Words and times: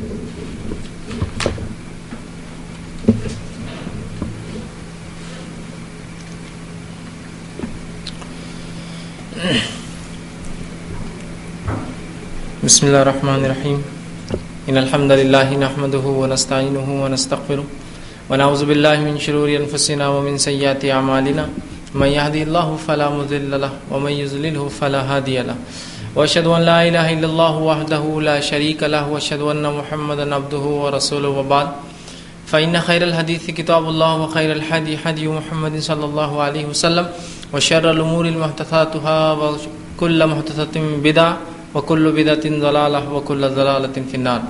بسم 0.00 0.12
الله 12.86 13.02
الرحمن 13.02 13.44
الرحيم 13.44 13.78
إن 14.68 14.76
الحمد 14.78 15.12
لله 15.12 15.48
نحمده 15.56 16.04
ونستعينه 16.06 16.88
ونستغفره 17.04 17.64
ونعوذ 18.30 18.62
بالله 18.64 18.96
من 19.00 19.18
شرور 19.18 19.48
أنفسنا 19.56 20.08
ومن 20.08 20.38
سيئات 20.38 20.84
أعمالنا 20.84 21.44
من 21.94 22.06
يهدي 22.08 22.42
الله 22.42 22.76
فلا 22.88 23.10
مضل 23.10 23.50
له 23.60 23.72
ومن 23.90 24.12
يضلله 24.12 24.68
فلا 24.68 25.00
هادي 25.02 25.42
له 25.42 25.56
وأشهد 26.16 26.46
أن 26.46 26.62
لا 26.62 26.88
إله 26.88 27.12
إلا 27.12 27.26
الله 27.26 27.54
وحده 27.58 28.04
لا 28.20 28.40
شريك 28.40 28.82
له 28.82 29.08
وأشهد 29.08 29.40
أن 29.40 29.62
محمدا 29.62 30.34
عبده 30.34 30.64
ورسوله 30.82 31.28
وبعد. 31.28 31.68
فإن 32.46 32.80
خير 32.80 33.02
الحديث 33.02 33.50
كتاب 33.50 33.88
الله 33.88 34.16
وخير 34.22 34.52
الحدي 34.52 34.98
حدي 34.98 35.28
محمد 35.28 35.78
صلى 35.78 36.04
الله 36.04 36.42
عليه 36.42 36.64
وسلم 36.66 37.06
وشر 37.54 37.90
الأمور 37.90 38.30
محدثاتها 38.30 39.32
وكل 39.32 40.26
محدثة 40.26 40.74
بدعة 40.98 41.36
وكل 41.74 42.04
بدعة 42.12 42.44
ضلالة 42.44 43.12
وكل 43.12 43.42
ضلالة 43.48 43.96
في 44.10 44.14
النار. 44.14 44.40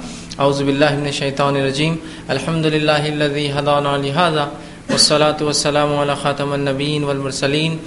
أعوذ 0.41 0.65
بالله 0.65 0.97
من 0.97 1.07
الشيطان 1.13 1.57
الرجيم. 1.57 1.97
الحمد 2.30 2.66
لله 2.66 3.09
الذي 3.09 3.52
هدانا 3.52 4.01
لهذا 4.01 4.45
والصلاة 4.91 5.37
والسلام 5.37 5.91
على 5.97 6.16
خاتم 6.16 6.55
النبيين 6.55 7.05
والمرسلين 7.05 7.79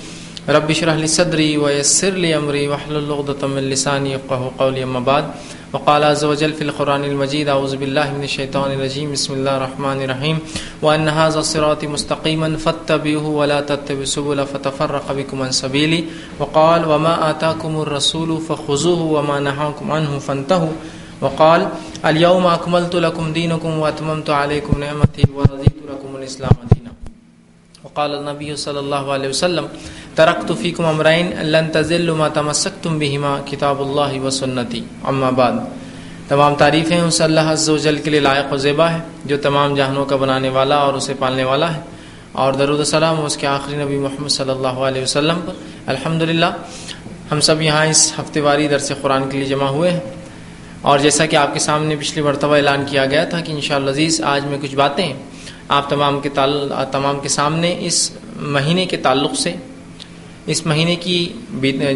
رب 0.49 0.69
اشرح 0.69 0.95
لي 0.95 1.07
صدري 1.07 1.57
ويسر 1.57 2.09
لي 2.09 2.35
أمري 2.35 2.67
واحلل 2.67 3.11
عقدة 3.11 3.47
من 3.47 3.63
لساني 3.69 4.11
يفقهوا 4.11 4.51
قولي 4.59 4.83
أما 4.83 4.99
بعد. 4.99 5.25
وقال 5.73 6.03
عز 6.03 6.23
وجل 6.25 6.53
في 6.53 6.63
القرآن 6.63 7.03
المجيد 7.03 7.47
أعوذ 7.47 7.77
بالله 7.77 8.13
من 8.13 8.23
الشيطان 8.23 8.71
الرجيم. 8.71 9.11
بسم 9.11 9.33
الله 9.33 9.57
الرحمن 9.57 10.01
الرحيم. 10.03 10.39
وأن 10.81 11.07
هذا 11.09 11.39
الصراط 11.39 11.83
مستقيما 11.83 12.57
فاتبعوه 12.57 13.27
ولا 13.27 13.61
تتبعوا 13.61 14.03
السبل 14.03 14.45
فتفرق 14.45 15.11
بكم 15.11 15.41
عن 15.41 15.51
سبيلي. 15.51 16.03
وقال 16.39 16.91
وما 16.91 17.29
آتاكم 17.29 17.81
الرسول 17.81 18.41
فخذوه 18.41 19.01
وما 19.01 19.39
نهاكم 19.39 19.91
عنه 19.91 20.19
فانتهوا. 20.19 20.75
وقال 21.21 21.67
اليوم 22.05 22.45
أكملت 22.47 22.95
لكم 22.95 23.33
دينكم 23.33 23.79
وأتممت 23.79 24.29
عليكم 24.29 24.79
نعمتي 24.79 25.23
ورضيت 25.35 25.77
لكم 25.89 26.15
الإسلام 26.15 26.51
دينا. 26.71 26.92
وقال 27.83 28.15
النبي 28.15 28.55
صلى 28.55 28.79
الله 28.79 29.13
عليه 29.13 29.29
وسلم، 29.29 29.65
تركت 30.15 30.51
فيكم 30.61 30.85
امرين، 30.85 31.31
لن 31.45 31.71
تزلوا 31.73 32.17
ما 32.17 32.27
تمسكتم 32.27 32.99
بهما، 32.99 33.41
كتاب 33.45 33.81
الله 33.81 34.23
وسنتي. 34.23 34.81
اما 35.03 35.29
بعد، 35.29 35.51
تمام 36.27 36.55
تعریفیں 36.55 37.01
اس 37.01 37.21
اللہ 37.21 37.39
عز 37.39 37.69
و 37.69 37.77
جل 37.77 37.97
کے 37.97 38.09
لیے 38.09 38.19
لائق 38.19 38.53
و 38.53 38.57
زیبا 38.57 38.91
ہے 38.91 38.97
جو 39.25 39.37
تمام 39.37 39.75
جہانوں 39.75 40.05
کا 40.05 40.15
بنانے 40.15 40.49
والا 40.49 40.75
اور 40.75 40.93
اسے 40.93 41.13
پالنے 41.19 41.43
والا 41.43 41.75
ہے۔ 41.75 41.81
اور 42.31 42.53
درود 42.53 42.79
السلام 42.79 43.25
اس 43.25 43.37
کے 43.37 43.47
آخری 43.47 43.83
نبی 43.83 43.97
محمد 43.97 44.29
صلی 44.29 44.49
اللہ 44.49 44.67
علیہ 44.67 45.01
وسلم 45.01 45.39
پر۔ 45.45 45.53
الحمدللہ، 45.85 46.45
ہم 47.31 47.39
سب 47.39 47.61
یہاں 47.61 47.85
اس 47.85 48.13
ہفتے 48.19 48.41
واری 48.41 48.67
درس 48.67 48.91
قرآن 49.01 49.29
کے 49.29 49.37
لیے 49.37 49.47
جمع 49.47 49.67
ہوئے 49.67 49.91
ہیں۔ 49.91 49.99
اور 50.81 50.99
جیسا 50.99 51.25
کہ 51.25 51.35
آپ 51.35 51.53
کے 51.53 51.59
سامنے 51.59 51.95
پچھلی 51.95 52.21
مرتبہ 52.21 52.55
اعلان 52.55 52.83
کیا 52.87 53.05
گیا 53.05 53.23
تھا 53.23 53.39
کہ 53.39 53.51
انشاءاللہ 53.51 53.89
عزیز، 53.89 54.21
آج 54.21 54.45
میں 54.45 54.57
کچھ 54.61 54.75
باتیں 54.75 55.13
آپ 55.67 55.89
تمام 55.89 56.19
کے 56.19 56.29
تمام 56.91 57.19
کے 57.21 57.29
سامنے 57.29 57.75
اس 57.79 58.09
مہینے 58.37 58.85
کے 58.85 58.97
تعلق 58.97 59.35
سے، 59.39 59.53
اس 60.47 60.65
مہینے 60.65 60.95
کی 60.95 61.27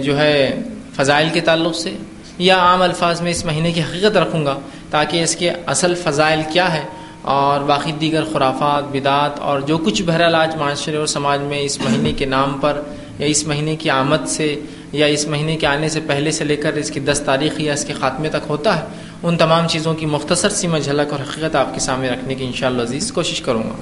جو 0.03 0.17
ہے 0.19 0.61
فضائل 0.95 1.29
کے 1.33 1.41
تعلق 1.41 1.75
سے، 1.75 1.95
یا 2.39 2.57
عام 2.57 2.81
الفاظ 2.81 3.21
میں 3.21 3.31
اس 3.31 3.43
مہینے 3.45 3.71
کی 3.71 3.81
حقیقت 3.81 4.17
رکھوں 4.17 4.45
گا 4.45 4.57
تاکہ 4.89 5.23
اس 5.23 5.35
کے 5.35 5.49
اصل 5.49 5.95
فضائل 5.95 6.41
کیا 6.51 6.73
ہے 6.73 6.83
اور 7.23 7.61
باقی 7.67 7.91
دیگر 7.91 8.23
خرافات، 8.33 8.83
بدعات 8.91 9.39
اور 9.39 9.61
جو 9.61 9.77
کچھ 9.77 10.01
بہرحال 10.05 10.35
آج 10.35 10.55
معاشرے 10.55 10.95
اور 10.97 11.07
سماج 11.07 11.41
میں 11.41 11.59
اس 11.59 11.79
مہینے 11.81 12.13
کے 12.13 12.25
نام 12.25 12.57
پر 12.61 12.81
یا 13.19 13.27
اس 13.27 13.45
مہینے 13.47 13.75
کی 13.75 13.89
آمد 13.89 14.27
سے 14.27 14.56
یا 14.91 15.06
اس 15.06 15.27
مہینے 15.27 15.56
کے 15.57 15.67
آنے 15.67 15.89
سے 15.89 16.00
پہلے 16.07 16.31
سے 16.31 16.44
لے 16.44 16.56
کر 16.56 16.73
اس 16.73 16.91
کی 16.91 17.00
دس 17.00 17.22
تاریخ 17.25 17.59
یا 17.59 17.73
اس 17.73 17.85
کے 17.85 17.94
خاتمے 17.94 18.29
تک 18.29 18.50
ہوتا 18.50 18.77
ہے 18.79 18.97
ان 19.23 19.38
تمام 19.38 19.67
چیزوں 19.67 19.94
کی 19.94 20.05
مختصر 20.05 20.50
سی 20.50 20.67
میں 20.67 20.79
جھلک 20.79 21.11
اور 21.11 21.19
حقیقت 21.19 21.55
آپ 21.55 21.73
کے 21.73 21.79
سامنے 21.79 22.09
رکھنے 22.09 22.35
کی 22.35 22.45
انشاءاللہ 22.45 22.81
عزیز 22.81 23.11
کوشش 23.11 23.41
کروں 23.41 23.63
گا۔ 23.63 23.75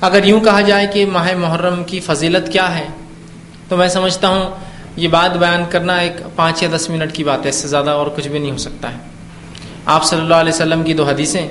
اگر 0.00 0.24
یوں 0.24 0.40
کہا 0.40 0.60
جائے 0.60 0.86
کہ 0.86 1.06
ماہ 1.06 1.34
محرم 1.34 1.84
کی 1.84 2.00
فضیلت 2.00 2.52
کیا 2.52 2.78
ہے، 2.78 2.86
تو 3.68 3.76
میں 3.76 3.88
سمجھتا 3.88 4.28
ہوں 4.28 4.50
یہ 4.96 5.08
بات 5.08 5.36
بیان 5.36 5.62
کرنا 5.70 5.96
ایک 5.96 6.16
پانچ 6.36 6.62
یا 6.62 6.68
دس 6.76 6.90
منٹ 6.90 7.12
کی 7.12 7.24
بات 7.24 7.44
ہے، 7.44 7.48
اس 7.48 7.56
سے 7.56 7.68
زیادہ 7.68 7.90
اور 7.90 8.06
کچھ 8.16 8.28
بھی 8.28 8.38
نہیں 8.38 8.50
ہو 8.50 8.56
سکتا 8.56 8.92
ہے۔ 8.92 8.98
آپ 9.86 10.04
صلی 10.04 10.20
اللہ 10.20 10.34
علیہ 10.34 10.52
وسلم 10.52 10.82
کی 10.82 10.94
دو 10.94 11.04
حدیثیں 11.04 11.48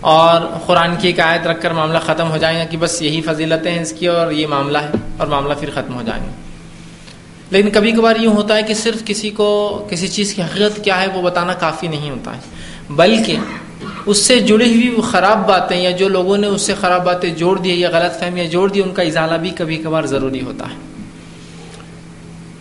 اور 0.00 0.40
قرآن 0.66 0.96
کی 0.96 1.08
ایک 1.08 1.20
آیت 1.20 1.46
رکھ 1.46 1.62
کر 1.62 1.70
معاملہ 1.70 1.98
ختم 2.06 2.30
ہو 2.30 2.36
جائیں 2.36 2.58
گا 2.58 2.64
کہ 2.64 2.76
بس 2.76 3.02
یہی 3.02 3.20
فضیلتیں 3.20 3.70
ہیں 3.72 3.82
اس 3.82 3.92
کی 3.98 4.06
اور 4.06 4.32
یہ 4.32 4.46
معاملہ 4.46 4.78
ہے 4.78 4.98
اور 5.18 5.26
معاملہ 5.26 5.54
پھر 5.60 5.70
ختم 5.74 5.94
ہو 5.94 6.02
جائیں 6.06 6.22
گے 6.24 6.30
لیکن 7.50 7.70
کبھی 7.70 7.92
کبھار 7.92 8.16
یوں 8.16 8.32
ہوتا 8.32 8.56
ہے 8.56 8.62
کہ 8.62 8.74
صرف 8.74 9.04
کسی 9.04 9.30
کو 9.30 9.86
کسی 9.90 10.08
چیز 10.08 10.34
کی 10.34 10.42
حقیقت 10.42 10.84
کیا 10.84 11.00
ہے 11.00 11.06
وہ 11.14 11.22
بتانا 11.22 11.54
کافی 11.54 11.88
نہیں 11.88 12.10
ہوتا 12.10 12.36
ہے۔ 12.36 12.40
بلکہ 12.90 13.36
اس 14.06 14.18
سے 14.18 14.38
جڑی 14.38 14.88
ہوئی 14.88 15.00
خراب 15.02 15.48
باتیں 15.48 15.80
یا 15.80 15.90
جو 15.90 16.08
لوگوں 16.08 16.38
نے 16.38 16.46
اس 16.46 16.62
سے 16.62 16.74
خراب 16.80 17.04
باتیں 17.04 17.30
جوڑ 17.30 17.58
دی 17.58 17.80
یا 17.80 17.90
غلط 17.92 18.20
فہمیاں 18.20 18.46
جوڑ 18.46 18.70
دی، 18.70 18.82
ان 18.82 18.94
کا 18.94 19.02
اضالہ 19.02 19.34
بھی 19.34 19.50
کبھی 19.50 19.76
کبھار 19.76 20.02
ضروری 20.02 20.40
ہوتا 20.40 20.64
ہے۔ 20.64 20.74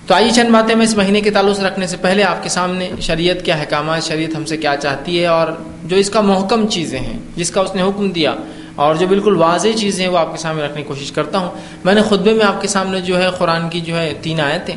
تو 0.08 0.16
آئیے 0.16 0.30
چند 0.36 0.50
باتیں 0.50 0.76
میں 0.76 0.86
اس 0.86 0.98
مہینے 0.98 1.22
کے 1.22 1.32
تعلق 1.32 1.58
سے 1.58 1.64
رکھنے 1.64 1.88
سے 1.88 1.98
پہلے 2.02 2.24
آپ 2.24 2.44
کے 2.44 2.50
سامنے 2.50 2.90
شریعت 3.02 3.46
کے 3.46 3.52
احکامات 3.52 4.04
شریعت 4.04 4.38
ہم 4.38 4.46
سے 4.46 4.58
کیا 4.58 4.76
چاہتی 4.76 5.22
ہے 5.22 5.26
اور 5.26 5.48
جو 5.84 5.96
اس 5.96 6.10
کا 6.10 6.22
محکم 6.22 6.68
چیزیں 6.68 7.00
ہیں، 7.00 7.20
جس 7.36 7.52
کا 7.52 7.62
اس 7.62 7.76
نے 7.76 7.82
حکم 7.82 8.10
دیا۔ 8.10 8.36
اور 8.80 8.96
جو 8.96 9.08
بالکل 9.08 9.36
واضح 9.36 9.68
چیزیں 9.76 10.04
ہیں 10.06 10.12
وہ 10.12 10.18
آپ 10.18 10.32
کے 10.32 10.38
سامنے 10.38 10.64
رکھنے 10.64 10.82
کی 10.82 10.88
کوشش 10.88 11.12
کرتا 11.12 11.38
ہوں۔ 11.38 11.52
میں 11.84 11.94
نے 11.94 12.02
خطبے 12.02 12.34
میں 12.34 12.46
آپ 12.46 12.62
کے 12.62 12.68
سامنے 12.68 13.02
جو 13.02 13.22
ہے 13.22 13.30
قرآن 13.38 13.70
کی 13.70 13.82
جو 13.82 13.98
ہے 13.98 14.14
تین 14.22 14.40
آیتیں 14.42 14.76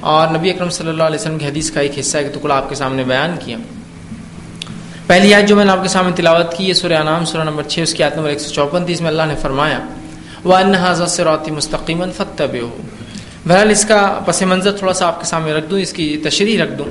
اور 0.00 0.28
نبی 0.28 0.50
اکرم 0.50 0.70
صلی 0.70 0.88
اللہ 0.88 1.02
علیہ 1.02 1.18
وسلم 1.20 1.38
کی 1.38 1.46
حدیث 1.46 1.70
کا 1.70 1.80
ایک 1.80 1.98
حصہ 1.98 2.18
ایک 2.18 2.34
ٹکڑا 2.34 2.56
آپ 2.56 2.68
کے 2.68 2.74
سامنے 2.74 3.04
بیان 3.04 3.34
کیا۔ 3.44 3.56
پہلی 5.06 5.34
آیت 5.34 5.48
جو 5.48 5.56
میں 5.56 5.64
نے 5.64 5.72
آپ 5.72 5.82
کے 5.82 5.88
سامنے 5.88 6.12
تلاوت 6.16 6.54
کی 6.56 6.64
یہ 6.64 6.72
سورہ 6.72 7.02
نام 7.04 7.24
سورہ 7.24 7.44
نمبر 7.44 7.62
چھ، 7.62 7.80
اس 7.80 7.94
کی 7.94 8.02
آیت 8.02 8.16
نمبر 8.16 8.28
ایک 8.28 8.40
سو 8.40 8.54
چوپن 8.54 8.84
تھی 8.84 8.92
اس 8.94 9.00
میں 9.00 9.10
اللہ 9.10 9.22
نے 9.28 9.34
فرمایا 9.36 9.78
وہ 10.44 10.56
انحاظ 10.56 11.02
سے 11.10 11.24
روتی 11.24 11.50
مستقیم 11.50 12.04
فتب 12.16 12.54
ہو 12.62 12.76
بہرحال 13.46 13.70
اس 13.70 13.84
کا 13.84 14.20
پس 14.26 14.42
منظر 14.42 14.72
تھوڑا 14.72 14.92
سا 14.92 15.06
آپ 15.06 15.20
کے 15.20 15.26
سامنے 15.26 15.52
رکھ 15.52 15.66
دوں، 15.70 15.78
اس 15.78 15.92
کی 15.92 16.06
تشریح 16.24 16.62
رکھ 16.62 16.72
دوں۔ 16.72 16.90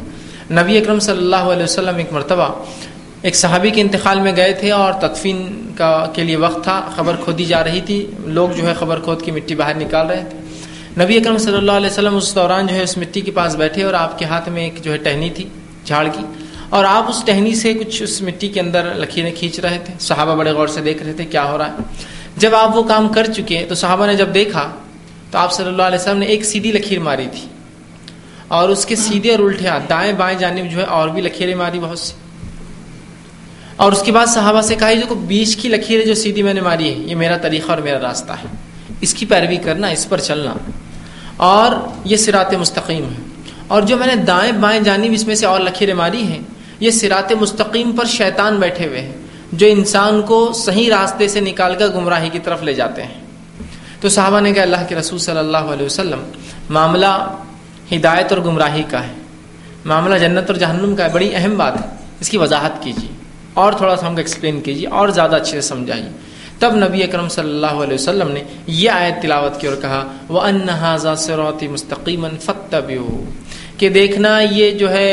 نبی 0.54 0.78
اکرم 0.78 1.00
صلی 1.00 1.18
اللہ 1.18 1.52
علیہ 1.54 1.64
وسلم 1.64 1.96
ایک 1.96 2.14
مرتبہ 2.14 2.48
ایک 3.28 3.36
صحابی 3.36 3.70
کے 3.70 3.82
انتقال 3.82 4.20
میں 4.20 4.36
گئے 4.36 4.54
تھے 4.54 4.72
اور 4.72 4.94
تدفین 4.94 5.72
کا 5.78 6.06
کے 6.14 6.24
لیے 6.24 6.36
وقت 6.36 6.64
تھا، 6.64 6.90
خبر 6.96 7.16
کھودی 7.24 7.46
جا 7.46 7.64
رہی 7.64 7.82
تھی۔ 7.82 8.06
لوگ 8.20 8.50
جو 8.50 8.68
ہے 8.68 8.74
خبر 8.74 9.00
کھود 9.00 9.22
کی 9.22 9.32
مٹی 9.32 9.56
باہر 9.56 9.76
نکال 9.76 10.08
رہے 10.08 10.24
تھے۔ 10.30 10.38
نبی 11.04 11.18
اکرم 11.18 11.38
صلی 11.38 11.58
اللہ 11.58 11.72
علیہ 11.72 11.88
وسلم 11.88 12.16
اس 12.16 12.36
دوران 12.36 12.68
جو 12.68 12.76
ہے 12.76 12.84
اس 12.84 12.98
مٹی 12.98 13.22
کے 13.22 13.32
پاس 13.32 13.56
بیٹھے 13.56 13.84
اور 13.84 13.94
آپ 13.94 14.20
کے 14.20 14.26
ہاتھ 14.26 14.50
میں 14.50 14.64
ایک 14.64 14.84
جو 14.84 14.92
ہے 14.92 14.98
ٹہنی 14.98 15.30
تھی، 15.30 15.44
جھاڑ 15.86 16.08
کی۔ 16.08 16.26
اور 16.70 16.86
آپ 16.86 17.10
اس 17.10 17.24
ٹہنی 17.26 17.56
سے 17.56 17.74
کچھ 17.74 18.04
اس 18.04 18.22
مٹی 18.22 18.48
کے 18.48 18.60
اندر 18.60 18.96
لکیریں 18.96 19.32
کھینچ 19.36 19.60
رہے 19.60 19.78
تھے۔ 19.86 19.94
صحابہ 20.00 20.36
بڑے 20.36 20.52
غور 20.52 20.68
سے 20.68 20.82
دیکھ 20.82 21.04
رہے 21.04 21.14
تھے 21.14 21.26
کیا 21.26 21.52
ہو 21.52 21.58
رہا 21.58 21.68
ہے۔ 21.68 21.78
جب 22.38 22.56
آپ 22.56 22.78
وہ 22.78 22.84
کام 22.84 23.10
کر 23.10 23.26
چکے 23.26 23.66
تو 23.70 23.76
صحابہ 23.76 24.06
نے 24.06 24.16
جب 24.16 24.34
دیکھا 24.34 24.72
تو 25.32 25.38
آپ 25.38 25.52
صلی 25.54 25.68
اللہ 25.68 25.84
علیہ 25.84 26.00
وسلم 26.00 26.18
نے 26.18 26.26
ایک 26.26 26.46
سیدھی 26.46 26.72
لکیر 26.72 27.00
ماری 27.00 27.28
تھی۔ 27.32 27.50
اور 28.48 28.70
اس 28.70 28.86
کے 28.86 28.96
سیدھے 28.96 29.32
اور 29.32 29.40
الٹے 29.40 29.68
ہاتھ، 29.68 29.84
دائیں 29.90 30.14
بائیں 30.14 30.40
جانب 30.40 30.72
جو 30.72 30.80
ہے 30.80 30.86
اور 30.86 31.10
بھی 31.10 31.22
لکیریں 31.22 31.56
ماری 31.56 31.80
بہت 31.80 32.00
سی۔ 32.00 32.27
اور 33.78 33.92
اس 33.92 34.02
کے 34.02 34.12
بعد 34.12 34.28
صحابہ 34.28 34.62
سے 34.62 34.76
کہا 34.76 34.94
جو 34.94 35.16
بیچ 35.16 35.56
کی 35.56 35.70
لکیریں 35.70 36.06
جو 36.06 36.14
سیدھی 36.14 36.44
میں 36.44 36.54
نے 36.54 36.62
ماری 36.62 36.90
ہے 36.90 36.98
یہ 36.98 37.16
میرا 37.16 37.38
طریقہ 37.38 37.72
اور 37.72 37.78
میرا 37.78 38.00
راستہ 38.00 38.32
ہے۔ 38.32 38.48
اس 39.02 39.14
کی 39.14 39.26
پیروی 39.26 39.58
کرنا، 39.58 39.88
اس 39.88 40.10
پر 40.10 40.20
چلنا۔ 40.20 40.54
اور 41.38 41.72
یہ 42.06 42.18
سرات 42.18 42.54
مستقیم 42.54 43.04
ہے۔ 43.04 43.42
اور 43.68 43.82
جو 43.82 43.98
میں 43.98 44.08
نے 44.08 44.16
دائیں 44.16 44.52
بائیں 44.52 44.82
جانب 44.82 45.12
اس 45.12 45.28
میں 45.28 45.36
سے 45.36 45.46
اور 45.46 45.60
لکیریں 45.60 45.94
ماری 45.94 46.24
ہیں، 46.24 46.40
یہ 46.80 46.92
سرات 46.92 47.32
مستقیم 47.32 47.92
پر 47.92 48.06
شیطان 48.06 48.60
بیٹھے 48.60 48.88
ہوئے 48.88 49.02
ہیں، 49.02 49.14
جو 49.52 49.68
انسان 49.68 50.22
کو 50.22 50.52
صحیح 50.56 50.90
راستے 50.90 51.28
سے 51.28 51.40
نکال 51.40 51.76
کر 51.76 51.88
گمراہی 51.88 52.30
کی 52.30 52.40
طرف 52.40 52.64
لے 52.64 52.74
جاتے 52.74 53.04
ہیں۔ 53.04 53.22
تو 54.02 54.10
صحابہ 54.10 54.40
نے 54.40 54.54
کہا، 54.54 54.64
اللہ 54.64 54.76
کے 54.90 54.96
رسول 54.96 55.20
صلی 55.20 55.38
اللہ 55.38 55.58
علیہ 55.58 55.86
وسلم، 55.86 56.20
معاملہ 56.70 57.36
ہدایت 57.96 58.34
اور 58.34 58.42
گمراہی 58.42 58.84
کا 58.90 59.04
ہے۔ 59.04 59.14
معاملہ 59.86 60.18
جنت 60.18 60.50
اور 60.50 60.60
جہنم 60.60 60.96
کا 60.96 61.04
ہے۔ 61.04 61.10
بڑی 61.10 61.36
اہم 61.36 61.58
بات 61.58 61.82
ہے۔ 61.82 61.88
اس 62.20 62.30
کی 62.30 62.38
وضاحت 62.38 62.84
کیجیے۔ 62.84 63.17
اور 63.58 63.74
تھوڑا 63.74 63.96
سا 63.96 64.08
ہم 64.08 64.14
کو 64.14 64.18
ایکسپلین 64.18 64.62
کیجیے 64.62 64.88
اور 64.88 65.10
زیادہ 65.10 65.36
اچھے 65.36 65.62
سے 65.62 65.68
سمجھائیے۔ 65.68 66.10
تب 66.60 66.76
نبی 66.76 67.04
اکرم 67.04 67.28
صلی 67.30 67.50
اللہ 67.50 67.84
علیہ 67.84 67.94
وسلم 67.94 68.32
نے 68.32 68.42
یہ 68.68 68.90
آیت 68.90 69.22
تلاوت 69.22 69.60
کی 69.62 69.68
اور 69.68 69.76
کہا 69.82 70.02
وہ 70.30 70.42
انحاظہ 70.42 71.14
سروتی 71.18 71.68
مستقیم 71.68 72.26
فتب 72.42 72.92
کہ 73.78 73.90
دیکھنا 73.90 74.40
یہ 74.52 74.72
جو 74.72 74.90
ہے 74.92 75.12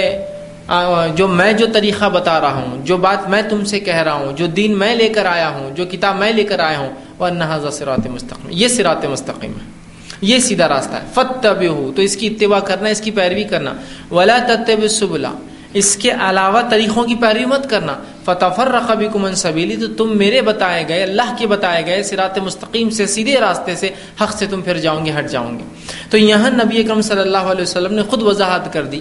جو 1.17 1.27
میں 1.29 1.53
جو 1.53 1.67
طریقہ 1.75 2.09
بتا 2.09 2.41
رہا 2.41 2.61
ہوں، 2.61 2.85
جو 2.87 2.97
بات 2.97 3.29
میں 3.31 3.43
تم 3.51 3.65
سے 3.65 3.81
کہہ 3.81 4.03
رہا 4.03 4.13
ہوں، 4.13 4.33
جو 4.33 4.47
دین 4.47 4.79
میں 4.79 4.95
لے 4.97 5.09
کر 5.09 5.27
آیا 5.27 5.49
ہوں، 5.49 5.71
جو 5.77 5.85
کتاب 5.91 6.17
میں 6.19 6.33
لے 6.33 6.45
کر 6.45 6.61
آیا 6.61 6.79
ہوں 6.79 6.93
وہ 7.19 7.27
انحاظہ 7.27 7.71
سرات 7.71 8.07
مستقیم 8.07 8.49
یہ 8.51 8.69
سرات 8.69 9.05
مستقیم 9.05 9.53
ہے 9.53 9.73
یہ 10.21 10.39
سیدھا 10.39 10.69
راستہ 10.69 10.95
ہے۔ 10.95 11.07
فتب 11.15 11.63
تو 11.97 12.03
اس 12.03 12.17
کی 12.17 12.27
اتباع 12.27 12.61
کرنا، 12.61 12.89
اس 12.89 13.01
کی 13.01 13.11
پیروی 13.11 13.45
کرنا۔ 13.45 13.73
ولا 14.11 14.39
تب 14.67 14.89
سبلا 14.91 15.33
اس 15.75 15.97
کے 15.97 16.11
علاوہ 16.11 16.63
طریقوں 16.71 17.05
کی 17.05 17.15
پیروی 17.15 17.45
مت 17.45 17.71
کرنا۔ 17.71 17.95
فتفر 18.25 18.69
رقبی 18.69 19.09
کمن 19.13 19.35
سبیلی 19.35 19.77
تو 19.77 19.87
تم 19.87 20.19
میرے 20.19 20.41
بتائے 20.41 20.89
گئے، 20.89 21.03
اللہ 21.03 21.37
کے 21.39 21.47
بتائے 21.47 21.87
گئے 21.87 22.03
سرات 22.03 22.39
مستقیم 22.39 22.91
سے، 22.91 23.07
سیدھے 23.07 23.41
راستے 23.41 23.77
سے 23.77 23.89
حق 24.21 24.33
سے 24.33 24.47
تم 24.47 24.63
پھر 24.63 24.79
جاؤں 24.79 25.07
گے، 25.07 25.13
ہٹ 25.19 25.31
جاؤں 25.31 25.59
گے۔ 25.59 25.65
تو 26.11 26.19
یہاں 26.19 26.51
نبی 26.51 26.81
اکرم 26.81 27.01
صلی 27.01 27.21
اللہ 27.21 27.39
علیہ 27.39 27.63
وسلم 27.63 27.95
نے 27.95 28.03
خود 28.03 28.23
وضاحت 28.23 28.73
کر 28.73 28.83
دی 28.83 29.01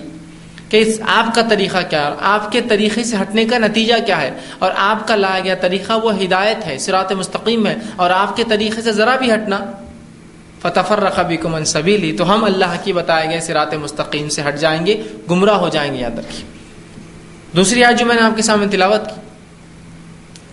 کہ 0.70 0.78
اس 0.78 1.02
آپ 1.08 1.36
کا 1.36 1.42
طریقہ 1.50 1.78
کیا 1.90 2.08
ہے 2.08 2.14
آپ 2.22 2.52
کے 2.52 2.62
طریقے 2.62 3.04
سے 3.04 3.16
ہٹنے 3.22 3.46
کا 3.46 3.58
نتیجہ 3.58 3.94
کیا 4.06 4.22
ہے۔ 4.22 4.32
اور 4.60 4.72
آپ 4.76 5.08
کا 5.08 5.16
لایا 5.16 5.40
گیا 5.40 5.56
طریقہ 5.56 5.94
وہ 6.04 6.24
ہدایت 6.24 6.66
ہے 6.66 6.78
سرات 6.78 7.12
مستقیم 7.12 7.68
ہے۔ 7.68 7.76
اور 7.96 8.10
آپ 8.10 8.38
کے 8.38 8.44
طریقے 8.50 8.82
سے 8.82 8.92
ذرا 8.92 9.16
بھی 9.16 9.34
ہٹنا۔ 9.34 9.60
فتفر 10.62 11.00
رقبی 11.00 11.38
کو 11.38 11.50
منصبی 11.50 12.16
تو 12.18 12.34
ہم 12.34 12.44
اللہ 12.44 12.76
کی 12.84 12.94
بتائے 12.94 13.30
گئے 13.30 13.40
سرات 13.40 13.74
مستقیم 13.74 14.30
سے 14.30 14.42
ہٹ 14.48 14.60
جائیں 14.60 14.86
گے، 14.86 15.04
گمراہ 15.32 15.56
ہو 15.56 15.70
جائیں 15.70 15.94
گے 15.94 16.00
یاد 16.00 16.20
رکھیے۔ 16.20 16.53
دوسری 17.56 17.84
آیت 17.84 18.00
جو 18.00 18.06
میں 18.06 18.16
نے 18.16 18.22
آپ 18.22 18.36
کے 18.36 18.42
سامنے 18.42 18.68
تلاوت 18.68 19.10
کی 19.10 19.22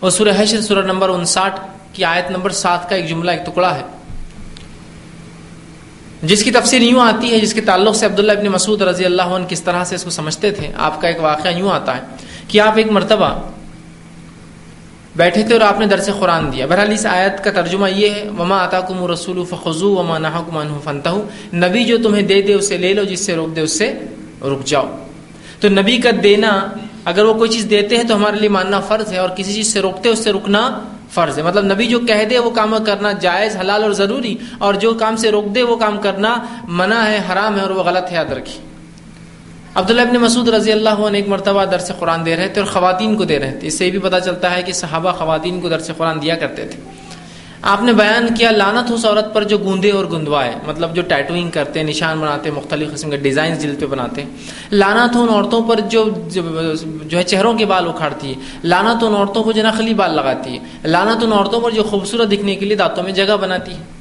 اور 0.01 0.11
سورہ 0.11 0.29
حشر 0.37 0.61
سورہ 0.61 0.87
نمبر 0.87 1.09
انساٹھ 1.09 1.61
کی 1.93 2.05
آیت 2.05 2.31
نمبر 2.31 2.51
سات 2.51 2.89
کا 2.91 2.97
ایک 2.97 3.09
جملہ، 3.09 3.31
ایک 3.31 3.47
ٹکڑا 3.47 3.77
ہے۔ 3.77 3.83
جس 6.23 6.45
کی 6.45 6.51
تفسیر 6.51 6.83
یوں 6.83 7.01
آتی 7.01 7.33
ہے، 7.33 7.41
جس 7.41 7.55
کے 7.55 7.61
تعلق 7.61 7.97
سے 7.97 8.07
عبداللہ 8.07 8.33
ابن 8.33 8.47
مسعود 8.47 8.83
رضی 8.83 9.05
اللہ 9.05 9.23
عنہ 9.23 9.45
کس 9.45 9.63
طرح 9.63 9.85
سے 9.85 9.95
اس 9.95 10.05
کو 10.05 10.11
سمجھتے 10.11 10.51
تھے، 10.51 10.73
آپ 10.77 11.01
کا 11.01 11.09
ایک 11.09 11.17
واقعہ 11.21 11.51
یوں 11.51 11.71
آتا 11.71 11.97
ہے 11.97 12.03
کہ 12.49 12.61
آپ 12.61 12.73
ایک 12.77 12.91
مرتبہ 12.91 13.41
بیٹھے 15.17 15.43
تھے 15.43 15.53
اور 15.53 15.61
آپ 15.61 15.81
نے 15.81 15.87
درس 15.87 16.11
قرآن 16.19 16.53
دیا۔ 16.53 16.67
بہرحال 16.67 16.93
اس 16.93 17.07
آیت 17.07 17.45
کا 17.45 17.51
ترجمہ 17.51 17.91
یہ 17.91 18.11
ہے، 18.11 18.29
وما 18.39 18.59
آتا 18.59 18.81
کم 18.81 19.07
رسول 19.07 19.45
فخو 19.45 19.89
وما 19.89 20.19
نہ 20.19 20.29
فنتا 20.85 21.15
نبی 21.55 21.85
جو 21.85 21.99
تمہیں 22.03 22.23
دے 22.23 22.43
دے، 22.43 22.55
اسے 22.55 22.77
لے 22.77 22.95
لو، 22.95 23.05
جس 23.05 23.21
سے 23.21 23.35
روک 23.35 23.57
دے، 23.57 23.61
اس 23.61 23.79
سے 23.79 23.93
رک 24.43 24.65
جاؤ۔ 24.65 24.97
تو 25.61 25.69
نبی 25.69 25.97
کا 25.97 26.11
دینا 26.23 26.67
اگر 27.05 27.25
وہ 27.25 27.35
کوئی 27.35 27.51
چیز 27.51 27.67
دیتے 27.71 27.97
ہیں 27.97 28.05
تو 28.05 28.17
ہمارے 28.17 28.37
لیے 28.37 28.49
ماننا 28.49 28.81
فرض 28.81 29.13
ہے 29.13 29.19
اور 29.19 29.29
کسی 29.37 29.55
چیز 29.55 29.73
سے 29.73 29.81
روکتے 29.81 30.09
اس 30.09 30.19
سے 30.19 30.33
رکنا 30.33 30.81
فرض 31.11 31.39
ہے۔ 31.39 31.43
مطلب 31.43 31.65
نبی 31.65 31.87
جو 31.87 31.99
کہہ 32.01 32.25
دے 32.31 32.39
وہ 32.39 32.51
کام 32.51 32.75
کرنا 32.87 33.13
جائز، 33.13 33.57
حلال 33.57 33.83
اور 33.83 33.93
ضروری، 33.93 34.37
اور 34.59 34.75
جو 34.75 34.95
کام 34.95 35.17
سے 35.17 35.31
روک 35.31 35.55
دے 35.55 35.63
وہ 35.63 35.77
کام 35.77 35.99
کرنا 35.99 36.37
منع 36.69 37.01
ہے، 37.07 37.21
حرام 37.33 37.57
ہے 37.57 37.61
اور 37.61 37.71
وہ 37.71 37.83
غلط 37.83 38.11
ہے، 38.11 38.15
یاد 38.15 38.33
رکھی 38.33 38.59
عبداللہ 39.75 40.01
ابن 40.01 40.17
مسعود 40.17 40.49
رضی 40.49 40.73
اللہ 40.73 40.89
عنہ 40.89 41.17
ایک 41.17 41.29
مرتبہ 41.29 41.65
درس 41.65 41.91
قرآن 41.99 42.27
دے 42.27 42.37
رہے 42.37 42.49
تھے 42.49 42.61
اور 42.61 42.69
خواتین 42.69 43.17
کو 43.17 43.25
دے 43.25 43.39
رہے 43.39 43.57
تھے۔ 43.61 43.69
اس 43.69 43.79
سے 43.79 43.87
یہ 43.87 43.91
بھی 43.91 43.99
پتہ 43.99 44.17
چلتا 44.25 44.55
ہے 44.57 44.63
کہ 44.63 44.73
صحابہ 44.73 45.13
خواتین 45.13 45.61
کو 45.61 45.69
درس 45.69 45.91
قرآن 45.97 46.23
دیا 46.23 46.35
کرتے 46.35 46.65
تھے۔ 46.65 46.81
آپ 47.63 47.83
نے 47.83 47.93
بیان 47.93 48.35
کیا 48.35 48.51
لانت 48.51 48.93
اس 48.93 49.05
عورت 49.05 49.35
پر 49.35 49.45
جو 49.45 49.59
گوندے 49.59 49.91
اور 49.91 50.05
گندوائے 50.05 50.53
مطلب 50.67 50.95
جو 50.95 51.03
ٹیٹوئنگ 51.03 51.51
کرتے 51.51 51.81
ہیں 51.81 51.87
نشان 51.87 52.21
بناتے 52.21 52.51
ہیں 52.51 52.57
مختلف 52.57 52.93
قسم 52.93 53.11
کے 53.11 53.17
ڈیزائن 53.17 53.55
جلد 53.55 53.81
پہ 53.81 53.87
بناتے۔ 53.87 54.23
ہیں 54.23 54.31
لانت 54.73 55.17
ان 55.17 55.29
عورتوں 55.29 55.63
پر 55.63 55.81
جو 55.81 56.11
جو 57.05 57.19
ہے 57.19 57.23
چہروں 57.23 57.55
کے 57.55 57.67
بال 57.67 57.89
اکھاڑتی 57.89 58.29
ہے۔ 58.29 58.35
لانت 58.65 59.05
ان 59.05 59.15
عورتوں 59.15 59.43
کو 59.43 59.53
جو 59.53 59.63
نقلی 59.63 59.95
بال 59.95 60.15
لگاتی 60.17 60.59
ہے۔ 60.59 60.59
لانت 60.85 61.25
ان 61.25 61.33
عورتوں 61.33 61.61
پر 61.61 61.71
جو 61.71 61.83
خوبصورت 61.83 62.33
دکھنے 62.33 62.57
کے 62.57 62.67
لیے 62.67 62.77
دانتوں 62.77 63.05
میں 63.05 63.13
جگہ 63.13 63.37
بناتی 63.41 63.73
ہے۔ 63.73 64.01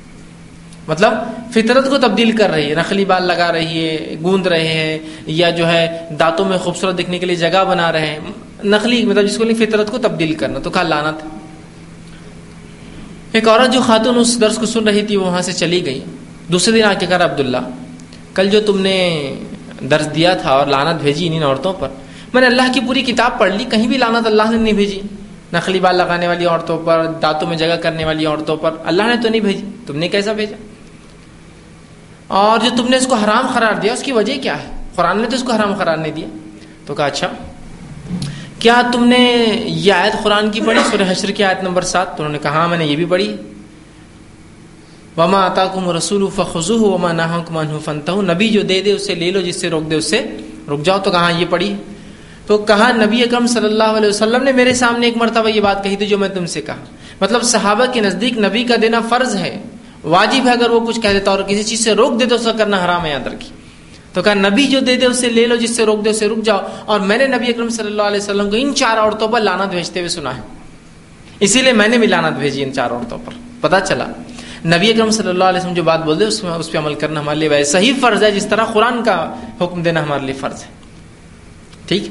مطلب 0.88 1.13
فطرت 1.51 1.89
کو 1.89 1.97
تبدیل 1.97 2.31
کر 2.31 2.50
رہی 2.50 2.69
ہے 2.69 2.75
نقلی 2.75 3.06
بال 3.06 3.23
لگا 3.23 3.51
رہی 3.51 3.89
ہے، 3.89 4.15
گوند 4.23 4.47
رہے 4.47 4.67
ہیں، 4.67 5.00
یا 5.27 5.50
جو 5.50 5.67
ہے 5.67 6.09
دانتوں 6.19 6.45
میں 6.45 6.57
خوبصورت 6.57 7.00
دکھنے 7.00 7.19
کے 7.19 7.25
لیے 7.25 7.35
جگہ 7.35 7.63
بنا 7.67 7.91
رہے 7.91 8.06
ہیں۔ 8.06 8.19
نقلی 8.63 9.06
مطلب 9.06 9.25
جس 9.25 9.38
کو 9.38 9.44
فطرت 9.57 9.91
کو 9.91 9.97
تبدیل 9.97 10.33
کرنا، 10.33 10.59
تو 10.59 10.69
کہا 10.69 10.83
لانت 10.83 11.38
ایک 13.31 13.48
عورت 13.48 13.74
جو 13.74 13.81
خاتون 13.81 14.20
اس 14.20 14.42
درس 14.42 14.58
کو 14.58 14.66
سن 14.66 14.88
رہی 14.88 15.06
تھی 15.06 15.16
وہاں 15.16 15.42
سے 15.42 15.54
چلی 15.54 15.86
گئی۔ 15.86 16.02
دوسرے 16.52 16.78
دن 16.78 16.84
آ 16.84 16.94
کے 16.94 17.06
کہا 17.06 17.24
عبداللہ، 17.24 17.58
کل 18.34 18.50
جو 18.50 18.62
تم 18.62 18.81
نے 18.81 19.34
درس 19.90 20.16
دیا 20.16 20.34
تھا 20.34 20.52
اور 20.52 20.68
لانت 20.68 21.02
بھیجی 21.02 21.28
ان 21.28 21.44
عورتوں 21.44 21.74
پر، 21.74 21.88
میں 22.34 22.42
نے 22.42 22.48
اللہ 22.48 22.62
کی 22.74 22.80
پوری 22.80 23.02
کتاب 23.02 23.40
پڑھ 23.40 23.54
لی، 23.54 23.64
کہیں 23.64 23.88
بھی 23.88 23.98
لانت 23.98 24.28
اللہ 24.28 24.52
نے 24.52 24.58
نہیں 24.58 24.74
بھیجی۔ 24.74 25.02
نقلی 25.54 25.80
بال 25.80 25.96
لگانے 25.96 26.28
والی 26.28 26.46
عورتوں 26.46 26.80
پر، 26.86 27.06
دانتوں 27.22 27.48
میں 27.48 27.58
جگہ 27.58 27.76
کرنے 27.76 28.06
والی 28.06 28.26
عورتوں 28.26 28.58
پر 28.58 28.76
اللہ 28.86 29.04
نے 29.04 29.16
تو 29.24 29.30
نہیں 29.30 29.42
بھیجی۔ 29.42 29.66
تم 29.86 29.96
نے 29.96 30.08
کیسا 30.08 30.34
بھیجا؟ 30.34 30.56
اور 32.28 32.60
جو 32.60 32.70
تم 32.78 32.88
نے 32.90 32.98
اس 32.98 33.08
کو 33.08 33.16
حرام 33.16 33.48
قرار 33.54 33.74
دیا، 33.74 33.94
اس 33.94 34.04
کی 34.04 34.12
وجہ 34.12 34.34
کیا 34.42 34.64
ہے؟ 34.64 34.68
قرآن 34.96 35.22
نے 35.22 35.28
تو 35.30 35.36
اس 35.36 35.44
کو 35.44 35.52
حرام 35.52 35.76
قرار 35.76 35.98
نہیں 35.98 36.12
دیا۔ 36.12 36.28
تو 36.86 36.96
کہا 36.96 37.06
اچھا 37.06 37.28
کیا 38.59 38.81
تم 38.94 39.03
نے 39.03 39.45
یہ 39.65 39.94
آیت 39.94 40.23
قرآن 40.23 40.51
کی 40.51 40.61
پڑھی؟ 40.61 40.81
سورہ 40.91 41.11
حشر 41.11 41.31
کی 41.31 41.44
آیت 41.44 41.63
نمبر 41.63 41.81
سات 41.81 42.17
تو 42.17 42.23
انہوں 42.23 42.33
نے 42.33 42.39
کہا 42.39 42.51
ہاں، 42.51 42.67
میں 42.67 42.77
نے 42.77 42.85
یہ 42.85 42.95
بھی 42.95 43.06
پڑھی۔ 43.06 43.35
وما 45.17 45.45
آتا 45.45 45.65
کم 45.65 45.91
رسول 45.91 46.27
فخو 46.35 46.79
وما 46.79 47.11
نہ 47.11 47.44
فنتا 47.85 48.11
ہوں 48.11 48.21
نبی 48.21 48.50
جو 48.50 48.61
دے 48.61 48.81
دے 48.81 48.91
اسے 48.91 49.15
لے 49.15 49.31
لو 49.31 49.41
جس 49.41 49.61
سے 49.61 49.69
روک 49.69 49.89
دے 49.89 49.95
اس 49.95 50.09
سے 50.09 50.38
رک 50.71 50.83
جاؤ۔ 50.83 50.97
تو 51.03 51.11
کہاں 51.11 51.31
یہ 51.31 51.45
پڑھی؟ 51.50 51.75
تو 52.47 52.57
کہا 52.57 52.91
نبی 53.06 53.23
اکرم 53.23 53.47
صلی 53.47 53.65
اللہ 53.65 53.83
علیہ 53.83 54.09
وسلم 54.09 54.44
نے 54.44 54.51
میرے 54.51 54.73
سامنے 54.73 55.06
ایک 55.06 55.17
مرتبہ 55.17 55.50
یہ 55.50 55.61
بات 55.61 55.83
کہی 55.83 55.95
تھی 55.95 56.06
جو 56.06 56.17
میں 56.17 56.29
تم 56.29 56.45
سے 56.45 56.61
کہا۔ 56.61 56.75
مطلب 57.21 57.44
صحابہ 57.44 57.85
کے 57.94 58.01
نزدیک 58.01 58.38
نبی 58.38 58.63
کا 58.63 58.75
دینا 58.81 59.00
فرض 59.09 59.35
ہے 59.35 59.63
واجب 60.03 60.47
ہے۔ 60.47 60.51
اگر 60.51 60.69
وہ 60.69 60.79
کچھ 60.79 61.00
کہہ 61.00 61.09
دیتا 61.09 61.31
اور 61.31 61.44
کسی 61.44 61.63
چیز 61.63 61.83
سے 61.83 61.94
روک 61.94 62.19
دے 62.19 62.25
تو 62.25 62.35
اس 62.35 62.45
کا 62.45 62.51
کرنا 62.51 62.85
حرام 62.85 63.06
ہے 63.06 63.11
یاد 63.11 63.27
رکھی 63.27 63.50
تو 64.19 64.24
کہا، 64.24 64.33
نبی 64.33 64.63
جو 64.63 64.80
دے 64.80 64.95
دے 64.95 65.06
اسے 65.06 65.30
لے 65.30 65.45
لو، 65.45 65.56
جس 65.56 65.75
سے 65.75 65.86
روک 65.86 66.06
دے 66.06 66.10
اسے 66.10 66.27
رک 66.27 66.44
جاؤ۔ 66.44 66.60
اور 66.86 67.00
میں 67.00 67.18
نے 67.18 67.27
نبی 67.27 67.50
اکرم 67.50 67.69
صلی 67.69 67.88
اللہ 67.88 68.01
علیہ 68.01 68.18
وسلم 68.18 68.50
کو 68.50 68.56
ان 68.56 68.75
چار 68.75 68.98
عورتوں 68.98 69.27
پر 69.27 69.42
لانت 69.42 69.69
بھیجتے 69.69 70.00
ہوئے 70.00 70.10
سنا 70.10 70.38
ہے۔ 70.38 70.42
اسی 71.39 71.62
لیے 71.62 71.71
میں 71.71 71.88
نے 71.88 71.98
بھی 71.98 72.07
لانت 72.07 72.38
بھیجی 72.38 72.63
ان 72.63 72.74
چار 72.74 72.92
عورتوں 72.92 73.18
پر۔ 73.25 73.33
پتا 73.62 73.80
چلا، 73.80 74.06
نبی 74.66 74.89
اکرم 74.89 75.10
صلی 75.10 75.30
اللہ 75.30 75.44
علیہ 75.44 75.60
وسلم 75.60 75.74
جو 75.74 75.83
بات 75.83 76.06
بول 76.06 76.19
دے 76.19 76.25
اس 76.25 76.44
میں 76.44 76.51
اس 76.51 76.71
پہ 76.71 76.77
عمل 76.77 76.94
کرنا 76.94 77.19
ہمارے 77.19 77.39
لیے 77.39 77.63
صحیح 77.63 77.94
فرض 78.01 78.24
ہے 78.24 78.31
جس 78.31 78.45
طرح 78.45 78.66
قرآن 78.66 79.04
کا 79.04 79.36
حکم 79.62 79.83
دینا 79.83 80.04
ہمارے 80.04 80.25
لیے 80.25 80.33
فرض 80.33 80.62
ہے۔ 80.62 80.68
ٹھیک؟ 81.88 82.04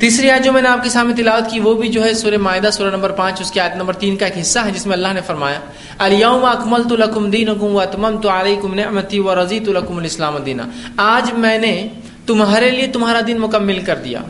تیسری 0.00 0.30
آیت 0.30 0.44
جو 0.44 0.52
میں 0.52 0.62
نے 0.62 0.68
آپ 0.68 0.82
کے 0.82 0.88
سامنے 0.88 1.14
تلاوت 1.14 1.50
کی 1.50 1.60
وہ 1.60 1.74
بھی 1.74 1.88
جو 1.88 2.04
ہے 2.04 2.14
سورہ 2.14 2.36
معاہدہ 2.36 2.70
سورہ 2.70 2.90
نمبر 2.90 3.10
پانچ، 3.12 3.40
اس 3.40 3.50
کی 3.50 3.60
آیت 3.60 3.76
نمبر 3.76 3.92
تین 3.92 4.16
کا 4.16 4.26
ایک 4.26 4.38
حصہ 4.40 4.58
ہے 4.58 4.70
جس 4.70 4.86
میں 4.86 4.96
اللہ 4.96 5.08
نے 5.14 5.20
فرمایا، 5.26 5.60
الیوم 5.98 6.44
اکمل 6.44 6.82
تو 6.88 6.96
لکم 6.96 7.30
دین 7.30 7.48
و 7.48 7.82
تمم 7.92 8.20
تو 8.22 8.30
علیکم 8.30 8.74
نعمتی 8.74 9.18
و 9.18 9.34
رضی 9.34 9.60
تو 9.60 9.72
لکم 9.72 9.96
الاسلام 9.96 10.38
دینا. 10.38 10.66
آج 10.96 11.32
میں 11.32 11.58
نے 11.58 11.88
تمہارے 12.26 12.70
لیے 12.70 12.86
تمہارا 12.86 13.20
دین 13.26 13.38
مکمل 13.38 13.78
کر 13.78 13.96
دیا۔ 13.96 14.20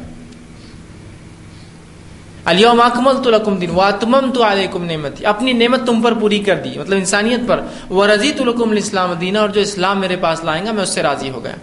الیوم 2.44 2.80
اکمل 2.80 3.22
تو 3.24 3.30
لکم 3.30 3.56
دین 3.56 3.70
و 3.70 3.80
تمم 4.00 4.30
تو 4.34 4.42
علیکم 4.42 4.84
نعمتی. 4.84 5.26
اپنی 5.26 5.52
نعمت 5.52 5.86
تم 5.86 6.02
پر 6.02 6.14
پوری 6.14 6.38
کر 6.38 6.56
دی 6.56 6.78
مطلب 6.78 6.98
انسانیت 6.98 7.40
پر۔ 7.46 7.60
و 7.90 8.06
رضی 8.06 8.32
تو 8.32 8.44
لکم 8.44 8.70
الاسلام 8.70 9.12
دینا 9.12 9.40
اور 9.40 9.48
جو 9.48 9.60
اسلام 9.60 10.00
میرے 10.00 10.16
پاس 10.16 10.44
لائیں 10.44 10.66
گا، 10.66 10.72
میں 10.72 10.82
اس 10.82 10.88
سے 10.88 11.02
راضی 11.02 11.30
ہو 11.30 11.44
گیا۔ 11.44 11.56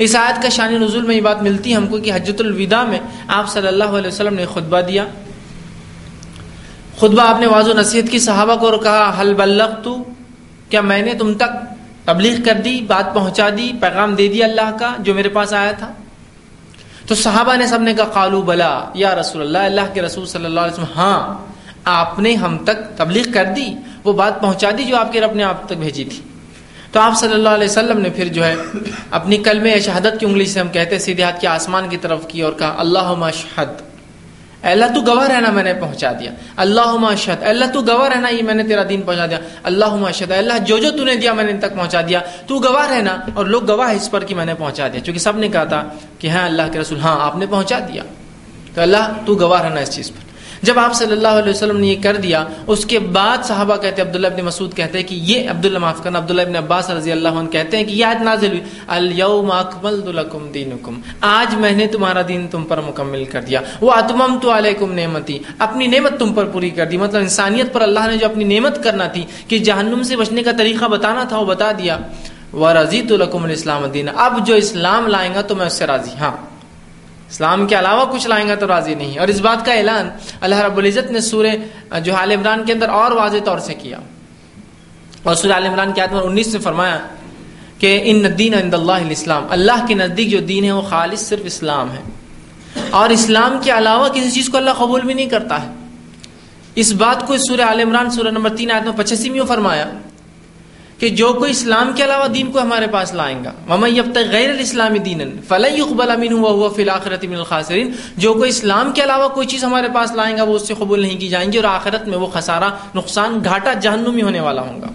اس 0.00 0.16
آیت 0.16 0.42
کا 0.42 0.48
شان 0.48 0.72
نزول 0.72 1.02
میں 1.02 1.16
یہ 1.16 1.20
بات 1.20 1.42
ملتی 1.42 1.70
ہے 1.70 1.76
ہم 1.76 1.86
کو 1.86 1.98
کہ 1.98 2.12
حجت 2.12 2.40
الوداع 2.40 2.84
میں 2.84 2.98
آپ 3.28 3.48
صلی 3.48 3.66
اللہ 3.66 3.84
علیہ 3.84 4.08
وسلم 4.08 4.34
نے 4.34 4.46
خطبہ 4.54 4.80
دیا۔ 4.80 5.04
خطبہ 6.98 7.22
آپ 7.22 7.40
نے 7.40 7.46
واض 7.46 7.68
و 7.68 7.72
نصیحت 7.72 8.10
کی، 8.10 8.18
صحابہ 8.18 8.56
کو 8.56 8.68
اور 8.68 8.78
کہا 8.78 9.20
حل 9.20 9.34
بلغ 9.34 9.70
تو 9.82 10.04
کیا 10.68 10.80
میں 10.80 11.02
نے 11.02 11.14
تم 11.14 11.34
تک 11.34 11.52
تبلیغ 12.04 12.42
کر 12.44 12.54
دی، 12.64 12.80
بات 12.80 13.14
پہنچا 13.14 13.48
دی، 13.56 13.72
پیغام 13.80 14.14
دے 14.14 14.28
دیا 14.28 14.46
اللہ 14.46 14.76
کا 14.78 14.94
جو 14.98 15.14
میرے 15.14 15.28
پاس 15.28 15.52
آیا 15.52 15.72
تھا؟ 15.72 15.92
تو 17.06 17.14
صحابہ 17.14 17.56
نے 17.56 17.66
سب 17.66 17.82
نے 17.82 17.94
کہا، 17.94 18.04
قالو 18.04 18.42
بلا، 18.42 18.84
یا 18.94 19.14
رسول 19.14 19.42
اللہ 19.42 19.58
اللہ 19.58 19.94
کے 19.94 20.02
رسول 20.02 20.26
صلی 20.26 20.44
اللہ 20.44 20.60
علیہ 20.60 20.72
وسلم 20.72 20.92
ہاں 20.96 21.46
آپ 21.84 22.18
نے 22.18 22.34
ہم 22.34 22.58
تک 22.58 22.96
تبلیغ 22.96 23.32
کر 23.32 23.44
دی، 23.56 23.74
وہ 24.04 24.12
بات 24.12 24.40
پہنچا 24.40 24.70
دی 24.78 24.84
جو 24.84 24.96
آپ 24.96 25.12
کے 25.12 25.20
رب 25.20 25.34
نے 25.34 25.42
آپ 25.42 25.66
تک 25.66 25.72
بھیجی 25.72 26.04
تھی۔ 26.04 26.20
تو 26.92 27.00
آپ 27.00 27.12
صلی 27.16 27.32
اللہ 27.32 27.48
علیہ 27.48 27.68
وسلم 27.68 28.00
نے 28.00 28.10
پھر 28.10 28.28
جو 28.28 28.44
ہے 28.44 28.54
اپنی 29.10 29.36
کلم 29.36 29.66
شہادت 29.84 30.20
کی 30.20 30.26
انگلی 30.26 30.46
سے 30.46 30.60
ہم 30.60 30.68
کہتے 30.68 30.98
سیدھے 30.98 31.22
ہاتھ 31.22 31.40
کے 31.40 31.46
آسمان 31.46 31.88
کی 31.88 31.96
طرف 31.96 32.26
کی 32.28 32.42
اور 32.42 32.52
کہا 32.52 32.74
اللہ 32.78 33.14
مشہد 33.14 33.82
اللہ 34.62 34.84
تو 34.94 35.00
گواہ 35.00 35.28
رہنا 35.28 35.50
میں 35.50 35.62
نے 35.62 35.74
پہنچا 35.74 36.12
دیا۔ 36.12 36.32
اللہ 36.56 36.96
ماشد 36.96 37.42
اللہ 37.42 37.64
تو 37.72 37.80
گواہ 37.80 38.08
رہنا، 38.08 38.28
یہ 38.28 38.42
میں 38.42 38.54
نے 38.54 38.62
تیرا 38.62 38.82
دین 38.88 39.02
پہنچا 39.02 39.26
دیا۔ 39.26 39.38
اللہ 39.62 39.94
ماشد 39.94 40.30
اللہ 40.30 40.52
جو 40.66 40.78
جو 40.78 40.90
تو 40.90 41.04
نے 41.04 41.14
دیا 41.14 41.32
میں 41.32 41.44
نے 41.44 41.50
ان 41.52 41.58
تک 41.58 41.76
پہنچا 41.76 42.00
دیا۔ 42.00 42.20
تو 42.46 42.58
گواہ 42.58 42.90
رہنا 42.90 43.16
اور 43.34 43.46
لوگ 43.46 43.70
گواہ 43.70 43.94
اس 43.94 44.10
پر 44.10 44.24
کہ 44.24 44.34
میں 44.34 44.44
نے 44.44 44.54
پہنچا 44.54 44.88
دیا۔ 44.88 45.00
چونکہ 45.00 45.20
سب 45.20 45.38
نے 45.38 45.48
کہا 45.48 45.64
تھا 45.64 45.88
کہ 46.18 46.28
ہاں 46.28 46.44
اللہ 46.44 46.62
کے 46.72 46.78
رسول 46.78 46.98
ہاں 47.00 47.26
آپ 47.26 47.36
نے 47.36 47.46
پہنچا 47.50 47.78
دیا۔ 47.78 48.02
تو 48.74 48.80
اللہ 48.80 49.12
تو 49.26 49.34
گواہ 49.34 49.62
رہنا 49.62 49.80
اس 49.80 49.90
چیز 49.90 50.10
پر۔ 50.10 50.29
جب 50.62 50.78
آپ 50.78 50.94
صلی 50.94 51.12
اللہ 51.12 51.28
علیہ 51.28 51.50
وسلم 51.50 51.76
نے 51.76 51.86
یہ 51.86 51.96
کر 52.02 52.16
دیا، 52.16 52.44
اس 52.66 52.86
کے 52.86 52.98
بعد 52.98 53.38
صحابہ 53.44 53.76
کہتے، 53.76 54.02
عبداللہ 54.02 54.26
ابن 54.26 54.44
مسعود 54.44 54.74
کہتے 54.74 54.98
ہیں 54.98 55.06
کہ 55.06 55.14
یہ 55.14 55.50
عبداللہ 55.50 55.78
معاف 55.78 56.02
کرنا، 56.02 56.18
عبداللہ 56.18 56.42
ابن 56.42 56.56
عباس 56.56 56.90
رضی 56.90 57.12
اللہ 57.12 57.28
عنہ 57.28 57.48
کہتے 57.48 57.76
ہیں 57.76 57.84
کہ 57.84 57.92
یہ 57.92 58.04
آیت 58.04 58.22
نازل 58.22 58.48
ہوئی۔ 58.48 58.60
الیوم 58.88 59.50
اکملت 59.50 60.06
لکم 60.06 60.48
دینکم 60.54 61.00
آج 61.20 61.54
میں 61.54 61.72
نے 61.72 61.86
تمہارا 61.86 62.22
دین 62.28 62.48
تم 62.50 62.64
پر 62.64 62.80
مکمل 62.80 63.24
کر 63.24 63.40
دیا۔ 63.40 63.60
وہ 63.80 63.92
اتمم 63.92 64.38
تو 64.42 64.56
علیکم 64.58 64.92
نعمتی 64.92 65.38
اپنی 65.58 65.86
نعمت 65.86 66.18
تم 66.18 66.32
پر 66.32 66.44
پوری 66.44 66.70
کر 66.70 66.86
دی۔ 66.86 66.96
مطلب 66.96 67.20
انسانیت 67.20 67.72
پر 67.72 67.80
اللہ 67.80 68.00
نے 68.10 68.16
جو 68.16 68.26
اپنی 68.26 68.44
نعمت 68.44 68.84
کرنا 68.84 69.06
تھی 69.06 69.24
کہ 69.48 69.58
جہنم 69.58 70.02
سے 70.02 70.16
بچنے 70.16 70.42
کا 70.42 70.50
طریقہ 70.58 70.84
بتانا 70.84 71.24
تھا، 71.24 71.38
وہ 71.38 71.44
بتا 71.44 71.72
دیا۔ 71.72 71.98
وہ 72.52 72.70
رضی 72.70 73.02
تو 73.02 73.16
لکم 73.16 73.44
الاسلام 73.44 73.86
دین 73.86 74.08
اب 74.16 74.46
جو 74.46 74.54
اسلام 74.54 75.06
لائیں 75.06 75.34
گا 75.34 75.40
تو 75.40 75.54
میں 75.54 75.66
اس 75.66 75.72
سے 75.72 75.86
راضی 75.86 76.10
ہاں۔ 76.20 76.49
اسلام 77.30 77.66
کے 77.66 77.78
علاوہ 77.78 78.12
کچھ 78.12 78.26
لائیں 78.26 78.48
گا 78.48 78.54
تو 78.54 78.66
راضی 78.66 78.94
نہیں 78.94 79.18
اور 79.18 79.28
اس 79.28 79.40
بات 79.40 79.66
کا 79.66 79.72
اعلان 79.72 80.10
اللہ 80.40 80.54
رب 80.54 80.76
العزت 80.76 81.10
نے 81.10 81.20
سورہ، 81.20 81.98
جو 82.00 82.14
حال 82.14 82.30
عمران 82.32 82.64
کے 82.64 82.72
اندر 82.72 82.88
اور 82.88 83.10
واضح 83.10 83.36
طور 83.44 83.58
سے 83.58 83.74
کیا۔ 83.74 83.98
اور 85.22 85.34
سورہ 85.34 85.52
عال 85.52 85.66
عمران 85.66 85.92
کے 85.92 86.02
آدمی 86.02 86.20
انیس 86.24 86.54
نے 86.54 86.60
فرمایا 86.60 86.98
کہ 87.78 88.00
ان 88.04 88.24
دین 88.38 88.54
عند 88.54 88.74
اللہ 88.74 88.92
اسلام 89.10 89.46
اللہ 89.50 89.86
کے 89.88 89.94
نزدیک 89.94 90.30
جو 90.30 90.38
دین 90.38 90.64
ہے 90.64 90.72
وہ 90.72 90.82
خالص 90.82 91.20
صرف 91.20 91.40
اسلام 91.44 91.92
ہے۔ 91.92 92.00
اور 92.90 93.10
اسلام 93.10 93.58
کے 93.62 93.70
علاوہ 93.70 94.08
کسی 94.08 94.30
چیز 94.30 94.48
کو 94.48 94.56
اللہ 94.56 94.70
قبول 94.70 95.00
بھی 95.00 95.14
نہیں 95.14 95.26
کرتا 95.26 95.62
ہے۔ 95.62 95.68
اس 96.74 96.92
بات 96.92 97.26
کو 97.26 97.36
سورہ 97.38 97.60
عال 97.60 97.80
عمران 97.80 98.10
سورہ 98.10 98.28
نمبر 98.28 98.56
تین 98.56 98.70
آیت 98.70 98.82
میں 98.82 98.92
پچاسی 98.96 99.30
میں 99.30 99.40
فرمایا۔ 99.48 99.90
کہ 101.00 101.08
جو 101.08 101.32
کوئی 101.32 101.50
اسلام 101.50 101.92
کے 101.96 102.04
علاوہ 102.04 102.28
دین 102.28 102.52
کو 102.52 102.60
ہمارے 102.60 102.86
پاس 102.86 103.14
لائیں 103.14 103.44
گا۔ 103.44 103.52
ممئی 103.68 103.98
اب 103.98 104.06
تک 104.12 104.30
غیر 104.30 104.50
الاسلامی 104.50 104.98
دین 104.98 105.36
فلح 105.48 105.68
اقبال 105.68 106.10
امین 106.10 106.32
ہوا 106.32 106.50
ہوا 106.50 106.68
فی 106.76 106.82
الآخرت 106.82 107.24
من 107.24 107.36
الخاصرین 107.36 107.92
جو 108.16 108.34
کوئی 108.34 108.50
اسلام 108.50 108.92
کے 108.92 109.02
علاوہ 109.02 109.28
کوئی 109.28 109.46
چیز 109.46 109.64
ہمارے 109.64 109.88
پاس 109.94 110.12
لائیں 110.12 110.36
گا، 110.36 110.42
وہ 110.42 110.54
اس 110.54 110.68
سے 110.68 110.74
قبول 110.78 111.00
نہیں 111.00 111.18
کی 111.18 111.28
جائیں 111.28 111.52
گی 111.52 111.56
اور 111.56 111.64
آخرت 111.64 112.08
میں 112.08 112.18
وہ 112.18 112.26
خسارہ، 112.26 112.70
نقصان 112.94 113.40
گھاٹا 113.44 113.72
جہنمی 113.72 114.22
ہونے 114.22 114.40
والا 114.40 114.62
ہوگا۔ 114.62 114.86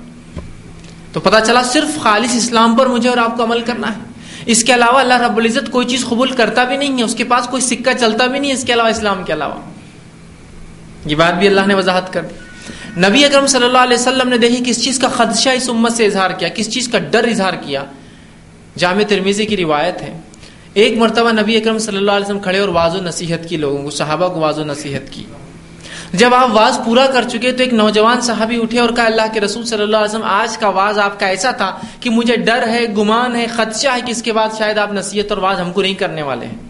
تو 1.13 1.19
پتہ 1.19 1.35
چلا 1.45 1.63
صرف 1.63 2.03
خالص 2.03 2.35
اسلام 2.35 2.75
پر 2.75 2.85
مجھے 2.85 3.09
اور 3.09 3.17
آپ 3.17 3.37
کو 3.37 3.43
عمل 3.43 3.61
کرنا 3.61 3.95
ہے۔ 3.95 4.01
اس 4.45 4.63
کے 4.63 4.73
علاوہ 4.73 4.99
اللہ 4.99 5.21
رب 5.21 5.37
العزت 5.37 5.71
کوئی 5.71 5.87
چیز 5.87 6.05
قبول 6.05 6.31
کرتا 6.31 6.63
بھی 6.63 6.77
نہیں 6.77 6.97
ہے، 6.97 7.03
اس 7.03 7.15
کے 7.15 7.23
پاس 7.23 7.47
کوئی 7.47 7.61
سکہ 7.61 7.93
چلتا 7.99 8.25
بھی 8.25 8.39
نہیں 8.39 8.51
ہے 8.51 8.55
اس 8.55 8.63
کے 8.63 8.73
علاوہ 8.73 8.89
اسلام 8.89 9.23
کے 9.23 9.33
علاوہ۔ 9.33 9.61
یہ 11.05 11.15
بات 11.15 11.33
بھی 11.33 11.47
اللہ 11.47 11.61
نے 11.67 11.73
وضاحت 11.73 12.13
کر 12.13 12.21
دی۔ 12.21 12.44
نبی 12.97 13.25
اکرم 13.25 13.47
صلی 13.47 13.65
اللہ 13.65 13.77
علیہ 13.77 13.97
وسلم 13.97 14.29
نے 14.29 14.37
دیکھی 14.37 14.63
کس 14.65 14.83
چیز 14.83 14.99
کا 14.99 15.07
خدشہ 15.07 15.49
اس 15.49 15.69
امت 15.69 15.91
سے 15.91 16.05
اظہار 16.05 16.29
کیا، 16.29 16.49
کس 16.49 16.69
چیز 16.69 16.87
کا 16.87 16.99
ڈر 16.99 17.23
اظہار 17.23 17.53
کیا۔ 17.53 17.83
جامع 18.77 19.01
ترمیزی 19.07 19.45
کی 19.45 19.57
روایت 19.57 20.01
ہے۔ 20.01 20.17
ایک 20.73 20.97
مرتبہ 20.97 21.31
نبی 21.31 21.57
اکرم 21.57 21.77
صلی 21.77 21.97
اللہ 21.97 22.11
علیہ 22.11 22.25
وسلم 22.25 22.39
کھڑے 22.39 22.59
اور 22.59 22.69
واضح 22.69 22.97
نصیحت 22.97 23.49
کی، 23.49 23.57
لوگوں 23.57 23.83
کو، 23.83 23.89
صحابہ 23.89 24.27
کو 24.27 24.39
واضح 24.39 24.61
نصیحت 24.61 25.11
کی۔ 25.11 25.23
جب 26.13 26.33
آپ 26.33 26.49
واز 26.51 26.79
پورا 26.85 27.05
کر 27.05 27.29
چکے 27.29 27.51
تو 27.51 27.63
ایک 27.63 27.73
نوجوان 27.73 28.21
صحابی 28.21 28.61
اٹھے 28.61 28.79
اور 28.79 28.89
کہا، 28.89 29.05
اللہ 29.05 29.21
کے 29.33 29.41
رسول 29.41 29.65
صلی 29.65 29.81
اللہ 29.81 29.97
علیہ 29.97 30.09
وسلم، 30.09 30.23
آج 30.23 30.57
کا 30.57 30.69
واز 30.69 30.99
آپ 30.99 31.19
کا 31.19 31.25
ایسا 31.25 31.51
تھا 31.51 31.77
کہ 31.99 32.09
مجھے 32.09 32.35
ڈر 32.35 32.67
ہے، 32.67 32.85
گمان 32.97 33.35
ہے، 33.35 33.45
خدشہ 33.45 33.87
ہے 33.87 34.01
کہ 34.05 34.11
اس 34.11 34.23
کے 34.23 34.33
بعد 34.33 34.49
شاید 34.57 34.77
آپ 34.77 34.93
نصیحت 34.93 35.25
اور 35.29 35.37
واز 35.37 35.59
ہم 35.59 35.71
کو 35.71 35.81
نہیں 35.81 35.93
کرنے 35.93 36.21
والے 36.21 36.45
ہیں۔ 36.45 36.64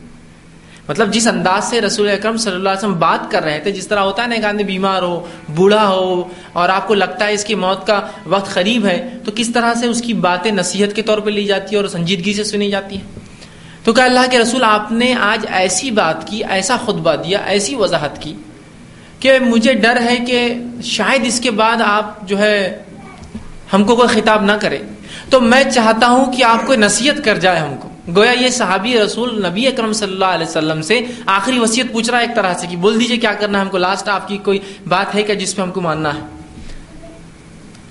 مطلب 0.90 1.14
جس 1.14 1.28
انداز 1.28 1.64
سے 1.64 1.82
رسول 1.82 2.10
اکرم 2.10 2.38
صلی 2.38 2.54
اللہ 2.54 2.70
علیہ 2.70 2.78
وسلم 2.78 3.00
بات 3.00 3.32
کر 3.32 3.44
رہے 3.44 3.60
تھے، 3.60 3.72
جس 3.72 3.88
طرح 3.88 4.00
ہوتا 4.00 4.24
ہے 4.24 4.28
نا 4.28 4.36
کہ 4.36 4.46
آدمی 4.46 4.64
بیمار 4.64 5.02
ہو، 5.02 5.26
بوڑھا 5.56 5.88
ہو، 5.88 6.24
اور 6.54 6.70
آپ 6.70 6.88
کو 6.88 6.94
لگتا 6.94 7.28
ہے 7.28 7.34
اس 7.34 7.46
کی 7.46 7.56
موت 7.56 7.88
کا 7.88 8.00
وقت 8.26 8.54
قریب 8.54 8.86
ہے، 8.86 8.98
تو 9.26 9.32
کس 9.36 9.50
طرح 9.50 9.74
سے 9.74 9.88
اس 9.88 10.02
کی 10.02 10.14
باتیں 10.14 10.52
نصیحت 10.52 10.96
کے 10.96 11.02
طور 11.02 11.18
پہ 11.18 11.30
لی 11.30 11.46
جاتی 11.46 11.76
ہے 11.76 11.82
اور 11.82 11.88
سنجیدگی 11.88 12.34
سے 12.34 12.44
سنی 12.44 12.70
جاتی 12.72 12.98
ہے 12.98 13.04
تو 13.84 13.94
کہ 13.94 14.02
اللہ 14.02 14.30
کے 14.32 14.40
رسول، 14.40 14.64
آپ 14.64 14.92
نے 14.92 15.14
آج 15.14 15.46
ایسی 15.50 15.92
بات 15.92 16.28
کی، 16.28 16.44
ایسا 16.50 16.78
خطبہ 16.78 17.16
دیا، 17.16 17.40
ایسی 17.46 17.76
وضاحت 17.76 18.22
کی 18.22 18.34
کہ 19.20 19.40
مجھے 19.40 19.74
ڈر 19.74 19.98
ہے 20.02 20.18
کہ 20.28 20.54
شاید 20.84 21.26
اس 21.26 21.40
کے 21.40 21.52
بعد 21.52 21.82
آپ 21.86 22.28
جو 22.28 22.40
ہے 22.40 22.84
ہم 23.74 23.84
کو 23.84 23.96
کوئی 23.96 24.10
خطاب 24.10 24.44
نہ 24.44 24.52
کرے۔ 24.52 24.78
تو 25.30 25.42
میں 25.42 25.64
چاہتا 25.64 26.08
ہوں 26.08 26.34
کہ 26.34 26.44
آپ 26.44 26.66
کو 26.68 26.76
نصیحت 26.76 27.24
کر 27.26 27.40
جائے 27.40 27.60
ہم 27.60 27.76
کو۔ 27.80 27.90
گویا 28.08 28.32
یہ 28.32 28.50
صحابی 28.50 29.00
رسول 29.00 29.46
نبی 29.46 29.68
اکرم 29.68 29.94
صلی 29.94 30.14
اللہ 30.14 30.26
علیہ 30.26 30.48
وسلم 30.48 30.82
سے 30.82 31.02
آخری 31.26 31.60
وصیت 31.60 31.92
پوچھ 31.92 32.10
رہا 32.10 32.20
ہے 32.20 32.24
ایک 32.24 32.36
طرح 32.36 32.54
سے 32.54 32.68
کہ 32.68 32.78
بول 32.78 33.00
دیجیے 33.00 33.18
کیا 33.18 33.34
کرنا 33.34 33.58
ہے، 33.58 33.64
ہم 33.64 33.70
کو 33.70 33.78
لاسٹ 33.78 34.10
آپ 34.10 34.28
کی 34.28 34.38
کوئی 34.38 34.60
بات 34.88 35.16
ہے 35.16 35.24
کہ 35.24 35.36
جس 35.36 35.56
پہ 35.56 35.62
ہم 35.62 35.72
کو 35.72 35.82
ماننا 35.82 36.16
ہے؟ 36.16 36.20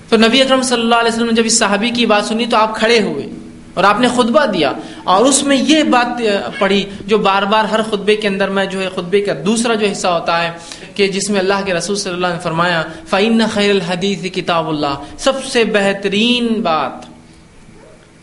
تو 0.09 0.17
نبی 0.17 0.41
اکرم 0.41 0.61
صلی 0.61 0.81
اللہ 0.81 0.95
علیہ 0.95 1.11
وسلم 1.11 1.25
نے 1.25 1.33
جب 1.33 1.43
اس 1.45 1.59
صحابی 1.59 1.89
کی 1.89 2.05
بات 2.05 2.25
سنی 2.25 2.45
تو 2.45 2.57
آپ 2.57 2.75
کھڑے 2.75 3.01
ہوئے 3.01 3.27
اور 3.73 3.83
آپ 3.83 3.99
نے 3.99 4.07
خطبہ 4.07 4.45
دیا 4.45 4.71
اور 5.03 5.25
اس 5.25 5.43
میں 5.43 5.57
یہ 5.57 5.83
بات 5.83 6.21
پڑھی 6.59 6.85
جو 7.05 7.17
بار 7.17 7.43
بار 7.43 7.65
ہر 7.65 7.81
خطبے 7.81 8.15
کے 8.15 8.27
اندر 8.27 8.49
میں 8.49 8.65
جو 8.65 8.81
ہے 8.81 8.89
خطبے 8.89 9.21
کا 9.21 9.33
دوسرا 9.45 9.73
جو 9.73 9.87
حصہ 9.91 10.07
ہوتا 10.07 10.43
ہے 10.43 10.51
کہ 10.95 11.07
جس 11.07 11.29
میں 11.29 11.39
اللہ 11.39 11.65
کے 11.65 11.73
رسول 11.73 11.95
صلی 11.95 12.13
اللہ 12.13 12.27
نے 12.27 12.39
فرمایا 12.43 12.83
فعین 13.09 13.41
خیر 13.53 13.69
الحدیث 13.69 14.31
کتاب 14.33 14.69
اللہ 14.69 15.03
سب 15.17 15.43
سے 15.43 15.63
بہترین 15.63 16.47
بات 16.61 17.14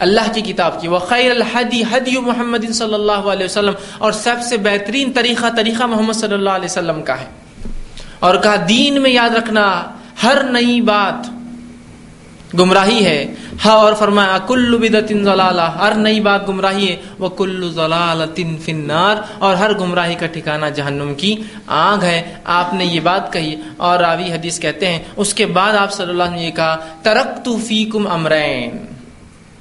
اللہ 0.03 0.33
کی 0.35 0.41
کتاب 0.41 0.81
کی 0.81 0.89
وہ 0.89 0.99
خیر 0.99 1.31
الحدی 1.31 1.83
حدی 1.91 2.19
محمد 2.19 2.71
صلی 2.75 2.95
اللہ 2.95 3.29
علیہ 3.33 3.45
وسلم، 3.45 3.75
اور 3.99 4.13
سب 4.13 4.37
سے 4.49 4.57
بہترین 4.57 5.13
طریقہ 5.13 5.47
طریقہ 5.57 5.85
محمد 5.85 6.13
صلی 6.13 6.35
اللہ 6.35 6.51
علیہ 6.51 6.71
وسلم 6.71 7.03
کا 7.03 7.21
ہے۔ 7.21 7.27
اور 8.21 8.35
کہا، 8.37 8.57
دین 8.69 9.03
میں 9.03 9.11
یاد 9.11 9.31
رکھنا، 9.31 9.83
ہر 10.23 10.43
نئی 10.43 10.81
بات 10.81 11.31
گمراہی 12.59 13.05
ہے۔ 13.05 13.35
ہاں 13.65 13.77
اور 13.77 13.93
فرمایا 13.93 14.39
کلو 14.47 14.79
بدت 14.79 15.13
ضلالہ، 15.25 15.69
ہر 15.79 15.95
نئی 15.95 16.21
بات 16.21 16.49
گمراہی 16.49 16.89
ہے۔ 16.89 16.97
وہ 17.19 17.29
کلو 17.29 17.69
ضلال 17.69 18.23
فنار 18.65 19.17
اور 19.39 19.55
ہر 19.55 19.73
گمراہی 19.79 20.15
کا 20.15 20.27
ٹھکانہ 20.27 20.67
جہنم 20.67 21.15
کی 21.15 21.35
آگ 21.67 22.03
ہے۔ 22.03 22.35
آپ 22.45 22.75
نے 22.75 22.85
یہ 22.85 23.01
بات 23.01 23.33
کہی، 23.33 23.55
اور 23.77 23.99
راوی 23.99 24.33
حدیث 24.33 24.61
کہتے 24.61 24.93
ہیں، 24.93 24.99
اس 25.17 25.35
کے 25.35 25.47
بعد 25.47 25.75
آپ 25.75 25.93
صلی 25.93 26.11
اللہ 26.11 26.31
نے 26.31 26.43
یہ 26.43 26.51
کہا 26.51 26.77
ترک 27.03 27.45
تو 27.45 27.57
فیکم 27.69 28.07
امرین۔ 28.07 28.77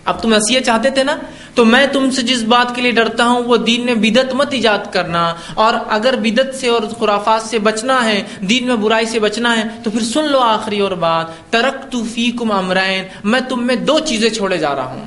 اب 0.05 0.21
تم 0.21 0.33
نصیحت 0.35 0.63
چاہتے 0.63 0.89
تھے 0.89 1.03
نا؟ 1.03 1.17
تو 1.55 1.65
میں 1.65 1.87
تم 1.87 2.11
سے 2.11 2.21
جس 2.21 2.43
بات 2.43 2.75
کے 2.75 2.81
لیے 2.81 2.91
ڈرتا 2.91 3.25
ہوں، 3.25 3.43
وہ 3.43 3.57
دین 3.57 3.85
میں 3.85 3.93
بدت 3.93 4.33
مت 4.33 4.47
ایجاد 4.51 4.93
کرنا۔ 4.93 5.33
اور 5.53 5.73
اگر 5.89 6.15
بدت 6.21 6.55
سے 6.55 6.67
اور 6.67 6.81
خرافات 6.99 7.41
سے 7.41 7.59
بچنا 7.59 8.05
ہے، 8.05 8.23
دین 8.39 8.67
میں 8.67 8.75
برائی 8.75 9.05
سے 9.05 9.19
بچنا 9.19 9.57
ہے، 9.57 9.63
تو 9.83 9.91
پھر 9.91 10.01
سن 10.01 10.31
لو 10.31 10.39
آخری 10.39 10.79
اور 10.79 10.91
بات۔ 10.91 11.25
ترک 11.49 11.91
تو 11.91 12.03
فی 12.13 12.31
کم 12.31 12.51
امرائن 12.51 13.03
میں 13.23 13.39
تم 13.49 13.67
میں 13.67 13.75
دو 13.75 13.99
چیزیں 13.99 14.29
چھوڑے 14.29 14.57
جا 14.57 14.75
رہا 14.75 14.85
ہوں۔ 14.85 15.05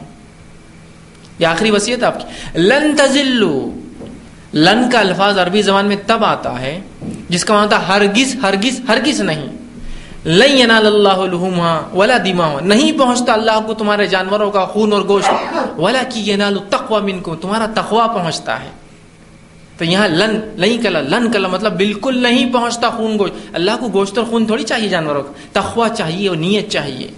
یہ 1.39 1.47
آخری 1.47 1.71
وصیت 1.71 2.03
آپ 2.03 2.21
کی۔ 2.21 2.59
لن 2.59 2.97
تزلو۔ 2.97 3.71
لن 4.55 4.91
کا 4.93 5.01
الفاظ 5.01 5.39
عربی 5.39 5.63
زبان 5.63 5.87
میں 5.87 5.97
تب 6.07 6.25
آتا 6.25 6.61
ہے، 6.61 6.81
جس 7.29 7.45
کا 7.45 7.55
معنی 7.55 7.75
ہرگز 7.89 8.37
ہرگز 8.43 8.81
ہرگز 8.89 9.21
نہیں۔ 9.21 9.63
لئی 10.26 10.62
اللہ 10.62 11.19
ولا 11.95 12.16
دیما 12.25 12.49
نہیں 12.61 12.99
پہنچتا 12.99 13.33
اللہ 13.33 13.59
کو 13.66 13.75
تمہارے 13.75 14.07
جانوروں 14.07 14.50
کا 14.50 14.64
خون 14.64 14.93
اور 14.93 15.02
گوشت. 15.09 15.78
ولا 15.78 16.02
کی 16.09 16.31
ینال 16.31 16.59
تقوا 16.71 17.00
من 17.00 17.21
کو 17.21 17.35
تمہارا 17.35 17.66
تقوا 17.75 18.07
پہنچتا 18.07 18.62
ہے. 18.62 18.71
تو 19.78 19.85
یہاں 19.85 20.09
لن 20.09 20.38
لئی 20.57 20.78
کلا، 20.78 21.00
لن 21.00 21.31
کلا 21.33 21.49
مطلب 21.49 21.76
بالکل 21.76 22.23
نہیں 22.23 22.52
پہنچتا 22.52 22.90
خون 22.90 23.19
گوشت. 23.19 23.35
اللہ 23.52 23.71
کو 23.81 23.88
گوشت 23.88 24.19
اور 24.19 24.26
خون 24.26 24.47
تھوڑی 24.47 24.64
چاہیے 24.64 24.88
جانوروں 24.88 25.23
کا 25.23 25.61
تقوا 25.61 25.88
چاہیے 25.88 26.28
اور 26.28 26.37
نیت 26.37 26.71
چاہیے. 26.71 27.09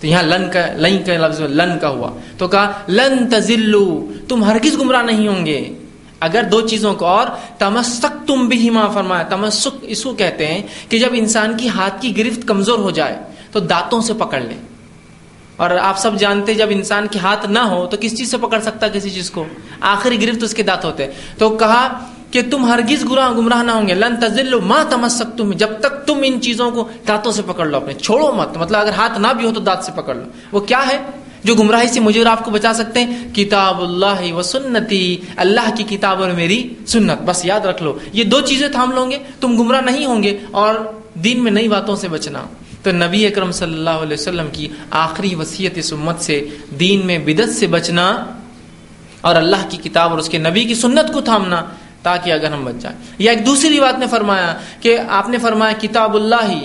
تو 0.00 0.06
یہاں 0.06 0.22
لن 0.22 0.48
کا 0.52 0.66
لئی 0.76 0.98
کا 0.98 1.16
لفظ 1.26 1.40
لن 1.40 1.78
کا 1.80 1.88
ہوا. 1.88 2.10
تو 2.38 2.48
کہا، 2.48 2.72
لن 2.88 3.26
تزلو، 3.30 4.12
تم 4.28 4.44
ہرگز 4.44 4.78
گمراہ 4.80 5.02
نہیں 5.02 5.28
ہوں 5.28 5.46
گے. 5.46 5.77
اگر 6.20 6.42
دو 6.42 6.60
چیزوں 6.60 6.94
کو 6.94 7.06
اور 7.06 7.26
تمسک 7.58 8.26
تم 8.26 8.48
بھی 8.48 8.70
ماں 8.70 8.88
فرمایا، 8.94 9.22
تمسک 9.22 9.76
اس 9.82 10.02
کو 10.02 10.12
کہتے 10.12 10.46
ہیں 10.46 10.62
کہ 10.88 10.98
جب 10.98 11.08
انسان 11.12 11.56
کی 11.56 11.68
ہاتھ 11.68 12.02
کی 12.02 12.16
گرفت 12.16 12.48
کمزور 12.48 12.78
ہو 12.78 12.90
جائے 12.90 13.18
تو 13.52 13.60
دانتوں 13.60 14.00
سے 14.00 14.14
پکڑ 14.14 14.40
لے۔ 14.40 14.54
اور 15.56 15.70
آپ 15.70 15.98
سب 15.98 16.18
جانتے 16.18 16.54
جب 16.54 16.66
انسان 16.70 17.06
کے 17.06 17.18
ہاتھ 17.18 17.46
نہ 17.46 17.58
ہو 17.58 17.86
تو 17.86 17.96
کس 18.00 18.18
چیز 18.18 18.30
سے 18.30 18.36
پکڑ 18.36 18.60
سکتا 18.60 18.88
کسی 18.88 19.10
چیز 19.10 19.30
کو؟ 19.30 19.44
آخری 19.80 20.22
گرفت 20.22 20.42
اس 20.42 20.54
کے 20.54 20.62
دانت 20.62 20.84
ہوتے 20.84 21.06
تو 21.38 21.50
کہا 21.50 21.88
کہ 22.30 22.42
تم 22.50 22.64
ہرگز 22.64 23.10
گرا 23.10 23.32
گمراہ 23.32 23.62
نہ 23.62 23.70
ہوں 23.70 23.88
گے۔ 23.88 23.94
لن 23.94 24.16
تزل 24.16 24.60
ماں 24.60 24.84
تمسک 24.90 25.38
تم 25.38 25.52
جب 25.52 25.68
تک 25.80 26.06
تم 26.06 26.18
ان 26.22 26.40
چیزوں 26.40 26.70
کو 26.70 26.88
دانتوں 27.08 27.32
سے 27.32 27.42
پکڑ 27.46 27.66
لو 27.66 27.76
اپنے، 27.76 27.94
چھوڑو 27.94 28.32
مت۔ 28.32 28.56
مطلب 28.56 28.80
اگر 28.80 28.90
ہاتھ 28.90 29.18
نہ 29.18 29.26
بھی 29.36 29.46
ہو 29.46 29.52
تو 29.54 29.60
دانت 29.60 29.84
سے 29.84 29.92
پکڑ 29.94 30.14
لو۔ 30.14 30.24
وہ 30.52 30.60
کیا 30.60 30.82
ہے؟ 30.92 30.98
جو 31.44 31.54
گمراہی 31.54 31.88
سے 31.88 32.00
مجھے 32.00 32.20
اور 32.20 32.26
آپ 32.26 32.44
کو 32.44 32.50
بچا 32.50 32.72
سکتے 32.74 33.04
ہیں؟ 33.04 33.34
کتاب 33.34 33.82
اللہ 33.82 34.32
و 34.32 34.42
سنتی، 34.42 35.16
اللہ 35.36 35.70
کی 35.76 35.96
کتاب 35.96 36.22
اور 36.22 36.30
میری 36.30 36.74
سنت۔ 36.86 37.22
بس 37.24 37.44
یاد 37.44 37.60
رکھ 37.60 37.82
لو، 37.82 37.98
یہ 38.12 38.24
دو 38.24 38.40
چیزیں 38.40 38.68
تھام 38.68 38.92
لو 38.92 39.10
گے، 39.10 39.18
تم 39.40 39.62
گمراہ 39.62 39.80
نہیں 39.80 40.06
ہوں 40.06 40.22
گے 40.22 40.38
اور 40.50 40.74
دین 41.14 41.44
میں 41.44 41.52
نئی 41.52 41.68
باتوں 41.68 41.96
سے 41.96 42.08
بچنا۔ 42.08 42.42
تو 42.82 42.92
نبی 42.92 43.26
اکرم 43.26 43.52
صلی 43.52 43.74
اللہ 43.74 43.90
علیہ 43.90 44.14
وسلم 44.14 44.46
کی 44.52 44.68
آخری 44.90 45.34
وصیت 45.34 45.84
سمت 45.84 46.20
سے، 46.20 46.48
دین 46.80 47.06
میں 47.06 47.18
بدت 47.18 47.54
سے 47.54 47.66
بچنا 47.66 48.24
اور 49.20 49.36
اللہ 49.36 49.68
کی 49.68 49.76
کتاب 49.76 50.10
اور 50.10 50.18
اس 50.18 50.28
کے 50.28 50.38
نبی 50.38 50.64
کی 50.64 50.74
سنت 50.74 51.12
کو 51.12 51.20
تھامنا 51.20 51.64
تاکہ 52.02 52.32
اگر 52.32 52.52
ہم 52.52 52.64
بچ 52.64 52.74
جائیں۔ 52.80 52.98
یا 53.18 53.32
ایک 53.32 53.46
دوسری 53.46 53.80
بات 53.80 53.98
نے 53.98 54.06
فرمایا 54.06 54.58
کہ 54.80 54.98
آپ 55.08 55.28
نے 55.28 55.38
فرمایا 55.38 55.72
کتاب 55.80 56.14
اللہ 56.14 56.48
ہی 56.48 56.60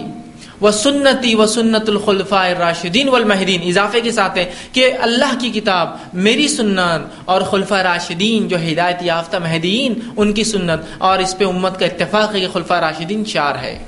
وہ 0.63 0.71
سنتی 0.71 1.35
و 1.35 1.45
سنت 1.45 1.89
الخلفاء 1.89 2.47
راشدین 2.59 3.09
والمہدین 3.09 3.61
اضافے 3.63 4.01
کے 4.01 4.11
ساتھ 4.11 4.37
ہے 4.37 4.51
کہ 4.71 4.91
اللہ 5.01 5.39
کی 5.39 5.49
کتاب، 5.49 5.89
میری 6.13 6.47
سنت 6.47 7.07
اور 7.25 7.41
خلفاء 7.41 7.81
راشدین 7.81 8.47
جو 8.47 8.57
ہدایت 8.57 8.97
یافتہ 9.01 9.37
مہدین 9.37 9.93
ان 10.17 10.33
کی 10.33 10.43
سنت 10.43 10.79
اور 10.97 11.19
اس 11.19 11.37
پہ 11.37 11.45
امت 11.45 11.79
کا 11.79 11.85
اتفاق 11.85 12.35
ہے 12.35 12.39
کہ 12.39 12.47
خلفاء 12.53 12.79
راشدین 12.79 13.25
چار 13.25 13.55
ہے۔ 13.55 13.85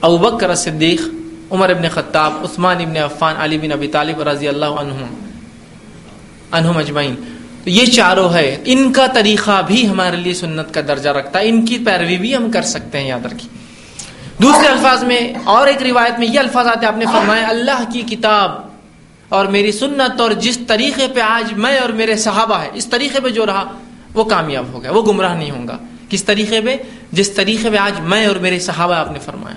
ابو 0.00 0.16
بکر 0.16 0.54
صدیق، 0.54 1.02
عمر 1.50 1.70
ابن 1.70 1.88
خطاب، 1.88 2.32
عثمان 2.42 2.76
ابن 2.80 2.96
عفان، 2.96 3.34
علی 3.38 3.58
بن 3.58 3.72
ابی 3.72 3.88
طالب 3.88 4.28
رضی 4.28 4.48
اللہ 4.48 4.64
عنہم 4.64 5.14
عنہم 6.50 6.76
اجمعین۔ 6.76 7.14
یہ 7.64 7.86
چاروں 7.86 8.34
ہے۔ 8.34 8.56
ان 8.64 8.92
کا 8.92 9.06
طریقہ 9.06 9.62
بھی 9.66 9.88
ہمارے 9.88 10.16
لیے 10.16 10.34
سنت 10.34 10.74
کا 10.74 10.80
درجہ 10.88 11.10
رکھتا 11.10 11.38
ہے۔ 11.38 11.48
ان 11.48 11.66
کی 11.66 11.78
پیروی 11.78 12.16
بھی 12.16 12.36
ہم 12.36 12.50
کر 12.50 12.62
سکتے 12.62 13.00
ہیں، 13.00 13.08
یاد 13.08 13.26
رکھیے۔ 13.26 13.57
دوسرے 14.42 14.66
الفاظ 14.66 15.04
میں 15.04 15.34
اور 15.44 15.66
ایک 15.66 15.82
روایت 15.82 16.18
میں 16.18 16.26
یہ 16.26 16.38
الفاظ 16.38 16.66
آتے 16.66 16.86
آپ 16.86 16.96
نے 16.96 17.04
فرمایا، 17.04 17.48
اللہ 17.48 17.84
کی 17.92 18.02
کتاب 18.02 18.50
اور 19.28 19.46
میری 19.46 19.72
سنت 19.72 20.20
اور 20.20 20.30
جس 20.30 20.58
طریقے 20.58 21.06
پہ 21.14 21.20
آج 21.20 21.52
میں 21.52 21.78
اور 21.78 21.88
میرے 21.88 22.16
صحابہ 22.16 22.60
ہے 22.62 22.68
اس 22.74 22.86
طریقے 22.86 23.20
پہ 23.20 23.28
جو 23.28 23.46
رہا، 23.46 23.64
وہ 24.14 24.24
کامیاب 24.24 24.64
ہو 24.72 24.82
گیا، 24.82 24.92
وہ 24.92 25.02
گمراہ 25.02 25.36
نہیں 25.36 25.50
ہوگا 25.50 25.78
کس 26.08 26.24
طریقے 26.24 26.60
پہ؟ 26.60 26.76
جس 27.12 27.30
طریقے 27.30 27.70
پہ 27.70 27.76
آج 27.76 28.00
میں 28.00 28.26
اور 28.26 28.36
میرے 28.36 28.58
صحابہ 28.58 28.94
آپ 28.94 29.12
نے 29.12 29.18
فرمایا۔ 29.18 29.56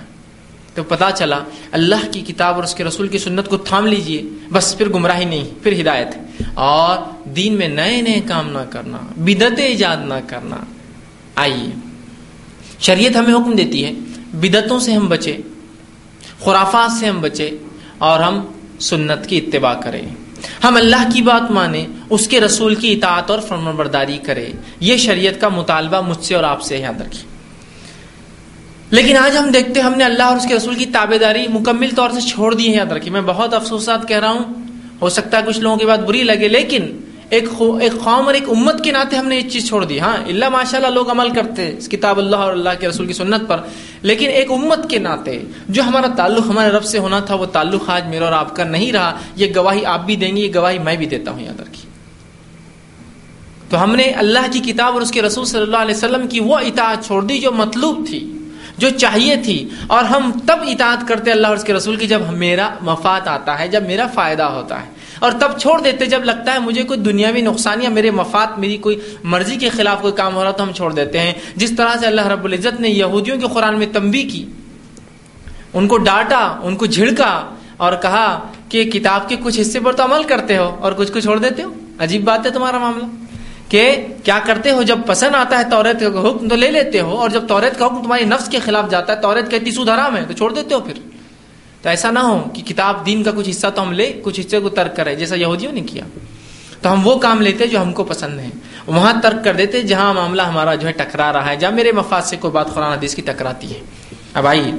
تو 0.74 0.82
پتا 0.82 1.10
چلا، 1.10 1.38
اللہ 1.72 2.10
کی 2.10 2.20
کتاب 2.20 2.54
اور 2.54 2.64
اس 2.64 2.74
کے 2.74 2.84
رسول 2.84 3.08
کی 3.08 3.18
سنت 3.18 3.48
کو 3.48 3.56
تھام 3.56 3.86
لیجیے، 3.86 4.22
بس 4.50 4.76
پھر 4.78 4.88
گمراہی 4.88 5.24
نہیں، 5.24 5.44
پھر 5.62 5.80
ہدایت 5.80 6.42
اور 6.54 6.98
دین 7.28 7.52
میں 7.52 7.68
نئے 7.68 8.00
نئے 8.00 8.20
کام 8.20 8.50
نہ 8.52 8.64
کرنا 8.70 8.98
بدت 9.16 9.60
ایجاد 9.60 9.96
نہ 10.04 10.14
کرنا۔ 10.26 10.56
آئیے، 11.36 11.70
شریعت 12.80 13.16
ہمیں 13.16 13.34
حکم 13.34 13.54
دیتی 13.56 13.84
ہے 13.84 13.92
بدتوں 14.32 14.78
سے 14.78 14.92
ہم 14.92 15.06
بچے 15.08 15.36
خرافات 16.44 16.92
سے 16.92 17.06
ہم 17.06 17.20
بچے 17.20 17.50
اور 17.98 18.20
ہم 18.20 18.46
سنت 18.80 19.26
کی 19.26 19.38
اتباع 19.38 19.74
کریں۔ 19.74 20.02
ہم 20.64 20.76
اللہ 20.76 21.10
کی 21.14 21.22
بات 21.22 21.50
مانیں، 21.50 21.86
اس 22.10 22.28
کے 22.28 22.40
رسول 22.40 22.74
کی 22.74 22.92
اطاعت 22.92 23.30
اور 23.30 23.38
فرم 23.38 23.76
برداری 23.76 24.18
کرے 24.22 24.52
یہ 24.80 24.96
شریعت 24.96 25.40
کا 25.40 25.48
مطالبہ 25.48 26.00
مجھ 26.00 26.24
سے 26.24 26.34
اور 26.34 26.44
آپ 26.44 26.62
سے 26.62 26.78
یاد 26.78 27.00
رکھیں۔ 27.00 27.32
لیکن 28.90 29.16
آج 29.16 29.36
ہم 29.36 29.50
دیکھتے 29.50 29.80
ہم 29.80 29.92
نے 29.96 30.04
اللہ 30.04 30.22
اور 30.22 30.36
اس 30.36 30.46
کے 30.48 30.56
رسول 30.56 30.74
کی 30.74 30.86
تابے 30.86 31.18
داری 31.18 31.46
مکمل 31.48 31.90
طور 31.96 32.10
سے 32.10 32.20
چھوڑ 32.20 32.54
دی 32.54 32.68
ہے 32.68 32.76
یاد 32.76 32.92
رکھی 32.92 33.10
میں 33.10 33.20
بہت 33.20 33.54
افسوسات 33.54 34.08
کہہ 34.08 34.20
رہا 34.20 34.30
ہوں، 34.30 34.44
ہو 35.02 35.08
سکتا 35.08 35.36
ہے 35.36 35.42
کچھ 35.46 35.60
لوگوں 35.60 35.76
کی 35.76 35.84
بات 35.84 36.00
بری 36.00 36.22
لگے، 36.22 36.48
لیکن 36.48 37.00
ایک 37.32 37.48
ایک 37.80 37.92
قوم 38.04 38.26
اور 38.26 38.34
ایک 38.34 38.48
امت 38.48 38.82
کے 38.84 38.92
ناطے 38.92 39.16
ہم 39.16 39.28
نے 39.28 39.36
یہ 39.36 39.48
چیز 39.50 39.68
چھوڑ 39.68 39.84
دی. 39.84 40.00
ہاں 40.00 40.16
اللہ 40.26 40.48
ماشاء 40.48 40.78
اللہ 40.78 40.90
لوگ 40.94 41.10
عمل 41.10 41.30
کرتے 41.30 41.68
اس 41.78 41.88
کتاب 41.88 42.18
اللہ 42.18 42.36
اور 42.36 42.52
اللہ 42.52 42.80
کے 42.80 42.88
رسول 42.88 43.06
کی 43.06 43.12
سنت 43.12 43.46
پر. 43.48 43.60
لیکن 44.02 44.30
ایک 44.30 44.50
امت 44.52 44.88
کے 44.90 44.98
ناطے، 44.98 45.38
جو 45.68 45.82
ہمارا 45.82 46.06
تعلق 46.16 46.48
ہمارے 46.48 46.70
رب 46.70 46.84
سے 46.84 46.98
ہونا 46.98 47.20
تھا، 47.20 47.34
وہ 47.34 47.46
تعلق 47.52 47.88
آج 47.90 48.06
میرا 48.06 48.24
اور 48.24 48.32
آپ 48.32 48.54
کا 48.56 48.64
نہیں 48.64 48.92
رہا. 48.92 49.16
یہ 49.36 49.52
گواہی 49.56 49.84
آپ 49.84 50.04
بھی 50.06 50.16
دیں 50.16 50.36
گے، 50.36 50.40
یہ 50.40 50.54
گواہی 50.54 50.78
میں 50.78 50.96
بھی 50.96 51.06
دیتا 51.06 51.30
ہوں 51.30 51.40
یاد 51.40 51.60
رکھیے. 51.60 51.90
تو 53.70 53.82
ہم 53.82 53.94
نے 53.96 54.04
اللہ 54.20 54.52
کی 54.52 54.60
کتاب 54.60 54.92
اور 54.92 55.02
اس 55.02 55.10
کے 55.10 55.22
رسول 55.22 55.44
صلی 55.44 55.62
اللہ 55.62 55.76
علیہ 55.76 55.94
وسلم 55.94 56.26
کی 56.26 56.40
وہ 56.40 56.58
اطاعت 56.58 57.04
چھوڑ 57.06 57.22
دی 57.24 57.38
جو 57.38 57.52
مطلوب 57.52 58.06
تھی، 58.06 58.20
جو 58.78 58.90
چاہیے 58.90 59.36
تھی. 59.36 59.68
اور 59.86 60.04
ہم 60.04 60.30
تب 60.46 60.64
اطاعت 60.68 61.08
کرتے 61.08 61.30
اللہ 61.30 61.46
اور 61.46 61.56
اس 61.56 61.64
کے 61.64 61.72
رسول 61.72 61.96
کی 61.96 62.06
جب 62.06 62.32
میرا 62.32 62.68
مفاد 62.80 63.28
آتا 63.28 63.58
ہے، 63.58 63.68
جب 63.68 63.82
میرا 63.82 64.06
فائدہ 64.14 64.42
ہوتا 64.42 64.80
ہے. 64.82 65.00
اور 65.22 65.32
تب 65.32 65.58
چھوڑ 65.58 65.80
دیتے 65.80 66.06
جب 66.06 66.24
لگتا 66.24 66.54
ہے 66.54 66.58
مجھے 66.58 66.82
کوئی 66.82 67.00
دنیاوی 67.00 67.40
نقصان 67.40 67.82
یا 67.82 67.88
میرے 67.88 68.10
مفاد، 68.10 68.46
میری 68.58 68.76
کوئی 68.76 69.00
مرضی 69.22 69.56
کے 69.56 69.68
خلاف 69.68 70.00
کوئی 70.00 70.12
کام 70.12 70.34
ہو 70.34 70.44
رہا 70.44 70.50
تو 70.50 70.62
ہم 70.62 70.72
چھوڑ 70.72 70.92
دیتے 70.92 71.18
ہیں۔ 71.18 71.32
جس 71.56 71.72
طرح 71.76 71.96
سے 72.00 72.06
اللہ 72.06 72.26
رب 72.26 72.44
العزت 72.44 72.80
نے 72.80 72.88
یہودیوں 72.88 73.38
کے 73.38 73.46
قرآن 73.54 73.78
میں 73.78 73.86
تنبی 73.92 74.22
کی، 74.22 74.46
ان 75.72 75.88
کو 75.88 75.98
ڈانٹا، 75.98 76.58
ان 76.62 76.76
کو 76.76 76.86
جھڑکا 76.86 77.54
اور 77.76 77.92
کہا 78.02 78.52
کہ 78.68 78.84
کتاب 78.84 79.28
کے 79.28 79.36
کچھ 79.44 79.60
حصے 79.60 79.80
پر 79.80 79.92
تو 79.92 80.04
عمل 80.04 80.22
کرتے 80.22 80.56
ہو 80.56 80.76
اور 80.80 80.92
کچھ 80.92 81.12
کو 81.12 81.20
چھوڑ 81.20 81.38
دیتے 81.38 81.62
ہو۔ 81.62 81.72
عجیب 81.98 82.24
بات 82.24 82.46
ہے 82.46 82.50
تمہارا 82.50 82.78
معاملہ۔ 82.78 83.04
کہ 83.68 84.06
کیا 84.24 84.38
کرتے 84.46 84.70
ہو؟ 84.70 84.82
جب 84.82 84.98
پسند 85.06 85.34
آتا 85.34 85.58
ہے 85.58 85.64
توریت 85.70 86.00
کا 86.00 86.20
حکم 86.20 86.48
تو 86.48 86.56
لے 86.56 86.70
لیتے 86.70 87.00
ہو 87.00 87.16
اور 87.16 87.30
جب 87.30 87.48
توریت 87.48 87.78
کا 87.78 87.86
حکم 87.86 88.02
تمہاری 88.02 88.24
نفس 88.24 88.48
کے 88.48 88.58
خلاف 88.58 88.90
جاتا 88.90 89.16
ہے 89.16 89.22
توریت 89.22 89.50
کہتی 89.50 89.70
سود 89.70 89.88
حرام 89.88 90.16
ہے 90.16 90.24
تو 90.28 90.32
چھوڑ 90.32 90.54
دیتے 90.54 90.74
ہو 90.74 90.80
پھر۔ 90.80 91.11
تو 91.82 91.88
ایسا 91.88 92.10
نہ 92.10 92.18
ہو 92.18 92.48
کہ 92.54 92.62
کتاب 92.62 93.06
دین 93.06 93.22
کا 93.22 93.30
کچھ 93.30 93.50
حصہ 93.50 93.66
تو 93.74 93.82
ہم 93.82 93.92
لے، 93.92 94.20
کچھ 94.22 94.40
حصے 94.40 94.58
کو 94.58 94.68
ترک 94.68 94.96
کرے، 94.96 95.16
جیسا 95.16 95.34
یہودیوں 95.34 95.72
نے 95.72 95.80
کیا۔ 95.80 96.04
تو 96.82 96.92
ہم 96.92 97.06
وہ 97.06 97.18
کام 97.18 97.40
لیتے 97.40 97.66
جو 97.66 97.82
ہم 97.82 97.92
کو 97.92 98.04
پسند 98.04 98.40
ہے 98.40 98.48
وہاں 98.86 99.12
ترک 99.22 99.44
کر 99.44 99.54
دیتے 99.54 99.82
جہاں 99.82 100.14
معاملہ 100.14 100.42
ہمارا 100.42 100.74
جو 100.74 100.86
ہے 100.86 100.92
ٹکرا 100.92 101.32
رہا 101.32 101.50
ہے، 101.50 101.56
جہاں 101.56 101.72
میرے 101.72 101.92
مفاد 101.92 102.22
سے 102.22 102.36
کوئی 102.36 102.52
بات 102.52 102.74
قرآن 102.74 102.92
حدیث 102.92 103.14
کی 103.14 103.22
ٹکراتی 103.22 103.74
ہے۔ 103.74 103.80
اب 104.34 104.46
آئیے۔ 104.46 104.72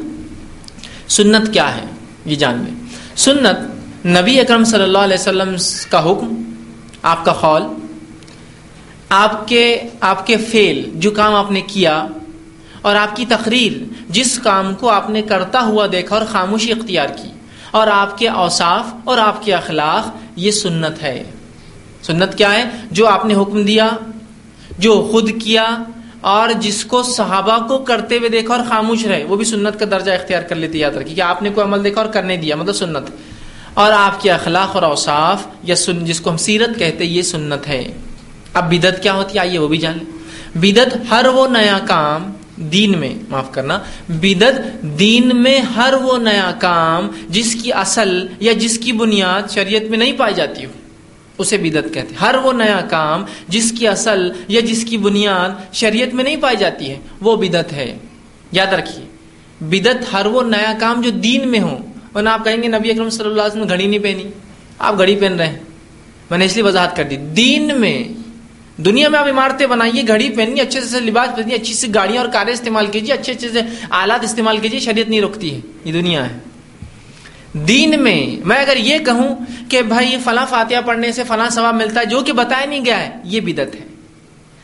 سنت 1.07 1.53
کیا 1.53 1.75
ہے؟ 1.75 1.81
یہ 2.25 2.35
جان 2.35 2.65
لیں۔ 2.65 2.75
سنت، 3.15 3.75
نبی 4.05 4.39
اکرم 4.39 4.63
صلی 4.63 4.83
اللہ 4.83 4.97
علیہ 4.97 5.17
وسلم 5.19 5.55
کا 5.89 6.11
حکم، 6.11 6.55
آپ 7.03 7.25
کا 7.25 7.33
خول 7.33 7.63
آپ 9.09 9.47
کے 9.47 9.81
آپ 10.01 10.27
کے 10.27 10.37
فیل 10.37 10.91
جو 10.93 11.11
کام 11.11 11.35
آپ 11.35 11.51
نے 11.51 11.61
کیا 11.61 12.07
اور 12.83 12.95
آپ 12.95 13.15
کی 13.15 13.25
تقریر 13.25 13.93
جس 14.09 14.39
کام 14.39 14.75
کو 14.75 14.89
آپ 14.89 15.09
نے 15.09 15.21
کرتا 15.21 15.61
ہوا 15.61 15.87
دیکھا 15.91 16.15
اور 16.15 16.25
خاموشی 16.25 16.71
اختیار 16.71 17.07
کی 17.07 17.29
اور 17.71 17.87
آپ 17.87 18.17
کے 18.17 18.29
اوصاف 18.29 18.85
اور 19.03 19.17
آپ 19.17 19.45
کے 19.45 19.53
اخلاق، 19.53 20.09
یہ 20.35 20.51
سنت 20.51 21.03
ہے۔ 21.03 21.23
سنت 22.01 22.37
کیا 22.37 22.53
ہے؟ 22.53 22.63
جو 22.91 23.07
آپ 23.07 23.25
نے 23.25 23.33
حکم 23.33 23.63
دیا، 23.63 23.89
جو 24.77 25.09
خود 25.11 25.43
کیا 25.43 25.77
اور 26.21 26.49
جس 26.59 26.85
کو 26.85 27.03
صحابہ 27.03 27.67
کو 27.67 27.77
کرتے 27.77 28.17
ہوئے 28.17 28.29
دیکھا 28.29 28.55
اور 28.55 28.63
خاموش 28.69 29.05
رہے، 29.05 29.23
وہ 29.23 29.35
بھی 29.35 29.45
سنت 29.45 29.79
کا 29.79 29.85
درجہ 29.91 30.11
اختیار 30.11 30.41
کر 30.41 30.55
لیتے، 30.55 30.77
یاد 30.77 30.91
رکھیے 30.91 31.15
کہ 31.15 31.21
آپ 31.21 31.41
نے 31.41 31.49
کوئی 31.49 31.67
عمل 31.67 31.83
دیکھا 31.83 32.01
اور 32.01 32.09
کرنے 32.09 32.37
دیا 32.37 32.55
مطلب 32.55 32.75
سنت۔ 32.75 33.09
اور 33.73 33.91
آپ 33.91 34.21
کے 34.21 34.31
اخلاق 34.31 34.75
اور 34.75 34.83
اوصاف 34.83 35.47
یا 35.63 35.75
سن، 35.75 36.05
جس 36.05 36.21
کو 36.21 36.29
ہم 36.29 36.37
سیرت 36.37 36.79
کہتے، 36.79 37.05
یہ 37.05 37.21
سنت 37.21 37.67
ہے۔ 37.67 37.91
اب 38.53 38.73
بدت 38.73 39.03
کیا 39.03 39.13
ہوتی؟ 39.13 39.35
ہے 39.35 39.39
آئیے 39.39 39.59
وہ 39.59 39.67
بھی 39.67 39.77
جان 39.77 39.97
لیں۔ 39.97 40.23
بدت 40.55 40.97
ہر 41.11 41.25
وہ 41.27 41.47
نیا 41.47 41.79
کام 41.87 42.31
دین 42.55 42.99
میں، 42.99 43.15
معاف 43.29 43.51
کرنا 43.51 43.79
بدت 44.09 44.83
دین 44.99 45.31
میں 45.33 45.59
ہر 45.59 45.93
وہ 46.01 46.17
نیا 46.17 46.51
کام 46.59 47.07
جس 47.29 47.57
کی 47.63 47.73
اصل 47.73 48.27
یا 48.39 48.53
جس 48.53 48.77
کی 48.77 48.91
بنیاد 48.91 49.51
شریعت 49.51 49.81
میں 49.81 49.97
نہیں 49.97 50.13
پائی 50.17 50.33
جاتی 50.33 50.65
ہو، 50.65 50.71
اسے 51.37 51.57
بدت 51.57 51.93
کہتے 51.93 52.15
ہر 52.21 52.35
وہ 52.35 52.53
نیا 52.53 52.81
کام 52.89 53.23
جس 53.47 53.73
کی 53.79 53.87
اصل 53.87 54.31
یا 54.47 54.59
جس 54.59 54.85
کی 54.89 54.97
بنیاد 54.97 55.73
شریعت 55.73 56.13
میں 56.13 56.23
نہیں 56.23 56.37
پائی 56.37 56.57
جاتی 56.57 56.89
ہے، 56.89 56.99
وہ 57.21 57.35
بدت 57.35 57.73
ہے۔ 57.73 57.97
یاد 58.51 58.67
رکھیے 58.67 59.05
بدت 59.61 60.13
ہر 60.13 60.25
وہ 60.25 60.43
نیا 60.43 60.73
کام 60.79 61.01
جو 61.01 61.09
دین 61.09 61.47
میں 61.47 61.59
ہو۔ 61.59 61.77
ورنہ 62.15 62.29
آپ 62.29 62.45
کہیں 62.45 62.63
گے، 62.63 62.67
نبی 62.67 62.91
اکرم 62.91 63.09
صلی 63.09 63.29
اللہ 63.29 63.41
علیہ 63.41 63.51
وسلم 63.51 63.69
گھڑی 63.69 63.87
نہیں 63.87 63.99
پہنی۔ 63.99 64.23
آپ 64.79 64.97
گھڑی 64.97 65.15
پہن 65.15 65.35
رہے 65.35 65.47
ہیں۔ 65.47 65.59
میں 66.29 66.37
نے 66.37 66.45
اس 66.45 66.53
لیے 66.53 66.63
وضاحت 66.63 66.95
کر 66.95 67.03
دی۔ 67.03 67.17
دین 67.17 67.71
میں 67.75 68.03
دنیا 68.77 69.09
میں 69.09 69.19
آپ 69.19 69.27
عمارتیں 69.27 69.67
بنائیے، 69.67 70.03
گھڑی 70.07 70.29
پہنیے، 70.29 70.61
اچھے 70.61 70.81
سے 70.81 70.99
لباس 70.99 71.35
پہنیے، 71.35 71.55
اچھی 71.55 71.73
سی 71.73 71.95
گاڑیاں 71.95 72.21
اور 72.21 72.31
کاریں 72.31 72.53
استعمال 72.53 72.87
کیجیے، 72.87 73.13
اچھے 73.13 73.33
اچھے 73.33 73.49
سے 73.49 73.59
آلات 73.89 74.23
استعمال 74.23 74.57
کیجیے، 74.57 74.79
شریعت 74.79 75.09
نہیں 75.09 75.21
روکتی 75.21 75.55
ہے، 75.55 75.59
یہ 75.85 75.91
دنیا 75.91 76.29
ہے۔ 76.29 76.37
دین 77.53 78.03
میں 78.03 78.45
میں 78.45 78.57
اگر 78.57 78.77
یہ 78.77 78.97
کہوں 78.97 79.35
کہ 79.69 79.81
بھائی 79.81 80.15
فلاں 80.23 80.45
فاتحہ 80.49 80.81
پڑھنے 80.85 81.11
سے 81.11 81.23
فلاں 81.23 81.49
ثواب 81.49 81.75
ملتا 81.75 81.99
ہے، 81.99 82.05
جو 82.05 82.21
کہ 82.21 82.33
بتایا 82.33 82.65
نہیں 82.65 82.85
گیا 82.85 82.99
ہے، 82.99 83.09
یہ 83.23 83.41
بدت 83.41 83.75
ہے۔ 83.75 83.85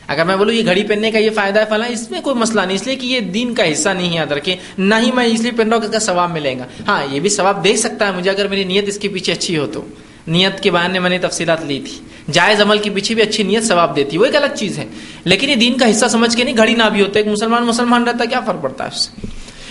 اگر 0.08 0.24
میں 0.24 0.36
بولوں 0.36 0.54
یہ 0.54 0.64
گھڑی 0.64 0.84
پہننے 0.84 1.10
کا 1.10 1.18
یہ 1.18 1.30
فائدہ 1.30 1.60
ہے 1.60 1.64
فلاں، 1.68 1.88
اس 1.88 2.10
میں 2.10 2.20
کوئی 2.20 2.36
مسئلہ 2.36 2.60
نہیں، 2.60 2.74
اس 2.74 2.86
لیے 2.86 2.96
کہ 2.96 3.06
یہ 3.06 3.20
دین 3.20 3.54
کا 3.54 3.72
حصہ 3.72 3.88
نہیں 3.88 4.10
ہے، 4.10 4.14
یاد 4.14 4.32
رکھے 4.32 4.56
نہ 4.78 4.94
ہی 4.94 5.12
میں 5.12 5.24
اس 5.24 5.40
لیے 5.40 5.50
پہن 5.50 5.72
رہا 5.72 5.76
ہوں 5.76 5.92
کہ 5.92 5.98
ثواب 5.98 6.30
ملے 6.30 6.54
گا۔ 6.58 6.66
ہاں 6.86 7.04
یہ 7.10 7.20
بھی 7.20 7.28
ثواب 7.28 7.64
دے 7.64 7.76
سکتا 7.76 8.06
ہے 8.06 8.12
مجھے، 8.12 8.30
اگر 8.30 8.48
میری 8.48 8.64
نیت 8.64 8.88
اس 8.88 8.98
کے 8.98 9.08
پیچھے 9.08 9.32
اچھی 9.32 9.58
ہو 9.58 9.66
تو۔ 9.66 9.84
نیت 10.30 10.60
کے 10.60 10.70
بارے 10.70 10.98
میں 10.98 11.10
نے 11.10 11.18
تفصیلات 11.18 11.64
لی 11.64 11.80
تھی۔ 11.80 11.98
جائز 12.32 12.60
عمل 12.60 12.78
کے 12.78 12.90
پیچھے 12.90 13.14
بھی 13.14 13.22
اچھی 13.22 13.44
نیت 13.44 13.64
ثواب 13.64 13.96
دیتی۔ 13.96 14.16
ہے 14.16 14.20
وہ 14.20 14.24
ایک 14.24 14.36
الگ 14.36 14.54
چیز 14.54 14.78
ہے۔ 14.78 14.84
لیکن 15.24 15.50
یہ 15.50 15.54
دین 15.54 15.76
کا 15.76 15.90
حصہ 15.90 16.06
سمجھ 16.06 16.36
کے 16.36 16.44
نہیں، 16.44 16.56
گھڑی 16.56 16.74
نہ 16.74 16.82
بھی 16.92 17.00
ہوتا 17.00 17.18
ایک 17.18 17.28
مسلمان 17.28 17.62
مسلمان 17.62 18.04
رہتا 18.04 18.18
ہے، 18.20 18.26
کیا 18.26 18.40
فرق 18.40 18.62
پڑتا 18.62 18.84
ہے 18.84 18.88
اس 18.88 19.00
سے؟ 19.00 19.26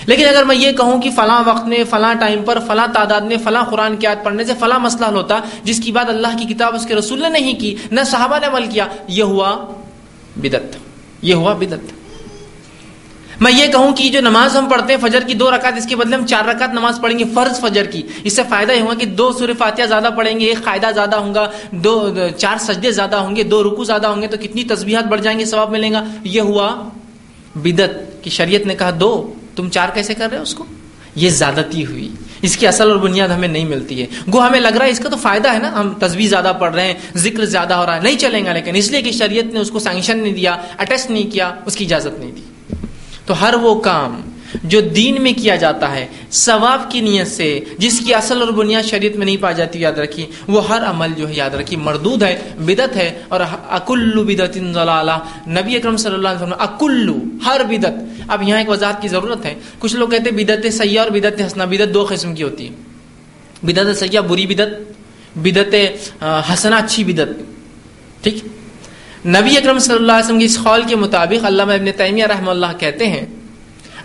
لیکن 0.06 0.28
اگر 0.28 0.44
میں 0.44 0.56
یہ 0.56 0.72
کہوں 0.72 1.02
کہ 1.02 1.10
فلاں 1.10 1.44
وقت 1.46 1.68
میں، 1.68 1.84
فلاں 1.90 2.14
ٹائم 2.14 2.44
پر، 2.44 2.60
فلاں 2.68 2.88
تعداد 2.94 3.22
میں، 3.22 3.38
فلاں 3.44 3.64
قرآن 3.64 3.96
کی 3.98 4.06
یاد 4.06 4.16
پڑھنے 4.24 4.44
سے 4.44 4.54
فلاں 4.60 4.80
مسئلہ 4.80 5.06
ہوتا، 5.06 5.40
جس 5.64 5.80
کی 5.80 5.92
بات 5.92 6.10
اللہ 6.10 6.28
کی 6.40 6.54
کتاب، 6.54 6.76
اس 6.76 6.86
کے 6.86 6.96
رسول 6.96 7.22
نے 7.22 7.30
نہیں 7.30 7.60
کی، 7.60 7.76
نہ 7.92 8.02
صحابہ 8.06 8.40
نے 8.40 8.48
عمل 8.48 8.66
کیا، 8.68 8.88
یہ 9.08 9.24
ہوا 9.24 9.74
بدت 10.36 10.78
یہ 11.22 11.34
ہوا 11.34 11.54
بدت 11.54 11.99
میں 13.40 13.52
یہ 13.52 13.68
کہوں 13.68 13.94
کہ 13.94 14.10
جو 14.10 14.22
نماز 14.22 14.56
ہم 14.56 14.70
پڑھتے 14.70 14.94
ہیں 14.94 15.08
فجر 15.08 15.22
کی 15.22 15.34
دو 15.34 15.52
رکعت، 15.52 15.74
اس 15.78 15.86
کے 15.86 15.96
بدلے 15.96 16.16
ہم 16.16 16.26
چار 16.26 16.48
رکعت 16.48 16.70
نماز 16.70 17.00
پڑھیں 17.02 17.20
گے 17.20 17.24
فرض 17.36 17.62
فجر 17.62 17.84
کی۔ 17.84 18.02
اس 18.24 18.36
سے 18.36 18.42
فائدہ 18.50 18.72
یہ 18.72 18.82
ہوگا 18.82 18.94
کہ 18.94 19.06
دو 19.06 19.32
سور 19.32 19.50
فاتحہ 19.58 19.86
زیادہ 19.86 20.10
پڑھیں 20.18 20.40
گے، 20.40 20.46
ایک 20.46 20.64
قاعدہ 20.64 20.88
زیادہ 20.94 21.16
ہوں 21.16 21.34
گا، 21.34 21.50
دو، 21.72 22.14
چار 22.38 22.58
سجدے 22.60 22.92
زیادہ 22.92 23.16
ہوں 23.16 23.36
گے، 23.36 23.44
دو 23.44 23.64
رکو 23.64 23.84
زیادہ 23.84 24.08
ہوں 24.08 24.22
گے، 24.22 24.28
تو 24.28 24.38
کتنی 24.38 24.64
تصویرات 24.64 25.04
بڑھ 25.04 25.22
جائیں 25.22 25.40
گے، 25.40 25.46
ثواب 25.46 25.72
ملے 25.72 25.92
گا۔ 25.92 26.04
یہ 26.24 26.42
ہوا 26.42 26.90
بدت 27.56 28.24
کی 28.24 28.30
شریعت 28.30 28.68
نے 28.68 28.76
کہا، 28.76 28.90
دو، 29.00 29.34
تم 29.56 29.70
چار 29.70 29.90
کیسے 29.94 30.14
کر 30.14 30.28
رہے 30.30 30.38
ہو 30.38 30.44
اس 30.44 30.56
کو؟ 30.56 30.66
یہ 31.16 31.30
زیادتی 31.30 31.86
ہوئی۔ 31.86 32.10
اس 32.42 32.58
کی 32.58 32.68
اصل 32.68 32.90
اور 32.90 32.98
بنیاد 32.98 33.30
ہمیں 33.30 33.48
نہیں 33.48 33.66
ملتی 33.66 34.02
ہے۔ 34.02 34.06
گو 34.34 34.48
ہمیں 34.48 34.60
لگ 34.60 34.68
رہا 34.68 34.86
ہے 34.86 34.92
اس 34.92 35.00
کا 35.00 35.10
تو 35.10 35.18
فائدہ 35.18 35.54
ہے 35.54 35.60
نا، 35.60 35.82
ہم 35.82 35.94
تصویر 35.94 36.28
زیادہ 36.28 36.52
پڑھ 36.60 36.76
رہے 36.76 36.86
ہیں، 36.86 36.94
ذکر 37.16 37.46
زیادہ 37.46 37.74
ہو 37.74 37.86
رہا 37.86 37.96
ہے، 37.96 38.02
نہیں 38.02 38.18
چلیں 38.18 38.46
گا، 38.46 38.54
لیکن 38.54 38.76
اس 38.76 38.92
لیے 38.92 39.02
کہ 39.02 39.12
شریعت 39.12 39.54
نے 39.54 39.60
اس 39.60 39.72
کو 39.72 39.80
سینکشن 39.80 40.20
نہیں 40.20 40.34
دیا 40.34 40.58
اٹیسٹ 40.78 41.10
نہیں 41.10 41.32
کیا، 41.32 41.56
اس 41.66 41.76
کی 41.76 41.86
اجازت 41.86 42.20
نہیں 42.20 42.32
دی۔ 42.32 42.42
تو 43.30 43.40
ہر 43.42 43.54
وہ 43.62 43.74
کام 43.82 44.22
جو 44.64 44.80
دین 44.82 45.22
میں 45.24 45.32
کیا 45.34 45.56
جاتا 45.56 45.90
ہے، 45.96 46.06
ثواب 46.34 46.90
کی 46.92 47.00
نیت 47.02 47.28
سے، 47.28 47.50
جس 47.78 48.00
کی 48.06 48.14
اصل 48.14 48.42
اور 48.42 48.52
بنیاد 48.58 48.84
شریعت 48.84 49.16
میں 49.18 49.26
نہیں 49.26 49.38
پائی 49.42 49.56
جاتی، 49.56 49.82
یاد 49.82 49.98
رکھی 50.00 50.26
وہ 50.48 50.68
ہر 50.70 50.84
عمل 50.86 51.14
جو 51.18 51.28
ہے، 51.28 51.34
یاد 51.36 51.54
رکھی 51.56 51.76
مردود 51.78 52.24
ہے 52.24 52.34
بدت 52.68 52.96
ہے، 52.98 53.08
اور 53.28 53.42
اکلو 53.70 54.24
بدت 54.24 54.58
نبی 54.58 55.76
اکرم 55.76 55.98
صلی 55.98 56.14
اللہ 56.14 56.28
علیہ 56.28 56.42
وسلم 56.42 56.62
اکلو 56.68 57.16
ہر 57.46 57.62
بدت 57.70 57.96
اب 58.28 58.44
یہاں 58.44 58.60
ایک 58.60 58.70
وضاحت 58.70 59.02
کی 59.02 59.08
ضرورت 59.08 59.46
ہے۔ 59.46 59.54
کچھ 59.80 59.96
لوگ 59.96 60.10
کہتے 60.10 60.30
ہیں 60.30 60.38
بدت 60.38 60.74
سیاح 60.74 61.04
اور 61.04 61.12
بدت 61.12 61.42
حسنا 61.42 61.66
بدت 61.66 61.94
دو 61.94 62.06
قسم 62.10 62.34
کی 62.36 62.44
ہوتی 62.44 62.68
ہے 62.68 62.74
بدت 63.64 63.98
سیاح، 64.00 64.22
بری 64.28 64.46
بدت 64.48 65.38
بدت 65.38 65.76
حسنا 66.50 66.78
اچھی 66.78 67.04
بدت 67.04 67.30
ٹھیک؟ 68.24 68.44
نبی 69.26 69.58
اکرم 69.58 69.80
صلی 69.80 69.96
اللہ 69.96 70.12
علیہ 70.12 70.26
وسلم 70.26 70.40
کی 70.40 70.46
اس 70.46 70.58
خول 70.58 70.82
کے 70.88 70.96
مطابق 70.96 71.46
علامہ 71.46 71.74
ابن 71.74 71.92
تیمیہ 71.98 72.26
رحم 72.26 72.50
اللہ 72.50 72.78
کہتے 72.80 73.08
ہیں، 73.08 73.26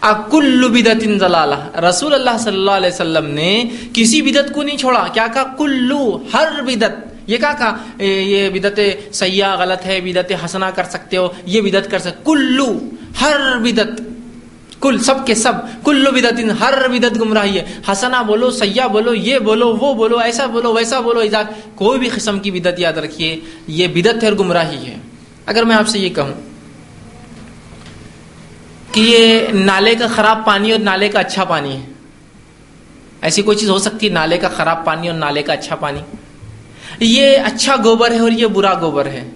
اکل 0.00 0.68
بدت 0.72 1.04
ضلالہ، 1.20 1.78
رسول 1.80 2.14
اللہ 2.14 2.38
صلی 2.40 2.54
اللہ 2.54 2.70
علیہ 2.70 2.88
وسلم 2.88 3.26
نے 3.34 3.52
کسی 3.94 4.22
بدت 4.22 4.52
کو 4.54 4.62
نہیں 4.62 4.78
چھوڑا، 4.78 5.06
کیا 5.14 5.26
کہا؟ 5.34 5.44
کلو، 5.58 6.18
ہر 6.32 6.60
بدت 6.66 7.28
یہ 7.30 7.38
کہا 7.38 7.52
کہا؟ 7.58 8.02
یہ 8.02 8.48
بدت 8.54 8.80
سیاح 9.14 9.54
غلط 9.58 9.86
ہے 9.86 10.00
بدت 10.00 10.32
حسنا 10.44 10.70
کر 10.70 10.84
سکتے 10.90 11.16
ہو، 11.16 11.28
یہ 11.46 11.60
بدت 11.60 11.90
کر 11.90 11.98
سکتے 11.98 12.22
کلو، 12.24 12.66
ہر 13.20 13.56
بدت 13.62 14.00
کل 14.84 14.98
سب 14.98 15.26
کے 15.26 15.34
سب 15.34 15.52
کلو 15.84 16.10
بدت 16.10 16.40
ہر 16.60 16.88
بدت 16.88 17.20
گمراہی 17.20 17.58
ہے۔ 17.58 17.64
حسنا 17.92 18.22
بولو، 18.22 18.50
سیاح 18.50 18.86
بولو، 18.86 19.14
یہ 19.14 19.38
بولو، 19.38 19.76
وہ 19.80 19.94
بولو، 19.94 20.18
ایسا 20.18 20.46
بولو، 20.46 20.72
ویسا 20.72 21.00
بولو 21.00 21.20
کوئی 21.74 21.98
بھی 21.98 22.08
قسم 22.08 22.38
کی 22.38 22.50
بدت 22.50 22.80
یاد 22.80 22.92
رکھیے، 22.92 23.40
یہ 23.66 23.86
بدت 23.88 24.24
ہے 24.24 24.28
اور 24.28 24.36
گمراہی 24.38 24.86
ہے۔ 24.86 24.96
اگر 25.46 25.62
میں 25.62 25.76
آپ 25.76 25.88
سے 25.88 25.98
یہ 25.98 26.08
کہوں 26.08 26.34
کہ 28.92 29.00
یہ 29.00 29.40
نالے 29.52 29.94
کا 29.94 30.06
خراب 30.06 30.46
پانی 30.46 30.72
اور 30.72 30.80
نالے 30.80 31.08
کا 31.08 31.20
اچھا 31.20 31.44
پانی 31.44 31.72
ہے۔ 31.72 31.86
ایسی 33.22 33.42
کوئی 33.42 33.56
چیز 33.56 33.70
ہو 33.70 33.78
سکتی 33.78 34.06
ہے، 34.06 34.12
نالے 34.12 34.38
کا 34.38 34.48
خراب 34.48 34.84
پانی 34.84 35.08
اور 35.08 35.18
نالے 35.18 35.42
کا 35.42 35.52
اچھا 35.52 35.74
پانی؟ 35.74 36.00
یہ 37.00 37.38
اچھا 37.38 37.76
گوبر 37.84 38.10
ہے 38.10 38.18
اور 38.18 38.30
یہ 38.30 38.46
برا 38.46 38.74
گوبر 38.80 39.06
ہے۔ 39.06 39.28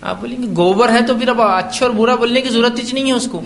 آپ 0.00 0.20
بولیں 0.20 0.42
گے 0.42 0.46
گوبر 0.56 0.88
ہے 0.88 1.02
تو 1.06 1.14
پھر 1.14 1.28
اب 1.28 1.42
اچھا 1.42 1.86
اور 1.86 1.94
برا 1.94 2.14
بولنے 2.14 2.40
کی 2.40 2.48
ضرورت 2.48 2.78
ہی 2.78 2.92
نہیں 2.92 3.06
ہے 3.06 3.12
اس 3.12 3.28
کو۔ 3.32 3.42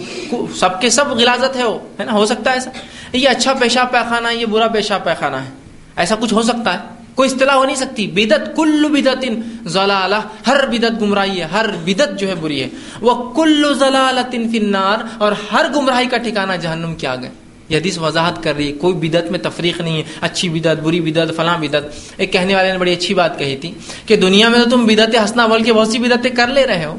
سب 0.55 0.81
کے 0.81 0.91
سب 0.91 1.09
غلازت 1.09 1.57
ہے 1.57 1.65
وہ، 1.65 1.79
ہے 2.01 2.05
نا؟ 2.05 2.13
ہو 2.13 2.27
سکتا 2.27 2.51
ہے 2.51 2.57
ایسا۔ 2.57 2.71
یہ 3.13 3.29
اچھا 3.29 3.53
پیشاب 3.53 3.91
پیخانہ 3.91 4.29
ہے، 4.29 4.37
یہ 4.37 4.47
برا 4.47 4.69
پیشاب 4.69 5.05
پیخانہ 5.05 5.37
ہے۔ 5.37 5.51
ایسا 5.97 6.15
کچھ 6.21 6.35
ہو 6.35 6.43
سکتا 6.43 6.75
ہے۔ 6.75 6.79
کوئی 7.15 7.31
اصطلاح 7.33 7.55
ہو 7.55 7.65
نہیں 7.65 7.77
سکتی۔ 7.77 8.07
بدت 8.07 8.57
کل 8.57 8.87
بدت 8.89 9.25
ضلال 9.69 10.15
ہر 10.47 10.67
بدت 10.67 11.03
گمراہی 11.03 11.41
ہے، 11.41 11.47
ہر 11.53 11.67
بدت 11.85 12.21
جو 12.21 12.29
ہے 12.29 12.35
بری 12.35 12.63
ہے۔ 12.63 12.69
وہ 13.01 13.33
کل 13.33 13.75
ضلالت 13.79 14.31
فی 14.31 14.59
النار 14.59 14.99
اور 15.19 15.33
ہر 15.53 15.67
گمراہی 15.77 16.07
کا 16.07 16.17
ٹھکانہ 16.17 16.53
جہنم 16.53 16.95
کیا 16.95 17.17
گئے 17.17 17.31
یہ 17.71 17.77
حدیث 17.77 17.99
وضاحت 17.99 18.43
کر 18.43 18.57
رہی 18.57 18.67
ہے، 18.67 18.73
کوئی 18.73 18.95
بدت 18.95 19.31
میں 19.31 19.39
تفریق 19.39 19.81
نہیں 19.81 19.97
ہے، 19.97 20.03
اچھی 20.21 20.49
بدت 20.49 20.83
بری 20.83 21.01
بدت 21.01 21.37
فلاں 21.37 21.59
بدت 21.59 21.85
ایک 22.17 22.33
کہنے 22.33 22.55
والے 22.55 22.73
نے 22.73 22.79
بڑی 22.79 22.93
اچھی 22.93 23.15
بات 23.15 23.39
کہی 23.39 23.57
تھی 23.57 23.73
کہ 24.07 24.17
دنیا 24.17 24.49
میں 24.49 24.59
تو 24.59 24.71
تم 24.71 24.85
بدت 24.87 25.15
ہنسنا 25.15 25.47
بول 25.47 25.63
کے 25.63 25.73
بہت 25.73 25.89
سی 25.89 25.99
بدتیں 25.99 26.31
کر 26.31 26.49
لے 26.49 26.67
رہے 26.67 26.85
ہو، 26.85 26.97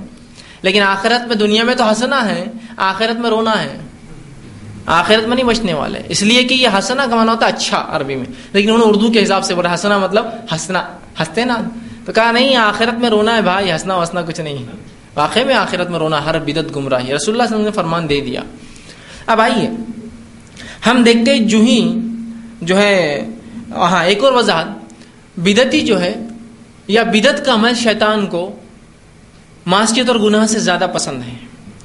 لیکن 0.61 0.81
آخرت 0.83 1.27
میں 1.27 1.35
دنیا 1.35 1.63
میں 1.63 1.75
تو 1.75 1.89
ہنسنا 1.89 2.27
ہے، 2.29 2.45
آخرت 2.77 3.19
میں 3.19 3.29
رونا 3.29 3.61
ہے۔ 3.63 3.77
آخرت 4.85 5.27
میں 5.27 5.35
نہیں 5.35 5.45
بچنے 5.45 5.73
والے۔ 5.73 5.99
اس 6.09 6.21
لیے 6.23 6.43
کہ 6.43 6.53
یہ 6.53 6.67
ہنسنا 6.67 7.05
کا 7.09 7.15
مانا 7.15 7.31
ہوتا 7.31 7.45
ہے 7.45 7.51
اچھا 7.51 7.85
عربی 7.89 8.15
میں، 8.15 8.25
لیکن 8.53 8.69
انہوں 8.69 8.85
نے 8.85 8.89
اردو 8.89 9.11
کے 9.11 9.23
حساب 9.23 9.43
سے 9.45 9.55
بولا 9.55 9.71
ہنسنا 9.71 9.97
مطلب 9.97 10.25
ہنسنا 10.51 10.81
ہنستے 11.19 11.45
نا 11.45 11.55
تو 12.05 12.11
کہا 12.11 12.31
نہیں، 12.31 12.55
آخرت 12.55 12.99
میں 12.99 13.09
رونا 13.09 13.35
ہے 13.35 13.41
بھائی 13.41 13.71
ہنسنا 13.71 13.95
وسنا 13.97 14.21
کچھ 14.21 14.41
نہیں۔ 14.41 14.57
ہے 14.57 14.75
واقعی 15.15 15.43
میں 15.43 15.55
آخرت 15.55 15.89
میں 15.89 15.99
رونا، 15.99 16.25
ہر 16.25 16.39
بدت 16.39 16.75
گمراہی 16.75 17.03
رسول 17.03 17.05
اللہ 17.05 17.17
صلی 17.17 17.33
اللہ 17.33 17.43
علیہ 17.43 17.45
وسلم 17.45 17.61
نے 17.61 17.71
فرمان 17.71 18.09
دے 18.09 18.19
دیا۔ 18.21 18.41
اب 19.27 19.41
آئیے۔ 19.41 19.69
ہم 20.85 21.03
دیکھتے 21.03 21.37
جو 21.37 21.59
ہی 21.59 21.99
جو 22.61 22.77
ہے 22.77 23.27
ہاں 23.71 24.05
ایک 24.05 24.23
اور 24.23 24.33
وضاحت۔ 24.33 24.65
بدتی 25.37 25.81
جو 25.81 26.01
ہے، 26.01 26.13
یا 26.87 27.03
بدت 27.03 27.45
کا 27.45 27.53
عمل 27.53 27.73
شیطان 27.73 28.27
کو 28.27 28.55
معاشیت 29.65 30.09
اور 30.09 30.19
گناہ 30.19 30.45
سے 30.45 30.59
زیادہ 30.59 30.87
پسند 30.93 31.21
ہے۔ 31.23 31.33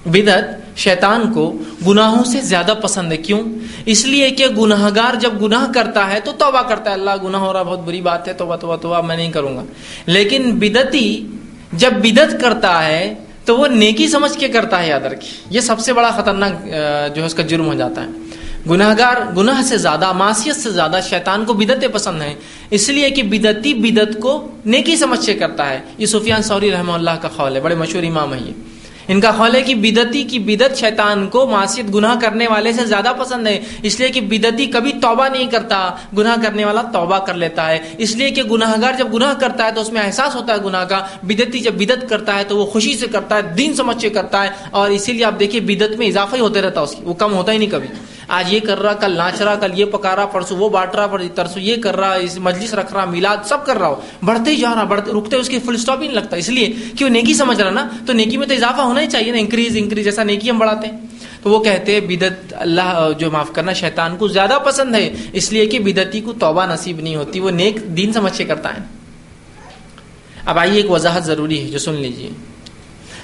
بدت 0.06 0.78
شیطان 0.78 1.32
کو 1.32 1.58
گناہوں 1.86 2.24
سے 2.24 2.40
زیادہ 2.40 2.74
پسند 2.82 3.12
ہے۔ 3.12 3.16
کیوں؟ 3.16 3.40
اس 3.86 4.06
لیے 4.06 4.30
کہ 4.30 4.46
گناہ 4.46 4.90
گار 4.96 5.14
جب 5.14 5.42
گناہ 5.42 5.72
کرتا 5.72 6.10
ہے 6.10 6.20
تو 6.20 6.32
توبہ 6.32 6.62
کرتا 6.62 6.90
ہے۔ 6.90 6.94
اللہ، 6.94 7.10
گناہ 7.24 7.40
ہو 7.40 7.52
رہا، 7.52 7.62
بہت 7.62 7.80
بری 7.80 8.00
بات 8.00 8.28
ہے، 8.28 8.32
توبہ 8.32 8.56
توبہ 8.56 8.76
توبہ، 8.76 9.00
میں 9.00 9.16
نہیں 9.16 9.32
کروں 9.32 9.56
گا۔ 9.56 9.64
لیکن 10.06 10.50
بدتی 10.54 11.26
جب 11.72 11.92
بدت 11.92 12.40
کرتا 12.40 12.86
ہے 12.86 13.14
تو 13.44 13.58
وہ 13.58 13.66
نیکی 13.66 14.08
سمجھ 14.08 14.38
کے 14.38 14.48
کرتا 14.48 14.82
ہے، 14.82 14.88
یاد 14.88 15.00
رکھیے۔ 15.00 15.46
یہ 15.50 15.60
سب 15.60 15.78
سے 15.78 15.92
بڑا 15.92 16.10
خطرناک 16.10 16.52
جو 17.14 17.20
ہے، 17.20 17.26
اس 17.26 17.34
کا 17.34 17.42
جرم 17.42 17.66
ہو 17.66 17.74
جاتا 17.74 18.02
ہے۔ 18.02 18.25
گناہ 18.70 18.94
گار 18.98 19.16
گناہ 19.36 19.62
سے 19.62 19.78
زیادہ 19.78 20.12
معاشیت 20.12 20.56
سے 20.56 20.70
زیادہ 20.70 21.00
شیطان 21.08 21.44
کو 21.44 21.52
بدتیں 21.52 21.88
پسند 21.88 22.22
ہیں۔ 22.22 22.34
اس 22.70 22.88
لیے 22.88 23.10
کہ 23.10 23.22
بدتی 23.22 23.74
بدت 23.74 24.20
کو 24.20 24.48
نیکی 24.64 24.96
سمجھ 24.96 25.26
کے 25.26 25.34
کرتا 25.34 25.70
ہے۔ 25.70 25.80
یہ 25.98 26.06
سفیان 26.06 26.42
سوری 26.42 26.70
رحمہ 26.70 26.92
اللہ 26.92 27.10
کا 27.22 27.28
خول 27.36 27.56
ہے، 27.56 27.60
بڑے 27.60 27.74
مشہور 27.74 28.02
امام 28.02 28.34
ہے 28.34 28.38
یہ۔ 28.46 28.52
ان 29.08 29.20
کا 29.20 29.30
خول 29.30 29.54
ہے 29.54 29.62
کہ 29.62 29.74
بدتی 29.74 30.22
کی 30.22 30.38
بدت 30.38 30.76
شیطان 30.76 31.28
کو 31.28 31.46
معاشیت 31.46 31.94
گناہ 31.94 32.14
کرنے 32.20 32.46
والے 32.48 32.72
سے 32.72 32.86
زیادہ 32.86 33.12
پسند 33.18 33.46
ہے 33.46 33.60
اس 33.82 34.00
لیے 34.00 34.08
کہ 34.08 34.20
بدتی 34.20 34.66
کبھی 34.66 34.92
توبہ 34.92 35.28
نہیں 35.28 35.46
کرتا، 35.46 35.90
گناہ 36.18 36.36
کرنے 36.42 36.64
والا 36.64 36.82
توبہ 36.82 37.18
کر 37.18 37.34
لیتا 37.34 37.70
ہے۔ 37.70 37.78
اس 37.98 38.16
لیے 38.16 38.30
کہ 38.30 38.42
گناہ 38.42 38.74
گار 38.82 38.92
جب 38.98 39.14
گناہ 39.14 39.34
کرتا 39.34 39.66
ہے 39.66 39.72
تو 39.72 39.80
اس 39.80 39.92
میں 39.92 40.02
احساس 40.02 40.34
ہوتا 40.34 40.54
ہے 40.54 40.58
گناہ 40.64 40.84
کا۔ 40.84 41.06
بدتی 41.22 41.58
جب 41.58 41.74
بدت 41.74 42.08
کرتا 42.08 42.38
ہے 42.38 42.44
تو 42.44 42.56
وہ 42.56 42.66
خوشی 42.66 42.96
سے 42.96 43.06
کرتا 43.06 43.36
ہے، 43.36 43.42
دین 43.42 43.74
سمجھ 43.74 44.02
کے 44.02 44.10
کرتا 44.10 44.44
ہے 44.44 44.48
اور 44.70 44.90
اسی 44.90 45.12
لیے 45.12 45.24
آپ 45.24 45.40
دیکھیے 45.40 45.60
بدت 45.60 45.98
میں 45.98 46.06
اضافہ 46.06 46.36
ہی 46.36 46.40
ہوتے 46.40 46.62
رہتا 46.62 46.80
ہے 46.80 46.84
اس 46.84 46.90
کی۔ 46.90 47.02
وہ 47.02 47.14
کم 47.14 47.34
ہوتا 47.34 47.52
ہی 47.52 47.58
نہیں 47.58 47.70
کبھی۔ 47.70 47.88
آج 48.28 48.52
یہ 48.52 48.60
کر 48.60 48.82
رہا، 48.82 48.92
کل 48.92 49.16
ناچ 49.16 49.42
رہا، 49.42 49.54
کل 49.54 49.70
یہ 49.74 49.84
پکا 49.84 50.16
رہا، 50.16 50.26
پرسوں 50.26 50.56
وہ 50.56 50.68
بانٹ 50.68 50.94
رہا 50.94 51.16
ترسو 51.34 51.60
یہ 51.60 51.76
کر 51.76 51.96
رہا 51.96 52.16
مجلس 52.36 52.74
رکھ 52.74 52.92
رہا، 52.92 53.04
میلاد 53.04 53.36
سب 53.44 53.66
کر 53.66 53.76
رہا 53.76 53.88
ہو۔ 53.88 54.00
بڑھتے 54.24 54.50
ہی 54.50 54.56
جا 54.56 54.74
رہا، 54.74 54.84
بڑھتے، 54.84 55.12
رکتے 55.12 55.36
اس 55.36 55.48
کی 55.48 55.58
فل 55.58 55.74
اسٹاپ 55.74 56.02
ہی 56.02 56.06
نہیں 56.06 56.14
لگتا۔ 56.14 56.36
اس 56.36 56.48
لیے 56.48 56.72
کہ 56.98 57.04
وہ 57.04 57.10
نیکی 57.10 57.34
سمجھ 57.34 57.60
رہا 57.60 57.70
نا، 57.70 57.88
تو 58.06 58.12
نیکی 58.12 58.36
میں 58.36 58.46
تو 58.46 58.54
اضافہ 58.54 58.80
ہونا 58.80 59.00
ہی 59.00 59.06
چاہیے 59.06 59.32
نا 59.32 59.38
انکریز 59.38 59.76
انکریز 59.76 60.04
جیسا 60.04 60.22
نیکی 60.22 60.50
ہم 60.50 60.58
بڑھاتے 60.58 60.88
ہیں۔ 60.88 60.96
تو 61.42 61.50
وہ 61.50 61.64
کہتے 61.64 61.92
ہیں 61.92 62.00
بدت 62.00 62.54
اللہ، 62.56 63.08
جو 63.18 63.30
معاف 63.30 63.52
کرنا 63.52 63.72
شیطان 63.72 64.16
کو 64.16 64.28
زیادہ 64.28 64.58
پسند 64.64 64.94
ہے، 64.94 65.14
اس 65.32 65.52
لیے 65.52 65.66
کہ 65.66 65.78
بدتی 65.78 66.20
کو 66.20 66.32
توبہ 66.32 66.66
نصیب 66.66 67.00
نہیں 67.00 67.16
ہوتی، 67.16 67.40
وہ 67.40 67.50
نیک 67.50 67.96
دین 67.96 68.12
سمجھ 68.12 68.38
کے 68.38 68.44
کرتا 68.44 68.74
ہے۔ 68.74 68.82
اب 70.44 70.58
آئیے 70.58 70.76
ایک 70.76 70.90
وضاحت 70.90 71.24
ضروری 71.24 71.64
ہے، 71.64 71.68
جو 71.68 71.78
سن 71.78 71.94
لیجیے 71.94 72.30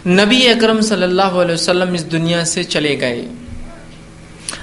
نبی 0.09 0.49
اکرم 0.49 0.81
صلی 0.81 1.03
اللہ 1.03 1.23
علیہ 1.23 1.55
وسلم 1.55 1.95
اس 1.95 2.13
دنیا 2.13 2.45
سے 2.45 2.65
چلے 2.65 3.01
گئے۔ 3.01 3.29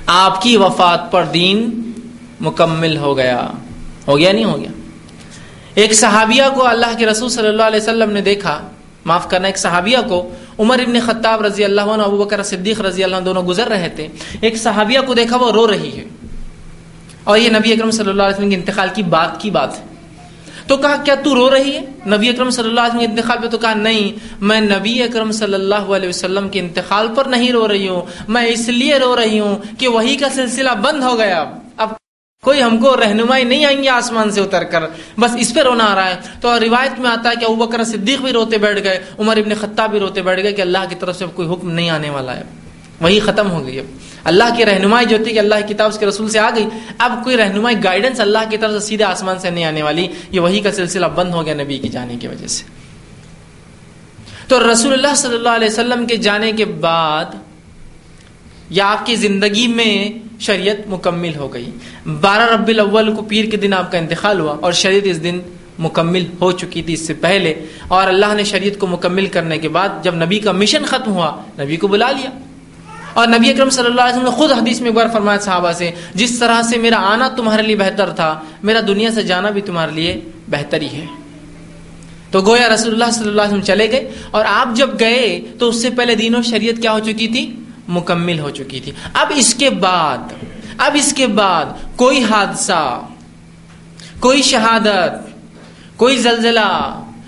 آپ 0.06 0.42
کی 0.42 0.58
وفات 0.58 1.12
پر 1.12 1.24
دین 1.24 1.92
مکمل 2.40 2.98
ہو 2.98 3.18
گیا۔ 3.18 3.48
ہو 4.08 4.18
گیا 4.18 4.32
نہیں 4.32 4.46
ہو 4.46 4.60
گیا۔ 4.60 4.70
ایک 5.74 5.94
صحابیہ 5.94 6.44
کو 6.56 6.68
اللہ 6.68 6.98
کے 6.98 7.06
رسول 7.06 7.30
صلی 7.30 7.48
اللہ 7.48 7.64
علیہ 7.64 7.80
وسلم 7.80 8.12
نے 8.12 8.22
دیکھا۔ 8.22 8.68
معاف 9.06 9.30
کرنا، 9.30 9.48
ایک 9.48 9.58
صحابیہ 9.58 9.98
کو 10.10 10.30
عمر 10.60 10.80
ابن 10.80 11.00
خطاب 11.06 11.42
رضی 11.42 11.64
اللہ 11.64 11.82
عنہ، 11.82 12.02
ابو 12.02 12.24
بکر 12.24 12.44
صدیق 12.44 12.82
رضی 12.82 13.04
اللہ 13.04 13.16
عنہ 13.16 13.26
دونوں 13.26 13.44
گزر 13.44 13.68
رہے 13.68 13.90
تھے۔ 13.90 14.08
ایک 14.42 14.58
صحابیہ 14.58 15.00
کو 15.08 15.14
دیکھا، 15.14 15.38
وہ 15.38 15.52
رو 15.52 15.72
رہی 15.72 15.98
ہے۔ 15.98 16.06
اور 17.24 17.38
یہ 17.38 17.50
نبی 17.50 17.74
اکرم 17.74 17.92
صلی 17.92 18.10
اللہ 18.10 18.24
علیہ 18.24 18.36
وسلم 18.36 18.50
کے 18.50 18.56
انتقال 18.56 18.90
کی 18.94 19.04
بات 19.04 19.42
کی 19.42 19.52
بات 19.52 19.80
ہے۔ 19.80 19.84
تو 20.70 20.78
کہا، 20.78 20.96
کیا 21.04 21.16
تو 21.16 21.36
رو 21.36 21.50
رہی 21.50 21.76
ہے؟ 21.76 21.82
نبی 22.06 22.30
اکرم 22.30 22.50
صلی 22.50 22.70
اللہ 22.70 22.80
علیہ 22.80 22.90
وسلم 22.90 23.00
کے 23.00 23.06
انتقال 23.06 23.38
پہ 23.42 23.48
تو 23.48 23.58
کہا، 23.58 23.74
نہیں، 23.74 24.20
میں 24.42 24.62
نبی 24.62 25.04
اکرم 25.04 25.32
صلی 25.32 25.54
اللہ 25.54 25.76
علیہ 25.76 26.10
وسلم 26.10 26.50
کے 26.50 26.60
انتقال 26.60 27.08
پر 27.16 27.26
نہیں 27.26 27.52
رو 27.52 27.68
رہی 27.68 27.88
ہوں۔ 27.88 28.02
میں 28.28 28.46
اس 28.46 28.70
لیے 28.70 28.98
رو 28.98 29.16
رہی 29.16 29.40
ہوں 29.40 29.58
کہ 29.78 29.88
وہی 29.88 30.16
کا 30.16 30.30
سلسلہ 30.30 30.70
بند 30.82 31.04
ہو 31.04 31.18
گیا۔ 31.18 31.46
اب 31.78 31.90
کوئی 32.44 32.64
ہم 32.64 32.78
کو 32.78 32.96
رہنمائی 32.98 33.44
نہیں 33.44 33.66
آئیں 33.66 33.84
گے 33.84 33.90
آسمان 33.90 34.32
سے 34.32 34.42
اتر 34.42 34.64
کر۔ 34.64 34.84
بس 35.20 35.32
اس 35.40 35.54
پہ 35.54 35.60
رونا 35.60 35.86
آ 35.86 35.96
رہا 35.96 36.10
ہے۔ 36.10 36.16
تو 36.42 36.60
روایت 36.60 37.00
میں 37.00 37.10
آتا 37.10 37.30
ہے 37.30 37.36
کہ 37.36 37.46
ابو 37.46 37.56
بکر 37.56 37.84
صدیق 37.84 38.22
بھی 38.22 38.32
روتے 38.32 38.58
بیٹھ 38.58 38.84
گئے، 38.84 39.04
عمر 39.20 39.38
ابن 39.38 39.54
خطاب 39.62 39.92
بھی 39.92 40.00
روتے 40.00 40.22
بیٹھ 40.22 40.42
گئے 40.44 40.52
کہ 40.52 40.62
اللہ 40.62 40.78
کی 40.90 40.96
طرف 41.00 41.18
سے 41.18 41.26
کوئی 41.36 41.48
حکم 41.48 41.72
نہیں 41.72 41.90
آنے 41.90 42.10
والا 42.10 42.36
ہے۔ 42.36 42.44
وہی 43.02 43.20
ختم 43.20 43.52
ہو 43.52 43.66
گئی 43.66 43.80
اب 43.80 43.86
اللہ 44.24 44.44
کی 44.58 44.66
رہنمائی 44.66 45.06
جو 45.06 45.18
تھی 45.24 45.34
کہ 45.34 45.40
اللہ 45.40 45.56
کی 45.68 45.74
کتاب 45.74 45.90
اس 45.90 46.00
کے 46.00 46.06
رسول 46.06 46.30
سے 46.30 46.40
آ 46.40 46.50
گئی، 46.56 46.66
اب 46.98 47.20
کوئی 47.24 47.38
رہنمائی 47.38 47.76
گائیڈنس 47.84 48.20
اللہ 48.20 48.40
کی 48.50 48.58
طرف 48.58 48.72
سے 48.72 48.80
سیدھے 48.80 49.06
آسمان 49.06 49.40
سے 49.40 49.50
نہیں 49.50 49.64
آنے 49.64 49.84
والی۔ 49.84 50.08
یہ 50.32 50.40
وہی 50.40 50.60
کا 50.60 50.72
سلسلہ 50.72 51.06
بند 51.06 51.34
ہو 51.34 51.46
گیا 51.46 51.54
نبی 51.54 51.78
کی 51.78 51.88
جانے 51.88 52.16
کی 52.16 52.28
وجہ 52.28 52.48
سے۔ 52.48 52.64
تو 54.48 54.72
رسول 54.72 54.94
اللہ 54.94 55.16
صلی 55.16 55.36
اللہ 55.36 55.50
علیہ 55.50 55.68
وسلم 55.68 56.06
کے 56.06 56.16
جانے 56.16 56.52
کے 56.52 56.66
بعد 56.66 57.26
یا 58.70 58.92
آپ 58.92 59.06
کی 59.06 59.16
زندگی 59.16 59.68
میں 59.68 60.10
شریعت 60.40 60.88
مکمل 60.88 61.36
ہو 61.36 61.54
گئی۔ 61.54 61.70
بارہ 62.22 62.54
ربی 62.54 62.74
الاول 62.74 63.16
کو 63.16 63.22
پیر 63.22 63.46
کے 63.46 63.58
دن 63.58 63.74
آپ 63.74 63.92
کا 63.92 63.98
انتقال 63.98 64.40
ہوا 64.40 64.58
اور 64.62 64.72
شریعت 64.72 65.02
اس 65.06 65.24
دن 65.24 65.40
مکمل 65.80 66.26
ہو 66.42 66.52
چکی 66.52 66.82
تھی 66.82 66.94
اس 66.94 67.08
سے 67.08 67.14
پہلے۔ 67.14 67.66
اور 67.88 68.08
اللہ 68.08 68.34
نے 68.36 68.44
شریعت 68.44 68.80
کو 68.80 68.88
مکمل 68.88 69.26
کرنے 69.26 69.58
کے 69.58 69.70
بعد 69.70 69.90
جب 70.04 70.16
نبی 70.16 70.40
کا 70.40 70.52
مشن 70.52 70.86
ختم 70.86 71.12
ہوا، 71.12 71.42
نبی 71.60 71.76
کو 71.76 71.88
بلا 71.88 72.12
لیا۔ 72.12 72.30
اور 73.20 73.28
نبی 73.28 73.50
اکرم 73.50 73.70
صلی 73.70 73.86
اللہ 73.86 74.02
علیہ 74.02 74.14
وسلم 74.14 74.26
نے 74.26 74.36
خود 74.38 74.52
حدیث 74.52 74.80
میں 74.82 74.90
ایک 74.90 74.96
بار 74.96 75.08
فرمایا 75.14 75.40
صحابہ 75.40 75.72
سے، 75.72 75.92
جس 76.16 76.38
طرح 76.40 76.62
سے 76.62 76.78
میرا 76.78 77.00
آنا 77.06 77.28
تمہارے 77.38 77.62
لیے 77.62 77.76
بہتر 77.76 78.10
تھا، 78.16 78.30
میرا 78.64 78.80
دنیا 78.88 79.12
سے 79.16 79.24
جانا 79.24 79.50
بھی 79.50 79.62
تمہارے 79.62 79.92
لیے 79.92 80.20
بہتر 80.50 80.82
ہی 80.82 80.88
ہے۔ 80.94 81.06
تو 82.32 82.42
گویا 82.42 82.68
رسول 82.70 82.94
اللہ 82.94 83.12
صلی 83.12 83.28
اللہ 83.28 83.42
علیہ 83.42 83.54
وسلم 83.54 83.66
چلے 83.66 83.92
گئے، 83.92 84.12
اور 84.32 84.46
آپ 84.48 84.76
جب 84.76 85.00
گئے 85.00 85.40
تو 85.60 85.70
اس 85.70 85.82
سے 85.82 85.90
پہلے 85.90 86.16
دین 86.16 86.36
و 86.36 86.42
شریعت 86.42 86.82
کیا 86.82 86.92
ہو 86.94 87.00
چکی 87.00 87.28
تھی؟ 87.28 87.44
مکمل 87.88 88.40
ہو 88.40 88.50
چکی 88.50 88.80
تھی۔ 88.80 88.92
اب 89.14 89.32
اس 89.36 89.54
کے 89.54 89.70
بعد، 89.84 90.34
اب 90.78 90.96
اس 90.96 91.14
کے 91.14 91.28
بعد 91.36 91.66
کوئی 91.96 92.24
حادثہ، 92.24 92.84
کوئی 94.20 94.42
شہادت، 94.42 95.14
کوئی 95.98 96.18
زلزلہ، 96.18 96.72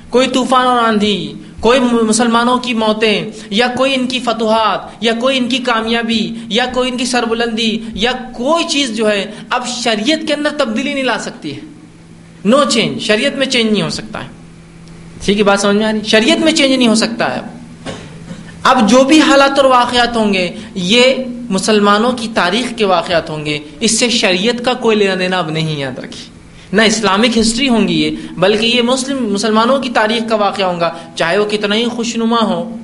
کوئی 0.09 0.27
طوفان 0.27 0.67
اور 0.67 0.83
آندھی 0.83 1.17
کوئی 1.61 1.79
مسلمانوں 1.79 2.57
کی 2.57 2.73
موتیں، 2.73 3.29
یا 3.49 3.67
کوئی 3.77 3.95
ان 3.95 4.07
کی 4.07 4.19
فتوحات، 4.19 4.79
یا 5.01 5.13
کوئی 5.19 5.37
ان 5.37 5.49
کی 5.49 5.57
کامیابی، 5.57 6.33
یا 6.47 6.65
کوئی 6.73 6.91
ان 6.91 6.97
کی 6.97 7.05
سربلندی، 7.05 7.79
یا 7.93 8.11
کوئی 8.11 8.63
چیز 8.69 8.97
جو 8.97 9.09
ہے، 9.09 9.31
اب 9.49 9.67
شریعت 9.67 10.27
کے 10.27 10.33
اندر 10.33 10.49
تبدیلی 10.49 10.93
نہیں 10.93 11.03
لا 11.03 11.19
سکتی 11.19 11.55
ہے۔ 11.55 11.61
نو 12.45 12.63
چینج 12.69 13.01
شریعت 13.01 13.35
میں 13.35 13.45
چینج 13.45 13.71
نہیں 13.71 13.81
ہو 13.81 13.89
سکتا 13.89 14.23
ہے۔ 14.23 14.29
ٹھیک 15.25 15.37
ہے، 15.37 15.43
بات 15.43 15.59
سمجھ 15.59 15.75
میں 15.75 15.85
آ 15.85 15.91
رہی 15.91 15.99
شریعت 16.03 16.37
میں 16.37 16.51
چینج 16.51 16.75
نہیں 16.75 16.87
ہو 16.87 16.95
سکتا 16.95 17.35
ہے۔ 17.35 17.39
اب 17.39 17.45
اب 18.63 18.89
جو 18.89 19.03
بھی 19.03 19.21
حالات 19.21 19.51
اور 19.57 19.65
واقعات 19.65 20.15
ہوں 20.15 20.33
گے، 20.33 20.51
یہ 20.75 21.13
مسلمانوں 21.49 22.11
کی 22.11 22.27
تاریخ 22.33 22.73
کے 22.77 22.85
واقعات 22.85 23.29
ہوں 23.29 23.45
گے۔ 23.45 23.59
اس 23.79 23.99
سے 23.99 24.09
شریعت 24.09 24.65
کا 24.65 24.73
کوئی 24.73 24.97
لینا 24.97 25.15
دینا 25.19 25.37
اب 25.37 25.49
نہیں 25.49 25.79
یاد 25.79 25.99
رکھی 25.99 26.40
نہ 26.73 26.81
اسلامک 26.81 27.37
ہسٹری 27.37 27.69
ہوں 27.69 27.87
گی 27.87 28.01
یہ، 28.03 28.15
بلکہ 28.37 28.65
یہ 28.65 28.81
مسلم، 28.81 29.33
مسلمانوں 29.33 29.79
کی 29.79 29.89
تاریخ 29.89 30.29
کا 30.29 30.35
واقعہ 30.35 30.65
ہوں 30.65 30.79
گا۔ 30.79 30.91
چاہے 31.15 31.37
وہ 31.37 31.45
کتنا 31.45 31.75
ہی 31.75 31.85
خوشنما 31.85 32.41
ہو 32.41 32.77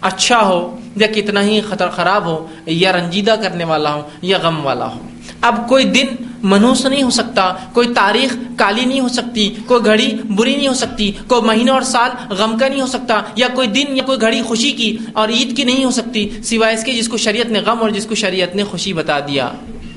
اچھا 0.00 0.40
ہو، 0.40 0.76
یا 0.96 1.06
کتنا 1.06 1.42
ہی 1.42 1.60
خطر 1.60 1.88
خراب 1.88 2.26
ہو، 2.26 2.46
یا 2.66 2.92
رنجیدہ 2.92 3.34
کرنے 3.42 3.64
والا 3.64 3.94
ہو، 3.94 4.02
یا 4.22 4.38
غم 4.42 4.66
والا 4.66 4.86
ہو۔ 4.86 4.98
اب 5.40 5.68
کوئی 5.68 5.84
دن 5.84 6.06
منوس 6.42 6.86
نہیں 6.86 7.02
ہو 7.02 7.10
سکتا، 7.10 7.52
کوئی 7.72 7.88
تاریخ 7.94 8.36
کالی 8.56 8.84
نہیں 8.84 9.00
ہو 9.00 9.08
سکتی، 9.08 9.54
کوئی 9.66 9.84
گھڑی 9.84 10.10
بری 10.36 10.56
نہیں 10.56 10.68
ہو 10.68 10.74
سکتی، 10.74 11.12
کوئی 11.26 11.42
مہینہ 11.42 11.70
اور 11.70 11.82
سال 11.82 12.10
غم 12.34 12.58
کا 12.58 12.68
نہیں 12.68 12.80
ہو 12.80 12.86
سکتا، 12.86 13.20
یا 13.36 13.48
کوئی 13.54 13.68
دن 13.68 13.96
یا 13.96 14.02
کوئی 14.02 14.20
گھڑی 14.20 14.42
خوشی 14.42 14.72
کی 14.72 14.96
اور 15.12 15.28
عید 15.28 15.56
کی 15.56 15.64
نہیں 15.64 15.84
ہو 15.84 15.90
سکتی، 15.90 16.28
سوائے 16.44 16.74
اس 16.74 16.84
کے 16.84 16.92
جس 16.92 17.08
کو 17.08 17.16
شریعت 17.16 17.46
نے 17.46 17.60
غم 17.60 17.78
اور 17.80 17.90
جس 17.90 18.06
کو 18.06 18.14
شریعت 18.14 18.56
نے 18.56 18.64
خوشی 18.64 18.92
بتا 18.92 19.18
دیا۔ 19.20 19.50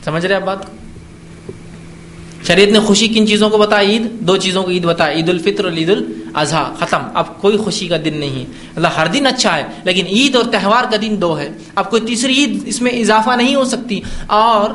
سمجھ 0.06 0.26
رہے 0.26 0.36
آپ 0.36 0.42
بات 0.42 0.66
کو؟ 0.66 0.89
شریعت 2.50 2.70
نے 2.70 2.80
خوشی 2.80 3.08
کن 3.08 3.28
چیزوں 3.28 3.50
کو 3.50 3.58
بتایا؟ 3.58 3.90
عید، 3.90 4.20
دو 4.20 4.38
چیزوں 4.38 4.64
کو 4.64 4.70
عید 4.70 4.86
بتایا 4.86 5.18
عید 5.18 5.30
الفطر 5.30 5.64
اور 5.64 5.74
عید 5.74 5.90
الاضحیٰ 5.90 6.76
ختم۔ 6.80 7.00
اب 7.14 7.42
کوئی 7.42 7.58
خوشی 7.58 7.88
کا 7.88 7.98
دن 8.06 8.18
نہیں 8.18 8.36
ہے۔ 8.36 8.46
اللہ 8.76 8.88
ہر 8.88 9.08
دن 9.08 9.28
اچھا 9.28 9.58
ہے، 9.58 9.64
لیکن 9.84 10.06
عید 10.06 10.36
اور 10.36 10.44
تہوار 10.44 10.84
کا 10.92 10.98
دن 11.02 11.16
دو 11.22 11.40
ہے۔ 11.40 11.50
اب 11.76 11.90
کوئی 11.90 12.02
تیسری 12.02 12.34
عید 12.34 12.62
اس 12.66 12.82
میں 12.82 12.92
اضافہ 12.92 13.30
نہیں 13.30 13.56
ہو 13.56 13.64
سکتی۔ 13.64 14.02
اور 14.28 14.70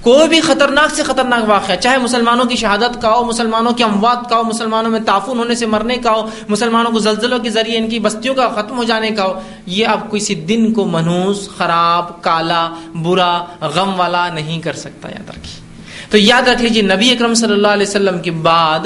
کوئی 0.00 0.28
بھی 0.28 0.40
خطرناک 0.40 0.94
سے 0.94 1.02
خطرناک 1.02 1.48
واقعہ، 1.48 1.76
چاہے 1.76 1.98
مسلمانوں 1.98 2.44
کی 2.44 2.56
شہادت 2.56 3.02
کا 3.02 3.14
ہو، 3.14 3.24
مسلمانوں 3.24 3.72
کی 3.72 3.82
اموات 3.82 4.30
کا 4.30 4.36
ہو، 4.36 4.42
مسلمانوں 4.42 4.90
میں 4.90 5.00
تعفن 5.00 5.38
ہونے 5.38 5.54
سے 5.54 5.66
مرنے 5.66 5.96
کا 5.96 6.10
ہو، 6.10 6.28
مسلمانوں 6.48 6.90
کو 6.90 6.98
زلزلوں 6.98 7.38
کے 7.38 7.50
ذریعے 7.50 7.78
ان 7.78 7.88
کی 7.88 7.98
بستیوں 7.98 8.34
کا 8.34 8.48
ختم 8.48 8.76
ہو 8.76 8.84
جانے 8.84 9.10
کا 9.10 9.24
ہو، 9.24 9.40
یہ 9.66 9.86
اب 9.86 10.10
کسی 10.10 10.34
دن 10.34 10.72
کو 10.72 10.84
منوس 10.84 11.48
خراب، 11.48 12.22
کالا، 12.22 12.70
برا، 12.94 13.44
غم 13.60 14.00
والا 14.00 14.28
نہیں 14.28 14.60
کر 14.60 14.72
سکتا، 14.72 15.08
یاد 15.08 15.30
رکھیے۔ 15.30 15.69
تو 16.10 16.18
یاد 16.18 16.48
رکھ 16.48 16.62
لیجیے 16.62 16.82
نبی 16.82 17.10
اکرم 17.10 17.34
صلی 17.34 17.52
اللہ 17.52 17.68
علیہ 17.68 17.86
وسلم 17.86 18.18
کے 18.18 18.30
بعد 18.30 18.78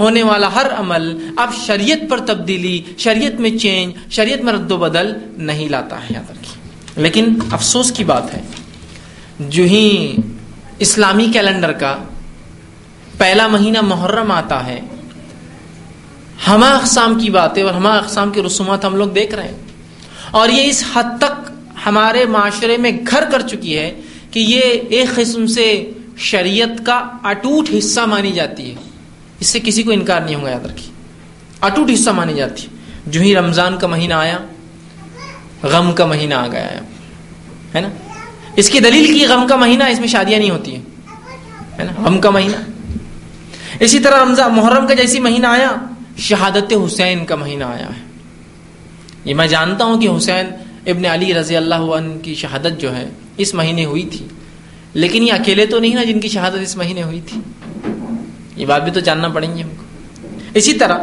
ہونے 0.00 0.22
والا 0.22 0.54
ہر 0.54 0.66
عمل 0.78 1.32
اب 1.36 1.50
شریعت 1.66 2.10
پر 2.10 2.18
تبدیلی، 2.18 2.82
شریعت 2.98 3.40
میں 3.40 3.58
چینج، 3.58 3.94
شریعت 4.10 4.40
میں 4.40 4.52
رد 4.52 4.72
و 4.72 4.76
بدل 4.76 5.12
نہیں 5.36 5.68
لاتا 5.68 6.00
ہے، 6.00 6.06
یاد 6.10 6.30
رکھیے۔ 6.30 7.02
لیکن 7.02 7.34
افسوس 7.52 7.92
کی 7.92 8.04
بات 8.04 8.34
ہے، 8.34 8.40
جو 9.40 9.62
ہی 9.62 10.16
اسلامی 10.78 11.26
کیلنڈر 11.32 11.72
کا 11.72 11.98
پہلا 13.18 13.46
مہینہ 13.46 13.80
محرم 13.80 14.30
آتا 14.30 14.66
ہے، 14.66 14.80
ہما 16.48 16.70
اقسام 16.70 17.18
کی 17.18 17.30
باتیں 17.30 17.62
اور 17.62 17.74
ہما 17.74 17.94
اقسام 17.94 18.30
کی 18.30 18.42
رسومات 18.42 18.84
ہم 18.84 18.96
لوگ 18.96 19.08
دیکھ 19.08 19.34
رہے 19.34 19.48
ہیں۔ 19.48 19.58
اور 20.30 20.48
یہ 20.48 20.62
اس 20.62 20.84
حد 20.92 21.18
تک 21.18 21.50
ہمارے 21.86 22.24
معاشرے 22.24 22.76
میں 22.76 22.90
گھر 23.10 23.24
کر 23.32 23.40
چکی 23.40 23.78
ہے 23.78 24.00
کہ 24.30 24.40
یہ 24.40 24.60
ایک 24.88 25.14
قسم 25.14 25.46
سے 25.46 25.90
شریعت 26.20 26.86
کا 26.86 27.10
اٹوٹ 27.24 27.70
حصہ 27.78 28.00
مانی 28.00 28.32
جاتی 28.32 28.70
ہے۔ 28.70 28.74
اس 29.40 29.46
سے 29.46 29.60
کسی 29.60 29.82
کو 29.82 29.92
انکار 29.92 30.20
نہیں 30.20 30.34
ہوگا 30.34 30.50
یاد 30.50 30.64
رکھیے۔ 30.64 30.92
اٹوٹ 31.60 31.90
حصہ 31.94 32.10
مانی 32.10 32.34
جاتی 32.34 32.62
ہے۔ 32.62 32.68
جو 33.06 33.20
ہی 33.20 33.34
رمضان 33.34 33.78
کا 33.78 33.86
مہینہ 33.86 34.14
آیا، 34.14 34.38
غم 35.62 35.92
کا 35.92 36.06
مہینہ 36.06 36.34
آ 36.34 36.46
گیا 36.46 36.80
ہے 37.74 37.80
نا؟ 37.80 37.88
اس 38.56 38.70
کی 38.70 38.80
دلیل 38.80 39.18
کی 39.18 39.26
غم 39.26 39.46
کا 39.46 39.56
مہینہ، 39.56 39.84
اس 39.84 40.00
میں 40.00 40.08
شادیاں 40.08 40.38
نہیں 40.40 40.50
ہوتی 40.50 40.76
ہیں۔ 40.76 40.82
نا؟ 41.78 42.02
غم 42.02 42.20
کا 42.20 42.30
مہینہ۔ 42.30 42.56
اسی 43.80 43.98
طرح 43.98 44.22
رمضان، 44.22 44.54
محرم 44.54 44.86
کا 44.86 44.94
جیسی 44.94 45.20
مہینہ 45.20 45.46
آیا، 45.46 45.72
شہادت 46.18 46.72
حسین 46.86 47.26
کا 47.26 47.36
مہینہ 47.36 47.64
آیا 47.64 47.86
ہے۔ 47.86 48.10
یہ 49.24 49.34
میں 49.34 49.46
جانتا 49.46 49.84
ہوں 49.84 50.00
کہ 50.00 50.08
حسین 50.16 50.46
ابن 50.86 51.06
علی 51.06 51.34
رضی 51.34 51.56
اللہ 51.56 51.74
عنہ 51.74 52.18
کی 52.18 52.34
شہادت 52.34 52.80
جو 52.80 52.96
ہے، 52.96 53.08
اس 53.36 53.54
مہینے 53.54 53.84
ہوئی 53.84 54.02
تھی۔ 54.02 54.26
لیکن 54.94 55.22
یہ 55.22 55.32
اکیلے 55.32 55.66
تو 55.66 55.78
نہیں 55.78 55.94
نا 55.94 56.04
جن 56.04 56.20
کی 56.20 56.28
شہادت 56.28 56.62
اس 56.62 56.76
مہینے 56.76 57.02
ہوئی 57.02 57.20
تھی۔ 57.26 57.40
یہ 58.56 58.66
بات 58.66 58.84
بھی 58.84 58.92
تو 58.92 59.00
جاننا 59.00 59.28
پڑیں 59.28 59.56
گے 59.56 59.62
ہم 59.62 59.68
کو۔ 59.68 59.84
اسی 60.54 60.72
طرح 60.72 60.98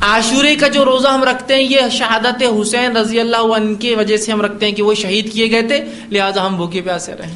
عاشورے 0.00 0.54
کا 0.54 0.68
جو 0.68 0.84
روزہ 0.84 1.08
ہم 1.08 1.24
رکھتے 1.24 1.54
ہیں، 1.54 1.62
یہ 1.62 1.80
شہادت 1.90 2.42
حسین 2.60 2.96
رضی 2.96 3.20
اللہ 3.20 3.36
عنہ 3.36 3.74
کی 3.74 3.94
وجہ 3.94 4.16
سے 4.16 4.32
ہم 4.32 4.42
رکھتے 4.42 4.66
ہیں 4.66 4.72
کہ 4.72 4.82
وہ 4.82 4.94
شہید 4.94 5.32
کیے 5.32 5.50
گئے 5.50 5.62
تھے، 5.62 5.84
لہٰذا 6.10 6.46
ہم 6.46 6.56
بھوکے 6.56 6.80
پیاسے 6.80 7.12
رہے 7.18 7.32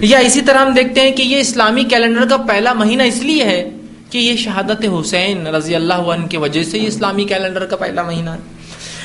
یا 0.00 0.18
اسی 0.18 0.40
طرح 0.40 0.58
ہم 0.58 0.74
دیکھتے 0.74 1.00
ہیں 1.00 1.10
کہ 1.10 1.22
یہ 1.22 1.40
اسلامی 1.40 1.84
کیلنڈر 1.84 2.28
کا 2.28 2.36
پہلا 2.36 2.72
مہینہ 2.72 3.02
اس 3.02 3.22
لیے 3.22 3.44
ہے 3.44 3.70
کہ 4.10 4.18
یہ 4.18 4.36
شہادت 4.36 4.84
حسین 5.00 5.46
رضی 5.46 5.74
اللہ 5.74 5.94
عنہ 5.94 6.26
کی 6.26 6.36
وجہ 6.36 6.62
سے 6.62 6.78
یہ 6.78 6.86
اسلامی 6.86 7.24
کیلنڈر 7.24 7.66
کا 7.66 7.76
پہلا 7.76 8.02
مہینہ 8.02 8.30
ہے۔ 8.30 8.38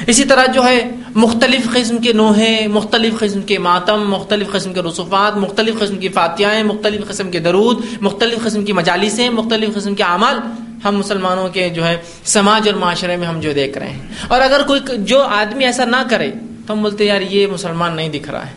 اسی 0.08 0.26
طرح 0.26 0.46
جو 0.46 0.64
ہے 0.64 0.92
مختلف 1.16 1.74
قسم 1.74 1.98
کے 1.98 2.14
نوحے، 2.14 2.68
مختلف 2.68 3.20
قسم 3.20 3.42
کے 3.42 3.58
ماتم، 3.58 4.10
مختلف 4.10 4.52
قسم 4.52 4.74
کے 4.74 4.82
رسوفات، 4.82 5.38
مختلف 5.38 5.80
قسم 5.80 5.98
کی 5.98 6.08
فاتحائیں، 6.10 6.64
مختلف 6.64 7.08
قسم 7.08 7.32
کے 7.32 7.40
درود، 7.40 7.86
مختلف 8.02 8.44
قسم 8.46 8.66
کی 8.66 8.74
مجالسیں، 8.74 9.30
مختلف 9.30 9.76
قسم 9.76 9.96
کے 9.96 10.04
اعمال 10.04 10.40
ہم 10.86 10.98
مسلمانوں 10.98 11.50
کے 11.50 11.70
جو 11.70 11.88
ہے 11.88 11.98
سماج 12.24 12.70
اور 12.70 12.78
معاشرے 12.78 13.18
میں 13.18 13.28
ہم 13.28 13.40
جو 13.40 13.54
دیکھ 13.54 13.78
رہے 13.78 13.90
ہیں۔ 13.90 14.02
اور 14.28 14.42
اگر 14.42 14.62
کوئی 14.68 14.82
جو 14.98 15.22
آدمی 15.22 15.66
ایسا 15.66 15.86
نہ 15.86 15.96
کرے 16.10 16.32
تو 16.68 16.74
ہم 16.74 16.82
بولتے 16.82 17.06
یار، 17.06 17.22
یہ 17.22 17.48
مسلمان 17.48 17.96
نہیں 17.96 18.10
دکھ 18.10 18.30
رہا 18.30 18.46
ہے۔ 18.46 18.52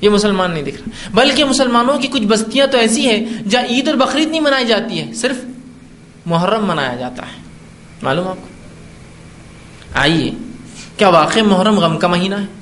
یہ 0.00 0.08
مسلمان 0.08 0.50
نہیں 0.50 0.62
دکھ 0.62 0.76
رہا۔ 0.76 1.08
بلکہ 1.14 1.44
مسلمانوں 1.44 1.98
کی 1.98 2.08
کچھ 2.08 2.22
بستیاں 2.22 2.66
تو 2.66 2.78
ایسی 2.78 3.10
ہیں 3.10 3.26
جہاں 3.48 3.64
عید 3.64 3.88
اور 3.88 3.96
بقرعید 3.96 4.28
نہیں 4.28 4.40
منائی 4.40 4.66
جاتی 4.66 5.00
ہے، 5.00 5.14
صرف 5.14 5.36
محرم 6.26 6.66
منایا 6.66 6.96
جاتا 6.96 7.22
ہے۔ 7.22 7.42
معلوم 8.02 8.28
آپ 8.28 8.36
کو؟ 8.36 8.48
آئیے۔ 9.94 10.47
کیا 10.98 11.08
واقع 11.08 11.40
محرم 11.40 11.80
غم 11.80 11.98
کا 11.98 12.08
مہینہ 12.08 12.34
ہے؟ 12.34 12.58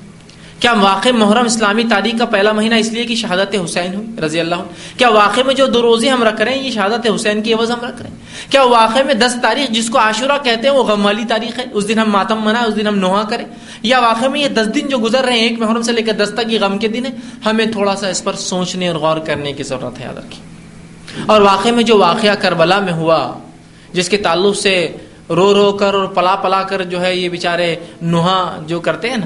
کیا 0.59 0.73
واقع 0.73 1.09
محرم 1.09 1.45
اسلامی 1.45 1.83
تاریخ 1.89 2.19
کا 2.19 2.25
پہلا 2.25 2.51
مہینہ 2.51 2.75
اس 2.75 2.91
لیے 2.91 3.05
کہ 3.05 3.15
شہادت 3.15 3.55
حسین 3.65 3.95
ہوئی؟ 3.95 4.07
رضی 4.25 4.39
اللہ 4.39 4.55
عنہ. 4.55 4.97
کیا 4.97 5.09
واقع 5.09 5.41
میں 5.45 5.53
جو 5.53 5.65
دو 5.65 5.81
روزے 5.81 6.09
ہم 6.09 6.23
رکھ 6.23 6.41
رہے 6.41 6.55
ہیں، 6.55 6.63
یہ 6.63 6.71
شہادت 6.71 7.07
حسین 7.15 7.41
کی 7.41 7.53
عوض 7.53 7.71
ہم 7.71 7.79
رکھ 7.81 8.01
رہے 8.01 8.09
ہیں؟ 8.09 8.17
کیا 8.51 8.63
واقع 8.63 8.99
میں 9.05 9.13
دس 9.13 9.35
تاریخ 9.41 9.71
جس 9.71 9.89
کو 9.89 9.99
عاشورہ 9.99 10.31
کہتے 10.43 10.67
ہیں، 10.67 10.75
وہ 10.75 10.83
غم 10.83 11.05
والی 11.05 11.23
تاریخ 11.29 11.59
ہے؟ 11.59 11.65
اس 11.73 11.87
دن 11.87 11.99
ہم 11.99 12.11
ماتم 12.11 12.45
منائے 12.45 12.65
اس 12.65 12.75
دن 12.75 12.87
ہم 12.87 12.95
نوحا 12.95 13.23
کریں؟ 13.23 13.45
یا 13.83 13.99
واقع 13.99 14.25
میں 14.25 14.39
یہ 14.39 14.47
دس 14.47 14.75
دن 14.75 14.87
جو 14.87 14.97
گزر 14.97 15.23
رہے 15.23 15.33
ہیں، 15.33 15.47
ایک 15.47 15.59
محرم 15.59 15.81
سے 15.81 15.91
لے 15.91 16.01
کر 16.01 16.13
دس 16.13 16.31
تک 16.33 16.53
یہ 16.53 16.59
غم 16.61 16.77
کے 16.77 16.87
دن 16.87 17.05
ہے 17.05 17.11
ہمیں 17.45 17.65
تھوڑا 17.65 17.95
سا 17.95 18.07
اس 18.07 18.23
پر 18.23 18.33
سوچنے 18.33 18.87
اور 18.87 18.95
غور 18.95 19.17
کرنے 19.17 19.53
کی 19.53 19.63
ضرورت 19.63 19.99
ہے، 19.99 20.05
یاد 20.05 20.17
رکھیں۔ 20.17 20.45
اور 21.25 21.41
واقع 21.41 21.69
میں 21.69 21.83
جو 21.83 21.97
واقعہ 21.97 22.35
کربلا 22.35 22.79
میں 22.79 22.93
ہوا، 22.93 23.33
جس 23.93 24.09
کے 24.09 24.17
تعلق 24.17 24.57
سے 24.57 24.95
رو 25.29 25.53
رو 25.53 25.71
کر 25.71 25.93
اور 25.93 26.07
پلا 26.07 26.35
پلا 26.35 26.61
کر 26.63 26.83
جو 26.83 27.01
ہے 27.01 27.15
یہ 27.15 27.29
بیچارے 27.29 27.75
نوحا 28.01 28.39
جو 28.67 28.79
کرتے 28.79 29.09
ہیں 29.09 29.17
نا، 29.17 29.25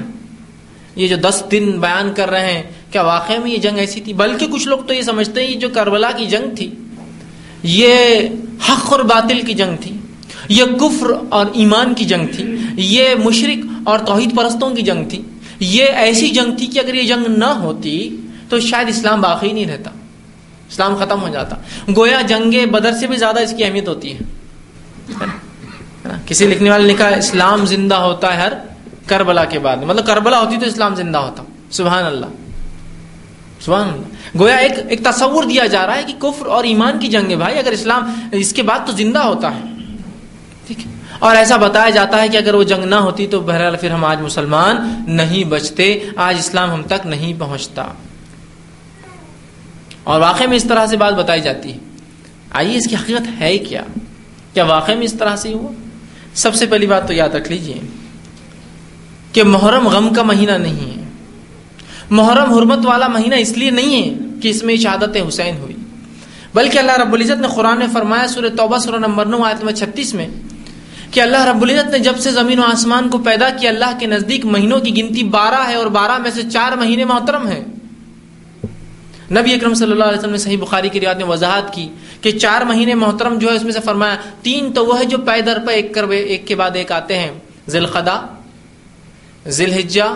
یہ 0.96 1.08
جو 1.08 1.16
دس 1.16 1.42
دن 1.50 1.70
بیان 1.80 2.12
کر 2.14 2.30
رہے 2.30 2.52
ہیں، 2.52 2.62
کیا 2.90 3.02
واقعی 3.02 3.38
میں 3.38 3.50
یہ 3.50 3.58
جنگ 3.58 3.78
ایسی 3.78 4.00
تھی؟ 4.00 4.12
بلکہ 4.12 4.46
کچھ 4.46 4.66
لوگ 4.68 4.78
تو 4.78 4.94
یہ 4.94 5.02
سمجھتے 5.02 5.42
ہیں 5.42 5.50
یہ 5.50 5.58
جو 5.58 5.68
کربلا 5.74 6.10
کی 6.10 6.26
جنگ 6.26 6.54
تھی، 6.56 6.68
یہ 7.62 8.28
حق 8.68 8.92
اور 8.92 9.00
باطل 9.00 9.40
کی 9.40 9.54
جنگ 9.54 9.76
تھی، 9.80 9.96
یہ 10.48 10.64
کفر 10.80 11.12
اور 11.28 11.46
ایمان 11.52 11.94
کی 11.94 12.04
جنگ 12.04 12.26
تھی، 12.26 12.44
یہ 12.76 13.14
مشرق 13.24 13.64
اور 13.84 13.98
توحید 13.98 14.36
پرستوں 14.36 14.70
کی 14.70 14.82
جنگ 14.82 15.08
تھی، 15.08 15.22
یہ 15.60 15.84
ایسی 15.96 16.28
جنگ 16.30 16.56
تھی 16.58 16.66
کہ 16.66 16.78
اگر 16.78 16.94
یہ 16.94 17.02
جنگ 17.02 17.26
نہ 17.28 17.52
ہوتی 17.60 17.96
تو 18.48 18.60
شاید 18.60 18.88
اسلام 18.88 19.20
باقی 19.20 19.52
نہیں 19.52 19.66
رہتا، 19.66 19.90
اسلام 20.70 20.96
ختم 20.96 21.22
ہو 21.22 21.28
جاتا۔ 21.28 21.56
گویا 21.96 22.20
جنگ 22.28 22.54
بدر 22.70 22.92
سے 22.92 23.06
بھی 23.06 23.16
زیادہ 23.16 23.40
اس 23.40 23.54
کی 23.56 23.64
اہمیت 23.64 23.88
ہوتی 23.88 24.12
ہے 24.12 24.30
کسی 26.26 26.46
لکھنے 26.46 26.70
والے 26.70 26.86
نے 26.86 26.94
کہا 26.94 27.08
اسلام 27.08 27.66
زندہ 27.66 27.94
ہوتا 27.94 28.32
ہے 28.32 28.40
ہر 28.40 28.52
کربلا 29.06 29.44
کے 29.44 29.58
بعد۔ 29.58 29.76
مطلب 29.76 30.06
کربلا 30.06 30.40
ہوتی 30.40 30.56
تو 30.56 30.66
اسلام 30.66 30.94
زندہ 30.94 31.18
ہوتا۔ 31.18 31.42
سبحان 31.70 32.04
اللہ۔ 32.04 32.26
سبحان 33.60 33.88
اللہ۔ 33.88 34.38
گویا 34.38 34.56
ایک 34.56 34.72
ایک 34.88 35.04
تصور 35.04 35.44
دیا 35.44 35.66
جا 35.66 35.86
رہا 35.86 35.96
ہے 35.96 36.02
کہ 36.02 36.12
کفر 36.18 36.46
اور 36.46 36.64
ایمان 36.64 36.98
کی 36.98 37.08
جنگ 37.08 37.30
ہے 37.30 37.36
بھائی۔ 37.36 37.58
اگر 37.58 37.70
اسلام 37.70 38.28
اس 38.32 38.52
کے 38.52 38.62
بعد 38.62 38.78
تو 38.86 38.92
زندہ 38.92 39.18
ہوتا 39.18 39.54
ہے۔ 39.54 39.60
ٹھیک 40.66 40.86
ہے۔ 40.86 40.92
اور 41.18 41.36
ایسا 41.36 41.56
بتایا 41.56 41.90
جاتا 41.90 42.22
ہے 42.22 42.28
کہ 42.28 42.36
اگر 42.36 42.54
وہ 42.54 42.62
جنگ 42.62 42.84
نہ 42.84 42.94
ہوتی 42.94 43.26
تو 43.26 43.40
بہرحال 43.40 43.76
پھر 43.76 43.90
ہم 43.90 44.04
آج 44.04 44.20
مسلمان 44.20 45.04
نہیں 45.06 45.44
بچتے۔ 45.44 46.00
آج 46.16 46.36
اسلام 46.38 46.70
ہم 46.70 46.82
تک 46.82 47.06
نہیں 47.06 47.32
پہنچتا۔ 47.38 47.86
اور 50.04 50.20
واقع 50.20 50.44
میں 50.48 50.56
اس 50.56 50.64
طرح 50.64 50.86
سے 50.86 50.96
بات 50.96 51.14
بتائی 51.14 51.40
جاتی 51.40 51.72
ہے۔ 51.72 51.78
آئیے 52.50 52.78
اس 52.78 52.88
کی 52.88 52.96
حقیقت 52.96 53.40
ہے 53.40 53.58
کیا؟ 53.58 53.82
کیا 54.54 54.64
واقع 54.64 54.92
میں 54.92 55.04
اس 55.04 55.14
طرح 55.14 55.36
سے 55.36 55.52
ہوا؟ 55.52 55.72
سب 56.34 56.54
سے 56.54 56.66
پہلی 56.66 56.86
بات 56.86 57.06
تو 57.06 57.12
یاد 57.12 57.28
رکھ 57.28 57.52
لیجیے 57.52 57.80
کہ 59.32 59.44
محرم 59.44 59.88
غم 59.88 60.14
کا 60.14 60.22
مہینہ 60.22 60.52
نہیں 60.52 60.96
ہے۔ 60.96 61.02
محرم 62.10 62.52
حرمت 62.54 62.86
والا 62.86 63.08
مہینہ 63.08 63.34
اس 63.34 63.58
لیے 63.58 63.70
نہیں 63.70 64.02
ہے 64.02 64.18
کہ 64.42 64.48
اس 64.48 64.62
میں 64.62 64.76
شہادت 64.76 65.16
حسین 65.28 65.56
ہوئی۔ 65.56 65.76
بلکہ 66.54 66.78
اللہ 66.78 66.92
رب 66.92 67.12
العزت 67.12 67.40
نے 67.40 67.48
قرآن 67.54 67.78
نے 67.78 67.86
فرمایا 67.92 68.26
سورہ 68.26 68.48
توبہ، 68.56 68.78
سورہ 68.78 68.96
نمبر 68.96 69.26
نو، 69.26 69.42
آیت 69.42 69.60
نمبر 69.60 69.72
چھتیس 69.72 70.14
میں 70.14 70.28
کہ 71.10 71.20
اللہ 71.20 71.44
رب 71.44 71.62
العزت 71.62 71.90
نے 71.90 71.98
جب 71.98 72.18
سے 72.18 72.30
زمین 72.30 72.58
و 72.58 72.62
آسمان 72.62 73.08
کو 73.08 73.18
پیدا 73.18 73.50
کیا، 73.50 73.70
اللہ 73.70 73.98
کے 73.98 74.06
نزدیک 74.06 74.44
مہینوں 74.44 74.80
کی 74.80 74.96
گنتی 74.96 75.24
بارہ 75.24 75.68
ہے 75.68 75.74
اور 75.74 75.86
بارہ 75.86 76.18
میں 76.18 76.30
سے 76.30 76.42
چار 76.52 76.76
مہینے 76.76 77.04
محترم 77.04 77.48
ہیں۔ 77.48 77.64
نبی 79.30 79.54
اکرم 79.54 79.74
صلی 79.74 79.92
اللہ 79.92 80.04
علیہ 80.04 80.18
وسلم 80.18 80.30
نے 80.30 80.38
صحیح 80.38 80.58
بخاری 80.60 80.88
کی 80.88 81.00
روایت 81.00 81.16
میں 81.16 81.26
وضاحت 81.26 81.74
کی 81.74 81.88
کہ 82.22 82.30
چار 82.32 82.60
مہینے 82.62 82.94
محترم 82.94 83.38
جو 83.38 83.48
ہے 83.50 83.54
اس 83.56 83.62
میں 83.64 83.72
سے 83.72 83.80
فرمایا، 83.84 84.16
تین 84.42 84.72
تو 84.72 84.84
وہ 84.86 84.98
ہے 84.98 85.04
جو 85.04 85.18
پیدر 85.24 85.58
پہ 85.66 85.72
ایک 85.72 85.94
کر 85.94 86.08
ایک 86.08 86.46
کے 86.46 86.54
بعد 86.54 86.76
ایک 86.76 86.92
آتے 86.92 87.18
ہیں۔ 87.18 87.30
ذیلخدا 87.68 88.16
ذی 89.48 89.64
الحجہ 89.64 90.08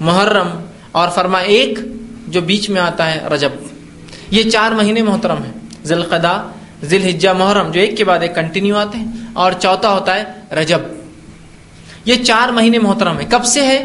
محرم، 0.00 0.48
اور 0.92 1.08
فرما 1.08 1.38
ایک 1.38 1.78
جو 2.28 2.40
بیچ 2.40 2.68
میں 2.70 2.80
آتا 2.80 3.10
ہے 3.14 3.26
رجب۔ 3.28 3.52
یہ 4.30 4.50
چار 4.50 4.72
مہینے 4.72 5.02
محترم 5.02 5.42
ہیں۔ 5.42 5.52
ذی 5.84 5.94
القدا 5.94 6.36
ذی 6.82 6.98
محرم 7.38 7.70
جو 7.70 7.80
ایک 7.80 7.96
کے 7.96 8.04
بعد 8.04 8.18
ایک 8.18 8.34
کنٹینیو 8.34 8.76
آتے 8.76 8.98
ہیں، 8.98 9.06
اور 9.32 9.52
چوتھا 9.52 9.92
ہوتا 9.92 10.14
ہے 10.14 10.24
رجب۔ 10.56 10.80
یہ 12.04 12.24
چار 12.24 12.48
مہینے 12.48 12.78
محترم 12.78 13.18
ہے 13.18 13.24
کب 13.24 13.44
سے 13.44 13.66
ہے؟ 13.66 13.82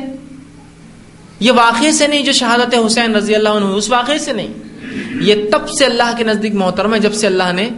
یہ 1.40 1.52
واقعے 1.52 1.92
سے 1.92 2.08
نہیں 2.08 2.24
جو 2.24 2.32
شہادت 2.32 2.74
حسین 2.86 3.16
رضی 3.16 3.36
اللہ 3.36 3.50
عنہ، 3.50 3.66
اس 3.76 3.90
واقعے 3.90 4.18
سے 4.18 4.34
نہیں۔ 4.34 4.54
یہ 5.22 5.50
تب 5.52 5.70
سے 5.70 5.86
اللہ 5.86 6.16
کے 6.18 6.24
نزدیک 6.24 6.56
محترم 6.56 6.94
ہے 6.94 7.00
جب 7.00 7.14
سے 7.14 7.28
اللہ 7.28 7.52
نے 7.56 7.70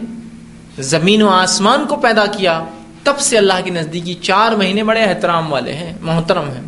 زمین 0.78 1.22
و 1.22 1.28
آسمان 1.28 1.84
کو 1.88 1.96
پیدا 1.96 2.24
کیا، 2.26 2.62
تب 3.04 3.18
سے 3.20 3.38
اللہ 3.38 3.60
کے 3.64 3.70
نزدیکی 3.70 4.14
چار 4.22 4.52
مہینے 4.52 4.82
بڑے 4.82 5.02
احترام 5.04 5.52
والے 5.52 5.72
ہیں، 5.72 5.92
محترم 6.02 6.48
ہیں۔ 6.50 6.62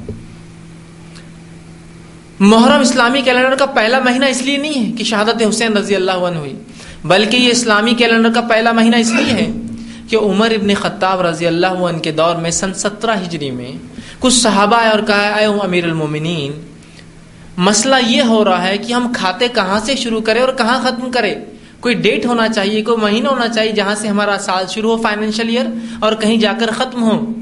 محرم 2.40 2.80
اسلامی 2.80 3.20
کیلنڈر 3.22 3.54
کا 3.56 3.66
پہلا 3.74 3.98
مہینہ 4.04 4.24
اس 4.24 4.42
لیے 4.42 4.56
نہیں 4.56 4.84
ہے 4.84 4.92
کہ 4.98 5.04
شہادت 5.04 5.42
حسین 5.48 5.76
رضی 5.76 5.94
اللہ 5.94 6.26
عنہ 6.28 6.38
ہوئی، 6.38 6.54
بلکہ 7.04 7.36
یہ 7.36 7.50
اسلامی 7.50 7.94
کیلنڈر 7.94 8.32
کا 8.34 8.40
پہلا 8.48 8.72
مہینہ 8.72 8.96
اس 8.96 9.12
لیے 9.12 9.32
ہے 9.32 9.50
کہ 10.08 10.16
عمر 10.16 10.50
ابن 10.50 10.74
خطاب 10.74 11.20
رضی 11.22 11.46
اللہ 11.46 11.82
عنہ 11.88 11.98
کے 11.98 12.12
دور 12.12 12.36
میں 12.36 12.50
سن 12.50 12.72
سترہ 12.74 13.14
ہجری 13.22 13.50
میں 13.50 13.72
کچھ 14.20 14.34
صحابہ 14.34 14.76
آئے 14.76 14.88
اور 14.88 15.02
کہا 15.06 15.34
اے 15.34 15.44
امیر 15.64 15.84
المومنین 15.84 16.52
مسئلہ 17.56 17.94
یہ 18.06 18.22
ہو 18.22 18.44
رہا 18.44 18.68
ہے 18.68 18.78
کہ 18.78 18.92
ہم 18.92 19.12
کھاتے 19.16 19.48
کہاں 19.48 19.80
سے 19.80 19.96
شروع 19.96 20.20
کریں 20.20 20.40
اور 20.40 20.52
کہاں 20.52 20.80
ختم 20.82 21.10
کریں؟ 21.10 21.34
کوئی 21.80 21.94
ڈیٹ 21.94 22.26
ہونا 22.26 22.48
چاہیے، 22.48 22.82
کوئی 22.82 22.98
مہینہ 22.98 23.28
ہونا 23.28 23.48
چاہیے 23.48 23.72
جہاں 23.72 23.94
سے 23.94 24.08
ہمارا 24.08 24.36
سال 24.40 24.64
شروع 24.68 24.96
ہو 24.96 25.02
فائنینشیل 25.02 25.48
ایئر 25.48 25.66
اور 26.00 26.12
کہیں 26.12 26.36
جا 26.36 26.52
کر 26.60 26.70
ختم 26.70 27.02
ہو۔ 27.02 27.32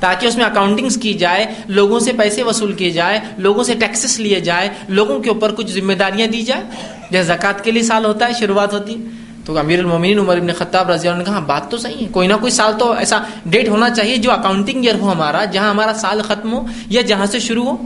تاکہ 0.00 0.26
اس 0.26 0.36
میں 0.36 0.44
اکاؤنٹنگز 0.44 0.96
کی 0.96 1.14
جائے، 1.14 1.46
لوگوں 1.66 2.00
سے 2.00 2.12
پیسے 2.12 2.42
وصول 2.42 2.72
کیے 2.72 2.90
جائے، 2.90 3.20
لوگوں 3.38 3.64
سے 3.64 3.74
ٹیکسز 3.74 4.20
لیے 4.20 4.40
جائے، 4.40 4.68
لوگوں 4.88 5.18
کے 5.18 5.30
اوپر 5.30 5.52
کچھ 5.52 5.72
ذمہ 5.72 5.92
داریاں 5.92 6.26
دی 6.26 6.42
جائے۔ 6.42 6.62
جیسے 7.10 7.32
زکوٰۃ 7.32 7.62
کے 7.62 7.70
لیے 7.70 7.82
سال 7.82 8.04
ہوتا 8.04 8.28
ہے، 8.28 8.32
شروعات 8.32 8.72
ہوتی 8.72 8.94
ہے۔ 8.94 9.08
تو 9.44 9.58
امیر 9.58 9.78
المومنین 9.78 10.18
عمر 10.18 10.36
ابن 10.36 10.52
خطاب 10.52 10.90
رضی 10.90 11.08
اللہ 11.08 11.20
عنہ 11.20 11.28
نے 11.28 11.34
کہا، 11.34 11.44
بات 11.46 11.70
تو 11.70 11.76
صحیح 11.76 12.06
ہے، 12.06 12.06
کوئی 12.12 12.28
نہ 12.28 12.34
کوئی 12.40 12.52
سال 12.52 12.72
تو 12.78 12.92
ایسا 12.92 13.18
ڈیٹ 13.46 13.68
ہونا 13.68 13.90
چاہیے 13.90 14.16
جو 14.16 14.32
اکاؤنٹنگ 14.32 14.84
ایئر 14.84 14.94
ہو 14.94 15.12
ہمارا، 15.12 15.44
جہاں 15.44 15.70
ہمارا 15.70 15.92
سال 15.94 16.22
ختم 16.22 16.52
ہو 16.52 16.66
یا 16.86 17.02
جہاں 17.02 17.26
سے 17.26 17.38
شروع 17.38 17.64
ہو۔ 17.64 17.76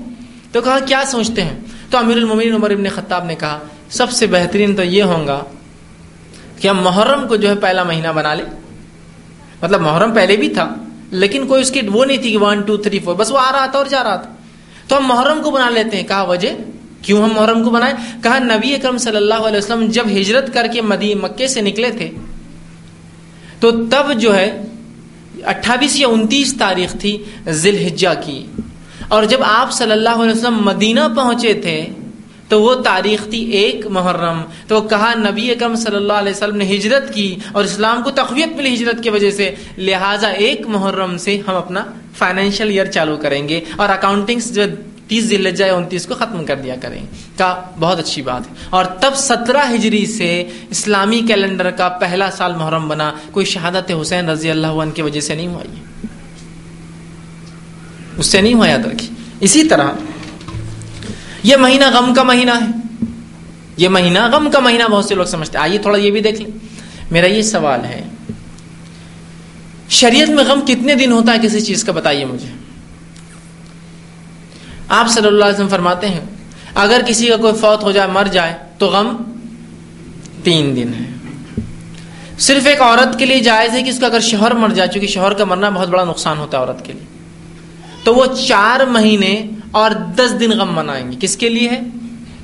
تو 0.53 0.61
کہا، 0.61 0.79
کیا 0.79 1.03
سوچتے 1.07 1.45
ہیں؟ 1.45 1.61
تو 1.91 1.99
امیر 1.99 2.17
المومنین 2.17 2.55
عمر 2.55 2.71
ابن 2.71 2.85
خطاب 2.95 3.25
نے 3.25 3.35
کہا، 3.35 3.59
سب 3.91 4.11
سے 4.11 4.27
بہترین 4.27 4.77
تو 4.77 4.83
یہ 4.83 5.03
ہوگا 5.03 5.45
کہ 6.61 6.69
ہم 6.69 6.83
محرم 6.83 7.29
کو 7.29 7.37
جو 7.37 7.49
ہے 7.49 7.55
پہلا 7.55 7.83
مہینہ 7.83 8.09
بنا 8.09 8.35
لیں. 8.35 8.47
مطلب 9.63 9.81
محرم 9.81 10.15
پہلے 10.15 10.37
بھی 10.37 10.49
تھا، 10.49 10.75
لیکن 11.11 11.47
کوئی 11.47 11.63
اس 11.63 11.71
کی 11.71 11.81
وہ 11.93 12.05
نہیں 12.05 12.17
تھی 12.17 12.31
کہ 12.31 12.39
ون 12.39 12.61
ٹو 12.63 12.77
تھری 12.77 12.99
فور 12.99 13.15
بس 13.15 13.31
وہ 13.31 13.39
آ 13.39 13.53
رہا 13.53 13.67
تھا 13.67 13.79
اور 13.79 13.87
جا 13.87 14.05
رہا 14.05 14.17
تھا۔ 14.17 14.35
تو 14.89 14.97
ہم 14.97 15.07
محرم 15.07 15.43
کو 15.43 15.51
بنا 15.51 15.71
لیتے 15.71 15.97
ہیں۔ 15.97 16.09
کہا، 16.09 16.23
وجہ؟ 16.23 16.49
کیوں 17.03 17.23
ہم 17.23 17.33
محرم 17.35 17.65
کو 17.65 17.71
بنائے 17.71 17.95
کہا، 18.23 18.39
نبی 18.39 18.75
اکرم 18.75 18.99
صلی 18.99 19.17
اللہ 19.17 19.35
علیہ 19.35 19.59
وسلم 19.59 19.87
جب 19.87 20.07
ہجرت 20.07 20.55
کر 20.55 20.67
کے 20.73 20.83
مدی 20.83 21.15
مکے 21.15 21.49
سے 21.49 21.61
نکلے 21.61 21.91
تھے، 21.91 22.11
تو 23.61 23.71
تب 23.71 24.19
جو 24.19 24.37
ہے 24.37 24.61
اٹھائیس 25.47 25.97
یا 25.97 26.09
انتیس 26.09 26.55
تاریخ 26.59 26.97
تھی 27.01 27.25
ذی 27.49 27.69
الحجہ 27.69 28.09
کی۔ 28.25 28.47
اور 29.11 29.25
جب 29.25 29.39
آپ 29.43 29.73
صلی 29.73 29.93
اللہ 29.93 30.09
علیہ 30.09 30.33
وسلم 30.33 30.59
مدینہ 30.65 31.01
پہنچے 31.17 31.55
تھے، 31.55 31.87
تو 32.49 32.63
وہ 32.63 32.75
تاریخ 32.75 33.25
تھی 33.31 33.39
ایک 33.39 33.87
محرم۔ 33.87 34.43
تو 34.67 34.83
وہ 34.83 34.89
کہا، 34.89 35.15
نبی 35.15 35.51
اکرم 35.51 35.75
صلی 35.75 35.97
اللہ 35.97 36.13
علیہ 36.13 36.33
وسلم 36.33 36.57
نے 36.57 36.65
ہجرت 36.65 37.15
کی 37.15 37.37
اور 37.53 37.65
اسلام 37.65 38.03
کو 38.03 38.11
تقویت 38.11 38.49
ملی 38.57 38.75
ہجرت 38.75 39.03
کی 39.03 39.11
وجہ 39.11 39.31
سے۔ 39.31 39.55
لہٰذا 39.79 40.29
ایک 40.29 40.67
محرم 40.67 41.19
سے 41.19 41.41
ہم 41.49 41.55
اپنا 41.55 41.85
فائنینشیل 42.19 42.69
ایئر 42.69 42.87
چالو 42.87 43.17
کریں 43.17 43.49
گے 43.49 43.61
اور 43.77 43.89
اکاؤنٹنگس 43.89 44.55
جو 44.55 44.63
تیس 45.09 45.25
ذلت 45.25 45.57
جائے 45.57 45.73
انتیس 45.73 46.07
کو 46.07 46.15
ختم 46.15 46.45
کر 46.45 46.57
دیا 46.57 46.75
کریں۔ 46.83 47.07
کا 47.39 47.63
بہت 47.81 47.99
اچھی 47.99 48.23
بات 48.23 48.51
ہے۔ 48.51 48.55
اور 48.71 48.85
تب 48.85 49.11
سترہ 49.17 49.75
ہجری 49.75 50.07
سے 50.07 50.49
اسلامی 50.71 51.23
کیلنڈر 51.29 51.71
کا 51.71 51.89
پہلا 51.89 52.31
سال 52.31 52.55
محرم 52.55 52.89
بنا۔ 52.89 53.13
کوئی 53.31 53.47
شہادت 53.47 53.93
حسین 54.03 54.29
رضی 54.29 54.51
اللہ 54.51 54.67
عنہ 54.67 54.91
کی 54.91 55.03
وجہ 55.03 55.21
سے 55.21 55.35
نہیں 55.35 55.47
ہوا 55.47 55.63
یہ۔ 55.63 56.07
اس 58.17 58.27
سے 58.27 58.41
نہیں 58.41 58.55
ہوا 58.55 58.69
یاد 58.69 58.87
رکھی 58.87 59.09
اسی 59.41 59.65
طرح، 59.65 59.91
یہ 61.43 61.57
مہینہ 61.57 61.85
غم 61.93 62.15
کا 62.15 62.23
مہینہ 62.23 62.51
ہے۔ 62.51 62.67
یہ 63.77 63.89
مہینہ 63.89 64.19
غم 64.33 64.51
کا 64.51 64.59
مہینہ 64.59 64.85
بہت 64.85 65.05
سے 65.05 65.15
لوگ 65.15 65.25
سمجھتے 65.25 65.59
آئیے 65.59 65.79
تھوڑا 65.79 65.99
یہ 65.99 66.11
بھی 66.11 66.21
دیکھ 66.21 66.43
لیں۔ 66.43 66.59
میرا 67.11 67.27
یہ 67.27 67.43
سوال 67.43 67.85
ہے، 67.85 68.03
شریعت 69.89 70.29
میں 70.29 70.45
غم 70.45 70.61
کتنے 70.61 70.95
دن 70.95 71.13
ہوتا 71.13 71.33
ہے؟ 71.33 71.39
کسی 71.43 71.61
چیز 71.61 71.85
کا 71.85 71.93
بتائیے 71.93 72.25
مجھے۔ 72.25 72.47
آپ 74.89 75.09
صلی 75.09 75.27
اللہ 75.27 75.45
علیہ 75.45 75.55
وسلم 75.55 75.69
فرماتے 75.69 76.09
ہیں، 76.09 76.21
اگر 76.75 77.01
کسی 77.07 77.27
کا 77.27 77.37
کوئی 77.37 77.53
فوت 77.61 77.83
ہو 77.83 77.93
جائے، 77.93 78.09
مر 78.09 78.25
جائے، 78.25 78.55
تو 78.79 78.87
غم 78.87 79.17
تین 80.45 80.77
دن 80.77 80.91
ہے۔ 81.01 81.05
صرف 82.39 82.67
ایک 82.67 82.81
عورت 82.81 83.19
کے 83.19 83.27
لیے 83.27 83.41
جائز 83.41 83.71
ہے 83.71 83.83
کہ 83.83 83.89
اس 83.89 83.99
کا 84.01 84.07
اگر 84.07 84.21
شوہر 84.21 84.55
مر 84.55 84.69
جائے، 84.69 84.89
چونکہ 84.89 85.09
شوہر 85.09 85.33
کا 85.33 85.45
مرنا 85.45 85.71
بہت 85.71 85.89
بڑا 85.89 86.05
نقصان 86.05 86.39
ہوتا 86.39 86.59
ہے 86.59 86.63
عورت 86.63 86.85
کے 86.85 86.93
لیے۔ 86.93 87.10
تو 88.05 88.15
وہ 88.15 88.27
چار 88.49 88.81
مہینے 88.81 89.47
اور 89.71 89.91
دس 89.91 90.41
دن 90.41 90.51
غم 90.51 90.75
منائیں 90.75 91.13
گے۔ 91.13 91.17
کس 91.21 91.37
کے 91.37 91.49
لیے 91.49 91.69
ہے؟ 91.69 91.81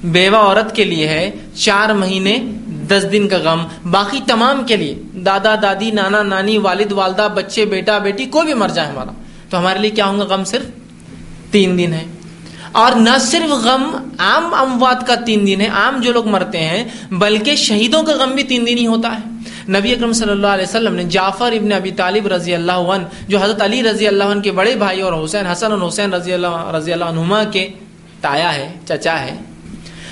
بیوہ 0.05 0.37
عورت 0.37 0.77
کے 0.77 0.85
لیے 0.85 1.09
ہے۔ 1.09 1.31
چار 1.55 1.89
مہینے، 1.89 2.39
دس 2.89 3.07
دن 3.13 3.29
کا 3.29 3.37
غم۔ 3.37 3.91
باقی 3.91 4.21
تمام 4.27 4.65
کے 4.65 4.77
لیے۔ 4.77 4.95
دادا، 5.15 5.55
دادی، 5.63 5.91
نانا، 5.91 6.23
نانی، 6.23 6.59
والد، 6.59 6.93
والدہ، 6.93 7.29
بچے، 7.35 7.65
بیٹا، 7.65 7.99
بیٹی، 7.99 8.25
کوئی 8.25 8.45
بھی 8.45 8.55
مر 8.55 8.69
جائے 8.69 8.89
ہمارا۔ 8.89 9.11
تو 9.51 9.59
ہمارے 9.59 9.79
لیے 9.79 9.91
کیا 9.91 10.07
ہوں 10.07 10.19
گا 10.19 10.25
غم 10.25 10.45
صرف 10.45 10.65
تین 11.53 11.79
دن 11.79 11.93
ہے۔ 11.93 12.05
اور 12.73 12.93
نہ 12.93 13.19
صرف 13.21 13.51
غم 13.51 14.11
عام 14.19 14.55
اموات 14.55 15.07
کا 15.07 15.15
تین 15.15 15.47
دن 15.47 15.61
ہے، 15.61 15.67
عام 15.67 16.01
جو 16.01 16.13
لوگ 16.13 16.27
مرتے 16.29 16.59
ہیں، 16.59 16.85
بلکہ 17.11 17.57
شہیدوں 17.57 18.03
کا 18.03 18.13
غم 18.13 18.31
بھی 18.31 18.43
تین 18.43 18.67
دن 18.67 18.79
ہی 18.79 18.87
ہوتا 18.87 19.15
ہے۔ 19.15 19.37
نبی 19.69 19.93
اکرم 19.93 20.13
صلی 20.13 20.31
اللہ 20.31 20.47
علیہ 20.47 20.65
وسلم 20.65 20.95
نے 20.95 21.05
جعفر 21.05 21.53
ابن 21.53 21.73
ابی 21.73 21.91
طالب 21.91 22.27
رضی 22.27 22.55
اللہ 22.55 22.73
عنہ، 22.73 23.05
جو 23.29 23.39
حضرت 23.39 23.63
علی 23.63 23.83
رضی 23.83 24.07
اللہ 24.07 24.25
عنہ 24.25 24.41
کے 24.41 24.53
بڑے 24.53 24.75
بھائی 24.77 25.01
اور 25.01 25.25
حسین 25.25 25.47
حسن 25.47 25.73
اور 25.73 25.89
حسین 25.89 26.15
رضی 26.15 26.33
اللہ 26.33 26.71
رضی 26.77 26.93
اللہ 26.93 27.05
عنہما 27.05 27.45
کے 27.45 27.69
تایا 28.21 28.55
ہے، 28.55 28.73
چچا 28.89 29.21
ہے۔ 29.21 29.37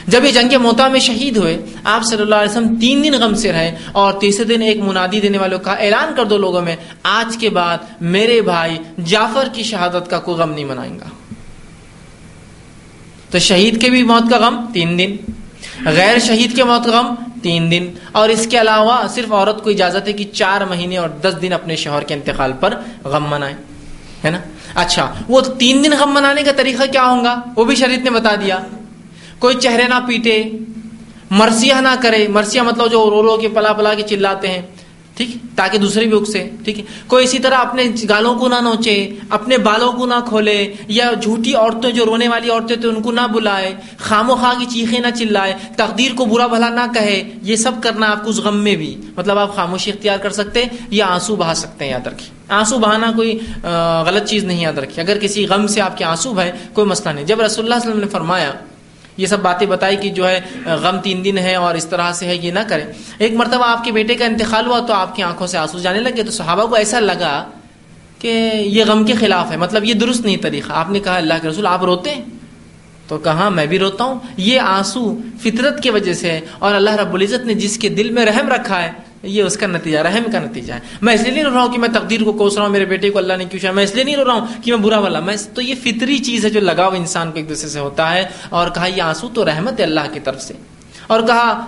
جب 0.06 0.24
یہ 0.24 0.30
جنگ 0.30 0.54
موتا 0.62 0.88
میں 0.88 1.00
شہید 1.00 1.36
ہوئے، 1.36 1.56
آپ 1.84 2.04
صلی 2.04 2.22
اللہ 2.22 2.34
علیہ 2.34 2.50
وسلم 2.50 2.74
تین 2.80 3.04
دن 3.04 3.14
غم 3.20 3.34
سے 3.34 3.52
رہے 3.52 3.76
اور 3.92 4.12
تیسرے 4.12 4.44
دن 4.44 4.62
ایک 4.62 4.78
منادی 4.78 5.20
دینے 5.20 5.38
والوں 5.38 5.58
کا 5.58 5.72
اعلان 5.72 6.14
کر 6.16 6.24
دو 6.24 6.38
لوگوں 6.38 6.62
میں، 6.62 6.76
آج 7.02 7.36
کے 7.36 7.50
بعد 7.50 7.78
میرے 8.00 8.40
بھائی 8.40 8.78
جعفر 9.04 9.48
کی 9.52 9.62
شہادت 9.62 10.10
کا 10.10 10.18
کوئی 10.18 10.36
غم 10.38 10.50
نہیں 10.50 10.64
منائیں 10.64 10.98
گا۔ 10.98 11.08
تو 13.30 13.38
شہید 13.38 13.80
کے 13.80 13.90
بھی 13.90 14.02
موت 14.02 14.30
کا 14.30 14.38
غم 14.38 14.64
تین 14.72 14.98
دن، 14.98 15.16
غیر 15.84 16.18
شہید 16.18 16.56
کے 16.56 16.64
موت 16.64 16.84
کا 16.84 17.00
غم 17.00 17.14
تین 17.44 17.70
دن 17.70 17.84
اور 18.12 18.28
اس 18.28 18.46
کے 18.50 18.60
علاوہ 18.60 18.96
صرف 19.14 19.32
عورت 19.32 19.62
کو 19.64 19.70
اجازت 19.70 20.08
ہے 20.08 20.12
کہ 20.12 20.24
چار 20.32 20.60
مہینے 20.60 20.96
اور 20.96 21.08
دس 21.22 21.34
دن 21.42 21.52
اپنے 21.52 21.76
شوہر 21.76 22.02
کے 22.02 22.14
انتقال 22.14 22.52
پر 22.60 22.74
غم 23.04 23.24
منائے، 23.30 23.54
ہے 24.24 24.30
نا؟ 24.30 24.40
اچھا 24.74 25.04
وہ 25.28 25.40
تین 25.58 25.84
دن 25.84 25.92
غم 26.00 26.14
منانے 26.14 26.42
کا 26.42 26.52
طریقہ 26.56 26.84
کیا 26.92 27.04
ہوگا 27.10 27.34
وہ 27.56 27.64
بھی 27.64 27.74
شریعت 27.74 28.04
نے 28.04 28.10
بتا 28.10 28.34
دیا۔ 28.34 28.58
کوئی 29.38 29.54
چہرے 29.56 29.86
نہ 29.88 29.98
پیٹے، 30.06 30.36
مرثیہ 31.30 31.74
نہ 31.80 31.94
کرے، 32.00 32.26
مرثیہ 32.28 32.62
مطلب 32.62 32.90
جو 32.90 33.10
رو 33.10 33.22
رو 33.22 33.36
کے 33.36 33.48
پلا 33.48 33.72
پلا 33.72 33.94
کے 33.94 34.02
چلاتے 34.02 34.48
ہیں۔ 34.48 34.62
ٹھیک 35.16 35.36
تاکہ 35.56 35.78
دوسرے 35.78 36.04
بھی 36.06 36.16
اکسے، 36.16 36.42
ٹھیک 36.64 36.78
ہے؟ 36.78 36.84
کوئی 37.06 37.24
اسی 37.24 37.38
طرح 37.38 37.56
اپنے 37.56 37.82
گالوں 38.08 38.34
کو 38.38 38.48
نہ 38.48 38.60
نوچے، 38.62 38.94
اپنے 39.30 39.58
بالوں 39.58 39.92
کو 39.92 40.06
نہ 40.06 40.14
کھولے، 40.28 40.56
یا 40.88 41.10
جھوٹی 41.12 41.54
عورتیں 41.54 41.90
جو 41.90 42.04
رونے 42.06 42.28
والی 42.28 42.50
عورتیں 42.50 42.76
تھے 42.76 42.88
ان 42.88 43.00
کو 43.02 43.12
نہ 43.12 43.26
بلائے، 43.32 43.72
خام 43.98 44.30
و 44.30 44.34
خواہ 44.34 44.58
کی 44.58 44.66
چیخیں 44.72 44.98
نہ 45.00 45.10
چلائے، 45.18 45.54
تقدیر 45.76 46.14
کو 46.16 46.24
برا 46.24 46.46
بھلا 46.46 46.68
نہ 46.70 46.86
کہے، 46.94 47.22
یہ 47.42 47.56
سب 47.56 47.82
کرنا 47.82 48.10
آپ 48.10 48.24
کو 48.24 48.30
اس 48.30 48.38
غم 48.44 48.62
میں 48.64 48.76
بھی۔ 48.76 48.94
مطلب 49.16 49.38
آپ 49.38 49.54
خاموشی 49.56 49.90
اختیار 49.90 50.18
کر 50.18 50.30
سکتے 50.32 50.64
یا 50.90 51.06
آنسو 51.06 51.36
بہا 51.36 51.54
سکتے 51.56 51.84
ہیں، 51.84 51.92
یاد 51.92 52.06
رکھیں 52.06 52.28
آنسو 52.52 52.78
بہانا 52.78 53.12
کوئی 53.16 53.38
غلط 54.06 54.28
چیز 54.28 54.44
نہیں، 54.44 54.60
یاد 54.60 54.78
رکھے 54.78 55.02
اگر 55.02 55.18
کسی 55.18 55.46
غم 55.46 55.66
سے 55.66 55.80
آپ 55.80 55.96
کے 55.98 56.04
آنسو 56.04 56.32
بھائے 56.34 56.52
کوئی 56.72 56.86
مسئلہ 56.88 57.14
نہیں۔ 57.14 57.24
جب 57.24 57.40
رسول 57.40 57.64
اللہ 57.64 57.74
علیہ 57.74 57.88
وسلم 57.88 58.00
نے 58.00 58.10
فرمایا 58.12 58.52
یہ 59.16 59.26
سب 59.26 59.40
باتیں 59.40 59.66
بتائی 59.66 59.96
کہ 59.96 60.10
جو 60.10 60.28
ہے، 60.28 60.40
غم 60.64 61.00
تین 61.00 61.24
دن 61.24 61.38
ہے 61.38 61.54
اور 61.54 61.74
اس 61.74 61.86
طرح 61.86 62.12
سے 62.12 62.26
ہے، 62.26 62.36
یہ 62.36 62.52
نہ 62.52 62.58
کریں۔ 62.68 62.84
ایک 63.18 63.34
مرتبہ 63.34 63.64
آپ 63.66 63.84
کے 63.84 63.92
بیٹے 63.92 64.14
کا 64.14 64.24
انتقال 64.24 64.66
ہوا 64.66 64.80
تو 64.80 64.92
آپ 64.92 65.16
کی 65.16 65.22
آنکھوں 65.22 65.46
سے 65.46 65.58
آنسو 65.58 65.78
جانے 65.78 66.00
لگے 66.00 66.22
تو 66.22 66.30
صحابہ 66.30 66.66
کو 66.66 66.74
ایسا 66.74 67.00
لگا 67.00 67.50
کہ 68.18 68.50
یہ 68.54 68.84
غم 68.84 69.04
کے 69.04 69.12
خلاف 69.14 69.50
ہے۔ 69.50 69.56
مطلب 69.56 69.84
یہ 69.84 69.94
درست 69.94 70.24
نہیں 70.24 70.36
طریقہ۔ 70.36 70.72
آپ 70.72 70.90
نے 70.90 71.00
کہا، 71.00 71.16
اللہ 71.16 71.34
کے 71.42 71.48
رسول، 71.48 71.66
آپ 71.66 71.84
روتے 71.84 72.14
ہیں؟ 72.14 72.22
تو 73.08 73.18
کہاں؟ 73.18 73.50
میں 73.50 73.66
بھی 73.66 73.78
روتا 73.78 74.04
ہوں۔ 74.04 74.18
یہ 74.36 74.60
آنسو 74.60 75.18
فطرت 75.42 75.82
کی 75.82 75.90
وجہ 75.90 76.12
سے 76.12 76.32
ہے 76.32 76.40
اور 76.58 76.74
اللہ 76.74 76.90
رب 76.90 77.14
العزت 77.14 77.46
نے 77.46 77.54
جس 77.54 77.78
کے 77.78 77.88
دل 77.88 78.10
میں 78.10 78.26
رحم 78.26 78.48
رکھا 78.48 78.82
ہے 78.82 78.92
یہ 79.24 79.42
اس 79.42 79.56
کا 79.56 79.66
نتیجہ، 79.66 79.98
رحم 79.98 80.30
کا 80.32 80.38
نتیجہ 80.38 80.72
ہے۔ 80.72 80.78
میں 81.00 81.14
اس 81.14 81.22
لیے 81.22 81.32
نہیں 81.32 81.44
رو 81.44 81.50
رہا 81.54 81.62
ہوں 81.62 81.72
کہ 81.72 81.78
میں 81.78 81.88
تقدیر 81.88 82.22
کو 82.22 82.32
کوس 82.32 82.54
رہا 82.54 82.62
ہوں، 82.62 82.70
میرے 82.70 82.84
بیٹے 82.84 83.10
کو 83.10 83.18
اللہ 83.18 83.32
نے 83.38 83.44
کیوں 83.44 83.62
چاہا 83.62 83.72
میں 83.72 83.84
اس 83.84 83.94
لیے 83.94 84.04
نہیں 84.04 84.16
رو 84.16 84.24
رہا 84.24 84.32
ہوں 84.32 84.46
کہ 84.64 84.72
میں 84.72 84.80
برا 84.80 84.98
والا 84.98 85.20
میں 85.20 85.36
تو 85.54 85.62
یہ 85.62 85.74
فطری 85.82 86.18
چیز 86.18 86.44
ہے 86.44 86.50
جو 86.50 86.60
لگاؤ 86.60 86.90
انسان 86.90 87.30
کو 87.30 87.36
ایک 87.36 87.48
دوسرے 87.48 87.68
سے 87.68 87.80
ہوتا 87.80 88.14
ہے 88.14 88.24
اور 88.48 88.70
کہا، 88.70 88.86
یہ 88.86 89.02
آنسو 89.02 89.28
تو 89.28 89.44
رحمت 89.44 89.80
ہے 89.80 89.84
اللہ 89.84 90.00
کی 90.12 90.20
طرف 90.20 90.42
سے۔ 90.42 90.54
اور 91.06 91.20
کہا، 91.22 91.64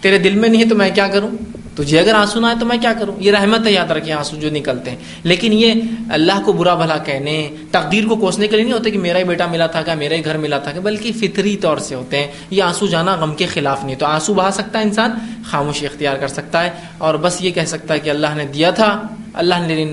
تیرے 0.00 0.18
دل 0.18 0.34
میں 0.34 0.48
نہیں 0.48 0.62
ہے 0.62 0.68
تو 0.68 0.74
میں 0.74 0.90
کیا 0.94 1.08
کروں؟ 1.08 1.30
تجھے 1.74 1.84
جی 1.84 1.98
اگر 1.98 2.14
آنسو 2.14 2.40
نہ 2.40 2.46
آئے 2.46 2.56
تو 2.60 2.66
میں 2.66 2.78
کیا 2.78 2.92
کروں؟ 2.92 3.14
یہ 3.18 3.32
رحمت 3.32 3.66
ہے 3.66 3.72
یاد 3.72 3.90
رکھیں 3.90 4.12
آنسو 4.12 4.36
جو 4.36 4.50
نکلتے 4.50 4.90
ہیں۔ 4.90 4.98
لیکن 5.22 5.52
یہ 5.52 5.74
اللہ 6.10 6.32
کو 6.44 6.52
برا 6.52 6.74
بھلا 6.74 6.98
کہنے، 6.98 7.48
تقدیر 7.70 8.08
کو 8.08 8.16
کوسنے 8.16 8.46
کے 8.46 8.56
لیے 8.56 8.64
نہیں 8.64 8.74
ہوتے 8.74 8.90
کہ 8.90 8.98
میرا 8.98 9.18
ہی 9.18 9.24
بیٹا 9.24 9.46
ملا 9.46 9.66
تھا 9.66 9.82
کیا، 9.82 9.94
میرا 9.94 10.14
ہی 10.14 10.24
گھر 10.24 10.38
ملا 10.38 10.58
تھا 10.58 10.72
کہ 10.72 10.80
بلکہ 10.80 11.12
فطری 11.12 11.56
طور 11.56 11.78
سے 11.78 11.94
ہوتے 11.94 12.18
ہیں۔ 12.18 12.26
یہ 12.50 12.62
آنسو 12.62 12.86
جانا 12.86 13.16
غم 13.16 13.34
کے 13.34 13.46
خلاف 13.46 13.84
نہیں، 13.84 13.96
تو 13.96 14.06
آنسو 14.06 14.34
بہا 14.34 14.50
سکتا 14.50 14.78
ہے 14.78 14.84
انسان؟ 14.84 15.10
خاموشی 15.46 15.86
اختیار 15.86 16.16
کر 16.16 16.28
سکتا 16.28 16.64
ہے۔ 16.64 16.70
اور 16.98 17.14
بس 17.14 17.42
یہ 17.42 17.50
کہہ 17.50 17.64
سکتا 17.66 17.94
ہے 17.94 17.98
کہ 17.98 18.10
اللہ 18.10 18.26
نے 18.36 18.44
دیا 18.44 18.70
تھا، 18.70 19.02
اللہ 19.34 19.54
نے 19.54 19.84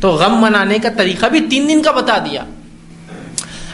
تو 0.00 0.10
غم 0.10 0.42
منانے 0.42 0.78
کا 0.82 0.88
طریقہ 0.96 1.26
بھی 1.26 1.40
تین 1.50 1.68
دن 1.68 1.82
کا 1.82 1.90
بتا 1.90 2.18
دیا۔ 2.18 2.44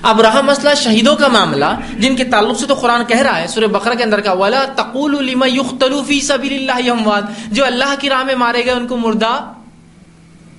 اب 0.04 0.20
رہا 0.20 0.40
مسئلہ 0.40 0.74
شہیدوں 0.74 1.16
کا 1.16 1.28
معاملہ، 1.28 1.64
جن 1.98 2.16
کے 2.16 2.24
تعلق 2.24 2.60
سے 2.60 2.66
تو 2.66 2.74
قرآن 2.74 3.04
کہہ 3.04 3.20
رہا 3.20 3.40
ہے، 3.40 3.46
سورہ 3.46 3.66
بقرہ 3.66 3.94
کے 3.94 4.04
اندر 4.04 4.20
کا، 4.20 4.32
ولا 4.32 4.64
تقول 4.74 5.30
لما 5.30 5.46
یختلو 5.46 6.02
فی 6.06 6.20
سبیل 6.20 6.70
اللہ 6.70 6.90
اموات 6.90 7.22
جو 7.52 7.64
اللہ 7.64 7.94
کی 7.98 8.10
راہ 8.10 8.22
میں 8.22 8.34
مارے 8.34 8.64
گئے، 8.64 8.72
ان 8.72 8.86
کو 8.86 8.96
مردہ 8.96 9.52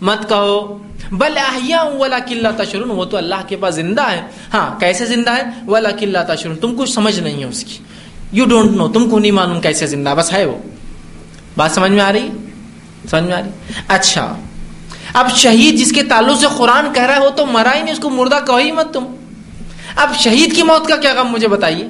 مت 0.02 0.30
کہو۔ 0.30 0.78
بل 1.12 1.38
احیا 1.38 1.84
ولا 1.84 2.20
کلّہ 2.20 2.48
تشرون 2.58 2.92
وہ 2.92 3.06
تو 3.06 3.18
اللہ 3.18 3.36
کے 3.48 3.56
پاس 3.56 3.76
زندہ 3.76 4.02
ہے۔ 4.02 4.22
ہاں 4.54 4.80
کیسے 4.80 5.06
زندہ 5.06 5.32
ہے؟ 5.32 5.44
ولا 5.68 5.92
کلّہ 5.92 6.20
تشرون 6.28 6.56
تم 6.56 6.76
کچھ 6.80 6.90
سمجھ 6.90 7.20
نہیں 7.20 7.40
ہے 7.40 7.46
اس 7.46 7.64
کی۔ 7.64 7.78
یو 8.32 8.46
ڈونٹ 8.46 8.72
نو 8.72 8.88
تم 8.88 9.10
کو 9.10 9.20
نہیں 9.20 9.32
معلوم 9.32 9.62
کیسے 9.62 9.88
زندہ، 9.88 10.14
بس 10.18 10.34
ہے 10.34 10.46
وہ۔ 10.46 10.58
بات 11.58 11.72
سمجھ 11.72 11.92
میں 11.92 12.02
آ 12.02 12.12
رہی؟ 12.12 12.30
سمجھ 13.10 13.24
میں 13.24 13.34
آ 13.34 13.40
رہی؟ 13.40 13.50
اچھا۔ 13.88 14.36
اب 15.14 15.32
شہید 15.36 15.76
جس 15.76 15.92
کے 15.92 16.04
تعلق 16.04 16.40
سے 16.40 16.48
قرآن 16.58 16.94
کہہ 16.94 17.04
رہا 17.04 17.16
ہے، 17.16 17.20
وہ 17.20 17.30
تو 17.30 17.46
مرا 17.46 17.76
ہی 17.76 17.82
نہیں، 17.82 17.94
اس 17.94 18.00
کو 18.00 18.10
مردہ 18.10 18.40
کہو 18.48 18.58
ہی 18.58 18.72
مت 18.72 18.94
تم۔ 18.94 19.06
اب 19.96 20.16
شہید 20.16 20.56
کی 20.56 20.64
موت 20.64 20.88
کا 20.88 20.96
کیا 20.96 21.14
غم 21.14 21.28
مجھے 21.32 21.48
بتائیے؟ 21.48 21.88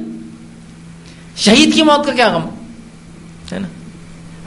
شہید 1.35 1.75
کی 1.75 1.83
موت 1.83 2.05
کا 2.05 2.11
کیا 2.11 2.29
غم؟ 2.29 2.49
ہے 3.51 3.59
نا؟ 3.59 3.67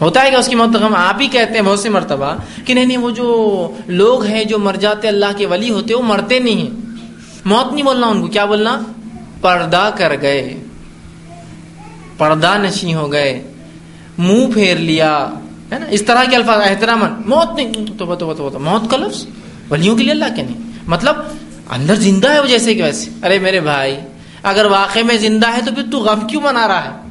ہوتا 0.01 0.23
ہے 0.23 0.31
کہ 0.31 0.37
اس 0.37 0.49
کی 0.49 0.55
موت 0.55 0.73
کا 0.73 0.87
غم 0.87 0.95
آپ 0.95 1.21
ہی 1.21 1.27
کہتے 1.27 1.55
ہیں 1.55 1.63
بہت 1.63 1.79
سی 1.79 1.89
مرتبہ 1.89 2.35
کہ 2.65 2.75
نہیں 2.75 2.85
نہیں، 2.85 2.97
وہ 2.97 3.11
جو 3.11 3.77
لوگ 3.87 4.25
ہیں 4.25 4.45
جو 4.45 4.59
مر 4.59 4.75
جاتے 4.75 5.09
اللہ 5.09 5.27
کے 5.37 5.47
ولی 5.47 5.71
ہوتے، 5.71 5.95
وہ 5.95 6.03
مرتے 6.03 6.39
نہیں 6.39 6.55
ہیں۔ 6.55 6.71
موت 7.45 7.73
نہیں 7.73 7.85
بولنا 7.85 8.07
ان 8.07 8.21
کو، 8.21 8.27
کیا 8.27 8.45
بولنا؟ 8.45 8.81
پردہ 9.41 9.91
کر 9.97 10.13
گئے۔ 10.23 10.63
پردہ 12.19 12.57
نشی 12.59 12.95
ہو 12.95 13.13
گئے۔ 13.13 13.53
منہ 14.19 14.53
پھیر 14.55 14.77
لیا۔ 14.77 15.29
ہے 15.73 15.79
نا؟ 15.79 15.87
اس 15.87 16.03
طرح 16.03 16.25
کے 16.31 16.37
الفاظ 16.37 16.61
احترام 16.61 17.05
موت 17.27 17.57
نہیں، 17.57 17.73
تو 17.73 18.07
بتو 18.07 18.29
بتو 18.29 18.49
بتو 18.49 18.59
موت 18.59 18.91
کا 18.91 18.97
لفظ؟ 18.97 19.27
ولیوں 19.71 19.97
کے 19.97 20.03
لیے 20.03 20.13
اللہ 20.13 20.37
کے 20.37 20.43
نہیں۔ 20.43 20.71
مطلب 20.87 21.17
اندر 21.71 21.95
زندہ 21.95 22.31
ہے 22.31 22.41
وہ 22.41 22.47
جیسے 22.47 22.75
کہ 22.75 22.83
ویسے 22.83 23.11
ارے 23.23 23.39
میرے 23.39 23.61
بھائی، 23.61 23.97
اگر 24.43 24.65
واقع 24.65 24.99
میں 25.05 25.17
زندہ 25.17 25.47
ہے 25.57 25.61
تو 25.67 25.75
پھر 25.75 25.83
تو 25.93 25.99
غم 25.99 26.27
کیوں 26.27 26.43
منا 26.43 26.69
رہا 26.69 26.85
ہے؟ 26.85 27.09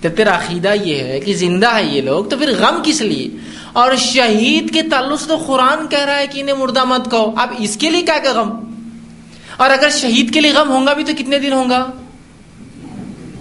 تو 0.00 0.08
تیرا 0.16 0.36
عقیدہ 0.36 0.74
یہ 0.84 0.98
ہے 0.98 1.20
کہ 1.20 1.34
زندہ 1.34 1.74
ہے 1.74 1.84
یہ 1.84 2.02
لوگ، 2.02 2.24
تو 2.24 2.36
پھر 2.36 2.52
غم 2.58 2.82
کس 2.84 3.00
لیے؟ 3.00 3.28
اور 3.72 3.96
شہید 3.96 4.74
کے 4.74 4.82
تعلق 4.82 5.20
سے 5.20 5.28
تو 5.28 5.36
قرآن 5.36 5.86
کہہ 5.86 6.04
رہا 6.04 6.18
ہے 6.18 6.26
کہ 6.26 6.40
انہیں 6.40 6.56
مردہ 6.56 6.84
مت 6.84 7.10
کہو۔ 7.10 7.32
اب 7.36 7.48
اس 7.58 7.76
کے 7.76 7.90
لیے 7.90 8.02
کیا 8.02 8.18
کہ 8.18 8.28
غم؟ 8.28 8.72
اور 9.56 9.70
اگر 9.70 9.88
شہید 9.90 10.34
کے 10.34 10.40
لیے 10.40 10.52
غم 10.52 10.70
ہوگا 10.70 10.92
بھی 10.92 11.04
تو 11.04 11.12
کتنے 11.18 11.38
دن 11.38 11.52
ہوگا 11.52 11.86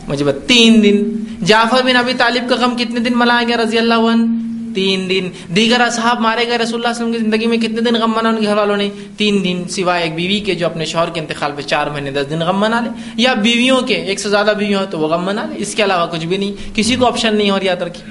مجھے 0.08 0.26
تین 0.48 0.84
دن۔ 0.84 1.04
جعفر 1.46 1.82
بن 1.86 1.96
ابی 1.96 2.14
طالب 2.14 2.50
کا 2.50 2.56
غم 2.56 2.76
کتنے 2.78 3.00
دن 3.00 3.14
منایا 3.16 3.48
گیا 3.48 3.58
رضی 3.58 3.78
اللہ 3.78 3.94
عنہ۔ 3.94 4.51
تین 4.76 5.10
دن۔ 5.10 5.30
دیگر 5.56 5.82
اصحاب 5.82 6.20
مارے 6.20 6.48
گئے 6.48 6.58
رسول 6.58 6.86
اللہ 6.86 6.88
علیہ 6.88 7.06
وسلم 7.06 7.12
کی 7.12 7.18
زندگی 7.18 7.48
میں 7.48 7.58
کتنے 7.58 7.82
دن 7.82 7.96
غم 8.02 8.12
منا 8.12 8.30
ان 8.30 8.40
کے 8.40 8.46
گھر 8.46 8.58
والوں 8.58 8.78
نے؟ 8.78 8.90
تین 9.18 9.44
دن 9.44 9.64
سوائے 9.70 10.04
ایک 10.04 10.16
بیوی 10.16 10.40
کے 10.40 10.56
جو 10.56 10.66
اپنے 10.66 10.86
شوہر 10.86 11.10
کے 11.10 11.20
انتقال 11.20 11.52
پہ 11.56 11.62
چار 11.62 11.88
مہینے 11.88 12.12
دس 12.12 12.30
دن 12.30 12.40
غم 12.40 12.60
منا 12.60 12.82
لے۔ 12.82 12.90
یا 13.16 13.34
بیویوں 13.34 13.82
کے، 13.82 13.94
ایک 13.94 14.20
سے 14.20 14.30
زیادہ 14.30 14.54
بیویوں 14.58 14.82
تو 14.90 15.00
وہ 15.00 15.08
غم 15.08 15.26
منا 15.26 15.46
لے۔ 15.46 15.56
اس 15.58 15.76
کے 15.76 15.84
علاوہ 15.84 16.12
کچھ 16.12 16.26
بھی 16.26 16.38
نہیں۔ 16.38 16.76
کسی 16.76 16.96
کو 16.96 17.06
آپشن 17.06 17.36
نہیں 17.36 17.50
اور 17.50 17.62
یاد 17.62 17.82
رکھی 17.82 18.04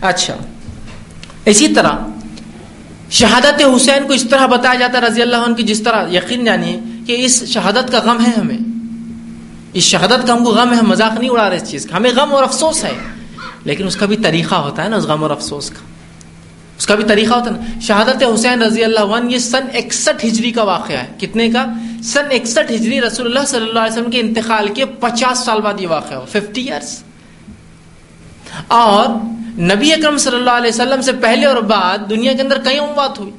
اچھا۔ 0.00 0.36
اسی 1.44 1.68
طرح 1.68 1.90
شہادت 3.10 3.62
حسین 3.76 4.06
کو 4.06 4.12
اس 4.12 4.28
طرح 4.30 4.46
بتایا 4.46 4.74
جاتا 4.74 4.98
ہے 4.98 5.06
رضی 5.06 5.22
اللہ 5.22 5.36
عنہ 5.36 5.54
کی، 5.54 5.62
جس 5.62 5.82
طرح 5.82 6.08
یقین 6.12 6.44
جانیے 6.44 6.80
کہ 7.06 7.16
اس 7.24 7.44
شہادت 7.44 7.92
کا 7.92 8.00
غم 8.04 8.24
ہے 8.26 8.30
ہمیں۔ 8.40 8.58
اس 9.72 9.84
شہادت 9.84 10.26
کا 10.26 10.32
ہم 10.32 10.44
کو 10.44 10.50
غم 10.50 10.72
ہے، 10.72 10.82
مذاق 10.82 11.18
نہیں 11.18 11.30
اڑا 11.30 11.50
رہے 11.50 11.56
اس 11.56 11.70
چیز 11.70 11.86
کا۔ 11.86 11.96
ہمیں 11.96 12.10
غم 12.16 12.34
اور 12.34 12.42
افسوس 12.42 12.84
ہے۔ 12.84 13.17
لیکن 13.64 13.86
اس 13.86 13.96
کا 13.96 14.06
بھی 14.06 14.16
طریقہ 14.16 14.54
ہوتا 14.54 14.84
ہے 14.84 14.88
نا، 14.88 14.96
اس 14.96 15.04
غم 15.04 15.22
اور 15.22 15.30
افسوس 15.30 15.70
کا۔ 15.70 15.78
اس 16.78 16.86
کا 16.86 16.94
بھی 16.94 17.04
طریقہ 17.04 17.34
ہوتا 17.34 17.46
ہے 17.46 17.50
نا۔ 17.50 17.80
شہادت 17.80 18.22
حسین 18.34 18.62
رضی 18.62 18.84
اللہ 18.84 19.00
عنہ، 19.00 19.32
یہ 19.32 19.38
سن 19.38 19.64
اکسٹھ 19.74 20.26
ہجری 20.26 20.50
کا 20.50 20.62
واقعہ 20.62 20.96
ہے۔ 20.96 21.06
کتنے 21.18 21.50
کا؟ 21.50 21.66
سن 22.02 22.24
اکسٹھ 22.30 22.72
ہجری 22.72 23.00
رسول 23.00 23.26
اللہ 23.26 23.46
صلی 23.46 23.68
اللہ 23.68 23.80
علیہ 23.80 23.92
وسلم 23.92 24.10
کے 24.10 24.20
انتقال 24.20 24.68
کے 24.68 24.84
پچاس 24.84 25.38
سال 25.38 25.60
بعد 25.60 25.80
یہ 25.80 25.88
واقعہ 25.88 26.16
ہو 26.16 26.24
ففٹی 26.32 26.62
ایئرس 26.62 27.02
اور 28.66 29.06
نبی 29.60 29.92
اکرم 29.92 30.16
صلی 30.16 30.36
اللہ 30.36 30.50
علیہ 30.50 30.70
وسلم 30.70 31.00
سے 31.00 31.12
پہلے 31.12 31.46
اور 31.46 31.62
بعد 31.62 31.98
دنیا 32.10 32.32
کے 32.32 32.42
اندر 32.42 32.58
کئی 32.58 32.78
اموات 32.78 33.18
ہوئی۔ 33.18 33.30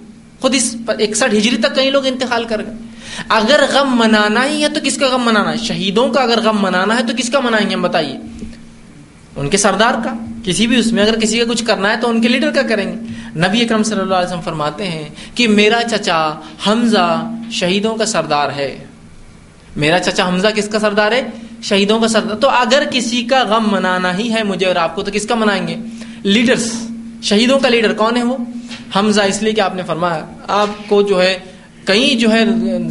خود 0.42 0.56
اس 0.56 0.76
اکسٹھ 0.88 1.36
ہجری 1.36 1.58
تک 1.58 1.76
کئی 1.76 1.90
لوگ 1.90 2.06
انتقال 2.06 2.44
کر 2.44 2.66
گئے۔ 2.66 2.74
اگر 3.30 3.66
غم 3.74 4.00
منانا 4.00 4.46
ہی 4.46 4.64
ہے 4.64 4.70
تو 4.70 4.80
کس 4.84 4.98
کا 4.98 5.08
غم 5.08 5.26
منانا 5.26 5.52
ہے؟ 5.52 5.58
شہیدوں 5.58 6.10
کا 6.10 6.22
اگر 6.22 6.40
غم 6.44 6.58
منانا 6.62 6.98
ہے 6.98 7.04
تو 7.04 7.14
کس 7.18 7.30
کا 7.30 7.40
منائیں 7.40 7.70
گے؟ 7.70 7.76
ہم 7.76 7.82
بتائیے۔ 7.82 8.20
ان 9.40 9.50
کے 9.50 9.58
سردار 9.58 9.94
کا، 10.04 10.14
کسی 10.44 10.68
بھی 10.68 10.80
اس 10.80 10.92
میں 10.92 11.04
اگر 11.04 11.20
کسی 11.20 11.40
کا 11.40 11.46
کچھ 11.50 11.66
کرنا 11.66 11.90
ہے 11.90 11.98
تو 12.02 12.10
ان 12.10 12.22
کے 12.22 12.28
لیڈر 12.28 12.52
کا 12.52 12.62
کریں 12.62 12.88
گے۔ 12.88 12.98
نبی 13.40 13.62
اکرم 13.62 13.84
صلی 13.84 14.00
اللہ 14.00 14.16
علیہ 14.16 14.28
وسلم 14.28 14.42
فرماتے 14.42 14.88
ہیں 14.88 15.10
کہ 15.36 15.48
میرا 15.48 15.82
چچا 15.92 16.32
حمزہ 16.68 17.32
شہیدوں 17.52 17.96
کا 17.96 18.06
سردار 18.06 18.50
ہے۔ 18.56 18.86
میرا 19.76 20.00
چچا 20.00 20.28
حمزہ 20.28 20.48
کس 20.48 20.68
کا 20.68 20.80
سردار 20.80 21.12
ہے؟ 21.12 21.28
شہیدوں 21.64 22.00
کا 22.00 22.08
سردار۔ 22.08 22.36
تو 22.36 22.50
اگر 22.50 22.84
کسی 22.92 23.24
کا 23.24 23.44
غم 23.44 23.72
منانا 23.72 24.18
ہی 24.18 24.34
ہے 24.34 24.44
مجھے 24.44 24.66
اور 24.66 24.76
آپ 24.76 24.96
کو 24.96 25.04
تو 25.04 25.12
کس 25.14 25.26
کا 25.26 25.36
منائیں 25.36 25.68
گے؟ 25.68 25.76
لیڈرز، 26.24 26.74
شہیدوں 27.24 27.60
کا 27.60 27.70
لیڈر 27.70 27.94
کون 27.94 28.18
ہے 28.18 28.24
وہ؟ 28.24 28.38
حمزہ 28.96 29.22
اس 29.22 29.44
لیے 29.44 29.54
کہ 29.54 29.62
آپ 29.62 29.76
نے 29.76 29.84
فرمایا، 29.84 30.26
آپ 30.48 30.90
کو 30.90 31.02
جو 31.02 31.22
ہے 31.22 31.40
کئی 31.90 32.16
جو 32.16 32.32
ہے 32.32 32.44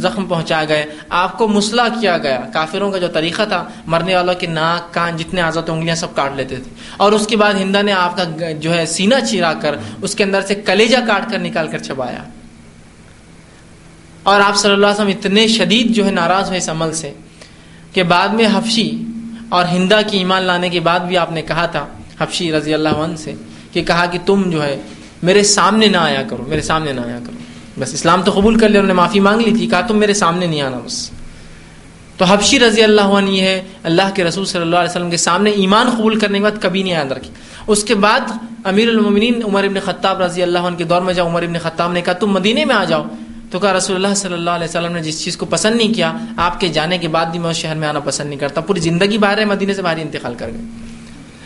زخم 0.03 0.25
پہنچا 0.25 0.63
گئے، 0.69 0.85
آپ 1.09 1.37
کو 1.37 1.47
مسلح 1.47 1.87
کیا 1.99 2.17
گیا۔ 2.17 2.39
کافروں 2.53 2.91
کا 2.91 2.97
جو 2.97 3.07
طریقہ 3.07 3.43
تھا، 3.47 3.63
مرنے 3.85 4.15
والوں 4.15 4.33
کے 4.39 4.47
ناک، 4.47 4.93
کان 4.93 5.17
جتنے 5.17 5.41
آزاد 5.41 5.69
انگلیاں 5.69 5.95
سب 5.95 6.15
کاٹ 6.15 6.35
لیتے 6.35 6.55
تھے۔ 6.55 6.71
اور 6.97 7.11
اس 7.11 7.27
کے 7.27 7.37
بعد 7.37 7.53
ہندا 7.53 7.81
نے 7.81 7.93
آپ 7.93 8.17
کا 8.17 8.51
جو 8.59 8.73
ہے 8.73 8.85
سینہ 8.85 9.19
چیرا 9.29 9.53
کر 9.61 9.75
اس 10.01 10.15
کے 10.15 10.23
اندر 10.23 10.41
سے 10.47 10.55
کلیجا 10.67 10.99
کاٹ 11.07 11.29
کر 11.31 11.39
نکال 11.39 11.67
کر 11.67 11.79
چبایا 11.87 12.23
اور 14.23 14.41
آپ 14.41 14.55
صلی 14.55 14.71
اللہ 14.71 14.85
علیہ 14.85 15.01
وسلم 15.01 15.15
اتنے 15.17 15.47
شدید 15.47 15.93
جو 15.95 16.05
ہے 16.05 16.11
ناراض 16.11 16.47
ہوئے 16.47 16.57
اس 16.57 16.69
عمل 16.69 16.93
سے 16.93 17.11
کہ 17.93 18.03
بعد 18.03 18.29
میں 18.29 18.47
حفشی 18.53 18.89
اور 19.49 19.65
ہندا 19.71 20.01
کی 20.01 20.17
ایمان 20.17 20.43
لانے 20.43 20.69
کے 20.69 20.79
بعد 20.79 20.99
بھی 20.99 21.17
آپ 21.17 21.31
نے 21.31 21.41
کہا 21.41 21.65
تھا 21.65 21.85
حفشی 22.19 22.51
رضی 22.51 22.73
اللہ 22.73 23.03
عنہ 23.03 23.15
سے، 23.15 23.33
کہ 23.73 23.81
کہا 23.81 24.05
کہ 24.05 24.19
تم 24.25 24.49
جو 24.49 24.63
ہے 24.63 24.75
میرے 25.23 25.43
سامنے 25.43 25.87
نہ 25.87 25.97
آیا 25.97 26.21
کرو، 26.29 26.43
میرے 26.47 26.61
سامنے 26.61 26.91
نہ 26.93 27.01
آیا 27.01 27.19
کرو۔ 27.25 27.38
بس 27.79 27.93
اسلام 27.93 28.21
تو 28.21 28.31
قبول 28.31 28.59
کر 28.59 28.69
لیا، 28.69 28.79
انہوں 28.79 28.87
نے 28.87 28.93
معافی 28.93 29.19
مانگ 29.19 29.41
لی 29.41 29.51
تھی، 29.57 29.67
کہا 29.67 29.81
تم 29.81 29.97
میرے 29.97 30.13
سامنے 30.13 30.45
نہیں 30.45 30.61
آنا 30.61 30.79
بس۔ 30.85 31.11
تو 32.17 32.25
حبشی 32.25 32.59
رضی 32.59 32.83
اللہ 32.83 33.01
عنہ 33.01 33.29
یہ 33.29 33.41
ہے، 33.41 33.61
اللہ 33.83 34.09
کے 34.15 34.23
رسول 34.23 34.45
صلی 34.45 34.61
اللہ 34.61 34.75
علیہ 34.75 34.89
وسلم 34.89 35.09
کے 35.09 35.17
سامنے 35.17 35.49
ایمان 35.49 35.89
قبول 35.89 36.19
کرنے 36.19 36.37
کے 36.37 36.43
بعد 36.43 36.61
کبھی 36.61 36.83
نہیں 36.83 36.93
یاد 36.93 37.11
رکھی۔ 37.11 37.29
اس 37.67 37.83
کے 37.83 37.95
بعد 37.95 38.19
امیر 38.63 38.89
المومنین 38.89 39.43
عمر 39.43 39.63
ابن 39.63 39.79
خطاب 39.85 40.21
رضی 40.21 40.43
اللہ 40.43 40.59
عنہ 40.59 40.75
کے 40.75 40.83
دور 40.83 41.01
میں 41.01 41.13
جاؤ 41.13 41.27
عمر 41.27 41.43
ابن 41.43 41.59
خطاب 41.63 41.91
نے 41.91 42.01
کہا، 42.01 42.13
تم 42.13 42.27
مدینے 42.27 42.65
میں 42.65 42.75
آ 42.75 42.83
جاؤ۔ 42.83 43.03
تو 43.51 43.59
کہا، 43.59 43.77
رسول 43.77 43.95
اللہ 43.95 44.15
صلی 44.15 44.33
اللہ 44.33 44.49
علیہ 44.49 44.67
وسلم 44.67 44.91
نے 44.91 45.01
جس 45.01 45.23
چیز 45.23 45.37
کو 45.37 45.45
پسند 45.45 45.75
نہیں 45.75 45.93
کیا، 45.93 46.17
آپ 46.37 46.59
کے 46.59 46.67
جانے 46.67 46.97
کے 46.97 47.07
بعد 47.07 47.25
بھی 47.25 47.39
میں 47.39 47.49
اس 47.49 47.57
شہر 47.57 47.75
میں 47.75 47.87
آنا 47.87 47.99
پسند 47.99 48.29
نہیں 48.29 48.39
کرتا۔ 48.39 48.61
پوری 48.61 48.79
زندگی 48.79 49.17
باہر 49.17 49.37
ہے 49.37 49.45
مدینے 49.45 49.73
سے 49.73 49.81
باہر 49.81 49.97
انتقال 49.97 50.33
کر 50.37 50.47
گئے۔ 50.47 50.61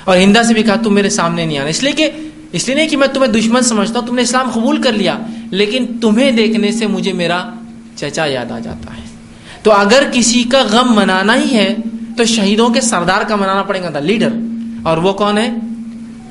اور 0.04 0.18
ہندا 0.18 0.44
سے 0.44 0.54
بھی 0.54 0.64
کہا، 0.64 0.76
تم 0.76 0.94
میرے 0.94 1.10
سامنے 1.10 1.46
نہیں 1.46 1.58
آنا۔ 1.58 1.70
اس 1.70 1.84
لیے 1.84 1.94
کہ 1.94 2.12
اس 2.54 2.68
لیے 2.68 2.76
نہیں 2.76 2.88
کہ 2.88 2.97
میں 2.97 3.08
تمہیں 3.08 3.32
دشمن 3.32 3.62
سمجھتا 3.62 3.99
ہوں، 3.99 4.08
تم 4.08 4.16
نے 4.16 4.22
اسلام 4.22 4.49
قبول 4.49 4.82
کر 4.82 4.93
لیا، 4.93 5.20
لیکن 5.51 5.86
تمہیں 6.01 6.32
دیکھنے 6.32 6.72
سے 6.72 6.88
مجھے 6.88 7.14
میرا 7.14 7.49
چچا 7.95 8.26
یاد 8.26 8.51
آ 8.51 8.60
جاتا 8.60 8.97
ہے۔ 8.97 9.01
تو 9.64 9.72
اگر 9.72 10.04
کسی 10.14 10.43
کا 10.43 10.64
غم 10.72 10.95
منانا 10.95 11.36
ہی 11.36 11.58
ہے، 11.58 11.76
تو 12.18 12.26
شہیدوں 12.26 12.70
کے 12.70 12.82
سردار 12.82 13.22
کا 13.22 13.36
منانا 13.36 13.64
پڑے 13.64 13.82
گا 13.82 13.89
تھا، 13.89 13.99
لیڈر۔ 13.99 14.30
اور 14.84 14.97
وہ 14.97 15.14
کون 15.14 15.38
ہے؟ 15.38 15.49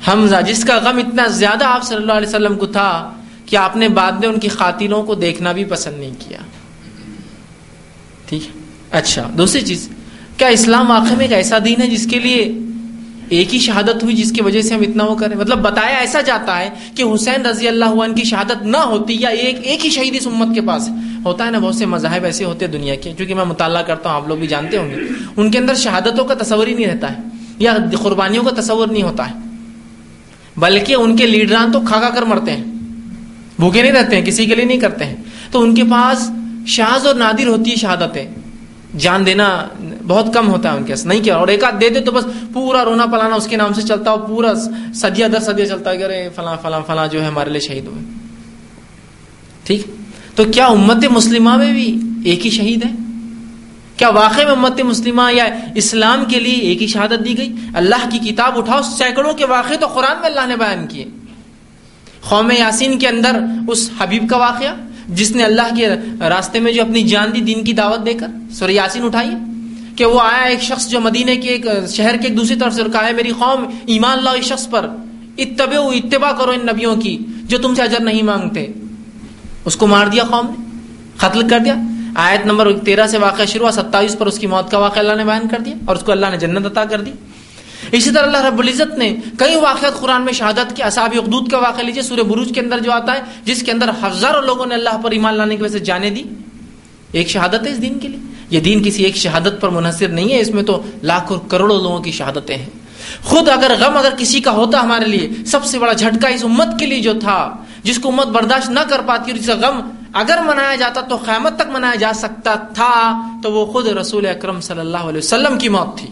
حمزہ، 0.07 0.35
جس 0.47 0.63
کا 0.63 0.79
غم 0.83 0.97
اتنا 0.97 1.27
زیادہ 1.27 1.65
آپ 1.65 1.83
صلی 1.83 1.97
اللہ 1.97 2.11
علیہ 2.11 2.27
وسلم 2.27 2.57
کو 2.57 2.65
تھا 2.65 3.13
کہ 3.45 3.55
آپ 3.55 3.77
نے 3.77 3.89
بعد 3.89 4.11
میں 4.11 4.27
ان 4.27 4.39
کی 4.39 4.47
خاتلوں 4.47 5.03
کو 5.03 5.15
دیکھنا 5.15 5.51
بھی 5.51 5.65
پسند 5.65 5.99
نہیں 5.99 6.11
کیا۔ 6.19 6.37
ٹھیک 8.25 8.41
اچھا 8.91 9.29
دوسری 9.37 9.61
چیز، 9.61 9.89
کیا 10.37 10.47
اسلام 10.47 10.91
واقع 10.91 11.13
میں 11.13 11.25
ایک 11.25 11.33
ایسا 11.33 11.57
دین 11.65 11.81
ہے 11.81 11.87
جس 11.87 12.07
کے 12.11 12.19
لیے 12.19 12.53
ایک 13.29 13.53
ہی 13.53 13.59
شہادت 13.59 14.03
ہوئی 14.03 14.15
جس 14.15 14.31
کی 14.31 14.41
وجہ 14.43 14.61
سے 14.61 14.73
ہم 14.73 14.81
اتنا 14.81 15.03
وہ 15.03 15.15
کریں۔ 15.15 15.37
مطلب 15.37 15.57
بتایا 15.57 15.97
ایسا 15.97 16.21
جاتا 16.21 16.59
ہے 16.59 16.69
کہ 16.95 17.03
حسین 17.15 17.45
رضی 17.45 17.67
اللہ 17.67 17.85
عنہ 17.85 18.13
کی 18.13 18.23
شہادت 18.23 18.63
نہ 18.63 18.77
ہوتی 18.77 19.17
یا 19.19 19.29
ایک 19.29 19.59
ایک 19.63 19.85
ہی 19.85 19.89
شہید 19.89 20.15
اس 20.15 20.27
امت 20.27 20.55
کے 20.55 20.61
پاس 20.61 20.89
ہوتا 21.25 21.45
ہے 21.45 21.51
نا 21.51 21.59
بہت 21.59 21.75
سے 21.75 21.85
مذاہب 21.85 22.23
ایسے 22.23 22.43
ہوتے 22.43 22.65
ہیں 22.65 22.71
دنیا 22.71 22.95
کے 22.95 23.13
کیونکہ 23.17 23.35
میں 23.35 23.45
مطالعہ 23.45 23.81
کرتا 23.81 24.09
ہوں، 24.09 24.15
آپ 24.15 24.27
لوگ 24.27 24.37
بھی 24.37 24.47
جانتے 24.47 24.77
ہوں 24.77 24.89
گے۔ 24.89 24.95
ان 25.37 25.51
کے 25.51 25.57
اندر 25.57 25.75
شہادتوں 25.75 26.25
کا 26.25 26.33
تصور 26.33 26.67
ہی 26.67 26.73
نہیں 26.73 26.87
رہتا 26.87 27.11
ہے 27.11 27.17
یا 27.59 27.77
قربانیوں 28.03 28.43
کا 28.43 28.61
تصور 28.61 28.87
نہیں 28.87 29.03
ہوتا 29.03 29.29
ہے۔ 29.29 29.35
بلکہ 30.57 30.93
ان 30.93 31.15
کے 31.15 31.27
لیڈران 31.27 31.71
تو 31.71 31.79
کھا 31.79 31.99
کھا 31.99 32.09
کر 32.09 32.21
مرتے 32.21 32.51
ہیں۔ 32.51 32.63
بھوکے 33.59 33.81
نہیں 33.81 33.91
رہتے 33.91 34.15
ہیں، 34.15 34.25
کسی 34.25 34.45
کے 34.45 34.55
لیے 34.55 34.65
نہیں 34.65 34.79
کرتے 34.79 35.05
ہیں۔ 35.05 35.15
تو 35.51 35.61
ان 35.61 35.75
کے 35.75 35.83
پاس 35.83 36.29
شاز 36.67 37.07
اور 37.07 37.15
نادر 37.15 37.47
ہوتی 37.47 37.71
ہے 37.71 37.75
شہادتیں۔ 37.75 38.27
جان 38.99 39.25
دینا 39.25 39.67
بہت 40.07 40.33
کم 40.33 40.47
ہوتا 40.47 40.71
ہے 40.71 40.77
ان 40.77 40.83
کے 40.83 40.93
نہیں 41.05 41.23
کیا؟ 41.23 41.35
اور 41.35 41.47
ایک 41.47 41.63
آدھ 41.63 41.75
دے 41.81 41.89
دے 41.89 41.99
تو 41.99 42.11
بس 42.11 42.25
پورا 42.53 42.85
رونا 42.85 43.05
پلانا 43.05 43.35
اس 43.35 43.47
کے 43.47 43.57
نام 43.57 43.73
سے 43.73 43.81
چلتا 43.81 44.11
ہو 44.11 44.17
پورا 44.17 44.53
سدیا 44.93 45.27
در 45.27 45.39
سدیا 45.39 45.65
چلتا 45.65 45.89
ہے 45.89 45.97
کہ 45.97 46.05
فلاں 46.35 46.55
فلاں 46.61 46.81
فلاں 46.87 47.07
جو 47.07 47.21
ہے 47.21 47.27
ہمارے 47.27 47.49
لیے 47.49 47.59
شہید 47.59 47.85
ہوئے۔ 47.85 48.03
ٹھیک؟ 49.63 49.81
تو 50.35 50.43
کیا 50.43 50.65
امت 50.65 51.05
مسلمہ 51.05 51.57
میں 51.57 51.73
بھی 51.73 51.99
ایک 52.25 52.45
ہی 52.45 52.51
شہید 52.51 52.85
ہے؟ 52.85 52.91
کیا 53.97 54.09
واقع 54.09 54.41
میں 54.41 54.51
امت 54.51 54.81
مسلمہ 54.81 55.33
یا 55.33 55.45
اسلام 55.75 56.25
کے 56.25 56.39
لیے 56.39 56.55
ایک 56.55 56.81
ہی 56.81 56.87
شہادت 56.87 57.25
دی 57.25 57.37
گئی؟ 57.37 57.55
اللہ 57.75 58.09
کی 58.11 58.19
کتاب 58.19 58.57
اٹھاؤ، 58.57 58.81
سینکڑوں 58.81 59.33
کے 59.33 59.45
واقع 59.45 59.73
تو 59.79 59.87
قرآن 59.87 60.19
میں 60.19 60.25
اللہ 60.25 60.47
نے 60.47 60.55
بیان 60.55 60.87
کیے۔ 60.87 61.05
قوم 62.29 62.51
یاسین 62.51 62.99
کے 62.99 63.07
اندر 63.07 63.39
اس 63.67 63.89
حبیب 63.99 64.29
کا 64.29 64.37
واقعہ 64.37 64.75
جس 65.09 65.31
نے 65.35 65.43
اللہ 65.43 65.75
کے 65.75 65.87
راستے 66.29 66.59
میں 66.59 66.71
جو 66.71 66.81
اپنی 66.81 67.03
جان 67.03 67.33
دی، 67.35 67.41
دین 67.41 67.63
کی 67.63 67.73
دعوت 67.73 68.05
دے 68.05 68.13
کر 68.13 68.27
سر 68.51 68.69
یاسین 68.69 69.03
اٹھائیے، 69.03 69.35
کہ 69.95 70.05
وہ 70.05 70.19
آیا 70.21 70.43
ایک 70.43 70.61
شخص 70.61 70.89
جو 70.89 70.99
مدینے 70.99 71.35
کے 71.35 71.49
ایک 71.49 71.65
شہر 71.89 72.17
کے 72.17 72.27
ایک 72.27 72.37
دوسری 72.37 72.55
طرف 72.55 72.73
سے 72.73 72.83
کہا 72.93 73.07
ہے، 73.07 73.13
میری 73.13 73.31
قوم، 73.39 73.65
ایمان 73.85 74.23
لاؤ 74.23 74.35
اس 74.35 74.45
شخص 74.45 74.69
پر 74.69 74.87
اتبع 75.37 75.79
اتباع 75.93 76.31
کرو 76.31 76.51
ان 76.51 76.65
نبیوں 76.65 76.95
کی 76.95 77.17
جو 77.43 77.57
تم 77.57 77.75
سے 77.75 77.81
اجر 77.81 77.99
نہیں 77.99 78.23
مانگتے۔ 78.23 78.65
اس 79.65 79.75
کو 79.75 79.87
مار 79.87 80.07
دیا 80.07 80.23
قوم 80.23 80.47
نے، 80.47 80.63
قتل 81.17 81.47
کر 81.47 81.59
دیا۔ 81.59 81.75
آیت 82.15 82.45
نمبر 82.45 82.71
تیرہ 82.79 83.07
سے 83.07 83.17
واقعہ 83.17 83.45
شروع 83.45 83.63
ہوا، 83.63 83.71
ستائیس 83.71 84.17
پر 84.17 84.27
اس 84.27 84.39
کی 84.39 84.47
موت 84.47 84.71
کا 84.71 84.77
واقعہ 84.77 84.99
اللہ 84.99 85.13
نے 85.13 85.25
بیان 85.25 85.47
کر 85.47 85.59
دیا 85.59 85.75
اور 85.85 85.95
اس 85.95 86.03
کو 86.03 86.11
اللہ 86.11 86.27
نے 86.31 86.37
جنت 86.37 86.65
عطا 86.65 86.83
کر 86.85 87.01
دی۔ 87.01 87.11
اسی 87.91 88.11
طرح 88.11 88.23
اللہ 88.23 88.45
رب 88.45 88.59
العزت 88.59 88.97
نے 88.97 89.15
کئی 89.37 89.55
واقعات 89.55 89.99
قرآن 89.99 90.21
میں 90.21 90.33
شہادت 90.33 90.75
کے 90.75 90.83
اصابی 90.83 91.17
اقدود 91.17 91.51
کا 91.51 91.57
واقعہ 91.57 91.83
لیجیے 91.83 92.03
سورہ 92.03 92.19
بروج 92.19 92.51
کے 92.55 92.61
اندر 92.61 92.79
جو 92.79 92.91
آتا 92.91 93.13
ہے، 93.13 93.21
جس 93.43 93.63
کے 93.63 93.71
اندر 93.71 93.89
ہزاروں 93.89 94.41
لوگوں 94.41 94.65
نے 94.65 94.75
اللہ 94.75 94.97
پر 95.03 95.11
ایمان 95.11 95.35
لانے 95.35 95.57
کی 95.57 95.63
وجہ 95.63 95.71
سے 95.71 95.79
جانے 95.79 96.09
دی۔ 96.09 96.23
ایک 97.11 97.29
شہادت 97.29 97.67
ہے 97.67 97.71
اس 97.71 97.81
دین 97.81 97.99
کے 97.99 98.07
لیے۔ 98.07 98.19
یہ 98.49 98.59
دین 98.59 98.83
کسی 98.83 99.03
ایک 99.03 99.15
شہادت 99.15 99.61
پر 99.61 99.69
منحصر 99.69 100.07
نہیں 100.07 100.33
ہے، 100.33 100.39
اس 100.39 100.49
میں 100.49 100.63
تو 100.63 100.81
لاکھوں 101.03 101.39
کروڑوں 101.39 101.81
لوگوں 101.81 101.99
کی 101.99 102.11
شہادتیں 102.11 102.57
ہیں۔ 102.57 102.69
خود 103.23 103.49
اگر 103.49 103.71
غم 103.79 103.97
اگر 103.97 104.13
کسی 104.17 104.39
کا 104.39 104.51
ہوتا 104.51 104.81
ہمارے 104.81 105.05
لیے، 105.05 105.29
سب 105.45 105.65
سے 105.65 105.79
بڑا 105.79 105.93
جھٹکا 105.93 106.27
اس 106.27 106.43
امت 106.43 106.67
کے 106.79 106.85
لیے 106.85 106.99
جو 106.99 107.13
تھا، 107.19 107.55
جس 107.83 107.99
کو 107.99 108.09
امت 108.09 108.27
برداشت 108.27 108.69
نہ 108.69 108.79
کر 108.89 109.01
پاتی 109.05 109.31
اور 109.31 109.39
جسے 109.39 109.53
غم 109.53 109.89
اگر 110.13 110.39
منایا 110.45 110.75
جاتا 110.75 111.01
تو 111.01 111.15
قیامت 111.15 111.55
تک 111.55 111.69
منایا 111.71 111.95
جا 111.95 112.11
سکتا 112.15 112.55
تھا، 112.55 113.21
تو 113.43 113.51
وہ 113.51 113.65
خود 113.65 113.87
رسول 113.87 114.25
اکرم 114.25 114.61
صلی 114.61 114.79
اللہ 114.79 114.97
علیہ 114.97 115.17
وسلم 115.17 115.57
کی 115.57 115.69
موت 115.69 115.97
تھی۔ 115.97 116.07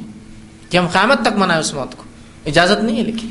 کہ 0.72 0.78
ہم 0.78 0.88
قیامت 0.88 1.22
تک 1.22 1.38
منائے 1.38 1.60
اس 1.60 1.74
موت 1.74 1.98
کو۔ 1.98 2.04
اجازت 2.46 2.84
نہیں 2.84 2.98
ہے 2.98 3.04
لیکن۔ 3.04 3.28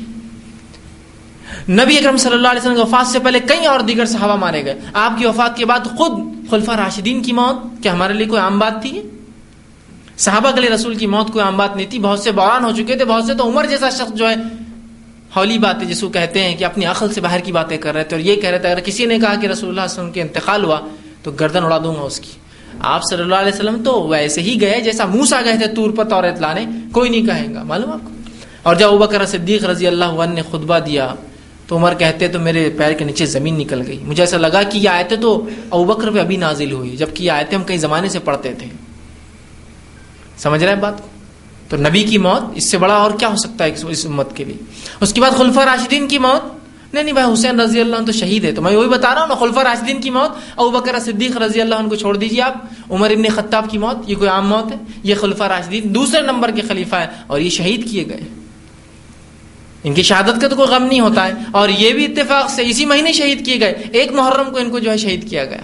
نبی 1.73 1.97
اکرم 1.97 2.17
صلی 2.17 2.33
اللہ 2.33 2.47
علیہ 2.47 2.61
وسلم 2.61 2.75
کی 2.75 2.81
وفات 2.81 3.07
سے 3.07 3.19
پہلے 3.19 3.39
کئی 3.39 3.65
اور 3.65 3.79
دیگر 3.79 4.05
صحابہ 4.05 4.35
مارے 4.35 4.65
گئے۔ 4.65 4.79
آپ 4.93 5.13
کی 5.17 5.25
وفات 5.25 5.57
کے 5.57 5.65
بعد 5.65 5.79
خود 5.79 6.11
خلفہ 6.49 6.71
راشدین 6.71 7.21
کی 7.21 7.31
موت، 7.31 7.83
کیا 7.83 7.93
ہمارے 7.93 8.13
لیے 8.13 8.27
کوئی 8.27 8.41
عام 8.41 8.59
بات 8.59 8.81
تھی؟ 8.81 9.01
صحابہ 10.17 10.51
کے 10.51 10.61
لیے 10.61 10.69
رسول 10.69 10.95
کی 10.95 11.07
موت 11.07 11.27
کوئی 11.33 11.45
عام 11.45 11.57
بات 11.57 11.75
نہیں 11.75 11.87
تھی۔ 11.87 11.99
بہت 11.99 12.19
سے 12.19 12.31
بوران 12.31 12.65
ہو 12.65 12.71
چکے 12.71 12.95
تھے، 12.95 13.05
بہت 13.05 13.25
سے 13.25 13.33
تو 13.33 13.49
عمر 13.49 13.65
جیسا 13.65 13.89
شخص 13.89 14.13
جو 14.13 14.29
ہے، 14.29 14.35
ہولی 15.35 15.57
باتیں 15.57 15.87
جس 15.87 16.01
کو 16.01 16.09
کہتے 16.09 16.43
ہیں 16.43 16.57
کہ 16.57 16.63
اپنی 16.63 16.85
عقل 16.85 17.13
سے 17.13 17.21
باہر 17.21 17.39
کی 17.39 17.51
باتیں 17.51 17.77
کر 17.77 17.93
رہے 17.93 18.03
تھے۔ 18.03 18.17
اور 18.17 18.25
یہ 18.25 18.35
کہہ 18.35 18.49
رہے 18.49 18.59
تھے، 18.59 18.69
اگر 18.69 18.79
کسی 18.79 19.05
نے 19.05 19.19
کہا 19.19 19.35
کہ 19.35 19.47
رسول 19.47 19.69
اللہ 19.69 19.81
علیہ 19.81 19.93
وسلم 19.93 20.11
کے 20.11 20.21
انتقال 20.21 20.63
ہوا، 20.63 20.79
تو 21.23 21.31
گردن 21.31 21.63
اڑا 21.63 21.77
دوں 21.77 21.95
گا 21.95 22.01
اس 22.01 22.19
کی۔ 22.19 22.40
آپ 22.83 23.01
صلی 23.09 23.21
اللہ 23.21 23.35
علیہ 23.35 23.51
وسلم 23.53 23.83
تو 23.83 24.07
ویسے 24.07 24.41
ہی 24.41 24.61
گئے 24.61 24.81
جیسا 24.81 25.05
موسا 25.05 25.41
گئے 25.41 25.57
تھے 25.57 25.67
تور 25.67 25.91
پر 25.91 26.03
طور 26.03 26.23
لانے، 26.39 26.65
کوئی 26.91 27.09
نہیں 27.09 27.25
کہیں 27.25 27.53
گا، 27.53 27.63
معلوم 27.63 27.91
آپ 27.91 27.99
کو؟ 28.03 28.09
اور 28.63 28.75
جب 28.75 28.93
ابکر 28.93 29.25
صدیق 29.25 29.63
رضی 29.63 29.87
اللہ 29.87 30.05
عنہ 30.05 30.33
نے 30.33 30.41
خطبہ 30.41 30.79
دیا، 30.79 31.13
تو 31.67 31.77
عمر 31.77 31.93
کہتے 31.93 32.27
تو 32.27 32.39
میرے 32.39 32.69
پیر 32.77 32.93
کے 32.93 33.05
نیچے 33.05 33.25
زمین 33.25 33.55
نکل 33.55 33.81
گئی۔ 33.87 33.99
مجھے 34.03 34.23
ایسا 34.23 34.37
لگا 34.37 34.63
کہ 34.63 34.77
یہ 34.77 34.89
آیتیں 34.89 35.17
تو 35.17 35.49
ابکر 35.71 36.11
پہ 36.11 36.19
ابھی 36.19 36.37
نازل 36.37 36.71
ہوئی، 36.71 36.89
جبکہ 36.89 37.23
یہ 37.23 37.31
آیتیں 37.31 37.57
ہم 37.57 37.63
کئی 37.63 37.77
زمانے 37.77 38.09
سے 38.09 38.19
پڑھتے 38.19 38.53
تھے۔ 38.53 38.67
سمجھ 40.37 40.63
رہے 40.63 40.73
ہیں 40.73 40.81
بات 40.81 41.01
کو؟ 41.01 41.07
تو 41.69 41.77
نبی 41.77 42.03
کی 42.03 42.17
موت 42.17 42.43
اس 42.55 42.71
سے 42.71 42.77
بڑا 42.77 42.93
اور 42.93 43.11
کیا 43.11 43.27
ہو 43.27 43.35
سکتا 43.35 43.65
ہے 43.65 43.71
اس 43.87 44.05
امت 44.05 44.35
کے 44.35 44.43
لیے؟ 44.43 44.57
اس 45.01 45.13
کے 45.13 45.21
بعد 45.21 45.31
خلفہ 45.31 45.59
راشدین 45.59 46.07
کی 46.07 46.17
موت 46.17 46.60
نہیں 46.93 47.03
نہیں، 47.03 47.13
بھائی، 47.13 47.33
حسین 47.33 47.59
رضی 47.59 47.81
اللہ 47.81 47.95
عنہ 47.95 48.05
تو 48.05 48.11
شہید 48.11 48.45
ہے 48.45 48.51
تو 48.51 48.61
میں 48.61 48.75
وہی 48.75 48.87
بتا 48.87 49.13
رہا 49.13 49.21
ہوں 49.21 49.27
نا، 49.27 49.35
خلفہ 49.35 49.59
راشدین 49.59 50.01
کی 50.01 50.09
موت، 50.09 50.59
ابو 50.59 50.69
بکر 50.69 50.99
صدیق 50.99 51.37
رضی 51.37 51.61
اللہ 51.61 51.75
عنہ 51.75 51.89
کو 51.89 51.95
چھوڑ 51.95 52.17
دیجیے 52.17 52.41
آپ۔ 52.41 52.53
عمر 52.89 53.09
ابن 53.09 53.23
خطاب 53.35 53.65
کی 53.69 53.77
موت، 53.77 54.09
یہ 54.09 54.15
کوئی 54.15 54.29
عام 54.29 54.47
موت 54.47 54.71
ہے؟ 54.71 54.77
یہ 55.03 55.15
خلفہ 55.15 55.43
راشدین 55.43 55.95
دوسرے 55.95 56.21
نمبر 56.21 56.51
کے 56.51 56.61
خلیفہ 56.61 56.95
ہے 56.95 57.07
اور 57.27 57.39
یہ 57.39 57.49
شہید 57.49 57.91
کیے 57.91 58.05
گئے۔ 58.07 58.21
ان 59.83 59.93
کی 59.93 60.01
شہادت 60.01 60.41
کا 60.41 60.47
تو 60.47 60.55
کوئی 60.55 60.67
غم 60.67 60.83
نہیں 60.83 60.99
ہوتا 60.99 61.27
ہے۔ 61.27 61.31
اور 61.51 61.69
یہ 61.69 61.93
بھی 61.93 62.05
اتفاق 62.05 62.49
سے 62.49 62.61
اسی 62.65 62.85
مہینے 62.85 63.13
شہید 63.13 63.45
کیے 63.45 63.59
گئے۔ 63.59 63.73
ایک 63.91 64.11
محرم 64.11 64.53
کو 64.53 64.59
ان 64.59 64.69
کو 64.69 64.79
جو 64.79 64.91
ہے 64.91 64.97
شہید 64.97 65.29
کیا 65.29 65.45
گیا۔ 65.45 65.61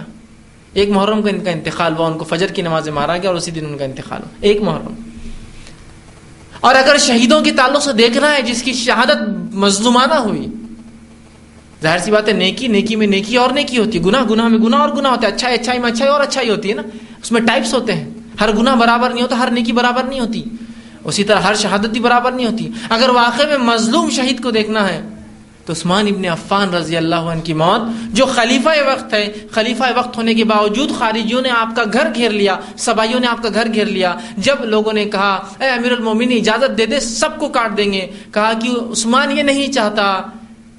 ایک 0.72 0.88
محرم 0.88 1.22
کو 1.22 1.28
ان 1.28 1.40
کا 1.40 1.50
انتقال 1.50 1.92
ہوا، 1.98 2.06
ان 2.06 2.18
کو 2.18 2.24
فجر 2.24 2.46
کی 2.46 2.62
نماز 2.62 2.88
مارا 2.88 3.16
گیا 3.16 3.30
اور 3.30 3.36
اسی 3.36 3.50
دن 3.50 3.66
ان 3.66 3.78
کا 3.78 3.84
انتقال 3.84 4.20
ہوا۔ 4.22 4.36
ایک 4.40 4.62
محرم۔ 4.62 4.94
اور 6.60 6.74
اگر 6.74 6.96
شہیدوں 6.98 7.40
کے 7.40 7.50
تعلق 7.50 7.82
سے 7.82 7.92
دیکھنا 7.92 8.32
ہے، 8.32 8.42
جس 8.42 8.62
کی 8.62 8.72
شہادت 8.72 9.28
مظلومانہ 9.54 10.14
ہوئی 10.14 10.46
ظاہر 11.82 11.98
سی 11.98 12.10
بات 12.10 12.28
ہے، 12.28 12.32
نیکی 12.32 12.66
نیکی 12.66 12.96
میں 12.96 13.06
نیکی 13.06 13.36
اور 13.36 13.50
نیکی 13.50 13.78
ہوتی 13.78 13.98
ہے۔ 13.98 14.04
گناہ 14.04 14.24
گناہ 14.30 14.48
میں 14.48 14.58
گناہ 14.58 14.80
اور 14.80 14.88
گناہ 14.88 15.10
ہوتا 15.10 15.28
ہے۔ 15.28 15.32
اچھائی 15.32 15.54
اچھائی 15.54 15.78
میں 15.78 15.90
اچھائی 15.90 16.10
اور 16.10 16.20
اچھائی 16.20 16.50
ہوتی 16.50 16.70
ہے 16.70 16.74
نا۔ 16.74 16.82
اس 17.22 17.32
میں 17.32 17.40
ٹائپس 17.40 17.74
ہوتے 17.74 17.92
ہیں۔ 17.92 18.10
ہر 18.40 18.56
گناہ 18.56 18.76
برابر 18.76 19.10
نہیں 19.10 19.22
ہوتا، 19.22 19.38
ہر 19.38 19.50
نیکی 19.50 19.72
برابر 19.72 20.02
نہیں 20.02 20.20
ہوتی۔ 20.20 20.42
اسی 21.04 21.24
طرح 21.24 21.40
ہر 21.40 21.54
شہادت 21.54 21.86
بھی 21.86 22.00
برابر 22.00 22.32
نہیں 22.32 22.46
ہوتی۔ 22.46 22.70
اگر 22.88 23.08
واقع 23.08 23.42
میں 23.42 23.58
مظلوم 23.58 24.10
شہید 24.10 24.42
کو 24.42 24.50
دیکھنا 24.50 24.88
ہے، 24.88 25.08
تو 25.66 25.72
عثمان 25.72 26.06
ابن 26.06 26.24
عفان 26.24 26.74
رضی 26.74 26.96
اللہ 26.96 27.14
عنہ 27.14 27.40
کی 27.40 27.54
موت، 27.54 28.14
جو 28.16 28.26
خلیفہ 28.26 28.68
وقت 28.68 29.14
ہے، 29.14 29.32
خلیفہ 29.50 29.82
وقت 29.96 30.16
ہونے 30.16 30.34
کے 30.34 30.44
باوجود 30.44 30.90
خارجیوں 30.98 31.42
نے 31.42 31.48
آپ 31.48 31.76
کا 31.76 31.82
گھر 31.92 32.14
گھیر 32.14 32.30
لیا 32.30 32.56
سبائیوں 32.76 33.20
نے 33.20 33.26
آپ 33.26 33.42
کا 33.42 33.48
گھر 33.54 33.74
گھیر 33.74 33.86
لیا۔ 33.86 34.14
جب 34.36 34.64
لوگوں 34.64 34.92
نے 34.92 35.04
کہا، 35.04 35.46
اے 35.58 35.68
امیر 35.68 35.92
المومن 35.92 36.32
اجازت 36.32 36.78
دے 36.78 36.86
دے، 36.86 37.00
سب 37.00 37.38
کو 37.38 37.48
کاٹ 37.48 37.76
دیں 37.76 37.92
گے۔ 37.92 38.06
کہا 38.34 38.52
کہ 38.52 38.68
عثمان 38.92 39.38
یہ 39.38 39.42
نہیں 39.42 39.72
چاہتا۔ 39.72 40.22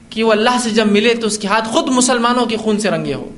کہ 0.10 0.24
وہ 0.24 0.32
اللہ 0.32 0.58
سے 0.64 0.70
جب 0.70 0.88
ملے 0.88 1.14
تو 1.14 1.28
اس 1.28 1.38
کے 1.38 1.48
ہاتھ 1.48 1.70
خود 1.70 1.88
مسلمانوں 1.88 2.46
کے 2.46 2.58
خون 2.58 2.80
سے 2.80 2.90
رنگے 2.90 3.14
ہو 3.14 3.30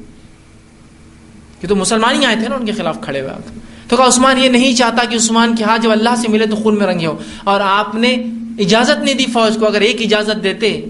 کہ 1.61 1.67
تو 1.67 1.76
مسلمان 1.76 2.19
ہی 2.19 2.26
آئے 2.26 2.36
تھے 2.36 2.47
نا 2.47 2.55
ان 2.55 2.65
کے 2.65 2.72
خلاف 2.72 2.97
کھڑے 3.01 3.22
ہوئے 3.22 3.59
تو 3.88 3.97
کہا، 3.97 4.07
عثمان 4.07 4.38
یہ 4.38 4.49
نہیں 4.49 4.76
چاہتا 4.76 5.03
کہ 5.03 5.15
عثمان 5.15 5.55
کے 5.55 5.63
ہاتھ 5.63 5.82
جب 5.82 5.91
اللہ 5.91 6.15
سے 6.22 6.28
ملے 6.28 6.45
تو 6.45 6.55
خون 6.55 6.78
میں 6.78 6.88
رنگے 6.88 7.05
ہو 7.05 7.17
اور 7.43 7.61
آپ 7.63 7.95
نے 7.95 8.24
اجازت 8.59 9.03
نہیں 9.03 9.15
دی 9.15 9.26
فوج 9.26 9.57
کو، 9.59 9.65
اگر 9.65 9.82
ایک 9.82 10.01
اجازت 10.01 10.43
دیتے 10.43 10.82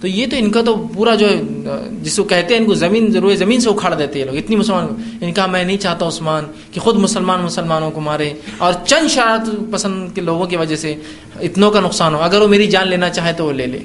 تو 0.00 0.06
یہ 0.06 0.26
تو 0.30 0.36
ان 0.36 0.50
کا 0.50 0.62
تو 0.62 0.88
پورا 0.94 1.14
جو 1.14 1.26
جس 2.02 2.16
کو 2.16 2.24
کہتے 2.24 2.54
ہیں، 2.54 2.60
ان 2.60 2.66
کو 2.66 2.74
زمین 2.74 3.12
ضرور 3.12 3.34
زمین 3.34 3.60
سے 3.60 3.68
اکھاڑ 3.68 3.94
دیتے 3.94 4.18
ہیں 4.18 4.26
لوگ۔ 4.26 4.36
اتنی 4.36 4.56
مسلمان 4.56 4.86
ان 5.20 5.32
کا 5.32 5.46
میں 5.46 5.64
نہیں 5.64 5.76
چاہتا 5.76 6.08
عثمان 6.08 6.44
کہ 6.72 6.80
خود 6.80 6.96
مسلمان 6.96 7.42
مسلمانوں 7.42 7.90
کو 7.90 8.00
مارے۔ 8.00 8.32
اور 8.58 8.72
چند 8.86 9.08
شرارت 9.08 9.72
پسند 9.72 10.08
کے 10.14 10.20
لوگوں 10.20 10.46
کی 10.46 10.56
وجہ 10.56 10.76
سے 10.76 10.94
اتنوں 11.40 11.70
کا 11.70 11.80
نقصان 11.80 12.14
ہو۔ 12.14 12.20
اگر 12.20 12.40
وہ 12.40 12.48
میری 12.48 12.66
جان 12.66 12.88
لینا 12.88 13.08
چاہے 13.08 13.32
تو 13.32 13.46
وہ 13.46 13.52
لے 13.52 13.66
لے۔ 13.66 13.78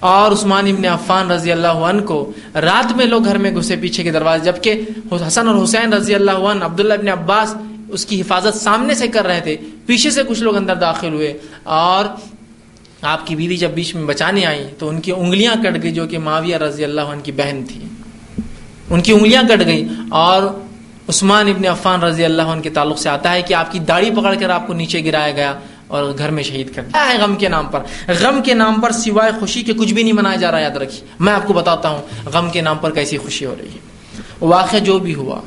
اور 0.00 0.32
عثمان 0.32 0.66
ابن 0.66 0.84
عفان 0.84 1.30
رضی 1.30 1.52
اللہ 1.52 1.66
عنہ 1.66 2.02
کو 2.02 2.32
رات 2.54 2.96
میں 2.96 3.06
لوگ 3.06 3.24
گھر 3.24 3.38
میں 3.38 3.50
گھسے 3.50 3.76
پیچھے 3.76 4.02
کے 4.02 4.10
دروازے، 4.10 4.44
جبکہ 4.44 4.80
حسن 5.26 5.48
اور 5.48 5.64
حسین 5.64 5.92
رضی 5.92 6.14
اللہ 6.14 6.30
عنہ، 6.30 6.64
عبداللہ 6.64 6.94
ابن 6.94 7.08
عباس 7.08 7.54
اس 7.88 8.06
کی 8.06 8.20
حفاظت 8.20 8.56
سامنے 8.56 8.94
سے 8.94 9.08
کر 9.08 9.26
رہے 9.26 9.40
تھے، 9.40 9.56
پیچھے 9.86 10.10
سے 10.10 10.22
کچھ 10.28 10.42
لوگ 10.42 10.56
اندر 10.56 10.74
داخل 10.74 11.12
ہوئے۔ 11.12 11.38
اور 11.62 12.04
آپ 13.02 13.26
کی 13.26 13.36
بیوی 13.36 13.56
جب 13.56 13.70
بیچ 13.70 13.94
میں 13.94 14.04
بچانے 14.04 14.46
آئی 14.46 14.66
تو 14.78 14.88
ان 14.88 15.00
کی 15.00 15.12
انگلیاں 15.12 15.54
کٹ 15.62 15.82
گئی، 15.82 15.92
جو 15.92 16.06
کہ 16.06 16.18
معاویہ 16.18 16.56
رضی 16.56 16.84
اللہ 16.84 17.00
عنہ 17.00 17.20
کی 17.20 17.32
بہن 17.32 17.64
تھی۔ 17.68 17.80
ان 18.90 19.00
کی 19.00 19.12
انگلیاں 19.12 19.42
کٹ 19.42 19.66
گئی۔ 19.66 19.88
اور 20.10 20.42
عثمان 21.08 21.48
ابن 21.48 21.66
عفان 21.66 22.02
رضی 22.02 22.24
اللہ 22.24 22.42
عنہ 22.42 22.60
کے 22.60 22.70
تعلق 22.70 22.98
سے 22.98 23.08
آتا 23.08 23.32
ہے 23.32 23.42
کہ 23.42 23.54
آپ 23.54 23.72
کی 23.72 23.78
داڑھی 23.78 24.10
پکڑ 24.10 24.34
کر 24.40 24.50
آپ 24.50 24.66
کو 24.66 24.72
نیچے 24.72 25.04
گرایا 25.04 25.32
گیا۔ 25.32 25.54
اور 25.88 26.12
گھر 26.18 26.30
میں 26.30 26.42
شہید 26.42 26.74
کر 26.74 26.82
دیا۔ 26.82 27.08
ہے 27.08 27.18
غم 27.18 27.36
کے 27.36 27.48
نام 27.48 27.66
پر۔ 27.66 27.80
غم 28.08 28.42
کے 28.42 28.54
نام 28.54 28.80
پر 28.80 28.92
سوائے 28.92 29.32
خوشی 29.40 29.62
کے 29.62 29.72
کچھ 29.72 29.94
بھی 29.94 30.02
نہیں 30.02 30.12
منایا 30.12 30.36
جا 30.36 30.50
رہا، 30.50 30.58
یاد 30.58 30.76
رکھیے۔ 30.76 31.06
میں 31.20 31.32
آپ 31.32 31.46
کو 31.46 31.52
بتاتا 31.52 31.88
ہوں، 31.88 32.02
غم 32.32 32.50
کے 32.50 32.60
نام 32.60 32.78
پر 32.78 32.90
کیسی 32.90 33.18
خوشی 33.18 33.44
ہو 33.44 33.54
رہی 33.58 33.68
ہے۔ 33.68 33.78
واقعہ 34.40 34.78
جو 34.78 34.98
بھی 34.98 35.14
ہوا، 35.14 35.40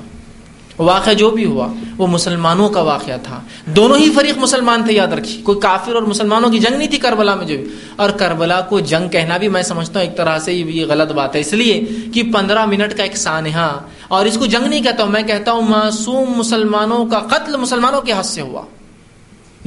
واقعہ 0.79 1.13
جو 1.13 1.29
بھی 1.29 1.45
ہوا، 1.45 1.67
وہ 1.97 2.07
مسلمانوں 2.07 2.69
کا 2.69 2.81
واقعہ 2.81 3.13
تھا۔ 3.23 3.41
دونوں 3.65 3.97
ہی 3.97 4.11
فریق 4.11 4.37
مسلمان 4.37 4.83
تھے، 4.83 4.93
یاد 4.93 5.07
رکھیے۔ 5.07 5.41
کوئی 5.41 5.59
کافر 5.59 5.93
اور 5.93 6.01
مسلمانوں 6.01 6.49
کی 6.49 6.59
جنگ 6.59 6.77
نہیں 6.77 6.87
تھی 6.87 6.97
کربلا 6.97 7.35
میں 7.35 7.45
جو 7.45 7.57
بھی۔ 7.57 7.65
اور 7.95 8.09
کربلا 8.09 8.61
کو 8.61 8.79
جنگ 8.79 9.09
کہنا 9.09 9.37
بھی 9.37 9.47
میں 9.47 9.61
سمجھتا 9.61 9.99
ہوں 9.99 10.07
ایک 10.07 10.17
طرح 10.17 10.39
سے 10.39 10.53
یہ 10.53 10.85
غلط 10.85 11.11
بات 11.11 11.35
ہے۔ 11.35 11.39
اس 11.39 11.53
لیے 11.53 11.85
کہ 12.13 12.23
پندرہ 12.23 12.65
منٹ 12.65 12.97
کا 12.97 13.03
ایک 13.03 13.17
سانحہ، 13.17 13.79
اور 14.07 14.25
اس 14.25 14.37
کو 14.37 14.45
جنگ 14.45 14.67
نہیں 14.67 14.83
کہتا 14.83 15.03
ہوں، 15.03 15.11
میں 15.11 15.23
کہتا 15.23 15.51
ہوں 15.51 15.61
معصوم 15.61 16.33
مسلمانوں 16.37 17.05
کا، 17.05 17.19
قتل 17.19 17.57
مسلمانوں 17.57 18.01
کے 18.01 18.11
ہاتھ 18.11 18.25
سے 18.25 18.41
ہوا۔ 18.41 18.61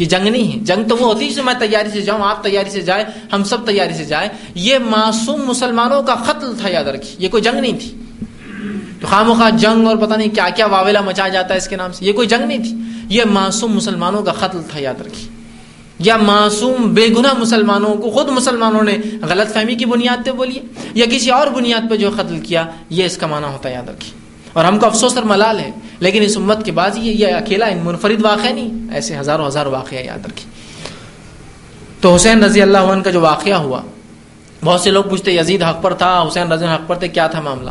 یہ 0.03 0.09
جنگ 0.09 0.29
نہیں 0.29 0.53
ہے۔ 0.53 0.65
جنگ 0.65 0.89
تو 0.89 0.97
وہ 0.97 1.15
ہوتی 1.15 1.37
ہے 1.37 1.43
میں 1.43 1.55
تیاری 1.59 1.91
سے 1.91 2.01
جاؤں، 2.01 2.23
آپ 2.23 2.45
تیاری 2.45 2.71
سے 2.71 2.81
جائے 2.81 3.05
ہم 3.33 3.45
سب 3.45 3.67
تیاری 3.67 3.95
سے 3.95 4.05
جائے 4.05 4.29
یہ 4.55 4.79
معصوم 4.79 5.47
مسلمانوں 5.47 6.03
کا 6.03 6.15
قتل 6.15 6.55
تھا، 6.61 6.69
یاد 6.69 6.85
رکھیے۔ 6.85 7.17
یہ 7.19 7.29
کوئی 7.29 7.43
جنگ 7.43 7.61
نہیں 7.61 7.73
تھی۔ 7.73 7.99
تو 9.01 9.07
خواہ 9.07 9.51
جنگ 9.51 9.87
اور 9.87 9.97
پتہ 9.97 10.15
نہیں 10.15 10.35
کیا 10.35 10.49
کیا 10.49 10.67
واویلا 10.67 11.01
مچایا 11.01 11.29
جاتا 11.29 11.55
ہے 11.55 11.59
اس 11.59 11.69
کے 11.69 11.77
نام 11.77 11.93
سے۔ 11.93 12.05
یہ 12.05 12.13
کوئی 12.13 12.29
جنگ 12.29 12.47
نہیں 12.47 12.59
تھی۔ 12.59 12.75
یہ 13.09 13.23
معصوم 13.31 13.77
مسلمانوں 13.77 14.23
کا 14.23 14.33
قتل 14.33 14.59
تھا، 14.71 14.79
یاد 14.81 15.01
رکھیے۔ 15.01 15.29
یا 15.99 16.17
معصوم 16.17 16.95
بے 16.95 17.09
گناہ 17.19 17.35
مسلمانوں 17.39 17.95
کو 17.95 18.11
خود 18.11 18.29
مسلمانوں 18.29 18.83
نے 18.83 18.99
غلط 19.23 19.55
فہمی 19.55 19.75
کی 19.75 19.85
بنیاد 19.85 20.27
پہ 20.27 20.31
بولیے، 20.31 20.63
یا 20.95 21.07
کسی 21.07 21.31
اور 21.31 21.47
بنیاد 21.47 21.91
پہ 21.91 21.97
جو 21.97 22.11
قتل 22.17 22.41
کیا، 22.41 22.67
یہ 22.91 23.05
اس 23.05 23.17
کا 23.17 23.27
معنی 23.27 23.47
ہوتا 23.47 23.69
ہے، 23.69 23.75
یاد 23.75 23.89
رکھیے۔ 23.89 24.22
اور 24.53 24.65
ہم 24.65 24.79
کو 24.79 24.87
افسوس 24.87 25.17
اور 25.17 25.25
ملال 25.25 25.59
ہے۔ 25.59 25.71
لیکن 26.01 26.23
اس 26.23 26.37
امت 26.37 26.65
کے 26.65 26.73
بعد 26.73 26.91
یہ 26.97 27.13
یہ 27.13 27.35
اکیلا 27.35 27.67
منفرد 27.83 28.25
واقعہ 28.25 28.51
نہیں۔ 28.51 28.95
ایسے 28.95 29.19
ہزاروں 29.19 29.47
ہزار 29.47 29.67
واقعہ 29.67 29.99
یاد 29.99 30.27
رکھیں۔ 30.27 30.51
تو 32.01 32.15
حسین 32.15 32.45
رضی 32.45 32.63
اللہ 32.63 32.79
عنہ 32.79 33.03
کا 33.03 33.11
جو 33.11 33.21
واقعہ 33.21 33.55
ہوا، 33.55 33.81
بہت 34.65 34.81
سے 34.81 34.91
لوگ 34.91 35.05
پوچھتے، 35.05 35.33
یزید 35.33 35.63
حق 35.63 35.83
پر 35.83 35.95
تھا، 35.95 36.25
حسین 36.29 36.53
رضی 36.53 36.67
حق 36.67 36.89
پر 36.89 36.95
تھے، 36.95 37.09
کیا 37.09 37.27
تھا 37.27 37.41
معاملہ؟ 37.41 37.71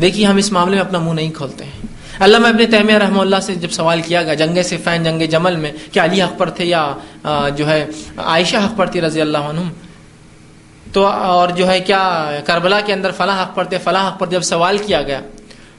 دیکھیے، 0.00 0.26
ہم 0.26 0.36
اس 0.36 0.52
معاملے 0.52 0.76
میں 0.76 0.84
اپنا 0.84 0.98
منہ 0.98 1.12
نہیں 1.12 1.30
کھولتے 1.30 1.64
ہیں۔ 1.64 1.86
اللہ 2.18 2.38
میں 2.38 2.50
اپنے 2.50 2.66
تیمیہ 2.66 2.96
رحمہ 2.96 3.20
اللہ 3.20 3.40
سے 3.42 3.54
جب 3.54 3.70
سوال 3.70 4.00
کیا 4.00 4.22
گیا 4.22 4.34
جنگ 4.34 4.62
سے 4.62 4.76
فین 4.76 5.02
جنگ 5.02 5.22
جمل 5.22 5.56
میں، 5.56 5.72
کیا 5.92 6.04
علی 6.04 6.22
حق 6.22 6.38
پر 6.38 6.50
تھے 6.50 6.64
یا 6.64 6.92
جو 7.56 7.68
ہے، 7.68 7.86
عائشہ 8.16 8.56
حق 8.56 8.76
پر 8.76 8.86
تھی 8.86 9.00
رضی 9.00 9.20
اللہ 9.20 9.38
عنہ؟ 9.38 9.60
تو، 10.92 11.06
اور 11.06 11.48
جو 11.48 11.68
ہے، 11.68 11.80
کیا 11.80 12.30
کربلا 12.44 12.80
کے 12.80 12.92
اندر 12.92 13.10
فلاں 13.10 13.42
حق 13.42 13.54
پر 13.54 13.64
تھے؟ 13.64 13.78
فلاں 13.78 14.08
حق 14.08 14.18
پر 14.18 14.26
جب 14.26 14.42
سوال 14.42 14.78
کیا 14.78 15.02
گیا 15.02 15.20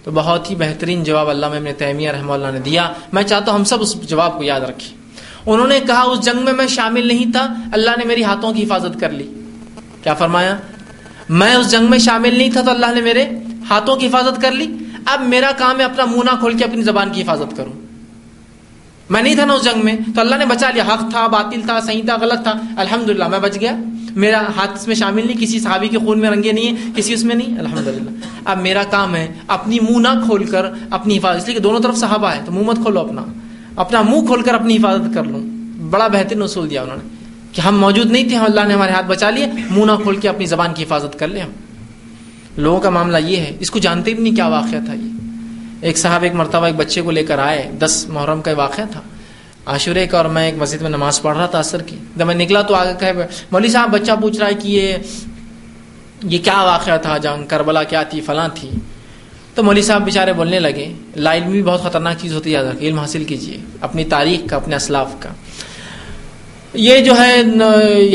تو 0.04 0.12
بہت 0.14 0.50
ہی 0.50 0.56
بہترین 0.56 1.04
جواب 1.04 1.30
اللہ 1.30 1.50
میں 1.50 1.58
ابن 1.58 1.70
تیمیہ 1.78 2.12
رحمہ 2.12 2.34
اللہ 2.34 2.48
نے 2.54 2.60
دیا۔ 2.60 2.92
میں 3.14 3.24
چاہتا 3.24 3.52
ہوں 3.52 3.58
ہم 3.60 3.64
سب 3.64 3.82
اس 3.82 4.02
جواب 4.02 4.38
کو 4.38 4.44
یاد 4.44 4.62
رکھیں۔ 4.62 4.98
انہوں 5.46 5.68
نے 5.68 5.80
کہا، 5.80 6.02
اس 6.02 6.22
جنگ 6.22 6.46
میں 6.46 6.54
میں 6.54 6.68
شامل 6.68 7.08
نہیں 7.08 7.32
تھا، 7.32 7.54
اللہ 7.74 7.90
نے 7.98 8.06
میری 8.06 8.24
ہاتھوں 8.24 8.54
کی 8.54 8.64
حفاظت 8.64 9.00
کر 9.00 9.10
لی۔ 9.10 9.34
کیا 10.04 10.14
فرمایا؟ 10.14 10.58
میں 11.30 11.56
اس 11.56 11.72
جنگ 11.72 11.90
میں 11.90 11.98
شامل 11.98 12.38
نہیں 12.38 12.52
تھا 12.52 12.62
تو 12.62 12.72
اللہ 12.72 12.86
نے 12.96 13.02
میرے 13.02 13.26
ہاتھوں 13.70 13.96
کی 13.96 14.08
حفاظت 14.08 14.42
کر 14.42 14.52
لی۔ 14.52 14.78
اب 15.06 15.22
میرا 15.22 15.52
کام 15.58 15.80
ہے 15.80 15.86
اپنا 15.86 16.06
منہ 16.06 16.32
نہ 16.32 16.40
کھول 16.40 16.58
کے 16.58 16.64
اپنی 16.64 16.82
زبان 16.82 17.10
کی 17.10 17.22
حفاظت 17.22 17.58
کروں۔ 17.58 17.74
میں 19.10 19.22
نہیں 19.22 19.36
تھا 19.36 19.46
نا 19.46 19.54
اس 19.54 19.64
جنگ 19.64 19.86
میں، 19.86 19.96
تو 20.16 20.22
اللہ 20.22 20.36
نے 20.36 20.46
بچا 20.46 20.70
لیا۔ 20.72 20.84
حق 20.84 21.12
تھا، 21.12 21.28
باطل 21.28 21.62
تھا، 21.62 21.80
صحیح 21.80 22.02
تھا، 22.06 22.18
غلط 22.22 22.44
تھا۔ 22.44 22.54
الحمد 22.78 23.10
میں 23.10 23.40
بچ 23.40 23.60
گیا۔ 23.60 23.76
میرا 24.16 24.42
ہاتھ 24.58 24.72
اس 24.72 24.88
میں 24.88 24.96
شامل 24.96 25.28
نہیں، 25.28 25.42
کسی 25.42 25.60
صحابی 25.60 25.88
کے 25.88 25.98
خون 25.98 26.20
میں 26.20 26.30
رنگے 26.30 26.52
نہیں 26.52 26.68
ہے 26.68 26.92
کسی 26.96 27.14
اس 27.14 27.24
میں 27.24 27.36
نہیں؟ 27.36 27.60
الحمد 27.60 27.90
اب 28.46 28.62
میرا 28.62 28.84
کام 28.84 29.16
ہے 29.16 29.34
اپنی 29.48 29.80
منہ 29.80 29.98
نہ 29.98 30.26
کھول 30.26 30.44
کر 30.44 30.66
اپنی 30.90 31.18
حفاظت، 31.18 31.42
اس 31.42 31.48
لیے 31.48 31.56
کہ 31.56 31.62
دونوں 31.62 31.80
طرف 31.80 31.98
صحابہ 31.98 32.28
ہے 32.28 32.40
تو 32.46 32.52
منہ 32.52 32.64
مت 32.64 32.76
کھولو 32.76 33.00
اپنا۔ 33.00 33.22
اپنا 33.76 34.02
منہ 34.02 34.26
کھول 34.26 34.42
کر 34.42 34.54
اپنی 34.54 34.78
حفاظت 34.78 35.14
کر 35.14 35.24
لوں 35.24 35.40
بڑا 35.90 36.08
بہترین 36.08 36.42
اصول 36.42 36.70
دیا 36.70 36.82
انہوں 36.82 36.98
نے 36.98 37.10
کہ 37.52 37.62
ہم 37.62 37.80
موجود 37.80 38.12
نہیں 38.12 38.30
تھے، 38.30 38.38
اللہ 38.38 38.68
نے 38.68 38.74
ہمارے 38.74 38.92
ہاتھ 38.92 39.06
بچا 39.06 39.30
لیے، 39.30 39.46
منہ 39.70 39.86
نہ 39.86 39.92
کھول 40.04 40.16
کے 40.16 40.30
اپنی 40.30 40.46
زبان 40.46 40.74
کی 40.74 40.84
حفاظت 40.84 41.20
کر 41.20 41.28
لیں 41.28 41.42
ہم۔ 41.42 41.50
لوگوں 42.58 42.80
کا 42.80 42.90
معاملہ 42.90 43.18
یہ 43.18 43.38
ہے، 43.38 43.58
اس 43.60 43.72
کو 43.72 43.80
جانتے 43.80 44.14
بھی 44.14 44.24
نہیں 44.24 44.36
کیا 44.36 44.48
واقعہ 44.48 44.80
تھا 44.86 44.94
یہ۔ 44.94 45.10
ایک 45.82 45.98
صاحب، 45.98 46.24
ایک 46.24 46.34
مرتبہ 46.34 46.66
ایک 46.66 46.76
بچے 46.76 47.02
کو 47.02 47.12
لے 47.12 47.24
کر 47.24 47.40
آئے، 47.40 47.72
دس 47.80 48.06
محرم 48.10 48.42
کا 48.42 48.52
واقعہ 48.58 48.84
تھا۔ 48.92 49.02
عاشورے 49.66 50.06
کا 50.08 50.18
اور 50.18 50.26
میں 50.26 50.46
ایک 50.46 50.56
مسجد 50.58 50.82
میں 50.82 50.90
نماز 50.90 51.22
پڑھ 51.22 51.38
رہا 51.38 51.46
تھا 51.46 51.60
اثر 51.60 51.82
کی۔ 51.82 51.96
جب 52.16 52.26
میں 52.26 52.36
نکلا 52.36 52.62
تو 52.62 52.76
آگے 52.76 52.94
کہ 53.00 53.12
مولوی 53.52 53.70
صاحب، 53.70 53.92
بچہ 53.92 54.12
پوچھ 54.22 54.38
رہا 54.38 54.48
ہے 54.48 54.54
کہ 54.54 54.68
یہ 54.68 54.98
یہ 56.24 56.40
کیا 56.44 56.62
واقعہ 56.64 56.98
تھا؟ 56.98 57.18
جنگ 57.18 57.46
کربلا 57.48 57.84
کیا 57.84 58.04
تھی، 58.04 58.22
فلاں 58.22 58.48
تھی۔ 58.54 58.70
تو 59.56 59.64
مولوی 59.64 59.82
صاحب 59.82 60.04
بیچارے 60.06 60.34
بولنے 60.34 60.60
لگے، 60.60 60.92
لا 61.16 61.34
علم 61.36 61.52
بھی 61.52 61.64
بہت 61.64 61.84
خطرناک 61.84 62.18
چیز 62.22 62.34
ہوتی 62.34 62.56
ہے 62.56 62.60
علم 62.82 63.00
حاصل 63.00 63.24
کیجیے 63.24 63.58
اپنی 63.82 64.04
تاریخ 64.06 64.50
کا، 64.50 64.56
اپنے 64.56 64.76
اسلاف 64.76 65.16
کا۔ 65.20 65.30
یہ 66.74 67.00
جو 67.00 67.14
ہے 67.18 67.42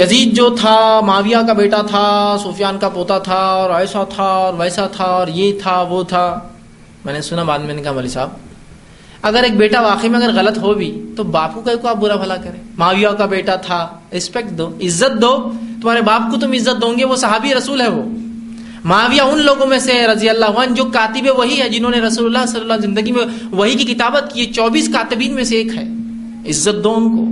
یزید 0.02 0.36
جو 0.36 0.48
تھا، 0.50 1.00
معاویہ 1.00 1.36
کا 1.46 1.52
بیٹا 1.52 1.82
تھا، 1.82 2.36
سفیان 2.44 2.78
کا 2.78 2.88
پوتا 2.88 3.18
تھا، 3.18 3.42
اور 3.58 3.70
ایسا 3.70 4.04
تھا، 4.04 4.24
اور 4.24 4.54
ویسا 4.54 4.86
تھا، 4.86 5.04
اور 5.04 5.28
یہ 5.28 5.60
تھا، 5.62 5.80
وہ 5.80 6.02
تھا۔ 6.02 6.38
میں 7.04 7.14
نے 7.14 7.20
سنا 7.22 7.42
بعد 7.42 7.58
میں 7.58 7.74
نے 7.74 7.82
کہا، 7.82 7.92
مولوی 7.92 8.08
صاحب 8.08 8.30
اگر 9.22 9.42
ایک 9.42 9.56
بیٹا 9.56 9.80
واقعی 9.80 10.08
میں 10.08 10.18
اگر 10.18 10.34
غلط 10.34 10.58
ہو 10.58 10.74
بھی، 10.74 11.02
تو 11.16 11.24
باپو 11.24 11.60
کا 11.60 11.74
کو 11.74 11.88
آپ 11.88 11.96
برا 11.96 12.16
بھلا 12.16 12.36
کریں۔ 12.36 12.60
معاویہ 12.76 13.08
کا 13.08 13.26
بیٹا 13.26 13.56
تھا 13.56 13.88
رسپیکٹ 14.16 14.50
دو، 14.50 14.68
عزت 14.68 15.22
دو۔ 15.22 15.52
تمہارے 15.82 16.00
باپ 16.00 16.20
کو 16.30 16.36
تم 16.40 16.52
عزت 16.52 16.82
دو 16.82 16.94
گے، 16.98 17.04
وہ 17.04 17.16
صحابی 17.16 17.54
رسول 17.54 17.80
ہے 17.80 17.88
وہ۔ 17.88 18.02
معاویہ 18.84 19.20
ان 19.20 19.38
لوگوں 19.38 19.66
میں 19.66 19.78
سے 19.78 20.06
رضی 20.06 20.28
اللہ 20.28 20.44
عنہ، 20.44 20.74
جو 20.74 20.84
کاتب 20.84 21.38
وہی 21.38 21.60
ہے 21.60 21.68
جنہوں 21.68 21.90
نے 21.90 22.00
رسول 22.00 22.36
اللہ 22.36 22.46
صلی 22.46 22.60
اللہ 22.60 22.72
زندگی 22.82 23.12
میں 23.12 23.24
وہی 23.50 23.74
کی 23.74 23.94
کتابت 23.94 24.34
کی 24.34 24.44
چوبیس 24.44 24.88
کاتبین 24.92 25.34
میں 25.34 25.44
سے 25.44 25.56
ایک 25.56 25.76
ہے۔ 25.76 25.84
عزت 26.48 26.84
دو 26.84 26.94
ان 26.94 27.16
کو۔ 27.16 27.22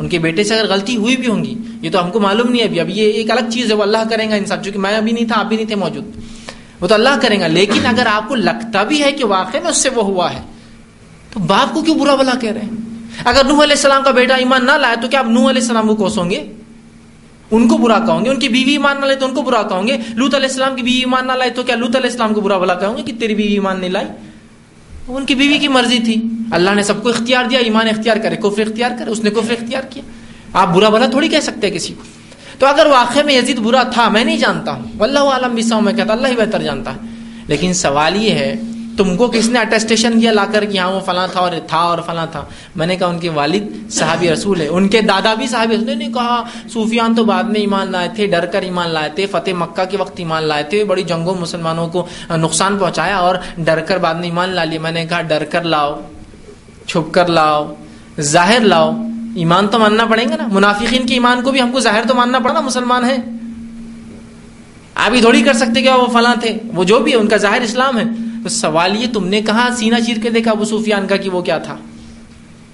ان 0.00 0.08
کے 0.08 0.18
بیٹے 0.18 0.44
سے 0.44 0.54
اگر 0.54 0.72
غلطی 0.72 0.96
ہوئی 0.96 1.16
بھی 1.16 1.26
ہوں 1.26 1.44
گی، 1.44 1.54
یہ 1.82 1.90
تو 1.90 2.04
ہم 2.04 2.10
کو 2.10 2.20
معلوم 2.20 2.48
نہیں 2.48 2.60
ہے 2.60 2.66
ابھی۔ 2.66 2.80
اب 2.80 2.88
یہ 2.88 3.02
ایک 3.02 3.30
الگ 3.30 3.50
چیز 3.50 3.70
ہے، 3.70 3.76
وہ 3.76 3.82
اللہ 3.82 3.98
کریں 4.10 4.30
گا 4.30 4.34
انسان 4.34 4.58
چونکہ 4.64 4.78
میں 4.78 4.96
ابھی 4.96 5.12
نہیں 5.12 5.24
تھا، 5.24 5.40
آپ 5.40 5.46
بھی 5.46 5.56
نہیں 5.56 5.66
تھے 5.66 5.74
موجود۔ 5.74 6.04
وہ 6.80 6.86
تو 6.86 6.94
اللہ 6.94 7.18
کریں 7.22 7.40
گا۔ 7.40 7.46
لیکن 7.46 7.86
اگر 7.86 8.06
آپ 8.06 8.28
کو 8.28 8.34
لگتا 8.34 8.82
بھی 8.82 9.02
ہے 9.02 9.12
کہ 9.12 9.24
واقع 9.24 9.56
میں 9.62 9.70
اس 9.70 9.76
سے 9.76 9.88
وہ 9.94 10.02
ہوا 10.02 10.32
ہے 10.32 10.55
تو 11.36 11.40
باپ 11.40 11.74
کو 11.74 11.82
کیوں 11.82 11.98
برا 11.98 12.14
بلا 12.14 12.32
کہہ 12.40 12.52
رہے 12.52 12.60
ہیں؟ 12.60 12.70
اگر 13.24 13.44
نوح 13.44 13.62
علیہ 13.62 13.76
السلام 13.76 14.02
کا 14.02 14.10
بیٹا 14.10 14.34
ایمان 14.34 14.66
نہ 14.66 14.72
لائے 14.72 14.96
تو 15.02 15.08
کیا 15.08 15.18
آپ 15.18 15.26
نوح 15.26 15.50
علیہ 15.50 15.62
السلام 15.62 15.86
کو 15.88 15.96
کوسوں 15.96 16.30
گے؟ 16.30 16.52
ان 17.50 17.68
کو 17.68 17.76
برا 17.76 17.98
کہوں 17.98 18.24
گے؟ 18.24 18.30
ان 18.30 18.38
کی 18.38 18.48
بیوی 18.48 18.70
ایمان 18.70 18.96
نہ 19.00 19.04
لائے 19.04 19.16
تو 19.16 19.26
ان 19.26 19.34
کو 19.34 19.42
برا 19.42 19.62
کہوں 19.62 19.86
گے؟ 19.86 19.96
لوت 20.14 20.34
علیہ 20.34 20.48
السلام 20.48 20.74
کی 20.74 20.82
بیوی 20.82 20.98
ایمان 20.98 21.26
نہ 21.26 21.32
لائے 21.32 21.50
تو 21.50 21.62
کیا 21.62 21.74
لوت 21.74 21.96
علیہ 21.96 22.10
السلام 22.10 22.34
کو 22.34 22.40
برا 22.40 22.58
بلا 22.58 22.74
کہوں 22.74 22.96
گے 22.96 23.02
کہ 23.02 23.12
تیری 23.20 23.34
بیوی 23.34 23.52
ایمان 23.52 23.80
نہیں 23.80 23.90
لائی؟ 23.90 24.06
ان 25.08 25.24
کی 25.24 25.34
بیوی 25.34 25.58
کی 25.58 25.68
مرضی 25.68 25.98
تھی۔ 25.98 26.22
اللہ 26.52 26.70
نے 26.70 26.82
سب 26.82 27.02
کو 27.02 27.08
اختیار 27.08 27.44
دیا، 27.44 27.58
ایمان 27.58 27.88
اختیار 27.88 28.16
کرے، 28.16 28.36
کفر 28.36 28.60
اختیار 28.60 28.90
کرے، 28.98 29.10
اس 29.10 29.24
نے 29.24 29.30
کفر 29.30 29.52
اختیار 29.52 29.82
کیا۔ 29.90 30.02
آپ 30.52 30.68
برا 30.68 30.88
بھلا 30.88 31.06
تھوڑی 31.06 31.28
کہہ 31.28 31.40
سکتے 31.40 31.70
کسی 31.70 31.94
کو۔ 31.94 32.02
تو 32.58 32.66
اگر 32.66 32.86
واقع 32.86 33.20
میں 33.26 33.34
یزید 33.34 33.58
برا 33.58 33.82
تھا، 33.82 34.08
میں 34.08 34.24
نہیں 34.24 34.36
جانتا 34.36 34.72
ہوں۔ 34.72 34.84
واللہ 34.98 35.18
عالم 35.18 35.54
بھی 35.54 35.62
میں 35.80 35.92
کہتا 35.92 36.12
اللہ 36.12 36.28
ہی 36.28 36.36
بہتر 36.36 36.62
جانتا 36.62 36.94
ہے۔ 36.94 36.98
لیکن 37.46 37.72
سوال 37.72 38.16
یہ 38.16 38.30
ہے 38.30 38.54
تم 38.96 39.16
کو 39.16 39.28
کس 39.28 39.48
نے 39.48 39.58
اٹیسٹیشن 39.58 40.20
کیا؟ 40.20 40.32
لا 40.32 40.44
کر 40.52 40.64
کہ 40.64 40.78
ہاں 40.78 40.90
وہ 40.90 41.00
فلاں 41.00 41.26
تھا 41.32 41.40
اور 41.40 41.52
تھا 41.66 41.78
اور 41.78 41.98
فلاں 42.06 42.26
تھا۔ 42.32 42.44
میں 42.76 42.86
نے 42.86 42.96
کہا 42.96 43.06
ان 43.06 43.18
کے 43.18 43.28
والد 43.28 43.90
صحابی 43.90 44.32
رسول 44.32 44.60
ہے 44.60 44.68
ان 44.68 44.88
کے 44.88 45.00
دادا 45.00 45.34
بھی 45.34 45.46
صحابی 45.46 45.76
رسول 45.76 45.98
نے 45.98 46.08
کہا، 46.14 46.42
صوفیان 46.72 47.14
تو 47.14 47.24
بعد 47.24 47.44
میں 47.44 47.60
ایمان 47.60 47.92
لائے 47.92 48.08
تھے، 48.14 48.26
ڈر 48.26 48.46
کر 48.46 48.62
ایمان 48.62 48.90
لائے 48.90 49.10
تھے۔ 49.14 49.26
فتح 49.26 49.50
مکہ 49.58 49.84
کے 49.84 49.96
وقت 49.96 50.12
ایمان 50.16 50.44
لائے 50.44 50.62
تھے۔ 50.62 50.84
بڑی 50.84 51.02
جنگوں 51.02 51.34
مسلمانوں 51.34 51.88
کو 51.88 52.06
نقصان 52.30 52.78
پہنچایا 52.78 53.16
اور 53.16 53.34
ڈر 53.58 53.80
کر 53.80 53.98
بعد 53.98 54.14
میں 54.14 54.24
ایمان 54.24 54.48
لا 54.48 54.64
لیا۔ 54.64 54.80
میں 54.80 54.90
نے 54.90 55.06
کہا، 55.06 55.20
ڈر 55.20 55.44
کر 55.44 55.62
لاؤ، 55.62 56.00
چھپ 56.86 57.14
کر 57.14 57.26
لاؤ، 57.26 57.74
ظاہر 58.20 58.60
لاؤ۔ 58.60 58.92
ایمان 59.34 59.68
تو 59.68 59.78
ماننا 59.78 60.04
پڑیں 60.04 60.28
گا 60.28 60.36
نا۔ 60.36 60.48
منافقین 60.52 61.06
کے 61.06 61.14
ایمان 61.14 61.42
کو 61.42 61.52
بھی 61.52 61.60
ہم 61.60 61.72
کو 61.72 61.80
ظاہر 61.80 62.02
تو 62.08 62.14
ماننا 62.14 62.38
پڑا 62.38 62.52
نا 62.52 62.60
مسلمان 62.60 63.04
ہے 63.04 63.16
آپ 64.94 65.14
ہی 65.14 65.20
تھوڑی 65.20 65.42
کر 65.42 65.52
سکتے 65.52 65.82
کہ 65.82 65.90
وہ 65.90 66.06
فلاں 66.06 66.34
تھے۔ 66.40 66.58
وہ 66.74 66.84
جو 66.84 66.98
بھی 66.98 67.12
ہے، 67.12 67.16
ان 67.16 67.28
کا 67.28 67.36
ظاہر 67.36 67.60
اسلام 67.60 67.98
ہے۔ 67.98 68.04
سوال 68.48 69.02
یہ 69.02 69.06
تم 69.12 69.26
نے 69.26 69.42
کہا 69.42 69.68
سینہ 69.76 69.96
چیر 70.06 70.16
کے 70.22 70.30
دیکھا 70.30 70.50
ابو 70.50 70.64
سفیان 70.64 71.06
کا 71.06 71.16
کہ 71.16 71.30
وہ 71.30 71.42
کیا 71.42 71.58
تھا؟ 71.58 71.76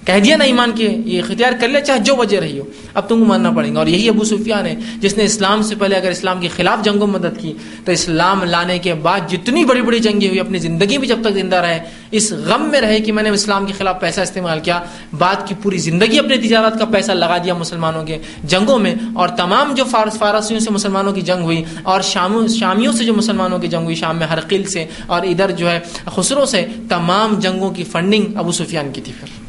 کہہ 0.05 0.19
دیا 0.23 0.35
نا 0.37 0.43
ایمان 0.43 0.71
کے 0.75 0.87
یہ 1.05 1.19
اختیار 1.19 1.53
کر 1.59 1.67
لے 1.67 1.81
چاہے 1.81 1.99
جو 1.99 2.15
وجہ 2.15 2.39
رہی 2.39 2.59
ہو۔ 2.59 2.63
اب 2.93 3.07
تم 3.09 3.19
کو 3.19 3.25
ماننا 3.25 3.51
پڑے 3.51 3.73
گا 3.73 3.79
اور 3.79 3.87
یہی 3.87 4.09
ابو 4.09 4.23
سفیان 4.23 4.65
ہے، 4.65 4.75
جس 5.01 5.15
نے 5.17 5.23
اسلام 5.25 5.61
سے 5.61 5.75
پہلے 5.75 5.95
اگر 5.95 6.11
اسلام 6.11 6.39
کے 6.41 6.47
خلاف 6.47 6.83
جنگوں 6.85 7.07
میں 7.07 7.19
مدد 7.19 7.39
کی، 7.41 7.53
تو 7.85 7.91
اسلام 7.91 8.43
لانے 8.43 8.77
کے 8.79 8.93
بعد 8.93 9.29
جتنی 9.31 9.63
بڑی 9.65 9.81
بڑی 9.81 9.99
جنگیں 9.99 10.27
ہوئی، 10.27 10.39
اپنی 10.39 10.59
زندگی 10.59 10.97
میں 10.97 11.07
جب 11.07 11.21
تک 11.21 11.33
زندہ 11.33 11.55
رہے، 11.55 11.79
اس 12.11 12.31
غم 12.47 12.67
میں 12.71 12.81
رہے 12.81 12.99
کہ 12.99 13.11
میں 13.11 13.23
نے 13.23 13.29
اسلام 13.29 13.65
کے 13.65 13.73
خلاف 13.77 13.99
پیسہ 14.01 14.21
استعمال 14.21 14.59
کیا، 14.59 14.79
بعد 15.17 15.47
کی 15.47 15.55
پوری 15.61 15.77
زندگی 15.77 16.19
اپنے 16.19 16.37
تجارت 16.37 16.79
کا 16.79 16.85
پیسہ 16.85 17.11
لگا 17.11 17.37
دیا 17.43 17.53
مسلمانوں 17.53 18.03
کے 18.05 18.17
جنگوں 18.43 18.77
میں، 18.79 18.93
اور 19.15 19.29
تمام 19.37 19.73
جو 19.75 19.83
فارس، 19.91 20.17
فارسیوں 20.17 20.59
سے 20.59 20.71
مسلمانوں 20.71 21.13
کی 21.13 21.21
جنگ 21.21 21.43
ہوئی، 21.43 21.63
اور 21.83 22.01
شامیوں 22.01 22.91
سے 22.91 23.05
جو 23.05 23.13
مسلمانوں 23.13 23.59
کی 23.59 23.67
جنگ 23.67 23.83
ہوئی، 23.83 23.95
شام 23.95 24.17
میں 24.17 24.27
ہرقل 24.27 24.63
سے، 24.63 24.85
اور 25.07 25.23
ادھر 25.23 25.51
جو 25.51 25.69
ہے 25.71 25.79
خسروں 26.15 26.45
سے، 26.45 26.65
تمام 26.89 27.39
جنگوں 27.39 27.71
کی 27.71 27.83
فنڈنگ 27.83 28.37
ابو 28.37 28.51
سفیان 28.51 28.91
کی 28.91 29.01
تھی 29.01 29.13
پھر۔ 29.19 29.42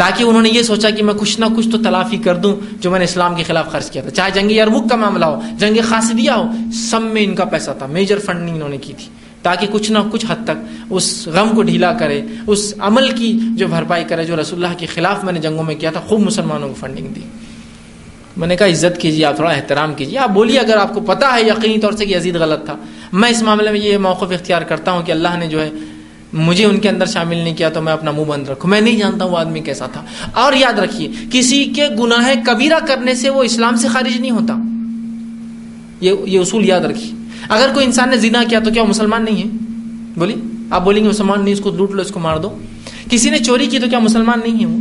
تاکہ 0.00 0.22
انہوں 0.22 0.42
نے 0.42 0.48
یہ 0.48 0.62
سوچا 0.62 0.90
کہ 0.90 1.02
میں 1.02 1.14
کچھ 1.14 1.40
نہ 1.40 1.44
کچھ 1.56 1.68
تو 1.68 1.78
تلافی 1.78 2.16
کر 2.16 2.36
دوں 2.36 2.56
جو 2.80 2.90
میں 2.90 2.98
نے 2.98 3.04
اسلام 3.04 3.34
کے 3.34 3.42
خلاف 3.42 3.70
خرچ 3.70 3.90
کیا 3.90 4.02
تھا۔ 4.02 4.10
چاہے 4.10 4.30
جنگ 4.30 4.50
یرمک 4.50 4.90
کا 4.90 4.96
معاملہ 4.96 5.24
ہو 5.24 5.40
جنگ 5.58 5.76
خاصدیہ 5.84 6.30
ہو، 6.30 6.42
سب 6.72 7.02
میں 7.02 7.24
ان 7.24 7.34
کا 7.34 7.44
پیسہ 7.44 7.70
تھا۔ 7.78 7.86
میجر 7.86 8.18
فنڈنگ 8.18 8.54
انہوں 8.54 8.68
نے 8.68 8.76
کی 8.76 8.92
تھی۔ 8.96 9.06
تاکہ 9.42 9.66
کچھ 9.70 9.92
نہ 9.92 9.98
کچھ 10.10 10.26
حد 10.28 10.44
تک 10.44 10.82
اس 10.90 11.28
غم 11.28 11.48
کو 11.48 11.62
ڈھیلا 11.62 11.92
کرے، 11.92 12.22
اس 12.46 12.74
عمل 12.78 13.10
کی 13.10 13.38
جو 13.56 13.68
بھرپائی 13.68 14.04
کرے 14.04 14.24
جو 14.24 14.36
رسول 14.40 14.64
اللہ 14.64 14.78
کے 14.78 14.86
خلاف 14.86 15.24
میں 15.24 15.32
نے 15.32 15.40
جنگوں 15.40 15.64
میں 15.64 15.74
کیا 15.74 15.90
تھا، 15.90 16.00
خوب 16.00 16.20
مسلمانوں 16.20 16.68
کو 16.68 16.74
فنڈنگ 16.74 17.06
دی۔ 17.06 17.20
میں 18.36 18.48
نے 18.48 18.56
کہا، 18.56 18.66
عزت 18.66 19.00
کیجیے 19.00 19.24
آپ 19.24 19.36
تھوڑا 19.36 19.50
احترام 19.50 19.94
کیجیے 19.94 20.18
آپ 20.18 20.30
بولیے، 20.30 20.58
اگر 20.58 20.76
آپ 20.76 20.94
کو 20.94 21.00
پتا 21.00 21.34
ہے، 21.34 21.42
یقینی 21.42 21.78
طور 21.78 21.92
سے 21.92 22.06
کہ 22.06 22.16
عزیز 22.16 22.36
غلط 22.36 22.64
تھا۔ 22.64 22.76
میں 23.12 23.30
اس 23.30 23.42
معاملے 23.42 23.70
میں 23.70 23.80
یہ 23.80 23.98
موقف 23.98 24.32
اختیار 24.32 24.62
کرتا 24.62 24.92
ہوں 24.92 25.02
کہ 25.02 25.12
اللہ 25.12 25.28
نے 25.38 25.46
جو 25.46 25.62
ہے 25.62 25.70
مجھے 26.32 26.64
ان 26.64 26.78
کے 26.78 26.88
اندر 26.88 27.06
شامل 27.06 27.36
نہیں 27.36 27.56
کیا 27.56 27.68
تو 27.68 27.82
میں 27.82 27.92
اپنا 27.92 28.10
منہ 28.10 28.24
بند 28.24 28.48
رکھوں۔ 28.48 28.70
میں 28.70 28.80
نہیں 28.80 28.96
جانتا 28.96 29.24
وہ 29.24 29.38
آدمی 29.38 29.60
کیسا 29.60 29.86
تھا۔ 29.86 30.04
اور 30.34 30.52
یاد 30.52 30.78
رکھیے، 30.78 31.08
کسی 31.30 31.64
کے 31.64 31.88
گناہ 31.98 32.30
کبیرہ 32.46 32.78
کرنے 32.88 33.14
سے 33.14 33.28
وہ 33.28 33.42
اسلام 33.42 33.76
سے 33.76 33.88
خارج 33.88 34.20
نہیں 34.20 34.30
ہوتا۔ 34.30 34.54
یہ 36.00 36.12
یہ 36.26 36.40
اصول 36.40 36.66
یاد 36.66 36.80
رکھیے۔ 36.80 37.12
اگر 37.48 37.70
کوئی 37.74 37.86
انسان 37.86 38.10
نے 38.10 38.16
زنا 38.16 38.44
کیا 38.48 38.60
تو 38.60 38.70
کیا 38.70 38.82
وہ 38.82 38.88
مسلمان 38.88 39.24
نہیں 39.24 39.38
ہے؟ 39.38 39.48
بولی 40.16 40.34
آپ 40.70 40.84
بولیں 40.84 41.04
گے 41.04 41.08
مسلمان 41.08 41.44
نہیں، 41.44 41.54
اس 41.54 41.60
کو 41.60 41.70
لوٹ 41.70 41.90
لو، 41.90 42.02
اس 42.02 42.10
کو 42.10 42.20
مار 42.20 42.36
دو۔ 42.36 42.58
کسی 43.10 43.30
نے 43.30 43.38
چوری 43.38 43.66
کی 43.66 43.78
تو 43.78 43.86
کیا 43.90 43.98
مسلمان 43.98 44.40
نہیں 44.44 44.60
ہے 44.60 44.66
وہ؟ 44.66 44.78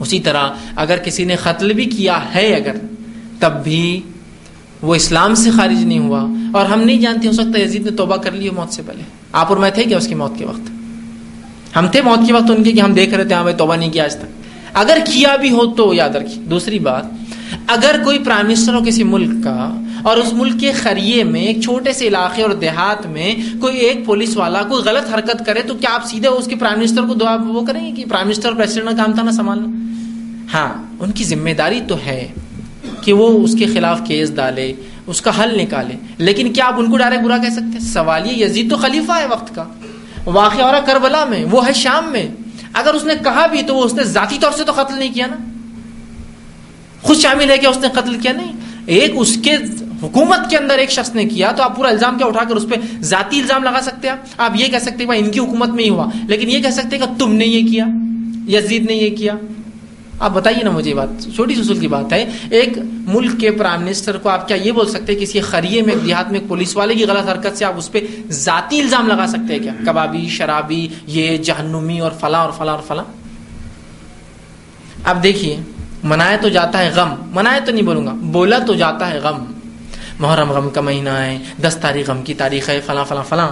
اسی 0.00 0.20
طرح 0.20 0.48
اگر 0.76 0.96
کسی 0.96 1.24
نے 1.24 1.36
قتل 1.36 1.72
بھی 1.72 1.84
کیا 1.84 2.34
ہے 2.34 2.54
اگر، 2.54 2.76
تب 3.38 3.52
بھی 3.64 4.00
وہ 4.84 4.94
اسلام 4.94 5.34
سے 5.34 5.50
خارج 5.50 5.84
نہیں 5.84 5.98
ہوا 5.98 6.26
اور 6.52 6.66
ہم 6.66 6.80
نہیں 6.80 7.00
جانتے 7.00 7.28
ہو 7.28 7.32
سکتا 7.32 7.60
یزید 7.60 7.84
نے 7.84 7.90
توبہ 7.90 8.16
کر 8.16 8.32
لی 8.32 8.48
ہو 8.48 8.54
موت 8.54 8.72
سے 8.72 8.82
پہلے۔ 8.86 9.02
آپ 9.32 9.46
اور 9.48 9.56
میں 9.56 9.70
تھے 9.70 9.84
کیا 9.84 9.96
اس 9.96 10.06
کی 10.06 10.14
موت 10.14 10.38
کے 10.38 10.44
وقت؟ 10.44 10.70
ہم 11.76 11.86
تھے 11.86 12.02
موت 12.02 12.26
کے 12.26 12.32
وقت 12.32 12.50
ان 12.50 12.62
کے 12.62 12.72
کہ 12.72 12.80
ہم 12.80 12.92
دیکھ 12.92 13.14
رہے 13.14 13.24
تھے 13.24 13.34
ہاں 13.34 13.58
توبہ 13.58 13.76
نہیں 13.76 13.90
کیا 13.90 14.04
آج 14.04 14.16
تک۔ 14.16 14.44
اگر 14.74 14.98
کیا 15.04 15.36
بھی 15.36 15.50
ہو 15.50 15.66
تو 15.66 15.94
یاد 15.94 16.10
رکھیے۔ 16.10 16.44
دوسری 16.44 16.78
بات، 16.78 17.04
اگر 17.66 17.96
کوئی 18.04 18.18
پرائم 18.18 18.46
منسٹر 18.46 18.74
ہو 18.74 18.78
کسی 18.86 19.04
ملک 19.04 19.44
کا 19.44 19.74
اور 20.02 20.16
اس 20.16 20.32
ملک 20.32 20.60
کے 20.60 20.72
خریے 20.72 21.24
میں، 21.24 21.40
ایک 21.40 21.62
چھوٹے 21.62 21.92
سے 21.92 22.08
علاقے 22.08 22.42
اور 22.42 22.50
دیہات 22.50 23.06
میں 23.06 23.34
کوئی 23.60 23.76
ایک 23.76 24.06
پولیس 24.06 24.36
والا 24.36 24.62
کوئی 24.62 24.82
غلط 24.82 25.14
حرکت 25.14 25.46
کرے 25.46 25.62
تو 25.62 25.74
کیا 25.74 25.94
آپ 25.94 26.06
سیدھے 26.06 26.28
اس 26.28 26.46
کے 26.46 26.56
پرائم 26.56 26.78
منسٹر 26.78 27.02
کو 27.02 27.14
دعا 27.14 27.36
وہ 27.46 27.66
کریں 27.66 27.86
گے 27.86 28.02
کہ 28.02 28.10
پرائم 28.10 28.26
منسٹر 28.26 28.48
اور 28.48 28.56
پریسیڈنٹ 28.56 28.96
کا 28.96 29.04
کام 29.04 29.14
تھا 29.14 29.22
نا 29.22 29.32
سنبھالنا؟ 29.32 29.66
ہاں 30.54 30.82
ان 31.00 31.12
کی 31.12 31.24
ذمہ 31.24 31.50
داری 31.58 31.80
تو 31.88 31.96
ہے۔ 32.06 32.28
کہ 33.04 33.12
وہ 33.12 33.44
اس 33.44 33.54
کے 33.58 33.66
خلاف 33.66 34.00
کیس 34.06 34.34
ڈالے، 34.34 34.72
اس 35.06 35.20
کا 35.20 35.42
حل 35.42 35.62
نکالے۔ 35.62 35.94
لیکن 36.18 36.52
کیا 36.52 36.66
آپ 36.66 36.74
ان 36.76 36.90
کو 36.90 36.96
ڈائریکٹ 36.96 37.22
برا 37.22 37.38
کہہ 37.38 37.50
سکتے 37.50 37.80
سوال 37.80 38.30
یہ 38.30 38.44
یزید 38.44 38.70
تو 38.70 38.76
خلیفہ 38.76 39.12
ہے 39.12 39.26
وقت 39.26 39.54
کا۔ 39.54 39.64
واقع 40.26 40.62
اور 40.62 40.74
کربلا 40.86 41.24
میں، 41.24 41.44
وہ 41.50 41.66
ہے 41.66 41.72
شام 41.72 42.12
میں۔ 42.12 42.26
اگر 42.72 42.94
اس 42.94 43.04
نے 43.04 43.14
کہا 43.24 43.46
بھی 43.46 43.62
تو 43.62 43.74
وہ 43.74 43.84
اس 43.84 43.94
نے 43.94 44.04
ذاتی 44.04 44.38
طور 44.40 44.50
سے 44.50 44.64
تو 44.64 44.72
قتل 44.72 44.98
نہیں 44.98 45.14
کیا 45.14 45.26
نا۔ 45.26 45.36
خود 47.02 47.16
شامل 47.16 47.50
ہے 47.50 47.58
کہ 47.58 47.66
اس 47.66 47.78
نے 47.78 47.88
قتل 47.92 48.18
کیا؟ 48.18 48.32
نہیں۔ 48.32 48.52
ایک 48.86 49.12
اس 49.16 49.38
کے 49.42 49.56
حکومت 50.02 50.50
کے 50.50 50.56
اندر 50.56 50.78
ایک 50.78 50.90
شخص 50.90 51.14
نے 51.14 51.24
کیا 51.24 51.52
تو 51.52 51.62
آپ 51.62 51.76
پورا 51.76 51.88
الزام 51.88 52.18
کیا 52.18 52.26
اٹھا 52.26 52.44
کر 52.44 52.56
اس 52.56 52.66
پہ 52.70 52.74
ذاتی 53.00 53.40
الزام 53.40 53.64
لگا 53.64 53.80
سکتے 53.82 54.08
ہیں؟ 54.08 54.14
آپ 54.38 54.50
یہ 54.54 54.66
کہہ 54.66 54.78
سکتے 54.78 55.04
ہیں 55.04 55.18
ان 55.18 55.30
کی 55.30 55.38
حکومت 55.38 55.68
میں 55.68 55.84
ہی 55.84 55.88
ہوا، 55.88 56.06
لیکن 56.28 56.50
یہ 56.50 56.58
کہہ 56.58 56.70
سکتے 56.70 56.96
ہیں 56.96 57.06
کہ 57.06 57.18
تم 57.18 57.34
نے 57.34 57.44
یہ 57.44 57.68
کیا، 57.68 57.84
یزید 58.48 58.86
نے 58.86 58.94
یہ 58.94 59.16
کیا۔ 59.16 59.34
آپ 60.18 60.30
بتائیے 60.30 60.64
نا 60.64 60.70
مجھے 60.70 60.90
یہ 60.90 60.94
بات، 60.94 61.34
چھوٹی 61.36 61.54
سسل 61.54 61.78
کی 61.78 61.88
بات 61.88 62.12
ہے، 62.12 62.24
ایک 62.50 62.78
ملک 63.06 63.40
کے 63.40 63.50
پرائم 63.50 63.82
منسٹر 63.82 64.16
کو 64.16 64.28
آپ 64.28 64.48
کیا 64.48 64.56
یہ 64.56 64.72
بول 64.72 64.88
سکتے 64.88 65.12
ہیں 65.12 65.20
کسی 65.20 65.40
خریے 65.40 65.82
میں، 65.82 65.94
دیہات 65.94 66.32
میں 66.32 66.40
پولیس 66.48 66.76
والے 66.76 66.94
کی 66.94 67.04
غلط 67.04 67.28
حرکت 67.28 67.58
سے 67.58 67.64
آپ 67.64 67.72
اس 67.76 67.92
پہ 67.92 68.00
ذاتی 68.30 68.80
الزام 68.80 69.06
لگا 69.06 69.26
سکتے 69.28 69.54
ہیں 69.54 69.62
کیا؟ 69.62 69.72
کبابی، 69.86 70.28
شرابی، 70.28 70.88
یہ 71.06 71.36
جہنمی 71.36 72.00
اور 72.00 72.10
فلاں 72.20 72.40
اور 72.40 72.52
فلاں 72.56 72.74
اور 72.74 72.82
فلاں؟ 72.86 73.04
اب 75.04 75.22
دیکھیے 75.22 75.56
منایا 76.04 76.36
تو 76.40 76.48
جاتا 76.48 76.78
ہے 76.78 76.90
غم 76.90 77.14
منایا 77.30 77.58
تو 77.64 77.72
نہیں 77.72 77.82
بولوں 77.82 78.06
گا، 78.06 78.12
بولا 78.14 78.58
تو 78.58 78.74
جاتا 78.74 79.10
ہے 79.10 79.18
غم۔ 79.18 79.44
محرم 80.18 80.52
غم 80.52 80.70
کا 80.70 80.80
مہینہ 80.80 81.10
ہے، 81.10 81.38
دس 81.62 81.78
تاریخ 81.80 82.10
غم 82.10 82.22
کی 82.22 82.34
تاریخ 82.34 82.68
ہے، 82.68 82.80
فلاں 82.86 83.04
فلاں 83.04 83.22
فلاں۔ 83.28 83.50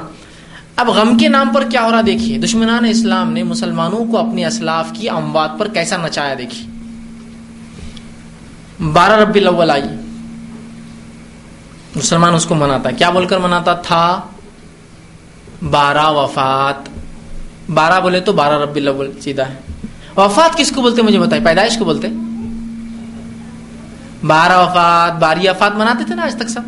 اب 0.76 0.88
غم 0.90 1.18
کے 1.18 1.28
نام 1.28 1.48
پر 1.54 1.64
کیا 1.64 1.82
ہو 1.82 1.90
رہا 1.90 2.00
دیکھیے، 2.06 2.38
دشمنان 2.38 2.84
اسلام 2.84 3.32
نے 3.32 3.42
مسلمانوں 3.42 4.04
کو 4.04 4.18
اپنے 4.18 4.46
اسلاف 4.46 4.92
کی 4.92 5.08
اموات 5.08 5.58
پر 5.58 5.68
کیسا 5.68 5.96
نچایا 5.96 6.34
دیکھیے۔ 6.38 6.68
بارہ 8.82 9.12
ربی 9.12 9.40
الاول 9.40 9.70
آئی۔ 9.70 9.82
مسلمان 11.96 12.34
اس 12.34 12.46
کو 12.46 12.54
مناتا 12.54 12.90
کیا 12.90 13.10
بول 13.10 13.26
کر 13.26 13.38
مناتا 13.38 13.74
تھا؟ 13.74 14.20
بارہ 15.70 16.10
وفات۔ 16.10 16.88
بارہ 17.74 18.00
بولے 18.00 18.20
تو 18.20 18.32
بارہ 18.32 18.62
ربی 18.62 18.80
الاول 18.80 19.10
سیدھا 19.20 19.48
ہے۔ 19.48 19.54
وفات 20.16 20.56
کس 20.56 20.72
کو 20.72 20.82
بولتے 20.82 21.02
مجھے 21.02 21.18
بتائیں؟ 21.18 21.44
پیدائش 21.44 21.78
کو 21.78 21.84
بولتے 21.84 22.08
بارہ 24.26 24.58
وفات، 24.58 25.18
باری 25.18 25.48
وفات 25.48 25.74
مناتے 25.74 26.04
تھے 26.04 26.14
نا 26.14 26.22
آج 26.22 26.34
تک 26.34 26.48
سب؟ 26.48 26.60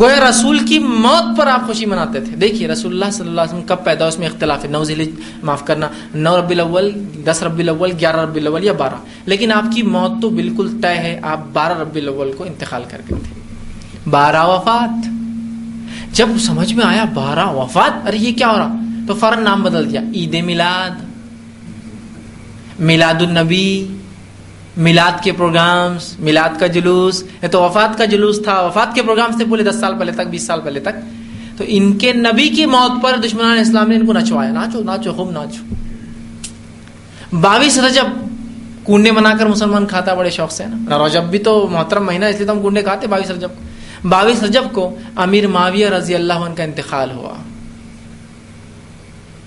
گویا 0.00 0.28
رسول 0.28 0.58
کی 0.58 0.78
موت 0.78 1.38
پر 1.38 1.46
آپ 1.46 1.66
خوشی 1.66 1.86
مناتے 1.86 2.20
تھے۔ 2.20 2.36
دیکھیے 2.36 2.68
رسول 2.68 2.92
اللہ 2.92 3.10
صلی 3.12 3.28
اللہ 3.28 3.40
علیہ 3.40 3.54
وسلم 3.54 3.66
کب 3.66 3.84
پیدا 3.84 4.06
اس 4.06 4.18
میں 4.18 4.26
اختلاف 4.26 4.64
ہے۔ 4.64 4.68
نو 4.68 4.84
ذیل 4.84 5.10
معاف 5.42 5.64
کرنا، 5.64 5.88
نو 6.14 6.38
ربی 6.38 6.54
الاول، 6.54 6.90
دس 7.26 7.42
ربی 7.42 7.62
الاول، 7.62 7.92
گیارہ 8.00 8.16
ربی 8.16 8.40
الاول 8.40 8.64
یا 8.64 8.72
بارہ۔ 8.72 8.94
لیکن 9.26 9.52
آپ 9.52 9.64
کی 9.74 9.82
موت 9.82 10.22
تو 10.22 10.30
بالکل 10.30 10.80
طے 10.82 10.88
ہے، 10.88 11.20
آپ 11.22 11.40
بارہ 11.52 11.78
ربی 11.78 12.00
الاول 12.00 12.32
کو 12.32 12.44
انتقال 12.44 12.82
کر 12.88 12.98
گئے 13.10 13.18
تھے۔ 13.18 13.40
بارہ 14.10 14.46
وفات۔ 14.46 15.06
جب 16.14 16.28
سمجھ 16.40 16.74
میں 16.74 16.86
آیا 16.86 17.04
بارہ 17.14 17.46
وفات، 17.46 18.08
ارے 18.08 18.16
یہ 18.16 18.32
کیا 18.32 18.50
ہو 18.50 18.58
رہا؟ 18.58 18.76
تو 19.08 19.14
فوراً 19.14 19.44
نام 19.44 19.62
بدل 19.62 19.90
دیا، 19.90 20.00
عید 20.14 20.34
میلاد 20.34 20.90
میلاد 22.78 23.22
النبی 23.22 23.86
میلاد 24.76 25.22
کے 25.22 25.32
پروگرامز 25.32 26.14
میلاد 26.18 26.60
کا 26.60 26.66
جلوس، 26.66 27.24
یہ 27.42 27.48
تو 27.48 27.62
وفات 27.62 27.98
کا 27.98 28.04
جلوس 28.04 28.40
تھا، 28.44 28.60
وفات 28.60 28.94
کے 28.94 29.02
پروگرام 29.02 29.38
سے 29.38 29.44
پورے 29.44 29.62
دس 29.62 29.76
سال 29.80 29.98
پہلے 29.98 30.12
تک، 30.12 30.26
بیس 30.30 30.46
سال 30.46 30.60
پہلے 30.60 30.80
تک۔ 30.80 31.22
تو 31.58 31.64
ان 31.66 31.98
کے 31.98 32.12
نبی 32.12 32.48
کی 32.48 32.66
موت 32.66 33.02
پر 33.02 33.16
دشمنان 33.24 33.58
اسلام 33.58 33.88
نے 33.88 33.96
ان 33.96 34.06
کو 34.06 34.12
نچوایا۔ 34.12 34.52
ناچو 34.52 34.82
ناچو، 34.82 35.12
خوب 35.12 35.30
ناچو۔ 35.30 35.74
باویس 37.40 37.78
رجب 37.78 38.04
کنڈے 38.86 39.12
بنا 39.12 39.32
کر 39.38 39.46
مسلمان 39.46 39.86
کھاتا 39.86 40.14
بڑے 40.14 40.30
شوق 40.30 40.52
سے 40.52 40.64
نا۔ 40.66 41.06
رجب 41.06 41.22
بھی 41.22 41.38
تو 41.38 41.68
محترم 41.70 42.06
مہینہ، 42.06 42.24
اس 42.24 42.36
لیے 42.36 42.46
تو 42.46 42.52
ہم 42.52 42.62
کنڈے 42.62 42.82
کھاتے 42.82 43.06
باویس 43.06 43.30
رجب۔ 43.30 43.48
باویس 44.08 44.42
رجب 44.42 44.62
کو 44.72 44.96
امیر 45.16 45.46
معاویہ 45.46 45.88
رضی 45.88 46.14
اللہ 46.14 46.32
عنہ 46.32 46.54
کا 46.54 46.62
انتقال 46.62 47.10
ہوا۔ 47.10 47.34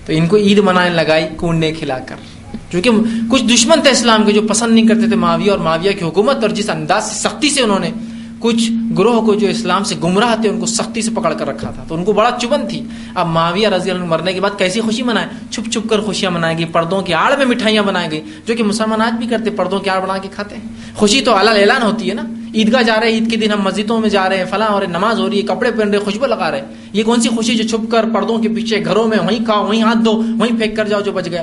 تو 0.06 0.12
ان 0.12 0.26
کو 0.26 0.36
عید 0.36 0.58
منانے 0.58 0.90
لگائی 0.90 1.28
کنڈے 1.38 1.72
کھلا 1.72 1.98
کر۔ 1.98 2.35
کیونکہ 2.70 2.90
کچھ 3.30 3.44
دشمن 3.44 3.80
تھے 3.80 3.90
اسلام 3.90 4.24
کے 4.26 4.32
جو 4.32 4.42
پسند 4.42 4.72
نہیں 4.72 4.86
کرتے 4.86 5.08
تھے 5.08 5.16
معاویہ 5.16 5.50
اور 5.50 5.58
معاویہ 5.58 5.92
کی 5.92 6.04
حکومت 6.04 6.36
اور 6.36 6.48
جس 6.48 6.70
انداز 6.70 7.04
سے 7.04 7.28
سختی 7.28 7.50
سے 7.50 7.62
انہوں 7.62 7.78
نے 7.78 7.90
کچھ 8.38 8.70
گروہ 8.98 9.20
کو 9.20 9.34
جو 9.34 9.48
اسلام 9.48 9.84
سے 9.84 9.94
گمراہ 10.04 10.36
تھے 10.40 10.48
ان 10.48 10.60
کو 10.60 10.66
سختی 10.66 11.02
سے 11.02 11.10
پکڑ 11.10 11.32
کر 11.34 11.48
رکھا 11.48 11.70
تھا۔ 11.70 11.84
تو 11.88 11.94
ان 11.94 12.04
کو 12.04 12.12
بڑا 12.12 12.30
چبن 12.42 12.68
تھی۔ 12.68 12.80
اب 13.14 13.26
معاویہ 13.26 13.68
رضی 13.68 13.90
اللہ 13.90 14.04
مرنے 14.04 14.32
کے 14.32 14.40
بعد 14.40 14.58
کیسی 14.58 14.80
خوشی 14.80 15.02
منائے؟ 15.02 15.26
چھپ 15.50 15.70
چھپ 15.70 15.88
کر 15.88 16.00
خوشیاں 16.00 16.30
منائے 16.30 16.58
گی، 16.58 16.64
پردوں 16.64 17.02
کی 17.02 17.14
آڑ 17.14 17.36
میں 17.36 17.46
مٹھائیاں 17.46 17.82
بنائے 17.82 18.10
گئی 18.10 18.20
جو 18.46 18.54
کہ 18.56 18.62
مسلمان 18.62 19.02
آج 19.02 19.14
بھی 19.18 19.26
کرتے، 19.26 19.50
پردوں 19.50 19.78
کی 19.78 19.90
آڑ 19.90 20.02
بنا 20.02 20.18
کے 20.18 20.28
کھاتے 20.32 20.56
ہیں۔ 20.56 20.96
خوشی 20.96 21.20
تو 21.20 21.36
اعلیٰ 21.36 21.56
اعلان 21.56 21.82
ہوتی 21.82 22.08
ہے 22.08 22.14
نا۔ 22.14 22.22
عیدگاہ 22.54 22.82
جا 22.82 23.00
رہے 23.00 23.10
ہیں 23.10 23.20
عید 23.20 23.30
کے 23.30 23.36
دن 23.36 23.50
ہم 23.50 23.62
مسجدوں 23.62 24.00
میں 24.00 24.08
جا 24.08 24.28
رہے 24.28 24.36
ہیں، 24.36 24.44
فلاں 24.50 24.68
اور 24.68 24.82
نماز 24.82 25.20
ہو 25.20 25.30
رہی 25.30 25.36
ہے، 25.36 25.42
کپڑے 25.42 25.70
پہن 25.70 25.90
رہے، 25.90 25.98
خوشبو 25.98 26.26
لگا 26.26 26.50
رہے۔ 26.50 26.60
ہیں 26.60 26.66
یہ 26.92 27.02
کون 27.02 27.20
سی 27.20 27.28
خوشی 27.28 27.54
جو 27.54 27.68
چھپ 27.68 27.90
کر 27.90 28.04
پردوں 28.14 28.38
کے 28.38 28.48
پیچھے 28.48 28.84
گھروں 28.84 29.08
میں 29.08 29.18
وہیں 29.18 29.44
کھاؤ، 29.44 29.66
وہیں 29.66 29.82
ہاتھ 29.82 29.98
دو 29.98 30.12
وہیں 30.12 30.58
پھینک 30.58 30.76
کر 30.76 30.88
جاؤ 30.88 31.00
جو 31.00 31.12
بچ 31.12 31.26
گیا؟ 31.26 31.42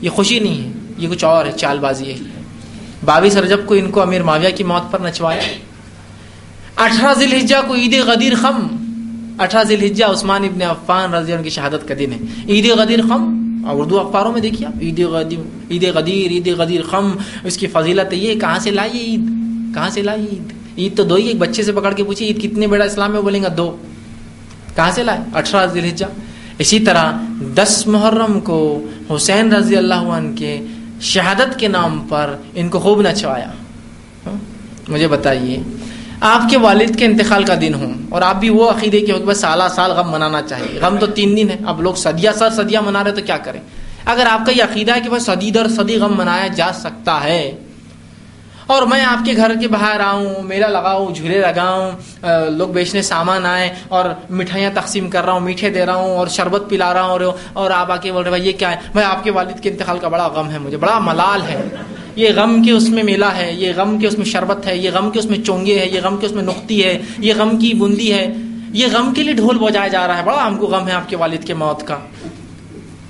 یہ 0.00 0.10
خوشی 0.10 0.38
نہیں 0.38 0.64
ہے، 0.64 0.70
یہ 0.98 1.08
کچھ 1.08 1.24
اور 1.24 1.46
ہے، 1.46 1.52
چال 1.52 1.78
بازی 1.78 2.12
ہے۔ 2.12 2.16
باویس 3.04 3.36
رجب 3.36 3.60
کو 3.66 3.74
ان 3.74 3.90
کو 3.90 4.02
امیر 4.02 4.22
معاویہ 4.22 4.48
کی 4.56 4.64
موت 4.64 4.92
پر 4.92 5.00
نچوایا 5.00 5.42
اٹھارہ 6.76 7.14
ذیل 7.18 7.32
حجا 7.32 7.60
کو 7.60 7.74
عید 7.74 7.94
غدیر 8.06 8.34
خم، 8.34 8.66
اٹھارہ 9.38 9.64
ذیل 9.64 9.82
حجا 9.82 10.06
عثمان 10.06 10.44
ابن 10.44 10.62
عفان 10.62 11.14
رضی 11.14 11.32
اللہ 11.32 11.44
کی 11.44 11.50
شہادت 11.50 11.88
کا 11.88 11.94
دن 11.98 12.12
ہے۔ 12.12 12.18
عید 12.48 12.70
غدیر 12.70 13.02
خم 13.02 13.36
اردو 13.70 14.00
اخباروں 14.00 14.32
میں 14.32 14.40
دیکھیے 14.40 14.68
عید 14.80 15.00
غدیر 15.00 15.38
عید 15.70 15.84
غدیر 15.94 16.30
عید 16.30 16.48
غدیر 16.48 16.82
خم، 16.82 17.12
اس 17.44 17.56
کی 17.56 17.66
فضیلت 17.66 18.12
یہ 18.12 18.40
کہاں 18.40 18.58
سے 18.58 18.70
لائی 18.70 18.98
عید؟ 18.98 19.20
کہاں 19.74 19.90
سے 19.90 20.02
لائی 20.02 20.26
عید؟ 20.32 20.52
عید 20.78 20.96
تو 20.96 21.04
دو 21.04 21.14
ہی، 21.14 21.26
ایک 21.26 21.38
بچے 21.38 21.62
سے 21.62 21.72
پکڑ 21.72 21.92
کے 21.92 22.04
پوچھی 22.04 22.26
عید 22.26 22.42
کتنے 22.42 22.66
بڑا 22.66 22.84
اسلام 22.84 23.12
میں 23.12 23.20
بولیں 23.20 23.42
گا 23.42 23.48
دو۔ 23.56 23.76
کہاں 24.74 24.90
سے 24.90 25.02
لائے؟ 25.02 25.18
اٹھارہ 25.34 25.66
ذیل 25.66 25.84
حجا 25.84 26.06
اسی 26.60 26.80
طرح 26.80 27.12
دس 27.56 27.86
محرم 27.86 28.40
کو 28.40 28.86
حسین 29.10 29.52
رضی 29.52 29.76
اللہ 29.76 30.08
عنہ 30.16 30.36
کے 30.36 30.60
شہادت 31.00 31.58
کے 31.58 31.68
نام 31.68 32.06
پر 32.08 32.34
ان 32.54 32.68
کو 32.68 32.78
خوب 32.78 33.00
نچوایا۔ 33.00 33.50
ہاں؟ 34.26 34.36
مجھے 34.88 35.08
بتائیے، 35.08 35.62
آپ 36.20 36.50
کے 36.50 36.58
والد 36.58 36.98
کے 36.98 37.04
انتقال 37.04 37.44
کا 37.44 37.54
دن 37.60 37.74
ہوں 37.74 37.94
اور 38.08 38.22
آپ 38.22 38.40
بھی 38.40 38.48
وہ 38.48 38.70
عقیدے 38.70 39.00
کے 39.00 39.12
بس 39.12 39.40
سالہ 39.40 39.64
سال 39.74 39.90
غم 39.90 40.10
منانا 40.10 40.42
چاہیے۔ 40.42 40.78
غم 40.80 40.96
تو 40.96 41.06
تین 41.06 41.36
دن 41.36 41.50
ہے، 41.50 41.56
اب 41.66 41.82
لوگ 41.82 41.94
صدیہ 41.94 42.30
سر 42.38 42.50
صدیہ 42.50 42.78
منا 42.78 43.04
رہے 43.04 43.12
تو 43.12 43.22
کیا 43.26 43.36
کریں؟ 43.36 43.60
اگر 44.04 44.26
آپ 44.30 44.46
کا 44.46 44.52
یہ 44.52 44.62
عقیدہ 44.62 44.94
ہے 44.94 45.00
کہ 45.00 45.10
بس 45.10 45.22
صدی 45.22 45.50
در 45.50 45.68
صدی 45.68 45.96
غم 45.96 46.16
منایا 46.16 46.46
جا 46.46 46.70
سکتا 46.74 47.24
ہے 47.24 47.56
اور 48.70 48.82
میں 48.82 49.04
آپ 49.04 49.24
کے 49.24 49.32
گھر 49.36 49.52
کے 49.60 49.68
باہر 49.68 50.00
آؤں، 50.00 50.42
میلہ 50.42 50.66
لگاؤں، 50.66 51.14
جھولے 51.14 51.40
لگاؤں 51.40 51.90
لوگ 52.50 52.68
بیچنے 52.68 53.02
سامان 53.02 53.46
آئے 53.46 53.74
اور 53.88 54.04
مٹھائیاں 54.30 54.70
تقسیم 54.74 55.10
کر 55.10 55.24
رہا 55.24 55.32
ہوں، 55.32 55.40
میٹھے 55.40 55.70
دے 55.70 55.86
رہا 55.86 55.94
ہوں 55.94 56.16
اور 56.16 56.26
شربت 56.26 56.62
پلا 56.68 56.94
رہا 56.94 57.02
ہوں 57.02 57.32
اور 57.52 57.70
آپ 57.70 57.92
آ 57.92 57.96
کے 57.96 58.12
بول 58.12 58.22
رہے 58.22 58.30
بھائی، 58.30 58.46
یہ 58.46 58.52
کیا 58.52 58.70
ہے؟ 58.70 58.76
بھائی 58.92 59.06
آپ 59.06 59.24
کے 59.24 59.30
والد 59.30 59.60
کے 59.60 59.70
انتقال 59.70 59.98
کا 59.98 60.08
بڑا 60.08 60.26
غم 60.26 60.50
ہے 60.50 60.58
مجھے، 60.58 60.76
بڑا 60.76 60.98
ملال 60.98 61.42
ہے۔ 61.42 61.62
یہ 62.16 62.28
غم 62.36 62.62
کے 62.62 62.70
اس 62.70 62.88
میں 62.88 63.02
میلہ 63.02 63.24
ہے، 63.24 63.52
یہ 63.52 63.72
غم 63.76 63.98
کے 63.98 64.06
اس 64.06 64.18
میں 64.18 64.26
شربت 64.26 64.66
ہے، 64.66 64.76
یہ 64.76 64.90
غم 64.94 65.10
کے 65.10 65.18
اس 65.18 65.24
میں 65.24 65.38
چونگے 65.38 65.78
ہے، 65.78 65.86
یہ 65.86 66.00
غم 66.00 66.16
کے 66.16 66.26
اس 66.26 66.32
میں 66.32 66.42
نقطی 66.42 66.84
ہے، 66.84 67.02
یہ 67.18 67.34
غم 67.36 67.56
کی 67.56 67.74
بوندی 67.74 68.12
ہے۔ 68.12 68.34
یہ 68.72 68.86
غم 68.92 69.14
کے 69.14 69.22
لیے 69.22 69.32
ڈھول 69.32 69.58
بجایا 69.58 69.88
جا 69.88 70.06
رہا 70.06 70.18
ہے۔ 70.18 70.22
بڑا 70.24 70.46
ہم 70.46 70.56
کو 70.56 70.66
غم 70.66 70.88
ہے 70.88 70.92
آپ 70.92 71.08
کے 71.08 71.16
والد 71.16 71.44
کے 71.44 71.54
موت 71.54 71.86
کا۔ 71.86 71.96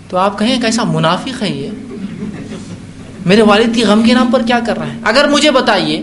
تو 0.08 0.16
آپ 0.16 0.38
کہیں 0.38 0.60
کیسا 0.60 0.84
منافق 0.84 1.42
ہے 1.42 1.50
یہ؟ 1.50 1.70
میرے 3.26 3.42
والد 3.42 3.74
کی 3.74 3.84
غم 3.84 4.02
کے 4.02 4.14
نام 4.14 4.30
پر 4.30 4.42
کیا 4.42 4.60
کر 4.66 4.78
رہا 4.78 4.86
ہے؟ 4.86 4.98
اگر 5.04 5.28
مجھے 5.28 5.50
بتائیے، 5.50 6.02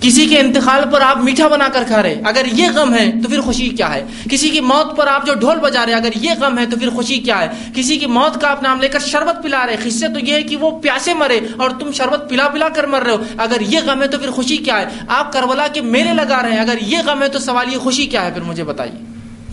کسی 0.00 0.26
کے 0.26 0.38
انتقال 0.38 0.82
پر 0.90 1.00
آپ 1.00 1.24
میٹھا 1.24 1.48
بنا 1.48 1.68
کر 1.72 1.84
کھا 1.86 2.02
رہے، 2.02 2.20
اگر 2.24 2.42
یہ 2.52 2.66
غم 2.74 2.94
ہے 2.94 3.12
تو 3.22 3.28
پھر 3.28 3.40
خوشی 3.40 3.68
کیا 3.68 3.94
ہے؟ 3.94 4.04
کسی 4.30 4.48
کی 4.48 4.60
موت 4.60 4.96
پر 4.96 5.06
آپ 5.06 5.26
جو 5.26 5.34
ڈھول 5.34 5.58
بجا 5.58 5.86
رہے، 5.86 5.92
اگر 5.92 6.08
یہ 6.14 6.30
غم 6.40 6.58
ہے 6.58 6.66
تو 6.66 6.76
پھر 6.76 6.90
خوشی 6.90 7.18
کیا 7.18 7.40
ہے؟ 7.40 7.48
کسی 7.74 7.96
کی 7.96 8.06
موت 8.06 8.40
کا 8.40 8.50
آپ 8.50 8.62
نام 8.62 8.80
لے 8.80 8.88
کر 8.88 8.98
شربت 8.98 9.42
پلا 9.42 9.66
رہے، 9.66 9.76
خصے 9.84 10.08
تو 10.08 10.18
یہ 10.18 10.32
ہے 10.32 10.42
کہ 10.42 10.56
وہ 10.56 10.80
پیاسے 10.80 11.14
مرے 11.14 11.40
اور 11.56 11.70
تم 11.70 11.92
شربت 11.92 12.30
پلا 12.30 12.48
پلا 12.48 12.68
کر 12.68 12.86
مر 12.86 13.02
رہے 13.02 13.12
ہو۔ 13.12 13.22
اگر 13.38 13.56
یہ 13.60 13.78
غم 13.86 14.02
ہے 14.02 14.08
تو 14.08 14.18
پھر 14.18 14.30
خوشی 14.30 14.56
کیا 14.56 14.80
ہے؟ 14.80 14.86
آپ 15.08 15.32
کربلا 15.32 15.66
کے 15.68 15.80
میلے 15.80 16.14
لگا 16.14 16.42
رہے 16.42 16.52
ہیں، 16.52 16.60
اگر 16.60 16.76
یہ 16.80 16.98
غم 17.06 17.22
ہے 17.22 17.28
تو 17.28 17.38
سوال 17.38 17.72
یہ 17.72 17.78
خوشی 17.78 18.06
کیا 18.06 18.24
ہے؟ 18.24 18.30
پھر 18.34 18.42
مجھے 18.42 18.64
بتائیے۔ 18.64 19.04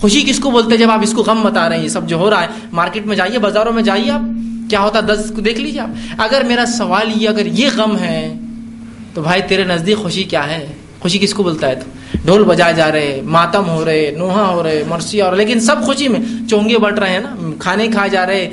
خوشی 0.01 0.21
کس 0.21 0.39
کو 0.39 0.51
بولتے 0.51 0.69
ہیں 0.69 0.77
جب 0.77 0.91
آپ 0.91 0.99
اس 1.03 1.13
کو 1.13 1.23
غم 1.23 1.41
بتا 1.41 1.69
رہے 1.69 1.75
ہیں؟ 1.77 1.83
یہ 1.83 1.89
سب 1.89 2.07
جو 2.07 2.15
ہو 2.15 2.29
رہا 2.29 2.41
ہے، 2.41 2.47
مارکیٹ 2.71 3.05
میں 3.05 3.15
جائیے، 3.15 3.39
بازاروں 3.39 3.73
میں 3.73 3.83
جائیے 3.83 4.11
آپ۔ 4.11 4.21
کیا 4.73 4.81
ہوتا 4.81 4.99
دس 5.01 5.31
کو 5.35 5.41
دیکھ 5.41 5.59
لیجیے 5.59 5.81
آپ۔ 5.81 5.89
اگر 6.17 6.41
میرا 6.47 6.65
سوال 6.65 7.07
یہ، 7.15 7.29
اگر 7.29 7.45
یہ 7.45 7.67
غم 7.77 7.97
ہے، 7.97 8.21
تو 9.13 9.21
بھائی 9.21 9.41
تیرے 9.47 9.63
نزدیک 9.63 9.97
خوشی 9.97 10.23
کیا 10.23 10.47
ہے؟ 10.47 10.65
خوشی 10.99 11.19
کس 11.19 11.33
کو 11.33 11.43
بولتا 11.43 11.67
ہے؟ 11.67 11.75
تو 11.75 11.87
ڈھول 12.25 12.43
بجائے 12.43 12.73
جا 12.73 12.91
رہے، 12.91 13.21
ماتم 13.23 13.69
ہو 13.69 13.85
رہے 13.85 14.11
نوحا 14.17 14.47
ہو 14.49 14.63
رہے 14.63 14.83
مرسی 14.89 15.21
ہو 15.21 15.29
رہے، 15.29 15.37
لیکن 15.37 15.59
سب 15.59 15.83
خوشی 15.83 16.07
میں 16.07 16.19
چونگے 16.49 16.77
بٹ 16.77 16.99
رہے 16.99 17.09
ہیں 17.09 17.19
نا۔ 17.19 17.35
کھانے 17.59 17.87
کھائے 17.87 18.09
جا 18.09 18.25
رہے، 18.27 18.49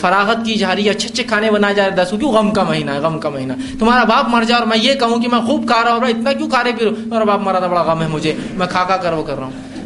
فراغت 0.00 0.46
کی 0.46 0.54
جا 0.54 0.74
رہی 0.76 0.84
ہے 0.84 0.90
اچھے 0.90 1.08
اچھے 1.08 1.22
کھانے 1.22 1.50
بنائے 1.50 1.74
جا 1.74 1.88
رہے۔ 1.88 1.96
دس 1.96 2.10
کیوں 2.10 2.32
غم 2.32 2.50
کا 2.50 2.62
مہینہ 2.62 2.90
ہے؟ 2.90 2.98
غم 2.98 3.18
کا 3.18 3.28
مہینہ۔ 3.28 3.52
تمہارا 3.78 4.04
باپ 4.04 4.28
مر 4.28 4.44
جائے 4.44 4.58
اور 4.58 4.68
میں 4.68 4.78
یہ 4.82 4.94
کہوں 4.94 5.22
کہ 5.22 5.28
میں 5.32 5.40
خوب 5.40 5.68
کھا 5.68 5.82
رہا 5.84 5.92
ہوں، 5.92 6.08
اتنا 6.08 6.32
کیوں 6.32 6.50
کھا 6.50 6.64
رہے 6.64 6.72
پھر 6.78 6.88
تمہارا 7.04 7.24
باپ 7.24 7.40
مرا 7.40 7.58
تھا، 7.58 7.66
بڑا 7.66 7.82
غم 7.82 8.02
ہے 8.02 8.08
مجھے۔ 8.08 8.32
میں 8.54 8.66
کھا 8.66 8.84
کھا 8.84 8.96
کر 8.96 9.12
وہ 9.12 9.22
کر 9.22 9.36
رہا 9.36 9.44
ہوں۔ 9.44 9.77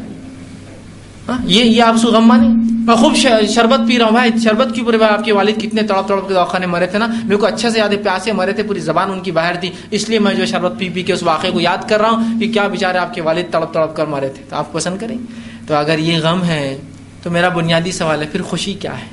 ہاں، 1.29 1.39
یہ 1.45 1.65
یہ 1.65 1.83
آپ 1.83 2.05
غم 2.05 2.27
مانی 2.27 2.49
میں 2.87 2.95
خوب 2.95 3.17
شربت 3.49 3.89
پی 3.89 3.99
رہا 3.99 4.05
ہوں 4.05 4.13
بھائی، 4.13 4.31
شربت 4.45 4.75
کی 4.75 4.83
پورے 4.83 4.99
بھائی؟ 4.99 5.13
آپ 5.13 5.25
کے 5.25 5.33
والد 5.33 5.61
کتنے 5.61 5.83
تڑپ 5.83 6.09
تڑپ 6.09 6.29
کے 6.29 6.35
دواخانے 6.35 6.67
مرے 6.67 6.87
تھے 6.87 6.99
نا؟ 6.99 7.07
میرے 7.25 7.37
کو 7.37 7.47
اچھے 7.47 7.71
سے 7.71 7.79
یاد 7.79 7.89
ہے، 7.89 7.97
پیاسے 7.97 8.33
مرے 8.33 8.53
تھے، 8.53 8.63
پوری 8.63 8.81
زبان 8.81 9.11
ان 9.11 9.21
کی 9.21 9.31
باہر 9.31 9.55
تھی، 9.55 9.71
اس 9.91 10.09
لیے 10.09 10.19
میں 10.19 10.35
جو 10.35 10.47
شربت 10.47 10.73
پی 10.79 10.89
پی 10.89 11.03
کے 11.03 11.13
اس 11.13 11.23
واقعے 11.23 11.51
کو 11.51 11.61
یاد 11.61 11.89
کر 11.89 12.01
رہا 12.01 12.11
ہوں 12.11 12.41
کہ 12.41 12.53
کیا 12.53 12.69
بیچارے 12.69 12.99
آپ 12.99 13.15
کے 13.15 13.21
والد 13.21 13.53
تڑپ 13.53 13.75
تڑپ 13.75 13.97
کر 13.97 14.07
مرے 14.07 14.29
تھے۔ 14.29 14.43
تو 14.49 14.57
آپ 14.57 14.73
پسند 14.73 14.99
کریں۔ 14.99 15.19
تو 15.67 15.75
اگر 15.75 15.99
یہ 15.99 16.19
غم 16.19 16.45
ہے، 16.45 16.79
تو 17.23 17.31
میرا 17.31 17.49
بنیادی 17.49 17.93
سوال 17.93 18.23
ہے، 18.23 18.27
پھر 18.27 18.43
خوشی 18.43 18.75
کیا 18.75 18.99
ہے؟ 18.99 19.07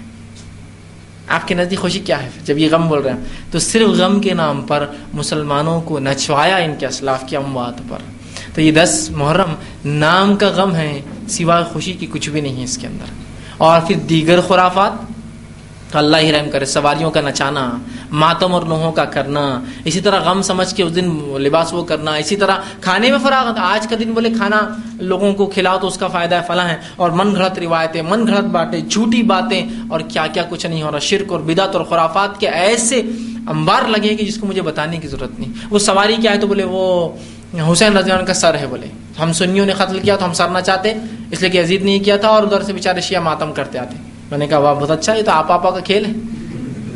آپ 1.28 1.48
کے 1.48 1.56
نزدیک 1.56 1.80
خوشی 1.80 2.00
کیا 2.00 2.24
ہے؟ 2.24 2.30
جب 2.46 2.58
یہ 2.58 2.68
غم 2.72 2.88
بول 2.88 3.00
رہے 3.00 3.12
ہیں، 3.12 3.24
تو 3.52 3.60
صرف 3.60 3.90
غم 3.90 4.20
کے 4.20 4.34
نام 4.34 4.62
پر 4.62 4.86
مسلمانوں 5.14 5.82
کو 5.82 6.00
نچوایا 6.00 6.58
ان 6.58 6.74
کے 6.80 6.88
اسلاف 6.88 7.24
کی 7.28 7.36
اموات 7.36 7.90
پر۔ 7.90 7.98
تو 8.54 8.62
یہ 8.62 8.72
دس 8.72 9.10
محرم 9.12 9.56
نام 9.86 10.36
کا 10.36 10.48
غم 10.48 10.76
ہے 10.76 11.02
سوائے 11.30 11.64
خوشی 11.64 11.94
کی 11.94 12.08
کچھ 12.12 12.30
بھی 12.30 12.42
نہیں 12.42 12.58
ہے 12.58 12.64
اس 12.64 12.78
کے 12.78 12.88
اندر۔ 12.88 13.06
اور 13.58 13.82
پھر 13.88 13.96
دیگر 13.96 14.42
خرافات 14.42 14.92
اللہ 15.94 16.18
ہی 16.18 16.32
رحم 16.32 16.50
کرے، 16.50 16.66
سواریوں 16.66 17.12
کا 17.12 17.22
نچانا، 17.22 17.78
ماتم 18.12 18.54
اور 18.54 18.64
نوحوں 18.64 18.92
کا 18.92 19.06
کرنا، 19.06 19.62
اسی 19.86 20.02
طرح 20.02 20.20
غم 20.20 20.42
سمجھ 20.42 20.76
کے 20.76 20.84
اس 20.84 20.96
دن 20.96 21.10
لباس 21.40 21.74
وہ 21.74 21.84
کرنا، 21.84 22.16
اسی 22.16 22.36
طرح 22.36 22.58
کھانے 22.82 23.12
میں 23.12 23.20
فراغت 23.24 23.60
آج 23.60 23.88
کا 23.88 23.96
دن 24.00 24.12
بولے 24.12 24.30
کھانا 24.38 24.68
لوگوں 24.94 25.34
کو 25.34 25.46
کھلاؤ 25.46 25.80
تو 25.80 25.88
اس 25.88 25.98
کا 25.98 26.08
فائدہ 26.08 26.36
ہے، 26.36 26.42
فلاں 26.48 26.70
ہے۔ 26.70 26.76
اور 26.96 27.10
من 27.10 27.36
گھڑت 27.36 27.60
روایتیں، 27.60 28.02
من 28.02 28.28
گھڑت 28.28 28.46
باتیں، 28.46 28.80
جھوٹی 28.80 29.24
باتیں، 29.24 29.70
اور 29.90 30.00
کیا 30.00 30.28
کیا 30.28 30.44
کچھ 30.50 30.66
نہیں 30.66 30.82
ہو 30.82 30.92
رہا 30.92 31.00
شرک 31.00 31.32
اور 31.32 31.40
بدعت 31.40 31.76
اور 31.76 31.84
خرافات 31.84 32.40
کے 32.40 32.50
ایسے 32.50 33.00
انبار 33.48 33.88
لگے 33.88 34.16
کہ 34.16 34.26
جس 34.26 34.38
کو 34.38 34.48
مجھے 34.48 34.62
بتانے 34.62 34.98
کی 34.98 35.08
ضرورت 35.08 35.40
نہیں۔ 35.40 35.52
وہ 35.70 35.80
سواری 35.80 36.16
کیا 36.22 36.32
ہے 36.32 36.38
تو 36.38 36.48
بولے 36.48 36.64
وہ 36.64 37.10
حسین 37.72 37.98
رضی 37.98 38.12
اللہ 38.12 38.26
کا 38.26 38.34
سر 38.34 38.58
ہے 38.58 38.68
بولے۔ 38.68 38.88
ہم 39.22 39.34
سنیوں 39.34 39.66
نے 39.66 39.74
قتل 39.74 40.00
کیا 40.00 40.16
تو 40.16 40.26
ہم 40.26 40.34
سر 40.34 40.48
نہ 40.48 40.60
چاہتے، 40.60 40.94
اس 41.32 41.42
لیے 41.42 41.50
کہ 41.50 41.62
عزیز 41.62 41.82
نہیں 41.82 42.00
کیا 42.00 42.18
تھا 42.18 42.28
اور 42.28 42.44
ادھر 42.44 42.64
سے 42.64 42.74
بےچارے 42.74 43.02
شیعہ 43.02 43.22
ماتم 43.22 43.54
کرتے 43.54 43.80
آتے۔ 43.80 43.96
میں 44.32 44.38
نے 44.38 44.48
کہا، 44.48 44.58
واہ، 44.58 44.74
بہت 44.74 44.92
اچھا 44.92 45.14
یہ 45.14 45.24
تو 45.24 45.32
آپ 45.32 45.52
آپا 45.52 45.72
کا 45.72 45.80
کھیل 45.80 46.06
ہے۔ 46.06 46.12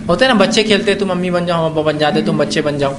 ہوتے 0.07 0.27
نا، 0.27 0.33
بچے 0.33 0.63
کھیلتے، 0.63 0.93
تم 0.93 1.11
امی 1.11 1.29
بن 1.29 1.45
جاؤ، 1.45 1.65
ابا 1.65 1.81
بن 1.81 1.97
جاتے، 1.97 2.21
تم 2.21 2.37
بچے 2.37 2.61
بن 2.61 2.77
جاؤ۔ 2.77 2.91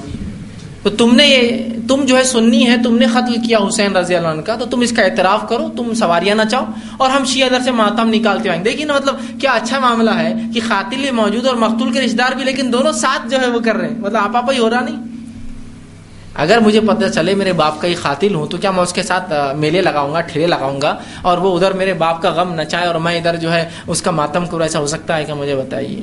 تو 0.83 0.89
تم 0.89 1.15
نے 1.15 1.27
یہ، 1.27 1.65
تم 1.87 2.05
جو 2.05 2.17
ہے 2.17 2.23
سننی 2.23 2.67
ہے، 2.67 2.75
تم 2.83 2.97
نے 2.97 3.05
قتل 3.05 3.47
کیا 3.47 3.57
حسین 3.57 3.95
رضی 3.95 4.15
اللہ 4.15 4.27
عنہ 4.27 4.41
کا، 4.41 4.55
تو 4.55 4.65
تم 4.65 4.79
اس 4.79 4.91
کا 4.91 5.01
اعتراف 5.01 5.49
کرو، 5.49 5.69
تم 5.77 5.93
سواریاں 5.93 6.35
نہ 6.35 6.41
چاہو۔ 6.51 6.65
اور 6.97 7.09
ہم 7.09 7.25
شیعہ 7.25 7.49
در 7.49 7.59
سے 7.59 7.71
ماتم 7.71 8.09
نکالتے 8.09 8.49
آئیں۔ 8.49 8.63
دیکھیے 8.63 8.85
نا 8.85 8.93
مطلب 8.93 9.15
کیا 9.41 9.51
اچھا 9.51 9.79
معاملہ 9.79 10.09
ہے 10.09 10.33
کہ 10.53 10.59
قاتل 10.67 11.11
موجود 11.11 11.45
اور 11.45 11.55
مقتول 11.55 11.93
کے 11.93 12.01
رشتے 12.01 12.17
دار 12.17 12.35
بھی، 12.35 12.43
لیکن 12.43 12.73
دونوں 12.73 12.91
ساتھ 12.91 13.29
جو 13.29 13.39
ہے 13.39 13.47
وہ 13.47 13.59
کر 13.59 13.75
رہے 13.75 13.89
ہیں۔ 13.89 13.99
مطلب 13.99 14.37
آپ 14.37 14.51
ہی 14.51 14.59
ہو 14.59 14.69
رہا 14.69 14.81
نہیں۔ 14.81 15.14
اگر 16.43 16.59
مجھے 16.59 16.79
پتہ 16.87 17.07
چلے 17.15 17.33
میرے 17.35 17.53
باپ 17.53 17.79
کا 17.81 17.87
ہی 17.87 17.93
قاتل 17.95 18.35
ہوں، 18.35 18.45
تو 18.47 18.57
کیا 18.57 18.71
میں 18.71 18.83
اس 18.83 18.93
کے 18.93 19.03
ساتھ 19.03 19.31
میلے 19.57 19.81
لگاؤں 19.81 20.13
گا، 20.13 20.21
ٹھیلے 20.21 20.47
لگاؤں 20.47 20.81
گا؟ 20.81 20.95
اور 21.21 21.37
وہ 21.37 21.55
ادھر 21.55 21.73
میرے 21.73 21.93
باپ 21.93 22.21
کا 22.21 22.29
غم 22.35 22.53
نچائے 22.59 22.87
اور 22.87 22.95
میں 22.95 23.17
ادھر 23.17 23.35
جو 23.35 23.53
ہے 23.53 23.67
اس 23.87 24.01
کا 24.01 24.11
ماتم 24.11 24.45
کروں، 24.45 24.63
ایسا 24.63 24.79
ہو 24.79 24.87
سکتا 24.87 25.17
ہے 25.17 25.23
کہ 25.23 25.33
مجھے 25.33 25.55
بتائیے؟ 25.55 26.01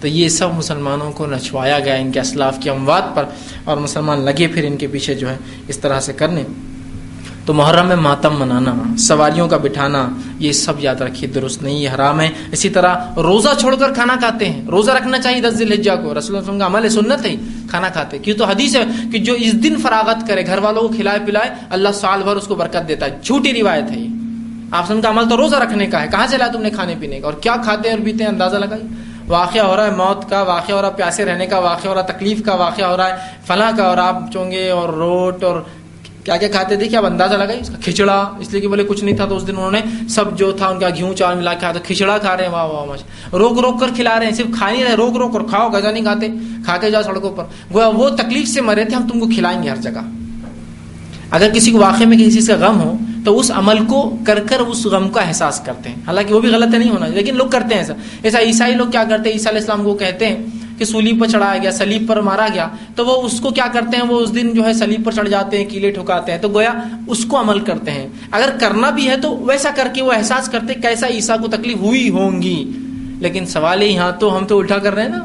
تو 0.00 0.08
یہ 0.08 0.28
سب 0.28 0.54
مسلمانوں 0.54 1.10
کو 1.12 1.26
نچوایا 1.26 1.78
گیا 1.78 1.94
ان 1.94 2.10
کے 2.12 2.20
اسلاف 2.20 2.58
کی 2.60 2.70
اموات 2.70 3.14
پر، 3.14 3.24
اور 3.64 3.76
مسلمان 3.76 4.24
لگے 4.24 4.46
پھر 4.46 4.64
ان 4.64 4.76
کے 4.76 4.86
پیچھے 4.86 5.14
جو 5.14 5.28
ہے 5.30 5.36
اس 5.68 5.78
طرح 5.78 6.00
سے 6.00 6.12
کرنے۔ 6.12 6.42
تو 7.46 7.54
محرم 7.54 7.86
میں 7.86 7.96
ماتم 7.96 8.40
منانا، 8.40 8.74
سواریوں 8.98 9.48
کا 9.48 9.56
بٹھانا، 9.56 10.08
یہ 10.38 10.52
سب 10.52 10.72
یاد 10.78 10.94
رکھیے، 10.94 11.30
درست 11.30 11.62
نہیں، 11.62 11.78
یہ 11.78 11.88
حرام 11.94 12.20
ہے۔ 12.20 12.28
اسی 12.52 12.68
طرح 12.68 12.94
روزہ 13.16 13.48
چھوڑ 13.58 13.76
کر 13.76 13.92
کھانا 13.92 14.16
کھاتے 14.16 14.48
ہیں۔ 14.48 14.66
روزہ 14.66 14.90
رکھنا 14.90 15.18
چاہیے 15.18 15.40
دس 15.40 15.60
الحجہ 15.60 15.90
کو۔ 16.02 16.18
رسول 16.18 16.36
اللہ 16.36 16.58
کا 16.58 16.66
عمل 16.66 16.88
سنت 16.88 17.26
ہے، 17.26 17.34
کھانا 17.70 17.88
کھاتے 17.88 18.18
کیوں 18.18 18.36
تو 18.36 18.44
حدیث 18.44 18.76
ہے 18.76 18.84
کہ 19.12 19.18
جو 19.18 19.32
اس 19.32 19.62
دن 19.62 19.76
فراغت 19.82 20.28
کرے 20.28 20.46
گھر 20.46 20.58
والوں 20.58 20.82
کو 20.82 20.88
کھلائے 20.88 21.18
پلائے، 21.26 21.50
اللہ 21.70 21.88
سال 21.94 22.22
بھر 22.22 22.36
اس 22.36 22.46
کو 22.46 22.54
برکت 22.54 22.88
دیتا 22.88 23.06
ہے۔ 23.06 23.18
جھوٹی 23.22 23.52
روایت 23.52 23.90
ہے 23.90 23.96
یہ۔ 23.96 24.08
آپ 24.70 24.88
کا 24.88 25.08
عمل 25.08 25.28
تو 25.28 25.36
روزہ 25.36 25.56
رکھنے 25.56 25.86
کا 25.86 26.02
ہے۔ 26.02 26.06
کہاں 26.10 26.26
سے 26.26 26.36
لایا 26.36 26.52
تم 26.52 26.62
نے 26.62 26.70
کھانے 26.70 26.94
پینے 27.00 27.20
کا؟ 27.20 27.26
اور 27.26 27.34
کیا 27.34 27.56
کھاتے 27.64 27.90
اور 27.90 27.98
پیتے 28.04 28.24
ہیں؟ 28.24 28.30
اندازہ 28.30 28.56
لگائی 28.56 28.82
واقعہ 29.28 29.62
ہو 29.62 29.76
رہا 29.76 29.86
ہے 29.86 29.90
موت 29.90 30.30
کا، 30.30 30.42
واقعہ 30.42 30.76
ہو 30.76 30.82
رہا 30.82 30.88
ہے 30.88 30.94
پیاسے 30.96 31.24
رہنے 31.24 31.46
کا، 31.46 31.58
واقعہ 31.58 31.88
ہو 31.88 31.94
رہا 31.94 32.02
ہے 32.02 32.12
تکلیف 32.12 32.42
کا، 32.44 32.54
واقعہ 32.54 32.84
ہو 32.84 32.96
رہا 32.96 33.08
ہے 33.08 33.14
فلاں 33.46 33.72
کا۔ 33.76 33.84
اور 33.84 33.96
آپ 33.96 34.32
چونگے 34.32 34.70
اور 34.70 34.88
روٹ 34.88 35.44
اور 35.44 35.60
کیا 36.26 36.36
کیا 36.36 36.48
کھاتے 36.48 36.76
تھے؟ 36.76 36.88
کیا 36.88 37.00
اندازہ 37.00 37.34
لگائی 37.34 37.60
اس 37.60 37.68
کا؟ 37.68 37.74
کھچڑا، 37.84 38.30
اس 38.40 38.52
لیے 38.52 38.60
کہ 38.60 38.68
بولے 38.68 38.84
کچھ 38.84 39.04
نہیں 39.04 39.16
تھا 39.16 39.24
تو 39.24 39.36
اس 39.36 39.46
دن 39.46 39.56
انہوں 39.56 39.70
نے 39.70 39.80
سب 40.08 40.38
جو 40.38 40.52
تھا 40.52 40.68
ان 40.68 40.78
کا 40.78 40.88
گھیوں، 40.88 41.14
چاول 41.14 41.34
ملا 41.34 41.54
کے 41.54 41.66
تو 41.74 41.80
کھچڑا 41.84 42.18
کھا 42.18 42.36
رہے 42.36 42.44
ہیں، 42.44 42.50
واہ 42.50 42.64
واہ 42.64 42.96
روک 43.32 43.58
روک 43.58 43.80
کر 43.80 43.86
کھلا 43.94 44.18
رہے 44.18 44.26
ہیں، 44.26 44.32
صرف 44.32 44.46
کھا 44.58 44.70
نہیں 44.70 44.84
رہے، 44.84 44.94
روک 44.94 45.16
روک 45.16 45.32
کر 45.32 45.42
کھاؤ 45.42 45.68
گزا 45.68 45.90
نہیں 45.90 46.02
کھاتے۔ 46.02 46.28
کھا 46.64 46.76
کے 46.76 46.90
جاؤ 46.90 47.02
سڑکوں 47.02 47.32
پر۔ 47.32 47.44
گویا 47.74 47.88
وہ 47.88 48.08
تکلیف 48.08 48.48
سے 48.48 48.60
مرے 48.60 48.84
تھے، 48.84 48.96
ہم 48.96 49.08
تم 49.08 49.20
کو 49.20 49.26
کھلائیں 49.26 49.62
گے 49.62 49.68
ہر 49.68 49.76
جگہ۔ 49.76 50.00
اگر 51.30 51.50
کسی 51.54 51.70
کو 51.70 51.78
واقعے 51.78 52.06
میں 52.06 52.16
کسی 52.16 52.30
چیز 52.30 52.50
کا 52.60 52.68
غم 52.68 52.80
ہو، 52.80 52.96
تو 53.24 53.38
اس 53.38 53.50
عمل 53.54 53.86
کو 53.86 54.16
کر 54.26 54.38
کر 54.40 54.60
اس 54.60 54.86
غم 54.86 55.08
کا 55.08 55.20
احساس 55.20 55.60
کرتے 55.60 55.88
ہیں۔ 55.88 55.96
حالانکہ 56.06 56.34
وہ 56.34 56.40
بھی 56.40 56.48
غلط 56.48 56.74
نہیں 56.74 56.90
ہونا، 56.90 57.06
لیکن 57.06 57.36
لوگ 57.36 57.46
کرتے 57.46 57.74
ہیں 57.74 57.82
ایسا۔ 57.82 57.92
ایسا 58.22 58.40
عیسائی 58.40 58.74
لوگ 58.74 58.86
کیا 58.86 59.04
کرتے 59.04 59.28
ہیں؟ 59.28 59.36
عیسیٰ 59.36 59.52
علیہ 59.52 59.60
السلام 59.60 59.84
کو 59.84 59.94
کہتے 59.94 60.28
ہیں 60.28 60.36
کہ 60.78 60.84
سولیب 60.84 61.20
پر 61.20 61.26
چڑھایا 61.26 61.58
گیا، 61.62 61.70
سلیب 61.70 62.08
پر 62.08 62.20
مارا 62.20 62.46
گیا، 62.54 62.68
تو 62.96 63.06
وہ 63.06 63.22
اس 63.22 63.40
کو 63.40 63.50
کیا 63.50 63.66
کرتے 63.72 63.96
ہیں؟ 63.96 64.04
وہ 64.04 64.20
اس 64.20 64.34
دن 64.34 64.54
جو 64.54 64.66
ہے 64.66 64.72
سلیب 64.72 65.04
پر 65.04 65.12
چڑھ 65.12 65.28
جاتے 65.28 65.58
ہیں، 65.58 65.64
کیلے 65.64 65.90
ٹھکاتے 65.90 66.32
ہیں، 66.32 66.38
تو 66.38 66.48
گویا 66.48 66.72
اس 67.06 67.24
کو 67.24 67.40
عمل 67.40 67.60
کرتے 67.60 67.90
ہیں۔ 67.90 68.08
اگر 68.30 68.48
کرنا 68.60 68.90
بھی 68.90 69.08
ہے 69.08 69.16
تو 69.16 69.36
ویسا 69.36 69.70
کر 69.74 69.88
کے 69.92 70.02
وہ 70.02 70.12
احساس 70.12 70.48
کرتے 70.48 70.74
کیسا 70.74 71.06
عیسیٰ 71.06 71.40
کو 71.40 71.48
تکلیف 71.48 71.76
ہوئی 71.76 72.08
ہوں 72.08 72.42
گی۔ 72.42 72.72
لیکن 73.18 73.46
سوال 73.46 73.82
یہاں 73.82 74.12
تو 74.12 74.36
ہم 74.36 74.46
تو 74.46 74.58
الٹا 74.58 74.78
کر 74.78 74.94
رہے 74.94 75.02
ہیں 75.02 75.08
نا۔ 75.08 75.24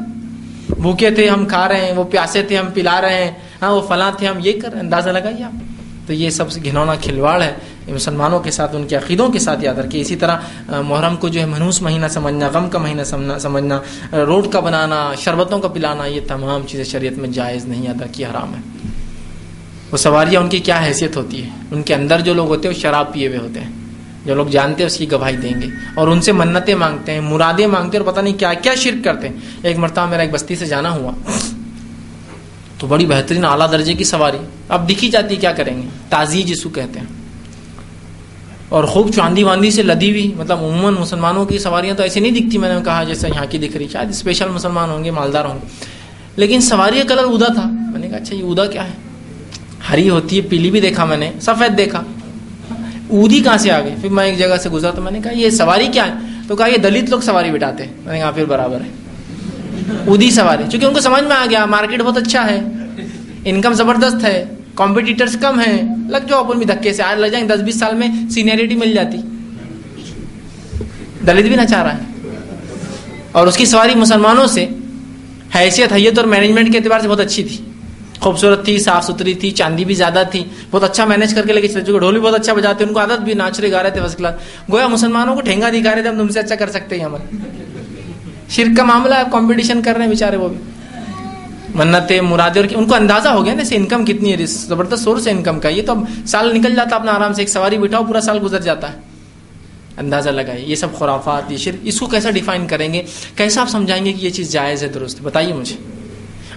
بھوکے 0.80 1.10
تھے، 1.10 1.28
ہم 1.28 1.46
کھا 1.46 1.68
رہے 1.68 1.86
ہیں، 1.86 1.92
وہ 1.92 2.04
پیاسے 2.04 2.42
تھے، 2.42 2.56
ہم 2.56 2.66
پلا 2.74 3.00
رہے 3.00 3.24
ہیں۔ 3.24 3.30
ہاں 3.62 3.72
وہ 3.72 3.80
فلاں 3.88 4.12
تھے، 4.18 4.26
ہم 4.26 4.38
یہ 4.44 4.52
کر 4.60 4.76
اندازہ 4.76 5.10
لگائیے 5.10 5.44
آپ۔ 5.44 5.71
تو 6.06 6.12
یہ 6.12 6.30
سب 6.30 6.50
سے 6.50 6.60
گھنونا 6.64 6.94
کھلواڑ 6.94 7.42
ہے۔ 7.42 7.54
مسلمانوں 7.88 8.40
کے 8.40 8.50
ساتھ، 8.50 8.76
ان 8.76 8.86
کے 8.86 8.96
عقیدوں 8.96 9.28
کے 9.28 9.38
ساتھ 9.38 9.64
یاد 9.64 9.74
رکھیے۔ 9.74 10.00
اسی 10.00 10.16
طرح 10.16 10.36
محرم 10.68 11.16
کو 11.16 11.28
جو 11.28 11.40
ہے، 11.40 11.46
منوس 11.46 11.82
مہینہ 11.82 12.06
سمجھنا، 12.10 12.48
غم 12.54 12.70
کا 12.70 12.78
مہینہ 12.78 13.02
سمجھنا 13.38 13.80
روڈ 14.12 14.52
کا 14.52 14.60
بنانا، 14.60 15.12
شربتوں 15.18 15.58
کا 15.58 15.68
پلانا، 15.68 16.06
یہ 16.06 16.20
تمام 16.28 16.66
چیزیں 16.66 16.84
شریعت 16.84 17.18
میں 17.18 17.28
جائز 17.28 17.64
نہیں، 17.64 17.84
یاد 17.84 18.02
رکھیے، 18.02 18.26
حرام 18.26 18.54
ہے۔ 18.54 18.88
وہ 19.92 19.96
سواریاں 19.96 20.40
ان 20.40 20.48
کی 20.48 20.58
کیا 20.58 20.80
حیثیت 20.84 21.16
ہوتی 21.16 21.44
ہے؟ 21.44 21.48
ان 21.70 21.82
کے 21.82 21.94
اندر 21.94 22.20
جو 22.20 22.34
لوگ 22.34 22.46
ہوتے 22.46 22.68
ہیں، 22.68 22.74
وہ 22.74 22.80
شراب 22.80 23.12
پیے 23.12 23.28
ہوئے 23.28 23.38
ہوتے 23.38 23.60
ہیں۔ 23.60 23.70
جو 24.26 24.34
لوگ 24.34 24.46
جانتے 24.46 24.82
ہیں، 24.82 24.86
اس 24.86 24.96
کی 24.96 25.12
گواہی 25.12 25.36
دیں 25.36 25.62
گے۔ 25.62 25.66
اور 25.94 26.08
ان 26.08 26.20
سے 26.20 26.32
منتیں 26.32 26.74
مانگتے 26.74 27.12
ہیں، 27.12 27.20
مرادیں 27.20 27.66
مانگتے 27.66 27.98
ہیں 27.98 28.04
اور 28.04 28.12
پتہ 28.12 28.20
نہیں 28.20 28.38
کیا 28.38 28.52
کیا 28.52 28.74
شرک 28.74 29.04
کرتے 29.04 29.28
ہیں۔ 29.28 29.36
ایک 29.62 29.78
مرتبہ 29.78 30.06
میرا 30.06 30.22
ایک 30.22 30.30
بستی 30.32 30.56
سے 30.56 30.66
جانا 30.66 30.90
ہوا۔ 30.90 31.12
تو 32.82 32.88
بڑی 32.88 33.06
بہترین 33.06 33.44
اعلیٰ 33.44 33.72
درجے 33.72 33.94
کی 33.94 34.04
سواری۔ 34.04 34.36
اب 34.68 34.90
دکھی 34.90 35.08
جاتی 35.08 35.36
کیا 35.36 35.52
کریں 35.52 35.82
گے؟ 35.82 35.86
تازی 36.08 36.42
جسو 36.42 36.68
کہتے 36.68 36.98
ہیں۔ 36.98 37.06
اور 38.68 38.84
خوب 38.84 39.10
چاندی 39.14 39.42
واندی 39.42 39.70
سے 39.70 39.82
لدی 39.82 40.10
ہوئی 40.10 40.34
مطلب 40.36 40.58
عموماً 40.58 40.94
مسلمانوں 40.94 41.44
کی 41.44 41.58
سواریاں 41.58 41.94
تو 41.94 42.02
ایسی 42.02 42.20
نہیں 42.20 42.32
دکھتی، 42.32 42.58
میں 42.58 42.74
نے 42.74 42.80
کہا 42.84 43.04
جیسے 43.04 43.28
یہاں 43.28 43.46
کی 43.50 43.58
دکھ 43.58 43.76
رہی۔ 43.76 43.88
شاید 43.88 44.08
اسپیشل 44.08 44.48
مسلمان 44.48 44.90
ہوں 44.90 45.04
گے، 45.04 45.10
مالدار 45.10 45.44
ہوں 45.44 45.54
گے۔ 45.54 45.66
لیکن 46.36 46.60
سواری 46.60 47.02
کا 47.08 47.14
کلر 47.14 47.24
ادا 47.24 47.52
تھا۔ 47.52 47.62
میں 47.66 47.98
نے 47.98 48.08
کہا 48.08 48.16
اچھا 48.16 48.34
یہ 48.34 48.44
ادا 48.44 48.66
کیا 48.66 48.84
ہے؟ 48.84 48.92
ہری 49.90 50.10
ہوتی 50.10 50.36
ہے، 50.36 50.42
پیلی 50.42 50.70
بھی 50.70 50.80
دیکھا 50.80 51.04
میں 51.04 51.16
نے، 51.16 51.30
سفید 51.40 51.78
دیکھا۔ 51.78 52.02
اودی 53.08 53.40
کہاں 53.40 53.58
سے 53.58 53.70
آ 53.70 53.80
گئی 53.80 53.94
پھر 54.00 54.08
میں 54.08 54.24
ایک 54.24 54.38
جگہ 54.38 54.56
سے 54.62 54.68
گزرا 54.70 54.90
تو 54.90 55.02
میں 55.02 55.12
نے 55.12 55.20
کہا، 55.24 55.32
یہ 55.32 55.50
سواری 55.50 55.86
کیا 55.92 56.06
ہے؟ 56.06 56.12
تو 56.48 56.56
کہا، 56.56 56.66
یہ 56.66 56.76
دلت 56.76 57.10
لوگ 57.10 57.20
سواری 57.20 57.50
بٹاتے 57.50 57.84
میں 58.04 58.12
نے 58.12 58.18
کہا، 58.18 58.30
پھر 58.30 58.44
برابر 58.44 58.80
ہے۔ 58.80 59.01
ادی 60.06 60.30
سواری 60.30 60.62
چونکہ 60.70 60.86
ان 60.86 60.94
کو 60.94 61.00
سمجھ 61.00 61.24
میں 61.24 61.36
آ 61.36 61.46
گیا 61.50 61.64
مارکیٹ 61.64 62.02
بہت 62.02 62.16
اچھا 62.16 62.50
ہے۔ 62.50 62.60
انکم 63.44 63.72
زبردست 63.72 64.24
ہے۔ 64.24 64.44
کمپٹیٹرس 64.74 65.36
کم 65.40 65.60
ہیں۔ 65.60 65.82
لگ 66.08 66.26
جاؤ 66.28 66.40
اپن 66.40 66.58
بھی 66.58 66.66
دھکے 66.66 66.92
سے۔ 66.92 67.02
آج 67.02 67.20
لگ 67.20 67.26
جائیں 67.26 67.48
دس 67.48 67.60
بیس 67.60 67.78
سال 67.78 67.94
میں 67.94 68.08
سینئرٹی 68.30 68.76
مل 68.76 68.92
جاتی۔ 68.92 69.18
دلت 71.26 71.42
بھی 71.42 71.56
نہ 71.56 71.62
چاہ 71.70 71.82
رہا 71.82 71.98
ہے۔ 71.98 72.02
اور 73.32 73.46
اس 73.46 73.56
کی 73.56 73.64
سواری 73.64 73.94
مسلمانوں 73.94 74.46
سے 74.46 74.66
حیثیت، 75.54 75.92
حیت 75.92 76.18
اور 76.18 76.26
مینجمنٹ 76.26 76.72
کے 76.72 76.78
اعتبار 76.78 77.00
سے 77.00 77.08
بہت 77.08 77.20
اچھی 77.20 77.42
تھی۔ 77.42 77.58
خوبصورت 78.20 78.64
تھی، 78.64 78.78
صاف 78.78 79.04
ستھری 79.04 79.34
تھی، 79.34 79.50
چاندی 79.50 79.84
بھی 79.84 79.94
زیادہ 79.94 80.22
تھی۔ 80.30 80.44
بہت 80.70 80.84
اچھا 80.84 81.04
مینج 81.04 81.34
کر 81.34 81.46
کے 81.46 81.52
لے 81.52 81.60
کے 81.60 81.80
ڈھول 81.80 82.12
بھی 82.12 82.20
بہت 82.20 82.34
اچھا 82.34 82.54
بجاتے 82.54 82.84
ان 82.84 82.92
کو 82.92 83.00
عادت 83.00 83.20
بھی 83.20 83.34
ناچ 83.34 83.60
رہے 83.60 83.72
گا 83.72 83.82
رہے 83.82 83.90
تھے 83.90 84.00
فرسٹ 84.00 84.18
کلاس 84.18 84.34
گویا 84.72 84.86
مسلمانوں 84.86 85.34
کو 85.34 85.40
ٹھینگا 85.40 85.70
دکھا 85.70 85.94
رہے 85.94 86.02
تھے۔ 86.02 86.10
ہم 86.10 86.18
تم 86.18 86.28
سے 86.28 86.40
اچھا 86.40 86.54
کر 86.54 86.70
سکتے 86.70 86.98
ہیں۔ 86.98 87.06
عمل 87.06 87.36
شرک 88.52 88.76
کا 88.76 88.84
معاملہ 88.84 89.14
ہے 89.14 89.22
کمپٹیشن 89.32 89.82
کر 89.82 89.92
رہے 89.92 90.02
ہیں 90.02 90.10
بیچارے 90.10 90.36
وہ 90.36 90.48
بھی۔ 90.48 90.58
منتیں 91.74 92.20
مرادیں 92.20 92.62
اور 92.62 92.76
ان 92.76 92.86
کو 92.86 92.94
اندازہ 92.94 93.28
ہو 93.28 93.44
گیا 93.44 93.54
نا 93.54 93.62
اسے 93.62 93.76
انکم 93.76 94.04
کتنی 94.04 94.32
ہے 94.32 94.46
زبردست 94.46 95.04
سورس 95.04 95.26
ہے 95.26 95.32
انکم 95.32 95.60
کا۔ 95.60 95.68
یہ 95.68 95.82
تو 95.86 95.94
سال 96.26 96.58
نکل 96.58 96.74
جاتا 96.74 96.96
اپنا 96.96 97.12
آرام 97.12 97.32
سے 97.32 97.42
ایک 97.42 97.48
سواری 97.48 97.78
بٹھاؤ، 97.78 98.04
پورا 98.04 98.20
سال 98.20 98.38
گزر 98.42 98.60
جاتا 98.60 98.92
ہے۔ 98.92 98.98
اندازہ 99.96 100.30
لگائیے، 100.30 100.66
یہ 100.66 100.74
سب 100.74 100.98
خرافات، 100.98 101.52
یہ 101.52 101.56
شرک، 101.56 101.78
اس 101.82 102.00
کو 102.00 102.06
کیسا 102.06 102.30
ڈیفائن 102.30 102.66
کریں 102.66 102.94
گے؟ 102.94 103.02
کیسا 103.36 103.60
آپ 103.60 103.68
سمجھائیں 103.68 104.04
گے 104.04 104.12
کہ 104.12 104.26
یہ 104.26 104.30
چیز 104.30 104.52
جائز 104.52 104.82
ہے، 104.82 104.88
درست 104.88 105.18
بتائیے 105.22 105.52
مجھے۔ 105.52 105.76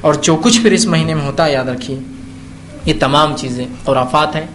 اور 0.02 0.14
جو 0.14 0.36
کچھ 0.36 0.62
پھر 0.62 0.72
اس 0.72 0.86
مہینے 0.86 1.14
میں 1.14 1.26
ہوتا 1.26 1.46
ہے، 1.46 1.54
یاد 1.54 1.66
رکھیے، 1.66 2.00
یہ 2.86 2.94
تمام 3.00 3.38
چیزیں 3.38 3.66
خرافات 3.86 4.36
ہیں 4.36 4.48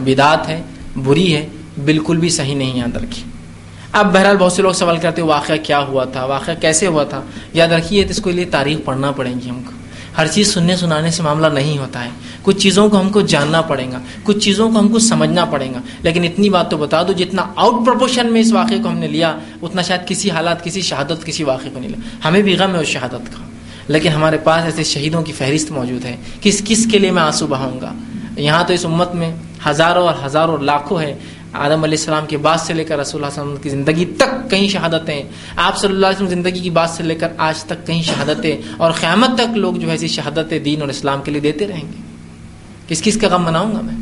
بدعت 0.00 0.48
ہے 0.48 0.62
بری 0.96 1.34
ہے 1.34 1.48
بالکل 1.84 2.16
بھی 2.16 2.28
صحیح 2.28 2.54
نہیں 2.54 2.78
یاد 2.78 2.96
رکھیے۔ 2.96 3.35
اب 3.92 4.14
بہرحال 4.14 4.36
بہت 4.36 4.52
سے 4.52 4.62
لوگ 4.62 4.72
سوال 4.72 4.96
کرتے 4.96 5.22
واقعہ 5.22 5.54
کیا 5.62 5.78
ہوا 5.78 6.04
تھا، 6.04 6.24
واقعہ 6.24 6.52
کیسے 6.60 6.86
ہوا 6.86 7.04
تھا؟ 7.04 7.22
یاد 7.52 7.68
رکھیے، 7.68 8.06
اس 8.10 8.22
کو 8.22 8.30
لیے 8.30 8.44
تاریخ 8.44 8.78
پڑھنا 8.84 9.10
پڑے 9.10 9.30
گی 9.44 9.50
ہم 9.50 9.62
کو۔ 9.62 9.72
ہر 10.18 10.26
چیز 10.26 10.54
سننے 10.54 10.76
سنانے 10.76 11.10
سے 11.10 11.22
معاملہ 11.22 11.46
نہیں 11.46 11.78
ہوتا 11.78 12.04
ہے۔ 12.04 12.10
کچھ 12.42 12.58
چیزوں 12.58 12.88
کو 12.88 13.00
ہم 13.00 13.08
کو 13.08 13.20
جاننا 13.20 13.62
پڑے 13.62 13.86
گا، 13.92 13.98
کچھ 14.22 14.38
چیزوں 14.38 14.70
کو 14.70 14.78
ہم 14.78 14.88
کو 14.88 14.98
سمجھنا 14.98 15.44
پڑے 15.44 15.68
گا۔ 15.74 15.80
لیکن 16.02 16.24
اتنی 16.24 16.48
بات 16.48 16.70
تو 16.70 16.76
بتا 16.76 17.02
دو 17.02 17.12
جتنا 17.12 17.46
آؤٹ 17.56 17.86
پروپورشن 17.86 18.32
میں 18.32 18.40
اس 18.40 18.52
واقعے 18.52 18.78
کو 18.82 18.88
ہم 18.88 18.98
نے 18.98 19.08
لیا، 19.08 19.38
اتنا 19.62 19.82
شاید 19.82 20.00
کسی 20.06 20.30
حالات، 20.30 20.64
کسی 20.64 20.80
شہادت، 20.80 21.24
کسی 21.24 21.44
واقعے 21.44 21.70
کو 21.70 21.80
نہیں 21.80 21.90
لیا۔ 21.90 22.28
ہمیں 22.28 22.42
بھی 22.42 22.56
غم 22.56 22.74
ہے 22.74 22.80
اس 22.80 22.88
شہادت 22.88 23.12
کا۔ 23.12 23.42
لیکن 23.88 24.08
ہمارے 24.08 24.38
پاس 24.38 24.64
ایسے 24.64 24.84
شہیدوں 24.84 25.22
کی 25.22 25.32
فہرست 25.32 25.70
موجود 25.70 26.04
ہے۔ 26.04 26.16
کس 26.40 26.62
کس 26.64 26.88
کے 26.92 26.98
لیے 26.98 27.10
میں 27.10 27.22
آنسو 27.22 27.46
بہاؤں 27.46 27.80
گا؟ 27.80 27.92
یہاں 28.36 28.64
تو 28.66 28.72
اس 28.72 28.86
امت 28.86 29.14
میں 29.14 29.34
ہزاروں 29.68 30.06
اور 30.06 30.14
ہزاروں 30.26 30.58
لاکھوں 30.58 31.00
ہے۔ 31.00 31.18
آدم 31.56 31.84
علیہ 31.84 31.98
السلام 31.98 32.26
کے 32.26 32.36
بعد 32.36 32.58
سے 32.58 32.74
لے 32.74 32.84
کر 32.84 32.98
رسول 32.98 33.24
اللہ 33.24 33.34
علیہ 33.34 33.42
وسلم 33.42 33.62
کی 33.62 33.68
زندگی 33.68 34.04
تک 34.04 34.50
کئی 34.50 34.68
شہادتیں 34.68 35.22
آپ 35.56 35.78
صلی 35.78 35.90
اللہ 35.90 36.06
علیہ 36.06 36.16
وسلم 36.16 36.28
زندگی 36.28 36.60
کی 36.60 36.70
بات 36.70 36.90
سے 36.90 37.02
لے 37.02 37.14
کر 37.14 37.28
آج 37.38 37.64
تک 37.64 37.86
کئی 37.86 38.02
شہادتیں 38.02 38.56
اور 38.76 38.92
قیامت 38.92 39.38
تک 39.38 39.56
لوگ 39.56 39.74
جو 39.74 39.86
ہے 39.86 39.92
ایسی 39.92 40.08
شہادتیں 40.08 40.58
دین 40.58 40.80
اور 40.80 40.88
اسلام 40.88 41.22
کے 41.22 41.30
لیے 41.30 41.40
دیتے 41.40 41.66
رہیں 41.66 41.82
گے 41.82 42.02
کس 42.88 43.02
کس 43.02 43.18
کا 43.20 43.28
غم 43.30 43.44
مناؤں 43.44 43.72
گا 43.72 43.80
میں؟ 43.80 43.96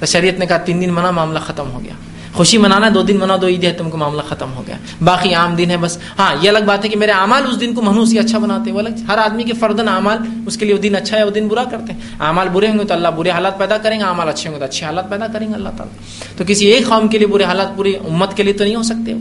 تو 0.00 0.06
شریعت 0.06 0.38
نے 0.38 0.46
کہا 0.46 0.56
تین 0.56 0.80
دن 0.80 0.92
منع، 0.92 1.10
معاملہ 1.10 1.38
ختم 1.38 1.70
ہو 1.70 1.80
گیا۔ 1.84 1.92
خوشی 2.40 2.58
منانا 2.58 2.88
دو 2.94 3.02
دن 3.02 3.16
منا 3.16 3.36
دو 3.42 3.46
عید 3.46 3.64
ہے 3.64 3.72
تم 3.72 3.90
کو 3.90 3.96
معاملہ 3.96 4.22
ختم 4.28 4.52
ہو 4.56 4.64
گیا۔ 4.66 4.76
باقی 5.04 5.34
عام 5.34 5.54
دن 5.54 5.70
ہے 5.70 5.76
بس۔ 5.76 5.98
ہاں 6.18 6.34
یہ 6.40 6.48
الگ 6.48 6.58
بات 6.66 6.84
ہے 6.84 6.88
کہ 6.88 6.98
میرے 6.98 7.10
اعمال 7.10 7.42
اس 7.48 7.60
دن 7.60 7.74
کو 7.74 7.82
منوسی 7.82 8.18
اچھا 8.18 8.38
بناتے 8.38 8.70
ہیں۔ 8.70 8.74
وہ 8.74 8.78
الگ 8.78 8.88
ہر 9.08 9.18
آدمی 9.18 9.42
کے 9.42 9.52
فردن 9.52 9.88
اعمال 9.88 10.18
اس 10.46 10.56
کے 10.56 10.64
لیے 10.64 10.74
وہ 10.74 10.78
دن 10.78 10.96
اچھا 10.96 11.18
ہے، 11.18 11.24
وہ 11.24 11.30
دن 11.30 11.48
برا 11.48 11.64
کرتے 11.64 11.92
ہیں۔ 11.92 12.00
اعمال 12.20 12.48
برے 12.48 12.68
ہوں 12.68 12.78
گے 12.78 12.84
تو 12.84 12.94
اللہ 12.94 13.08
برے 13.08 13.30
حالات 13.30 13.58
پیدا 13.58 13.78
کریں 13.78 13.98
گے، 13.98 14.04
اعمال 14.04 14.28
اچھے 14.28 14.48
ہوں 14.48 14.54
گے 14.54 14.60
تو 14.60 14.64
اچھے 14.64 14.86
حالات 14.86 15.10
پیدا 15.10 15.26
کریں 15.26 15.48
گے، 15.48 15.54
اللہ 15.54 15.68
تعالیٰ۔ 15.76 15.96
تو 16.36 16.44
کسی 16.46 16.66
ایک 16.66 16.86
قوم 16.88 17.08
کے 17.08 17.18
لیے 17.18 17.26
برے 17.26 17.44
حالات 17.44 17.76
پوری 17.76 17.94
امت 17.96 18.36
کے 18.36 18.42
لیے 18.42 18.52
تو 18.52 18.64
نہیں 18.64 18.74
ہو 18.74 18.82
سکتے۔ 18.82 19.14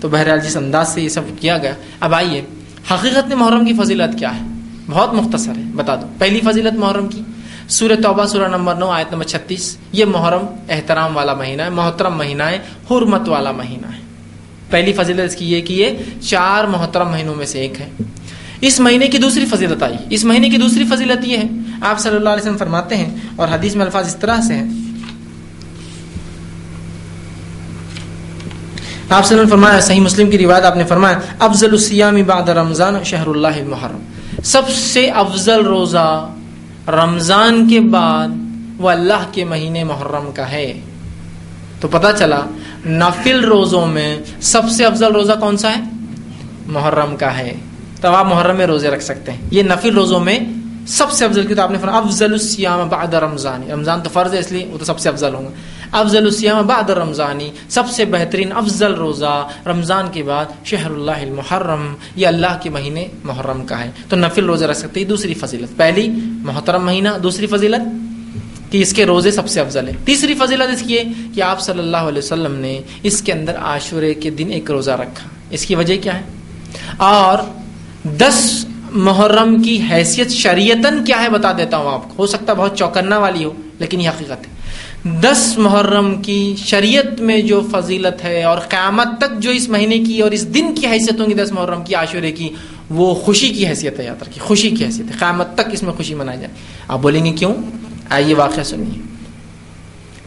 تو 0.00 0.08
بہرحال 0.08 0.40
جس 0.40 0.56
انداز 0.56 0.88
سے 0.88 1.00
یہ 1.00 1.08
سب 1.08 1.22
کیا 1.40 1.58
گیا، 1.58 1.74
اب 2.00 2.14
آئیے، 2.14 2.42
حقیقت 2.90 3.28
میں 3.28 3.36
محرم 3.36 3.64
کی 3.64 3.72
فضیلت 3.72 4.18
کیا 4.18 4.36
ہے؟ 4.36 4.40
بہت 4.90 5.14
مختصر 5.14 5.52
ہے، 5.56 5.62
بتا 5.76 5.96
دو۔ 5.96 6.06
پہلی 6.18 6.40
فضیلت 6.40 6.78
محرم 6.78 7.08
کی؟ 7.08 7.22
سورہ 7.72 8.02
توبہ، 8.02 8.26
سورہ 8.26 8.48
نمبر 8.48 8.74
نو، 8.74 8.90
آیت 8.90 9.12
نمبر 9.12 9.24
چھتیس۔ 9.24 9.76
یہ 9.92 10.04
محرم، 10.04 10.46
احترام 10.68 11.16
والا 11.16 11.34
مہینہ 11.34 11.62
ہے، 11.62 11.70
محترم 11.70 12.16
مہینہ 12.16 12.42
ہے، 12.42 12.58
حرمت 12.90 13.28
والا 13.28 13.52
مہینہ 13.52 13.86
ہے۔ 13.86 14.00
پہلی 14.70 14.92
فضیلت 14.92 15.20
اس 15.20 15.36
کی 15.36 15.52
یہ 15.52 15.60
کہ 15.60 15.72
یہ 15.72 15.90
چار 16.20 16.64
محترم 16.64 17.10
مہینوں 17.10 17.34
میں 17.34 17.46
سے 17.46 17.60
ایک 17.60 17.80
ہے۔ 17.80 17.90
اس 18.60 18.80
مہینے 18.80 19.08
کی 19.08 19.18
دوسری 19.18 19.46
فضیلت 19.46 19.82
آئی۔ 19.82 19.96
اس 20.10 20.24
مہینے 20.24 20.48
کی 20.48 20.56
دوسری 20.56 20.84
فضیلت 20.84 21.24
یہ 21.24 21.36
ہے۔ 21.36 21.44
آپ 21.80 21.98
صلی 21.98 22.16
اللہ 22.16 22.28
علیہ 22.28 22.42
وسلم 22.42 22.56
فرماتے 22.56 22.96
ہیں 22.96 23.16
اور 23.36 23.48
حدیث 23.48 23.74
میں 23.74 23.84
الفاظ 23.84 24.06
اس 24.06 24.16
طرح 24.16 24.40
سے 24.40 24.54
ہیں۔ 24.54 24.70
آپ 29.10 29.26
صلی 29.26 29.38
اللہ 29.38 29.50
فرمایا، 29.50 29.80
صحیح 29.80 30.00
مسلم 30.00 30.30
کی 30.30 30.38
روایت 30.38 30.64
آپ 30.64 30.76
نے 30.76 30.84
فرمایا، 30.84 31.18
افضل 31.38 31.70
السیام 31.70 32.22
بعد 32.26 32.48
رمضان 32.48 33.04
شہر 33.04 33.26
اللہ 33.26 33.48
المحرم۔ 33.48 33.98
سب 34.44 34.62
سے 34.68 35.10
افضل 35.10 35.64
روزہ 35.64 36.34
رمضان 36.88 37.68
کے 37.68 37.80
بعد 37.80 38.28
وہ 38.78 38.90
اللہ 38.90 39.26
کے 39.32 39.44
مہینے 39.44 39.84
محرم 39.84 40.30
کا 40.34 40.50
ہے۔ 40.50 40.80
تو 41.80 41.88
پتہ 41.88 42.06
چلا 42.18 42.40
نفل 42.86 43.44
روزوں 43.44 43.86
میں 43.86 44.18
سب 44.40 44.62
سے 44.70 44.84
افضل 44.84 45.12
روزہ 45.12 45.32
کون 45.40 45.56
سا 45.56 45.76
ہے؟ 45.76 45.82
محرم 46.66 47.16
کا 47.16 47.38
ہے۔ 47.38 47.54
تب 48.00 48.14
آپ 48.14 48.26
محرم 48.26 48.56
میں 48.56 48.66
روزے 48.66 48.90
رکھ 48.90 49.02
سکتے 49.02 49.32
ہیں۔ 49.32 49.38
یہ 49.50 49.62
نفل 49.62 49.94
روزوں 49.94 50.20
میں 50.20 50.38
سب 50.86 51.10
سے 51.10 51.24
افضل 51.24 51.46
کی 51.46 51.54
تو 51.54 51.62
آپ 51.62 51.70
نے 51.70 51.78
فرمایا، 51.78 51.98
افضل 51.98 52.32
السیام 52.32 52.88
بعد 52.88 53.14
رمضان۔ 53.14 53.70
رمضان 53.70 54.00
تو 54.00 54.10
فرض 54.12 54.34
ہے، 54.34 54.38
اس 54.38 54.52
لیے 54.52 54.66
وہ 54.66 54.78
تو 54.78 54.84
سب 54.84 54.98
سے 54.98 55.08
افضل 55.08 55.34
ہوں 55.34 55.44
گا 55.44 55.50
افضل 55.92 56.24
السیام 56.24 56.66
بعد 56.66 56.90
رمضانی، 56.90 57.50
سب 57.68 57.82
سے 57.88 58.04
بہترین 58.04 58.52
افضل 58.52 58.94
روزہ 58.94 59.48
رمضان 59.66 60.04
کے 60.12 60.22
بعد 60.22 60.44
شہر 60.64 60.90
اللہ 60.90 61.10
المحرم، 61.10 61.94
یہ 62.16 62.26
اللہ 62.26 62.58
کے 62.62 62.70
مہینے 62.70 63.08
محرم 63.24 63.66
کا 63.66 63.84
ہے۔ 63.84 63.90
تو 64.08 64.16
نفل 64.16 64.44
روزہ 64.44 64.64
رکھ 64.64 64.78
سکتے 64.78 65.04
دوسری 65.04 65.34
فضیلت۔ 65.34 65.76
پہلی 65.76 66.08
محترم 66.24 66.84
مہینہ، 66.84 67.08
دوسری 67.22 67.46
فضیلت 67.46 68.12
کہ 68.72 68.82
اس 68.82 68.92
کے 68.92 69.06
روزے 69.06 69.30
سب 69.30 69.48
سے 69.48 69.60
افضل 69.60 69.88
ہے 69.88 69.92
تیسری 70.04 70.34
فضیلت 70.34 70.72
اس 70.72 70.82
کی 70.82 70.98
ہے 70.98 71.04
کہ 71.34 71.42
آپ 71.42 71.60
صلی 71.60 71.78
اللہ 71.78 71.96
علیہ 71.96 72.18
وسلم 72.18 72.54
نے 72.54 72.80
اس 73.02 73.22
کے 73.22 73.32
اندر 73.32 73.56
عاشورے 73.56 74.14
کے 74.14 74.30
دن 74.30 74.50
ایک 74.50 74.70
روزہ 74.70 74.90
رکھا۔ 74.90 75.28
اس 75.50 75.66
کی 75.66 75.74
وجہ 75.74 75.96
کیا 76.02 76.14
ہے؟ 76.14 76.22
اور 76.96 77.38
دس 78.04 78.66
محرم 78.90 79.62
کی 79.62 79.82
حیثیت 79.90 80.30
شریعتن 80.30 81.04
کیا 81.04 81.22
ہے 81.22 81.28
بتا 81.28 81.52
دیتا 81.52 81.76
ہوں 81.76 81.92
آپ 81.92 82.04
کو۔ 82.04 82.14
ہو 82.18 82.26
سکتا 82.26 82.52
بہت 82.52 82.78
چوکنا 82.78 83.18
والی 83.18 83.44
ہو، 83.44 83.52
لیکن 83.78 84.00
یہ 84.00 84.08
حقیقت 84.08 84.46
ہے۔ 84.48 84.61
دس 85.04 85.54
محرم 85.58 86.22
کی 86.22 86.54
شریعت 86.58 87.20
میں 87.20 87.42
جو 87.42 87.60
فضیلت 87.72 88.24
ہے 88.24 88.42
اور 88.42 88.58
قیامت 88.58 89.06
تک 89.18 89.38
جو 89.38 89.50
اس 89.50 89.68
مہینے 89.68 89.98
کی 89.98 90.20
اور 90.20 90.30
اس 90.30 90.54
دن 90.54 90.74
کی 90.74 90.86
حیثیت 90.86 91.20
ہوں 91.20 91.28
گی 91.28 91.34
دس 91.34 91.52
محرم 91.52 91.82
کی 91.82 91.94
عاشورے 91.94 92.32
کی، 92.32 92.48
وہ 92.90 93.14
خوشی 93.14 93.48
کی 93.48 93.66
حیثیت 93.66 93.98
ہے 93.98 94.04
یاتر 94.04 94.28
کی 94.28 94.40
خوشی 94.40 94.70
کی 94.70 94.84
حیثیت 94.84 95.06
ہے۔ 95.06 95.14
قیامت 95.18 95.54
تک 95.54 95.60
اس 95.72 95.82
میں 95.82 95.92
خوشی 95.92 96.14
منائی 96.14 96.38
جائے۔ 96.38 96.52
آپ 96.88 96.98
بولیں 96.98 97.24
گے 97.24 97.30
کیوں؟ 97.30 97.54
آئیے 98.10 98.34
واقعہ 98.34 98.62
سنیے۔ 98.62 98.98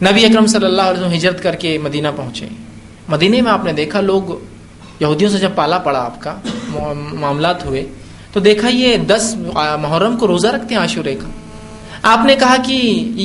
نبی 0.06 0.26
اکرم 0.26 0.46
صلی 0.46 0.66
اللہ 0.66 0.82
علیہ 0.82 1.00
وسلم 1.00 1.18
ہجرت 1.18 1.44
کر 1.44 1.56
کے 1.56 1.78
مدینہ 1.78 2.08
پہنچے۔ 2.16 2.48
مدینہ 3.08 3.42
میں 3.42 3.52
آپ 3.52 3.66
نے 3.66 3.74
دیکھا 3.74 4.02
لوگ، 4.02 4.22
یہودیوں 5.00 5.32
سے 5.32 5.38
جب 5.38 5.50
پالا 5.56 5.78
پڑا 5.78 6.00
آپ 6.00 6.22
کا، 6.22 6.38
معاملات 7.14 7.66
ہوئے، 7.66 7.86
تو 8.34 8.40
دیکھا 8.40 8.70
یہ 8.70 8.98
دس 8.98 9.36
محرم 9.80 10.18
کو 10.18 10.28
روزہ 10.28 10.48
رکھتے 10.48 10.76
ہیں 10.76 10.82
عاشورے 10.82 11.16
کا۔ 11.16 11.28
آپ 12.06 12.26
نے 12.26 12.36
کہا 12.36 12.56
کہ 12.66 12.74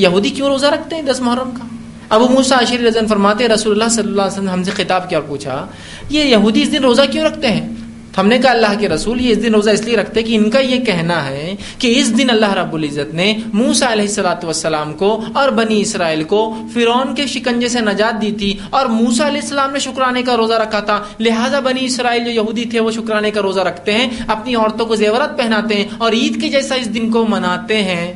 یہودی 0.03 0.31
کیوں 0.31 0.49
روزہ 0.49 0.67
رکھتے 0.67 0.97
ہیں 0.97 1.03
دس 1.03 1.21
محرم 1.21 1.51
کا؟ 1.51 1.65
ابو 2.09 2.29
موسا 2.29 2.57
عشیر 2.63 2.81
رضن 2.81 3.07
فرماتے 3.07 3.49
رسول 3.49 3.73
اللہ 3.73 3.89
صلی 3.89 4.09
اللہ 4.09 4.23
علیہ 4.23 4.33
وسلم 4.33 4.49
ہم 4.49 4.63
سے 4.65 4.71
خطاب 4.71 5.09
کیا 5.11 5.21
پوچھا، 5.21 5.67
یہ 6.11 6.25
یہودی 6.25 6.63
اس 6.63 6.73
دن 6.73 6.83
روزہ 6.83 7.03
کیوں 7.13 7.25
رکھتے 7.25 7.49
ہیں؟ 7.49 7.69
ہم 8.17 8.29
نے 8.29 8.39
کہا، 8.39 8.51
اللہ 8.51 8.79
کے 8.79 8.89
رسول 8.89 9.21
یہ 9.21 9.33
اس 9.33 9.43
دن 9.43 9.55
روزہ 9.55 9.71
اس 9.71 9.83
لیے 9.85 9.97
رکھتے 9.97 10.23
کہ 10.23 10.37
ان 10.37 10.49
کا 10.51 10.59
یہ 10.59 10.85
کہنا 10.85 11.25
ہے 11.27 11.55
کہ 11.79 11.93
اس 11.99 12.17
دن 12.19 12.31
اللہ 12.31 12.53
رب 12.53 12.75
العزت 12.75 13.13
نے 13.15 13.33
موسا 13.53 13.93
علیہ 13.93 14.05
السلاۃ 14.05 14.45
والسلام 14.45 14.93
کو 14.93 15.11
اور 15.35 15.49
بنی 15.59 15.81
اسرائیل 15.81 16.25
کو 16.25 16.41
فرعون 16.75 17.15
کے 17.15 17.27
شکنجے 17.27 17.69
سے 17.69 17.81
نجات 17.81 18.21
دی 18.23 18.33
تھی 18.39 18.53
اور 18.71 18.87
موسا 18.87 19.27
علیہ 19.27 19.41
السلام 19.41 19.73
نے 19.73 19.79
شکرانے 19.79 20.23
کا 20.23 20.37
روزہ 20.37 20.55
رکھا 20.55 20.81
تھا۔ 20.81 20.99
لہٰذا 21.21 21.61
بنی 21.61 21.85
اسرائیل 21.85 22.25
جو 22.25 22.31
یہودی 22.31 22.65
تھے 22.65 22.81
وہ 22.81 22.91
شکرانے 22.91 23.31
کا 23.31 23.43
روزہ 23.43 23.61
رکھتے 23.61 23.93
ہیں، 23.93 24.09
اپنی 24.29 24.55
عورتوں 24.55 24.87
کو 24.87 24.97
زیورت 24.97 25.39
پہناتے 25.39 25.75
ہیں 25.75 25.87
اور 25.99 26.13
عید 26.13 26.41
کے 26.41 26.49
جیسا 26.49 26.75
اس 26.75 26.93
دن 26.95 27.11
کو 27.11 27.25
مناتے 27.29 27.83
ہیں۔ 27.83 28.13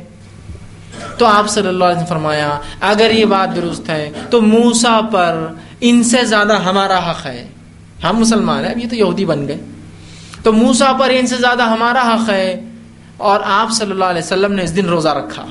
تو 1.17 1.25
آپ 1.25 1.49
صلی 1.49 1.67
اللہ 1.67 1.83
علیہ 1.83 1.95
وسلم 1.95 2.07
فرمایا، 2.07 2.59
اگر 2.81 3.11
یہ 3.11 3.25
بات 3.25 3.55
درست 3.55 3.89
ہے، 3.89 4.11
تو 4.29 4.41
موسا 4.41 4.99
پر 5.11 5.47
ان 5.81 6.03
سے 6.03 6.25
زیادہ 6.25 6.61
ہمارا 6.61 7.11
حق 7.11 7.25
ہے۔ 7.25 7.47
ہم 8.03 8.17
مسلمان 8.17 8.65
ہیں، 8.65 8.71
اب 8.71 8.77
یہ 8.77 8.89
تو 8.89 8.95
یہودی 8.95 9.25
بن 9.25 9.47
گئے۔ 9.47 9.57
تو 10.43 10.53
موسا 10.53 10.93
پر 10.99 11.09
ان 11.09 11.27
سے 11.27 11.35
زیادہ 11.35 11.63
ہمارا 11.63 12.15
حق 12.15 12.29
ہے۔ 12.29 12.63
اور 13.17 13.39
آپ 13.45 13.71
صلی 13.71 13.91
اللہ 13.91 14.05
علیہ 14.05 14.21
وسلم 14.21 14.53
نے 14.53 14.63
اس 14.63 14.75
دن 14.75 14.85
روزہ 14.85 15.09
رکھا۔ 15.09 15.45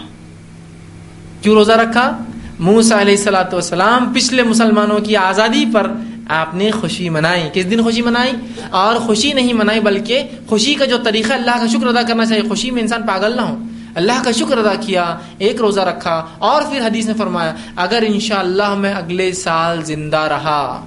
کیوں 1.41 1.55
روزہ 1.55 1.73
رکھا؟ 1.73 2.19
موسا 2.59 3.01
علیہ 3.01 3.17
السلاۃ 3.17 3.53
والسلام 3.53 4.13
پچھلے 4.15 4.43
مسلمانوں 4.43 4.99
کی 4.99 5.17
آزادی 5.17 5.65
پر 5.75 5.91
آپ 6.29 6.55
نے 6.55 6.71
خوشی 6.71 7.09
منائی۔ 7.09 7.51
کس 7.53 7.71
دن 7.71 7.83
خوشی 7.83 8.03
منائی؟ 8.03 8.33
اور 8.71 8.97
خوشی 8.97 9.33
نہیں 9.33 9.53
منائی، 9.53 9.81
بلکہ 9.81 10.23
خوشی 10.49 10.75
کا 10.75 10.85
جو 10.85 10.99
طریقہ 11.05 11.33
اللہ 11.33 11.51
کا 11.51 11.67
شکر 11.67 11.87
ادا 11.87 12.03
کرنا 12.03 12.27
چاہیے۔ 12.27 12.49
خوشی 12.49 12.71
میں 12.71 12.83
انسان 12.83 13.03
پاگل 13.03 13.37
نہ 13.37 13.41
ہو۔ 13.41 13.59
اللہ 13.95 14.25
کا 14.25 14.31
شکر 14.31 14.59
ادا 14.59 14.75
کیا، 14.75 15.19
ایک 15.39 15.57
روزہ 15.61 15.81
رکھا۔ 15.81 16.27
اور 16.39 16.63
پھر 16.63 16.81
حدیث 16.81 17.07
نے 17.07 17.15
فرمایا، 17.15 17.55
اگر 17.77 18.05
انشاءاللہ 18.07 18.75
میں 18.75 18.95
اگلے 18.95 19.33
سال 19.33 19.85
زندہ 19.85 20.17
رہا، 20.17 20.85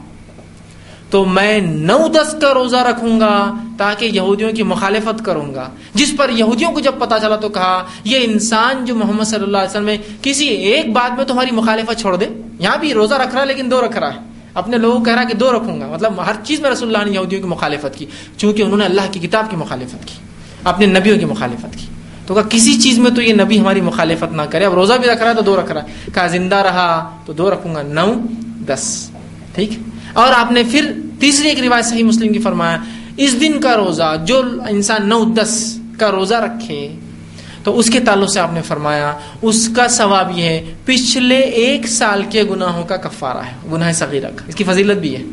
تو 1.10 1.26
میں 1.26 1.60
نو 1.60 2.08
دس 2.08 2.36
کا 2.42 2.54
روزہ 2.54 2.78
رکھوں 2.78 3.20
گا 3.20 3.54
تاکہ 3.78 4.06
یہودیوں 4.06 4.52
کی 4.52 4.64
مخالفت 4.64 5.26
کروں 5.26 5.56
گا۔ 5.56 5.70
جس 5.94 6.14
پر 6.18 6.30
یہودیوں 6.30 6.72
کو 6.72 6.80
جب 6.80 6.92
پتا 7.00 7.20
چلا 7.20 7.36
تو 7.36 7.50
کہا، 7.50 7.86
یہ 8.04 8.20
انسان 8.24 8.86
جو 8.86 8.96
محمد 8.96 9.24
صلی 9.24 9.44
اللہ 9.44 9.58
علیہ 9.58 9.70
وسلم 9.70 9.86
میں 9.86 9.98
کسی 10.22 10.48
ایک 10.48 10.94
بات 10.94 11.18
میں 11.18 11.26
تمہاری 11.26 11.56
مخالفت 11.56 12.00
چھوڑ 12.00 12.16
دے۔ 12.16 12.26
یہاں 12.60 12.78
بھی 12.78 12.94
روزہ 12.94 13.16
رکھ 13.16 13.34
رہا 13.34 13.42
ہے 13.42 13.46
لیکن 13.46 13.72
دو 13.72 13.82
رکھ 13.82 13.98
رہا 13.98 14.14
ہے۔ 14.14 14.20
اپنے 14.54 14.78
لوگوں 14.78 14.98
کو 14.98 15.04
کہہ 15.04 15.14
رہا 15.14 15.24
کہ 15.24 15.34
دو 15.34 15.52
رکھوں 15.52 15.82
گا۔ 15.82 15.88
مطلب 15.88 16.26
ہر 16.26 16.36
چیز 16.44 16.60
میں 16.60 16.70
رسول 16.70 16.96
اللہ 16.96 17.10
نے 17.10 17.16
یہودیوں 17.16 17.42
کی 17.42 17.48
مخالفت 17.48 17.96
کی، 17.96 18.06
چونکہ 18.38 18.62
انہوں 18.62 18.78
نے 18.78 18.86
اللہ 18.86 19.02
کی 19.12 19.20
کتاب 19.20 19.46
کی 19.50 19.56
مخالفت 19.56 20.06
کی، 20.06 20.14
اپنے 20.64 20.86
نبیوں 20.86 21.18
کی 21.18 21.26
مخالفت 21.26 21.78
کی۔ 21.78 21.86
تو 22.28 22.34
کہا 22.34 22.42
کسی 22.50 22.82
چیز 22.82 23.00
میں 23.00 23.12
تو 23.12 23.22
یہ 23.22 23.34
نبی 23.34 23.60
ہماری 23.60 23.82
مخالفت 23.82 24.34
نہ 24.34 24.42
کرے، 24.42 24.66
اب 24.66 24.74
روزہ 24.74 24.94
بھی 24.94 25.10
رکھ 25.10 25.22
رہا 25.22 25.30
ہے 25.30 25.36
تو 25.36 25.42
دو 25.42 25.56
رکھ 25.56 25.72
رہا 25.72 25.84
ہے۔ 25.84 25.88
کہا 26.14 26.28
زندہ 26.28 26.56
رہا 26.56 27.18
تو 27.26 27.34
دو 27.34 27.52
رکھوں 27.52 27.76
گا، 27.76 27.82
نو، 27.82 28.14
دس۔ 28.68 29.10
ٹھیک؟ 29.56 29.70
اور 30.14 30.34
آپ 30.34 30.52
نے 30.52 30.64
پھر 30.72 30.92
تیسری 31.20 31.50
ایک 31.50 31.60
روایت 31.60 31.86
صحیح 31.86 32.04
مسلم 32.04 32.34
کی 32.34 32.40
فرمایا، 32.40 32.78
اس 33.18 33.42
دن 33.42 33.60
کا 33.62 33.78
روزہ 33.78 34.16
جو 34.26 34.42
انسان 34.70 35.10
نو، 35.10 35.24
دس 35.26 35.78
کا 36.00 36.12
روزہ 36.12 36.36
رکھے، 36.36 36.94
تو 37.64 37.80
اس 37.80 37.90
کے 37.90 38.00
تعلق 38.00 38.30
سے 38.30 38.40
آپ 38.40 38.54
نے 38.54 38.62
فرمایا، 38.62 39.14
اس 39.42 39.70
کا 39.76 39.88
ثواب 39.88 40.38
یہ 40.38 40.44
ہے، 40.44 40.74
پچھلے 40.86 41.40
ایک 41.40 41.88
سال 41.88 42.24
کے 42.30 42.44
گناہوں 42.44 42.84
کا 42.84 42.96
کفارہ 42.96 43.38
ہے، 43.38 43.70
گناہ 43.72 43.92
صغیرہ 43.92 44.30
کا۔ 44.36 44.44
اس 44.48 44.56
کی 44.56 44.64
فضیلت 44.64 44.98
بھی 44.98 45.16
ہے۔ 45.16 45.24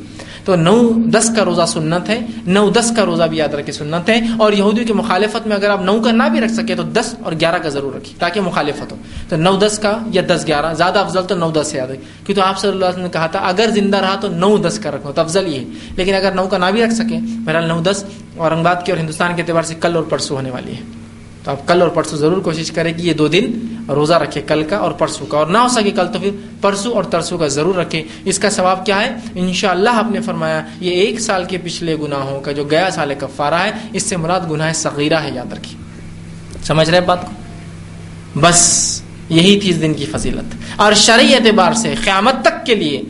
تو 0.44 0.56
نو 0.56 0.88
دس 0.92 1.30
کا 1.36 1.44
روزہ 1.44 1.66
سنت 1.68 2.08
ہے، 2.08 2.20
نو 2.46 2.70
دس 2.70 2.92
کا 2.96 3.04
روزہ 3.04 3.22
بھی 3.22 3.36
یاد 3.36 3.54
رکھے 3.54 3.72
سنت 3.72 4.08
ہے۔ 4.10 4.20
اور 4.38 4.52
یہودیوں 4.52 4.86
کی 4.86 4.92
مخالفت 4.92 5.46
میں 5.46 5.56
اگر 5.56 5.70
آپ 5.70 5.82
نو 5.82 6.00
کا 6.00 6.10
نہ 6.10 6.22
بھی 6.22 6.40
رکھ 6.40 6.52
سکے 6.52 6.74
تو 6.74 6.82
دس 6.82 7.14
اور 7.22 7.32
گیارہ 7.40 7.58
کا 7.58 7.68
ضرور 7.68 7.94
رکھیے، 7.94 8.14
تاکہ 8.18 8.40
مخالفت 8.40 8.92
ہو۔ 8.92 8.96
تو 9.28 9.36
نو 9.36 9.56
دس 9.56 9.78
کا 9.78 9.98
یا 10.10 10.22
دس 10.26 10.44
گیارہ، 10.46 10.74
زیادہ 10.74 10.98
افضل 10.98 11.24
تو 11.28 11.34
نو 11.34 11.50
دس 11.50 11.66
سے 11.66 11.76
یاد 11.78 11.86
ہے۔ 11.86 11.96
کیونکہ 12.26 12.40
آپ 12.40 12.58
صلی 12.58 12.70
اللہ 12.70 12.84
علیہ 12.84 12.94
وسلم 12.94 13.02
نے 13.02 13.10
کہا 13.12 13.26
تھا، 13.26 13.38
اگر 13.38 13.70
زندہ 13.74 13.96
رہا 13.96 14.14
تو 14.20 14.28
نو 14.28 14.56
دس 14.56 14.78
کا 14.78 14.90
رکھو، 14.90 15.12
تو 15.12 15.20
افضل 15.20 15.54
یہ 15.54 15.58
ہے۔ 15.58 15.64
لیکن 15.96 16.14
اگر 16.14 16.32
نو 16.32 16.46
کا 16.46 16.58
نہ 16.58 16.64
بھی 16.72 16.84
رکھ 16.84 16.94
سکے، 16.94 17.18
بہرحال 17.44 17.68
نو 17.68 17.80
دس 17.80 18.04
اورنگ 18.36 18.58
آباد 18.58 18.74
کے 18.84 18.92
اور 18.92 19.00
ہندوستان 19.00 19.36
کے 19.36 19.42
اعتبار 19.42 19.62
سے 19.62 19.74
کل 19.80 19.96
اور 19.96 20.04
پرسوں 20.04 20.36
ہونے 20.36 20.50
والی 20.50 20.72
ہے۔ 20.72 21.03
تو 21.44 21.50
آپ 21.50 21.68
کل 21.68 21.82
اور 21.82 21.90
پرسوں 21.90 22.18
ضرور 22.18 22.40
کوشش 22.40 22.70
کریں 22.70 22.92
کہ 22.92 23.02
یہ 23.02 23.12
دو 23.12 23.28
دن 23.28 23.52
روزہ 23.88 24.14
رکھے 24.14 24.42
کل 24.42 24.62
کا 24.62 24.76
اور 24.76 24.92
پرسوں 24.92 25.26
کا 25.26 25.38
اور 25.38 25.46
نہ 25.46 25.58
ہو 25.58 25.68
سکے 25.68 25.90
کل 25.90 26.06
تو 26.12 26.18
پھر 26.18 26.30
پرسوں 26.60 26.92
اور 26.92 27.04
ترسوں 27.04 27.38
کا 27.38 27.46
ضرور 27.46 27.74
رکھے 27.74 28.02
اس 28.24 28.38
کا 28.38 28.50
ثواب 28.50 28.86
کیا 28.86 29.00
ہے؟ 29.00 29.16
انشاءاللہ 29.34 29.90
اللہ 29.90 30.04
آپ 30.04 30.10
نے 30.10 30.20
فرمایا 30.20 30.62
یہ 30.80 30.90
ایک 30.90 31.20
سال 31.20 31.44
کے 31.44 31.58
پچھلے 31.64 31.96
گناہوں 31.96 32.40
کا 32.40 32.52
جو 32.52 32.64
گیا 32.64 32.90
سال 32.90 33.14
کفارہ 33.18 33.54
ہے، 33.54 33.70
اس 33.92 34.02
سے 34.02 34.16
مراد 34.16 34.40
گناہ 34.50 34.72
صغیرہ 34.72 35.14
ہے، 35.14 35.30
یاد 35.34 35.52
رکھیے 35.52 35.82
سمجھ 36.64 36.90
رہے 36.90 37.00
بات 37.00 37.26
کو؟ 37.26 37.32
بس 38.40 39.02
یہی 39.28 39.60
تھی 39.60 39.70
اس 39.70 39.80
دن 39.80 39.94
کی 39.94 40.04
فضیلت۔ 40.04 40.56
اور 40.76 40.92
شرعی 40.92 41.34
اعتبار 41.34 41.72
سے 41.72 41.94
قیامت 42.04 42.34
تک 42.42 42.66
کے 42.66 42.74
لیے 42.74 43.02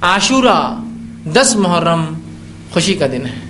عاشورہ 0.00 0.76
دس 1.32 1.56
محرم 1.56 2.04
خوشی 2.72 2.94
کا 2.94 3.06
دن 3.06 3.26
ہے۔ 3.26 3.46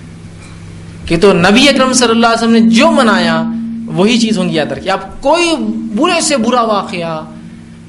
کہ 1.07 1.17
تو 1.21 1.33
نبی 1.33 1.69
اکرم 1.69 1.93
صلی 1.93 2.11
اللہ 2.11 2.27
علیہ 2.27 2.49
وسلم 2.49 2.53
نے 2.53 2.61
جو 2.61 2.91
منایا 2.91 3.43
وہی 3.87 4.21
چیز 4.21 4.39
ہوں 4.39 4.49
گی، 4.49 4.55
یاد 4.55 4.73
رکھیے۔ 4.73 4.91
اب 4.91 5.23
کوئی 5.23 5.53
برے 5.97 6.21
سے 6.21 6.37
برا 6.37 6.63
واقعہ 6.63 7.25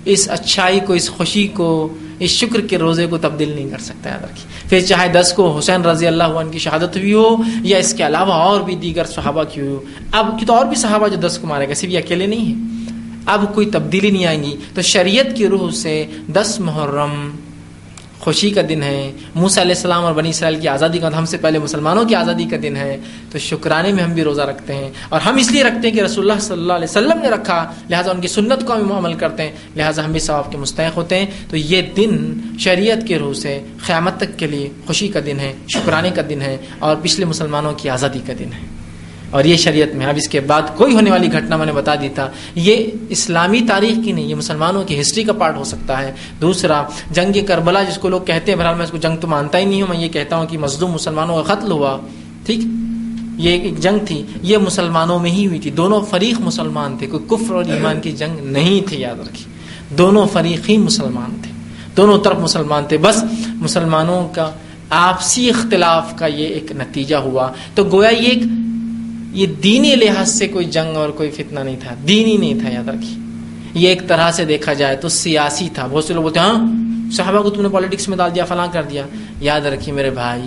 اس 0.05 0.29
اچھائی 0.29 0.79
کو، 0.79 0.93
اس 0.93 1.09
خوشی 1.09 1.47
کو، 1.47 1.93
اس 2.19 2.29
شکر 2.29 2.61
کے 2.61 2.77
روزے 2.77 3.07
کو 3.07 3.17
تبدیل 3.17 3.49
نہیں 3.55 3.69
کر 3.69 3.77
سکتا، 3.77 4.09
یاد 4.09 4.23
رکھیے۔ 4.23 4.69
پھر 4.69 4.79
چاہے 4.79 5.07
دس 5.07 5.33
کو 5.35 5.57
حسین 5.57 5.81
رضی 5.81 6.07
اللہ 6.07 6.23
عنہ 6.23 6.51
کی 6.51 6.59
شہادت 6.59 6.97
بھی 6.97 7.13
ہو 7.13 7.35
یا 7.61 7.77
اس 7.77 7.93
کے 7.93 8.07
علاوہ 8.07 8.33
اور 8.33 8.61
بھی 8.61 8.75
دیگر 8.75 9.03
صحابہ 9.05 9.43
کی 9.43 9.61
ہو۔ 9.61 9.79
اب 10.11 10.39
کی 10.39 10.45
تو 10.45 10.53
اور 10.53 10.65
بھی 10.65 10.75
صحابہ 10.75 11.07
جو 11.07 11.27
دس 11.27 11.37
کو 11.41 11.47
مارے 11.47 11.69
گا 11.69 11.73
صرف 11.73 11.89
یہ 11.89 11.97
اکیلے 11.97 12.25
نہیں 12.25 12.39
ہیں۔ 12.39 12.55
اب 13.25 13.55
کوئی 13.55 13.69
تبدیلی 13.69 14.11
نہیں 14.11 14.25
آئیں 14.25 14.43
گی۔ 14.43 14.55
تو 14.73 14.81
شریعت 14.81 15.35
کی 15.35 15.47
روح 15.47 15.71
سے 15.71 16.05
دس 16.33 16.59
محرم 16.59 17.31
خوشی 18.20 18.49
کا 18.49 18.61
دن 18.70 18.84
ہے۔ 18.84 19.11
موسیٰ 19.36 19.63
علیہ 19.63 19.76
السلام 19.76 20.05
اور 20.05 20.13
بنی 20.13 20.30
اسرائیل 20.30 20.59
کی 20.59 20.68
آزادی 20.68 20.97
کا 20.97 21.18
ہم 21.18 21.26
سے 21.26 21.38
پہلے 21.38 21.59
مسلمانوں 21.59 22.05
کی 22.05 22.15
آزادی 22.15 22.45
کا 22.51 22.57
دن 22.63 22.76
ہے۔ 22.76 22.97
تو 23.32 23.39
شکرانے 23.39 23.91
میں 23.91 24.03
ہم 24.03 24.13
بھی 24.13 24.24
روزہ 24.24 24.41
رکھتے 24.41 24.74
ہیں۔ 24.74 24.89
اور 25.09 25.22
ہم 25.22 25.36
اس 25.36 25.51
لیے 25.51 25.63
رکھتے 25.63 25.89
ہیں 25.89 25.95
کہ 25.95 26.01
رسول 26.01 26.32
اللہ 26.32 26.41
صلی 26.41 26.53
اللہ 26.53 26.74
علیہ 26.74 26.88
وسلم 26.89 27.22
نے 27.22 27.30
رکھا۔ 27.30 27.74
لہٰذا 27.89 28.11
ان 28.11 28.22
کی 28.22 28.28
سنت 28.28 28.68
کو 28.68 28.74
ہم 28.74 28.91
عمل 28.91 29.13
کرتے 29.13 29.43
ہیں۔ 29.43 29.51
لہٰذا 29.76 30.05
ہم 30.05 30.11
بھی 30.11 30.20
ثواب 30.20 30.51
کے 30.51 30.57
مستحق 30.57 30.97
ہوتے 30.97 31.20
ہیں۔ 31.20 31.26
تو 31.49 31.57
یہ 31.57 31.82
دن 31.82 32.34
شریعت 32.59 33.07
کے 33.07 33.20
روح 33.20 33.34
سے 33.34 33.61
قیامت 33.86 34.18
تک 34.18 34.39
کے 34.39 34.47
لیے 34.47 34.70
خوشی 34.88 35.07
کا 35.07 35.20
دن 35.26 35.39
ہے، 35.39 35.53
شکرانے 35.70 36.09
کا 36.09 36.22
دن 36.30 36.41
ہے 36.41 36.57
اور 36.80 36.95
پچھلے 37.01 37.26
مسلمانوں 37.26 37.74
کی 37.78 37.89
آزادی 37.89 38.20
کا 38.28 38.34
دن 38.39 38.49
ہے۔ 38.53 38.86
اور 39.30 39.43
یہ 39.43 39.57
شریعت 39.57 39.95
میں، 39.95 40.05
اب 40.05 40.15
اس 40.17 40.30
کے 40.30 40.39
بعد 40.39 40.61
کوئی 40.75 40.93
ہونے 40.93 41.11
والی 41.11 41.34
گھٹنا 41.34 41.57
میں 41.57 41.65
نے 41.65 41.71
بتا 41.71 41.95
دی 41.95 42.09
تھا، 42.09 42.30
یہ 42.55 42.88
اسلامی 43.09 43.61
تاریخ 43.67 44.05
کی 44.05 44.11
نہیں، 44.11 44.25
یہ 44.25 44.36
مسلمانوں 44.36 44.84
کی 44.84 45.01
ہسٹری 45.01 45.23
کا 45.23 45.34
پارٹ 45.34 45.57
ہو 45.57 45.63
سکتا 45.63 45.99
ہے۔ 45.99 46.13
دوسرا، 46.41 46.84
جنگ 47.11 47.45
کربلا، 47.47 47.84
جس 47.84 47.97
کو 47.97 48.09
لوگ 48.09 48.21
کہتے 48.21 48.51
ہیں، 48.51 48.59
بہرحال 48.59 48.75
میں 48.75 48.86
اس 48.86 48.91
کو 48.91 48.97
جنگ 48.97 49.17
تو 49.17 49.28
مانتا 49.28 49.57
ہی 49.57 49.65
نہیں 49.65 49.82
ہوں، 49.82 49.89
میں 49.89 49.97
یہ 49.97 50.07
کہتا 50.07 50.38
ہوں 50.38 50.45
کہ 50.45 50.57
مزدوم 50.57 50.91
مسلمانوں 50.91 51.43
کا 51.43 51.55
قتل 51.55 51.71
ہوا۔ 51.71 51.97
ٹھیک؟ 52.45 52.59
یہ 53.38 53.49
ایک 53.49 53.80
جنگ 53.80 54.05
تھی، 54.05 54.23
یہ 54.41 54.57
مسلمانوں 54.57 55.19
میں 55.19 55.32
ہی 55.32 55.47
ہوئی 55.47 55.59
تھی۔ 55.59 55.71
دونوں 55.71 56.01
فریق 56.01 56.39
مسلمان 56.39 56.97
تھے، 56.97 57.07
کوئی 57.07 57.23
کفر 57.28 57.53
اور 57.53 57.65
ایمان 57.65 58.01
کی 58.01 58.11
جنگ 58.11 58.36
نہیں 58.41 58.89
تھی، 58.89 59.01
یاد 59.01 59.19
رکھی 59.19 59.43
دونوں 59.97 60.28
فریق 60.34 60.69
ہی 60.69 60.78
مسلمان 60.78 61.38
تھے، 61.41 61.51
دونوں 61.97 62.19
طرف 62.19 62.38
مسلمان 62.38 62.86
تھے۔ 62.86 62.97
بس 62.97 63.23
مسلمانوں 63.45 64.28
کا 64.28 64.51
آپسی 64.89 65.49
اختلاف 65.49 66.15
کا 66.15 66.25
یہ 66.25 66.45
ایک 66.45 66.71
نتیجہ 66.71 67.15
ہوا۔ 67.15 67.51
تو 67.75 67.84
گویا 67.84 68.09
یہ 68.09 68.28
ایک 68.28 68.43
یہ 69.32 69.47
دینی 69.47 69.95
لحاظ 69.95 70.32
سے 70.32 70.47
کوئی 70.47 70.65
جنگ 70.65 70.95
اور 70.95 71.09
کوئی 71.09 71.32
فتنہ 71.32 71.59
نہیں 71.59 71.75
تھا، 71.80 71.95
دینی 72.07 72.38
نہیں 72.38 72.59
تھا، 72.59 72.69
یاد 72.69 72.88
رکھیے۔ 72.88 73.15
یہ 73.73 73.89
ایک 73.89 74.07
طرح 74.07 74.32
سے 74.32 74.45
دیکھا 74.45 74.73
جائے 74.73 74.95
تو 74.95 75.09
سیاسی 75.09 75.69
تھا۔ 75.73 75.88
بہت 75.91 76.03
سے 76.03 76.13
لوگ 76.13 76.23
بولتے 76.23 76.39
ہیں 76.39 76.47
ہاں 76.47 77.11
صحابہ 77.11 77.41
کو 77.41 77.49
تم 77.49 77.61
نے 77.61 77.69
پالیٹکس 77.69 78.09
میں 78.09 78.17
ڈال 78.17 78.36
دیا، 78.36 78.45
فلاں 78.45 78.67
کر 78.71 78.84
دیا۔ 78.84 79.03
یاد 79.41 79.61
رکھیے 79.61 79.95
میرے 79.95 80.09
بھائی، 80.09 80.41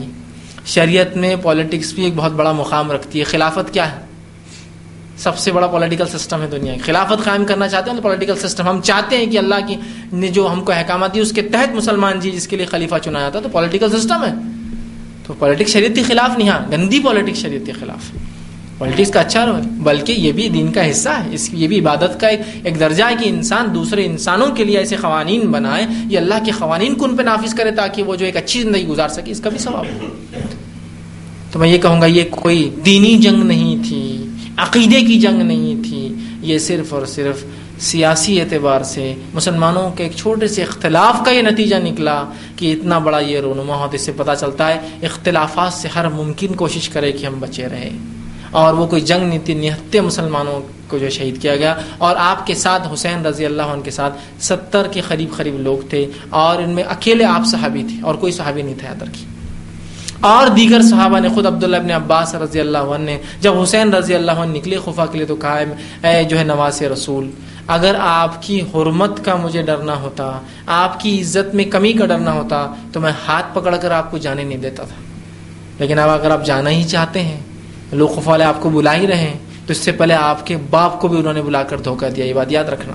شریعت 0.67 1.17
میں 1.17 1.37
پالیٹکس 1.43 1.93
بھی 1.93 2.05
ایک 2.05 2.13
بہت 2.17 2.33
بڑا 2.33 2.53
مقام 2.53 2.93
رکھتی 2.93 3.19
ہے۔ 3.19 3.25
خلافت 3.25 3.73
کیا 3.73 3.93
ہے؟ 3.93 3.99
سب 5.19 5.39
سے 5.39 5.53
بڑا 5.53 5.67
پولیٹیکل 5.67 6.05
سسٹم 6.19 6.43
ہے 6.43 6.47
دنیا 6.47 6.75
کی۔ 6.75 6.81
خلافت 6.81 7.25
قائم 7.25 7.45
کرنا 7.45 7.69
چاہتے 7.69 7.91
ہیں 7.91 7.97
تو 7.97 8.03
پولیٹیکل 8.03 8.37
سسٹم 8.37 8.69
ہم 8.69 8.81
چاہتے 8.81 9.17
ہیں 9.17 9.27
کہ 9.27 9.39
اللہ 9.39 9.55
کی 9.67 9.77
نے 10.13 10.29
جو 10.29 10.53
ہم 10.53 10.65
کو 10.65 10.73
احکامات 10.73 11.15
دی، 11.15 11.21
اس 11.21 11.33
کے 11.33 11.43
تحت 11.43 11.75
مسلمان 11.75 12.21
جی 12.21 12.31
جس 12.31 12.49
کے 12.49 12.57
لیے 12.57 12.67
خلیفہ 12.67 12.95
چنا 13.03 13.21
جاتا 13.21 13.39
ہے، 13.39 13.43
تو 13.43 13.49
پولیٹیکل 13.49 14.01
سسٹم 14.01 14.25
ہے۔ 14.25 14.33
تو 15.27 15.33
پولیٹکس 15.33 15.71
شریعت 15.71 15.97
کے 15.97 16.03
خلاف 16.03 16.39
نہیں 16.39 16.49
ہاں 16.49 16.73
گندی 16.73 17.01
پالیٹکس 17.01 17.39
شریعت 17.39 17.67
کے 17.67 17.73
خلاف۔ 17.73 18.30
پالیٹکس 18.81 19.11
کا 19.11 19.21
اچھا 19.21 19.47
رول 19.47 19.61
بلکہ 19.61 20.13
یہ 20.13 20.33
بھی 20.33 20.49
دین 20.49 20.73
کا 20.73 20.91
حصہ 20.91 21.09
ہے۔ 21.09 21.35
اس 21.35 21.49
یہ 21.53 21.69
بھی 21.69 21.81
عبادت 21.81 22.21
کا 22.21 22.27
ایک 22.27 22.41
ایک 22.65 22.81
درجہ 22.81 23.05
ہے 23.05 23.15
کہ 23.25 23.29
انسان 23.29 23.75
دوسرے 23.75 24.05
انسانوں 24.05 24.47
کے 24.47 24.65
لیے 24.65 24.79
ایسے 24.79 24.97
قوانین 24.97 25.41
بنائے، 25.41 25.87
یہ 26.07 26.19
اللہ 26.19 26.35
کے 26.45 26.51
قوانین 26.59 26.95
کو 26.95 27.05
ان 27.05 27.17
پہ 27.17 27.23
نافذ 27.23 27.55
کرے 27.55 27.71
تاکہ 27.71 28.03
وہ 28.03 28.17
جو 28.17 28.27
ایک 28.27 28.37
اچھی 28.37 28.63
زندگی 28.63 28.87
گزار 28.87 29.09
سکے، 29.09 29.31
اس 29.31 29.41
کا 29.41 29.51
بھی 29.51 29.59
ثواب 29.59 29.85
ہو۔ 29.87 30.09
تو 31.53 31.59
میں 31.59 31.69
یہ 31.69 31.79
کہوں 31.79 32.01
گا، 32.01 32.07
یہ 32.07 32.25
کوئی 32.31 32.71
دینی 32.87 33.17
جنگ 33.17 33.43
نہیں 33.43 33.77
تھی، 33.89 34.27
عقیدے 34.57 35.01
کی 35.01 35.21
جنگ 35.21 35.43
نہیں 35.43 35.83
تھی۔ 35.83 36.15
یہ 36.41 36.59
صرف 36.59 36.95
اور 36.95 37.07
صرف 37.07 37.45
سیاسی 37.79 38.41
اعتبار 38.41 38.83
سے 38.83 39.15
مسلمانوں 39.35 39.91
کے 39.91 40.03
ایک 40.03 40.13
چھوٹے 40.17 40.49
سے 40.49 40.63
اختلاف 40.63 41.25
کا 41.25 41.31
یہ 41.31 41.43
نتیجہ 41.43 41.77
نکلا 41.77 42.25
کہ 42.57 42.73
اتنا 42.73 42.99
بڑا 42.99 43.19
یہ 43.19 43.41
رونما 43.41 43.77
ہوتے 43.77 43.97
اس 43.97 44.03
سے 44.03 44.13
پتہ 44.17 44.31
چلتا 44.41 44.69
ہے 44.69 44.81
اختلافات 45.03 45.73
سے 45.73 45.89
ہر 45.89 46.09
ممکن 46.09 46.55
کوشش 46.55 46.89
کرے 46.89 47.13
کہ 47.13 47.27
ہم 47.27 47.35
بچے 47.41 47.69
رہیں۔ 47.69 48.20
اور 48.51 48.75
وہ 48.75 48.87
کوئی 48.87 49.03
جنگ 49.03 49.29
نہیں 49.29 49.39
تھی 49.45 49.55
نہتے 49.55 50.01
مسلمانوں 50.01 50.61
کو 50.89 50.99
جو 50.99 51.11
شہید 51.11 51.43
کیا 51.43 51.57
گیا 51.57 51.75
اور 51.99 52.17
آپ 52.19 52.47
کے 52.47 52.55
ساتھ 52.55 52.89
حسین 52.95 53.27
رضی 53.27 53.47
اللہ 53.47 53.63
عنہ 53.63 53.83
کے 53.83 53.91
ساتھ 53.91 54.15
ستر 54.41 54.87
کے 54.93 55.01
قریب 55.01 55.37
قریب 55.37 55.61
لوگ 55.61 55.89
تھے 55.91 56.07
اور 56.31 56.63
ان 56.63 56.71
میں 56.71 56.83
اکیلے 56.83 57.25
آپ 57.25 57.43
صحابی 57.47 57.83
تھے 57.83 58.03
اور 58.03 58.15
کوئی 58.15 58.33
صحابی 58.33 58.63
نہیں 58.63 58.75
تھا 58.79 58.89
ادر 58.89 59.07
کی۔ 59.13 59.25
اور 60.21 60.47
دیگر 60.47 60.83
صحابہ 60.83 61.19
نے 61.19 61.29
خود 61.29 61.47
عبداللہ 61.47 61.77
ابن 61.77 61.91
عباس 61.91 62.35
رضی 62.35 62.61
اللہ 62.61 62.79
عنہ 62.79 63.05
نے 63.05 63.19
جب 63.41 63.63
حسین 63.63 63.95
رضی 63.95 64.15
اللہ 64.15 64.33
عنہ 64.33 64.53
نکلے 64.53 64.79
خفا 64.85 65.07
کے 65.07 65.19
لیے 65.19 65.27
تو 65.27 65.37
کہا، 65.37 65.63
اے 66.09 66.25
جو 66.25 66.39
ہے 66.39 66.45
نواز 66.45 66.83
رسول، 66.83 67.31
اگر 67.67 67.95
آپ 67.99 68.43
کی 68.43 68.61
حرمت 68.61 69.25
کا 69.25 69.37
مجھے 69.37 69.63
ڈرنا 69.63 69.95
ہوتا، 69.95 70.41
آپ 70.67 71.01
کی 71.01 71.21
عزت 71.21 71.55
میں 71.55 71.65
کمی 71.65 71.93
کا 71.93 72.07
ڈرنا 72.07 72.33
ہوتا، 72.33 72.75
تو 72.93 73.01
میں 73.01 73.13
ہاتھ 73.29 73.47
پکڑ 73.55 73.77
کر 73.77 73.91
آپ 73.91 74.11
کو 74.11 74.19
جانے 74.19 74.45
نہیں 74.45 74.59
دیتا 74.59 74.85
تھا۔ 74.85 74.97
لیکن 75.79 75.99
اب 75.99 76.11
اگر 76.11 76.31
آپ 76.31 76.47
جانا 76.47 76.71
ہی 76.71 76.85
چاہتے 76.85 77.23
ہیں 77.23 77.41
لوگ 77.93 78.09
خفا 78.09 78.31
والے 78.31 78.45
آپ 78.45 78.61
کو 78.61 78.71
بلا 78.71 78.97
ہی 78.97 79.07
رہے 79.07 79.17
ہیں۔ 79.17 79.39
تو 79.67 79.73
اس 79.73 79.79
سے 79.79 79.93
پہلے 79.93 80.15
آپ 80.15 80.47
کے 80.47 80.57
باپ 80.71 81.01
کو 81.01 81.09
بھی 81.09 81.19
انہوں 81.19 81.33
نے 81.33 81.43
بلا 81.43 81.63
کر 81.63 81.79
دھوکہ 81.79 82.09
دیا، 82.09 82.25
یہ 82.25 82.35
بات 82.35 82.53
یاد 82.53 82.65
رکھنا۔ 82.65 82.93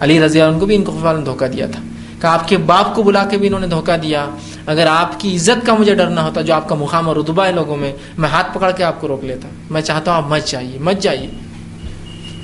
علی 0.00 0.20
رضی 0.20 0.40
اللہ 0.40 0.58
کو 0.58 0.66
بھی 0.66 0.76
ان 0.76 0.84
کو 0.84 0.92
خفا 0.92 1.12
نے 1.12 1.24
دھوکہ 1.24 1.46
دیا 1.46 1.66
تھا۔ 1.66 1.80
کہ 2.20 2.26
آپ 2.26 2.48
کے 2.48 2.56
باپ 2.56 2.94
کو 2.94 3.02
بلا 3.02 3.24
کے 3.24 3.36
بھی 3.36 3.46
انہوں 3.46 3.60
نے 3.60 3.66
دھوکہ 3.66 3.96
دیا۔ 3.96 4.26
اگر 4.66 4.86
آپ 4.86 5.20
کی 5.20 5.36
عزت 5.36 5.66
کا 5.66 5.74
مجھے 5.74 5.94
ڈرنا 5.94 6.24
ہوتا، 6.24 6.40
جو 6.40 6.54
آپ 6.54 6.68
کا 6.68 6.74
مقام 6.74 7.08
اور 7.08 7.16
رتبہ 7.16 7.46
ہے 7.46 7.52
لوگوں 7.52 7.76
میں 7.76 7.92
میں 8.18 8.28
ہاتھ 8.28 8.54
پکڑ 8.54 8.70
کے 8.70 8.84
آپ 8.84 9.00
کو 9.00 9.08
روک 9.08 9.24
لیتا۔ 9.24 9.48
میں 9.70 9.80
چاہتا 9.80 10.10
ہوں 10.10 10.18
آپ 10.18 10.28
مت 10.28 10.46
جائیے 10.46 10.78
مت 10.78 11.02
جائیے۔ 11.02 11.26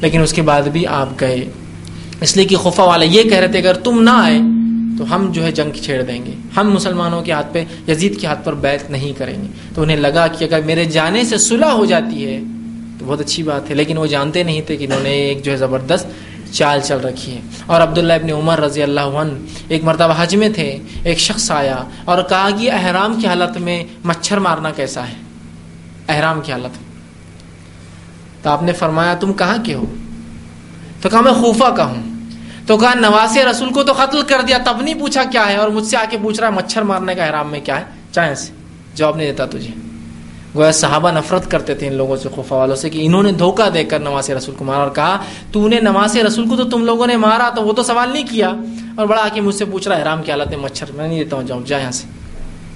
لیکن 0.00 0.22
اس 0.22 0.32
کے 0.32 0.42
بعد 0.42 0.62
بھی 0.62 0.86
آپ 0.86 1.08
گئے۔ 1.20 1.44
اس 2.20 2.36
لیے 2.36 2.44
کہ 2.44 2.56
خفا 2.56 2.84
والے 2.84 3.06
یہ 3.06 3.22
کہہ 3.22 3.38
رہے 3.38 3.48
تھے، 3.48 3.58
اگر 3.58 3.74
تم 3.74 4.02
نہ 4.02 4.10
آئے 4.10 4.38
تو 4.98 5.14
ہم 5.14 5.32
جو 5.32 5.44
ہے 5.44 5.52
جنگ 5.52 5.82
چھیڑ 5.82 6.02
دیں 6.02 6.26
گے۔ 6.26 6.34
ہم 6.56 6.70
مسلمانوں 6.70 7.22
کے 7.22 7.32
ہاتھ 7.32 7.46
پہ، 7.52 7.64
یزید 7.88 8.20
کے 8.20 8.26
ہاتھ 8.26 8.44
پر 8.44 8.54
بیت 8.54 8.90
نہیں 8.90 9.12
کریں 9.18 9.42
گے۔ 9.42 9.46
تو 9.74 9.82
انہیں 9.82 9.96
لگا 9.96 10.26
کہ 10.26 10.44
اگر 10.44 10.60
میرے 10.62 10.84
جانے 10.84 11.24
سے 11.24 11.38
صلح 11.38 11.66
ہو 11.66 11.84
جاتی 11.84 12.26
ہے 12.26 12.40
تو 12.98 13.06
بہت 13.06 13.20
اچھی 13.20 13.42
بات 13.42 13.70
ہے۔ 13.70 13.74
لیکن 13.74 13.96
وہ 13.96 14.06
جانتے 14.06 14.42
نہیں 14.42 14.60
تھے 14.60 14.76
کہ 14.76 14.84
انہوں 14.84 15.00
نے 15.02 15.10
ایک 15.10 15.44
جو 15.44 15.52
ہے 15.52 15.56
زبردست 15.56 16.06
چال 16.52 16.80
چل 16.80 17.00
رکھی 17.00 17.32
ہے۔ 17.32 17.40
اور 17.66 17.80
عبداللہ 17.80 18.12
ابن 18.12 18.30
عمر 18.30 18.60
رضی 18.60 18.82
اللہ 18.82 19.00
عنہ 19.00 19.32
ایک 19.68 19.84
مرتبہ 19.84 20.14
حج 20.16 20.36
میں 20.36 20.48
تھے، 20.48 20.78
ایک 21.04 21.18
شخص 21.18 21.50
آیا 21.50 21.76
اور 22.04 22.22
کہا 22.22 22.48
کہ 22.58 22.72
احرام 22.72 23.20
کی 23.20 23.26
حالت 23.26 23.58
میں 23.58 23.84
مچھر 24.04 24.38
مارنا 24.38 24.70
کیسا 24.70 25.08
ہے؟ 25.08 25.14
احرام 26.08 26.40
کی 26.40 26.52
حالت۔ 26.52 26.78
تو 28.44 28.50
آپ 28.50 28.62
نے 28.62 28.72
فرمایا، 28.72 29.14
تم 29.14 29.32
کہاں 29.32 29.56
کے 29.64 29.74
ہو؟ 29.74 29.84
تو 31.00 31.08
کہا، 31.08 31.20
میں 31.20 31.32
خوفہ 31.32 31.74
کا 31.76 31.84
ہوں۔ 31.84 32.17
تو 32.68 32.76
کہا 32.76 32.94
نواز 32.94 33.38
رسول 33.38 33.72
کو 33.72 33.82
تو 33.82 33.92
قتل 33.92 34.22
کر 34.22 34.40
دیا، 34.48 34.58
تب 34.64 34.82
نہیں 34.82 34.94
پوچھا 34.94 35.24
کیا 35.24 35.48
ہے؟ 35.48 35.56
اور 35.56 35.68
مجھ 35.68 35.86
سے 35.86 35.96
آ 35.96 36.04
کے 36.10 36.18
پوچھ 36.22 36.40
رہا 36.40 36.48
ہے، 36.48 36.52
مچھر 36.52 36.82
مارنے 36.82 37.14
کا 37.14 37.30
حرام 37.30 37.50
میں 37.50 37.60
کیا 37.60 37.80
ہے؟ 37.80 37.84
چاہے 38.12 38.34
سے۔ 38.34 38.52
جواب 38.94 39.16
نہیں 39.16 39.26
دیتا 39.26 39.46
تجھے۔ 39.46 39.74
گویا 40.54 40.72
صحابہ 40.72 41.10
نفرت 41.10 41.50
کرتے 41.50 41.74
تھے 41.74 41.86
ان 41.86 41.94
لوگوں 41.94 42.16
سے 42.16 42.28
خفا 42.36 42.56
والوں 42.56 42.76
سے، 42.76 42.90
کہ 42.90 43.06
انہوں 43.06 43.22
نے 43.22 43.32
دھوکہ 43.32 43.70
دے 43.70 43.84
کر 43.84 43.98
نواز 43.98 44.30
رسول 44.30 44.54
کو 44.54 44.64
مارا 44.64 44.78
اور 44.78 44.90
کہا، 44.90 45.24
تو 45.52 45.68
نے 45.68 45.80
نواز 45.80 46.16
رسول 46.16 46.48
کو 46.48 46.56
تو 46.56 46.64
تم 46.64 46.84
لوگوں 46.84 47.06
نے 47.06 47.16
مارا، 47.16 47.48
تو 47.48 47.62
وہ 47.62 47.72
تو 47.72 47.82
سوال 47.82 48.12
نہیں 48.12 48.24
کیا۔ 48.30 48.52
اور 48.96 49.06
بڑا 49.06 49.22
آ 49.22 49.28
کے 49.34 49.40
مجھ 49.40 49.54
سے 49.54 49.64
پوچھ 49.64 49.88
رہا 49.88 49.96
ہے 49.96 50.02
حرام 50.02 50.22
کی 50.22 50.30
حالت 50.30 50.48
میں 50.48 50.58
مچھر، 50.58 50.92
میں 50.92 51.08
نہیں 51.08 51.24
دیتا 51.24 51.36
ہوں 51.36 51.42
جاؤں 51.42 51.62
جا 51.66 51.78
یہاں 51.78 51.90
سے۔ 51.90 52.06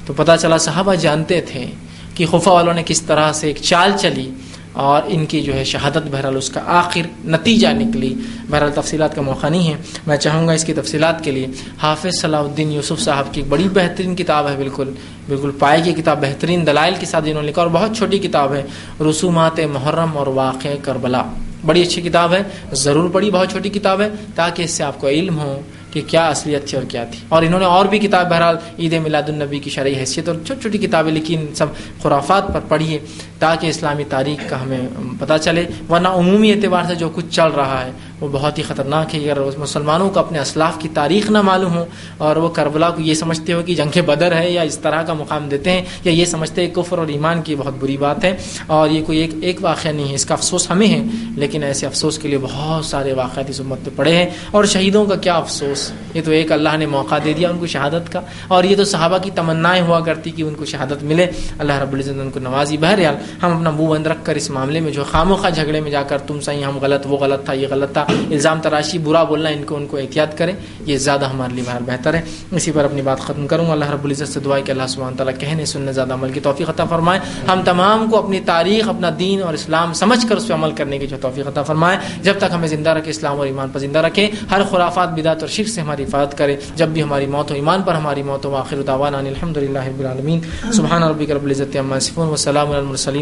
تو 0.06 0.12
پتا 0.12 0.36
چلا 0.36 0.58
صحابہ 0.58 0.94
جانتے 0.94 1.40
تھے 1.40 1.66
کہ 2.14 2.26
خفا 2.26 2.52
والوں 2.52 2.74
نے 2.74 2.82
کس 2.86 3.02
طرح 3.02 3.32
سے 3.32 3.46
ایک 3.46 3.56
چال 3.62 3.92
چلی۔ 4.00 4.30
اور 4.72 5.02
ان 5.06 5.24
کی 5.26 5.40
جو 5.42 5.54
ہے 5.54 5.64
شہادت 5.64 6.06
بہرحال 6.10 6.36
اس 6.36 6.48
کا 6.50 6.60
آخر 6.66 7.06
نتیجہ 7.24 7.68
نکلی. 7.68 8.14
بہرحال 8.50 8.72
تفصیلات 8.74 9.14
کا 9.14 9.22
موقع 9.22 9.46
نہیں 9.46 9.68
ہے. 9.68 9.76
میں 10.06 10.16
چاہوں 10.16 10.46
گا 10.48 10.52
اس 10.52 10.64
کی 10.64 10.74
تفصیلات 10.74 11.22
کے 11.24 11.30
لیے 11.30 11.46
حافظ 11.82 12.20
صلاح 12.20 12.40
الدین 12.40 12.72
یوسف 12.72 13.00
صاحب 13.00 13.32
کی 13.32 13.40
ایک 13.40 13.50
بڑی 13.50 13.68
بہترین 13.72 14.14
کتاب 14.16 14.48
ہے، 14.48 14.56
بالکل 14.56 14.90
بالکل 15.28 15.50
پائے 15.58 15.80
کی 15.84 15.92
کتاب، 15.92 16.22
بہترین 16.22 16.66
دلائل 16.66 16.94
کے 17.00 17.06
ساتھ 17.06 17.24
جنہوں 17.24 17.42
نے 17.42 17.48
لکھا 17.48 17.62
اور 17.62 17.70
بہت 17.70 17.96
چھوٹی 17.96 18.18
کتاب 18.18 18.54
ہے، 18.54 18.62
رسومات 19.10 19.60
محرم 19.72 20.16
اور 20.16 20.26
واقع 20.26 20.74
کربلا. 20.82 21.22
بڑی 21.66 21.82
اچھی 21.82 22.02
کتاب 22.02 22.32
ہے، 22.32 22.42
ضرور 22.72 23.08
پڑھی، 23.10 23.30
بہت 23.30 23.50
چھوٹی 23.50 23.68
کتاب 23.68 24.00
ہے، 24.00 24.08
تاکہ 24.34 24.62
اس 24.62 24.70
سے 24.70 24.84
آپ 24.84 25.00
کو 25.00 25.08
علم 25.08 25.38
ہو 25.38 25.60
کہ 25.90 26.00
کیا 26.06 26.26
اصلیت 26.28 26.66
تھی 26.68 26.76
اور 26.78 26.84
کیا 26.84 27.04
تھی. 27.04 27.18
اور 27.28 27.42
انہوں 27.42 27.60
نے 27.60 27.66
اور 27.66 27.86
بھی 27.86 27.98
کتاب 27.98 28.30
بہرحال 28.30 28.56
عید 28.78 28.92
میلاد 28.92 29.28
النبی 29.28 29.58
کی 29.58 29.70
شرعی 29.70 29.94
حیثیت 29.94 30.28
اور 30.28 30.36
چھوٹی 30.46 30.60
چھوٹی 30.60 30.78
کتابیں 30.78 31.12
لیکن 31.12 31.46
سب 31.54 31.66
خرافات 32.02 32.52
پر 32.54 32.60
پڑھیے 32.68 32.98
تاکہ 33.42 33.66
اسلامی 33.66 34.04
تاریخ 34.08 34.48
کا 34.50 34.62
ہمیں 34.62 34.78
پتہ 35.18 35.36
چلے، 35.40 35.64
ورنہ 35.90 36.08
عمومی 36.08 36.52
اعتبار 36.52 36.84
سے 36.88 36.94
جو 36.94 37.08
کچھ 37.14 37.26
چل 37.30 37.50
رہا 37.56 37.84
ہے، 37.84 37.90
وہ 38.20 38.28
بہت 38.32 38.58
ہی 38.58 38.62
خطرناک 38.62 39.14
ہے۔ 39.14 39.20
اگر 39.20 39.38
مسلمانوں 39.58 40.10
کو 40.10 40.20
اپنے 40.20 40.38
اسلاف 40.38 40.78
کی 40.78 40.88
تاریخ 40.94 41.30
نہ 41.30 41.42
معلوم 41.42 41.76
ہو 41.76 41.84
اور 42.18 42.36
وہ 42.36 42.48
کربلا 42.48 42.90
کو 42.90 43.02
یہ 43.02 43.14
سمجھتے 43.14 43.52
ہو 43.52 43.62
کہ 43.66 43.74
جنگ 43.74 43.98
بدر 44.06 44.36
ہے 44.36 44.50
یا 44.50 44.62
اس 44.62 44.78
طرح 44.78 45.02
کا 45.02 45.12
مقام 45.12 45.48
دیتے 45.48 45.70
ہیں 45.70 45.82
یا 46.04 46.12
یہ 46.12 46.24
سمجھتے 46.24 46.66
ہیں 46.66 46.70
کفر 46.74 46.98
اور 46.98 47.06
ایمان 47.06 47.42
کی 47.42 47.56
بہت 47.58 47.74
بری 47.80 47.96
بات 47.96 48.24
ہے 48.24 48.36
اور 48.66 48.90
یہ 48.90 49.04
کوئی 49.06 49.18
ایک 49.18 49.30
ایک 49.40 49.58
واقعہ 49.60 49.90
نہیں 49.90 50.08
ہے۔ 50.08 50.14
اس 50.14 50.26
کا 50.26 50.34
افسوس 50.34 50.70
ہمیں 50.70 50.86
ہے، 50.88 51.00
لیکن 51.36 51.62
ایسے 51.62 51.86
افسوس 51.86 52.18
کے 52.18 52.28
لیے 52.28 52.38
بہت 52.42 52.84
سارے 52.84 53.12
واقعات 53.12 53.50
اس 53.50 53.60
امت 53.60 53.84
پہ 53.84 53.90
پڑے 53.96 54.14
ہیں 54.16 54.28
اور 54.50 54.64
شہیدوں 54.64 55.04
کا 55.04 55.16
کیا 55.16 55.34
افسوس؟ 55.34 55.90
یہ 56.14 56.22
تو 56.24 56.30
ایک 56.30 56.52
اللہ 56.52 56.76
نے 56.78 56.86
موقع 56.86 57.18
دے 57.24 57.32
دیا 57.32 57.50
ان 57.50 57.58
کو 57.58 57.66
شہادت 57.66 58.12
کا 58.12 58.20
اور 58.48 58.64
یہ 58.64 58.76
تو 58.76 58.84
صحابہ 58.84 59.18
کی 59.18 59.30
تمنائیں 59.34 59.82
ہوا 59.82 60.00
کرتی 60.00 60.30
کہ 60.30 60.42
ان 60.42 60.54
کو 60.54 60.64
شہادت 60.64 61.02
ملے۔ 61.02 61.26
اللہ 61.58 61.80
رب 61.82 61.92
العزت 61.92 62.20
ان 62.20 62.30
کو 62.30 62.40
نوازی 62.40 62.76
بہرحال 62.76 63.16
ہم 63.42 63.56
اپنا 63.56 63.70
منہ 63.70 63.86
بند 63.86 64.06
رکھ 64.06 64.18
کر 64.24 64.34
اس 64.34 64.50
معاملے 64.50 64.80
میں 64.80 64.92
جو 64.92 65.04
خام 65.04 65.34
خواہ 65.34 65.50
جھگڑے 65.50 65.80
میں 65.80 65.90
جا 65.90 66.02
کر 66.02 66.18
تم 66.18 66.40
صحیح 66.40 66.64
ہم 66.64 66.78
غلط، 66.78 67.06
وہ 67.06 67.16
غلط 67.16 67.44
تھا، 67.44 67.52
یہ 67.52 67.66
غلط 67.70 67.92
تھا، 67.92 68.06
الزام 68.08 68.60
تراشی، 68.60 68.98
برا 68.98 69.22
بولنا، 69.22 69.48
ان 69.48 69.64
کو 69.64 69.76
ان 69.76 69.86
کو 69.86 69.96
احتیاط 69.96 70.38
کریں، 70.38 70.52
یہ 70.86 70.96
زیادہ 70.96 71.24
ہمارے 71.24 71.54
لیے 71.54 71.64
بہت 71.66 71.82
بہتر 71.82 72.14
ہے۔ 72.14 72.22
اسی 72.50 72.70
پر 72.74 72.84
اپنی 72.84 73.02
بات 73.02 73.20
ختم 73.20 73.46
کروں۔ 73.46 73.62
گا 73.66 73.72
اللہ 73.72 73.90
رب 73.90 74.04
العزت 74.04 74.28
سے 74.28 74.40
دعا 74.40 74.58
کہ 74.60 74.70
اللہ 74.70 74.82
سبحانہ 74.88 75.16
تعالیٰ 75.16 75.38
کہنے، 75.38 75.64
سننے، 75.64 75.92
زیادہ 75.92 76.12
عمل 76.12 76.32
کی 76.32 76.40
توفیق 76.40 76.70
عطا 76.70 76.84
فرمائے۔ 76.84 77.20
ہم 77.48 77.62
تمام 77.64 78.10
کو 78.10 78.18
اپنی 78.18 78.40
تاریخ، 78.40 78.88
اپنا 78.88 79.10
دین 79.18 79.42
اور 79.42 79.54
اسلام 79.54 79.92
سمجھ 79.92 80.26
کر 80.28 80.36
اس 80.36 80.48
پہ 80.48 80.54
عمل 80.54 80.72
کرنے 80.72 80.98
کی 80.98 81.06
جو 81.06 81.16
توفیق 81.20 81.48
عطا 81.48 81.62
فرمائے۔ 81.62 81.98
جب 82.22 82.34
تک 82.38 82.44
ہمیں 82.54 82.68
زندہ 82.68 82.90
رکھے، 82.90 83.10
اسلام 83.10 83.38
اور 83.38 83.46
ایمان 83.46 83.68
پر 83.72 83.80
زندہ 83.80 83.98
رکھے، 83.98 84.30
ہر 84.50 84.60
خرافات، 84.70 85.08
بدعت 85.08 85.40
اور 85.40 85.48
شرک 85.48 85.68
سے 85.68 85.80
ہماری 85.80 86.04
حفاظت 86.04 86.38
کرے۔ 86.38 86.56
جب 86.76 86.88
بھی 86.88 87.02
ہماری 87.02 87.26
موت 87.26 87.50
ہو، 87.50 87.56
ایمان 87.56 87.82
پر 87.82 87.94
ہماری 87.94 88.22
موت 88.22 88.44
ہو 88.44 88.54
آخر 88.56 88.82
دعوانا 88.82 89.18
الحمد 89.18 89.56
للہ 89.56 89.78
رب 89.78 90.00
العالمین۔ 90.00 90.40
سبحان 90.72 91.02
ربک 91.02 91.30
رب 91.30 91.44
العزت 91.44 91.76
عما 91.76 91.96
یصفون، 91.96 92.28
وسلام 92.28 92.70
علی 92.70 93.21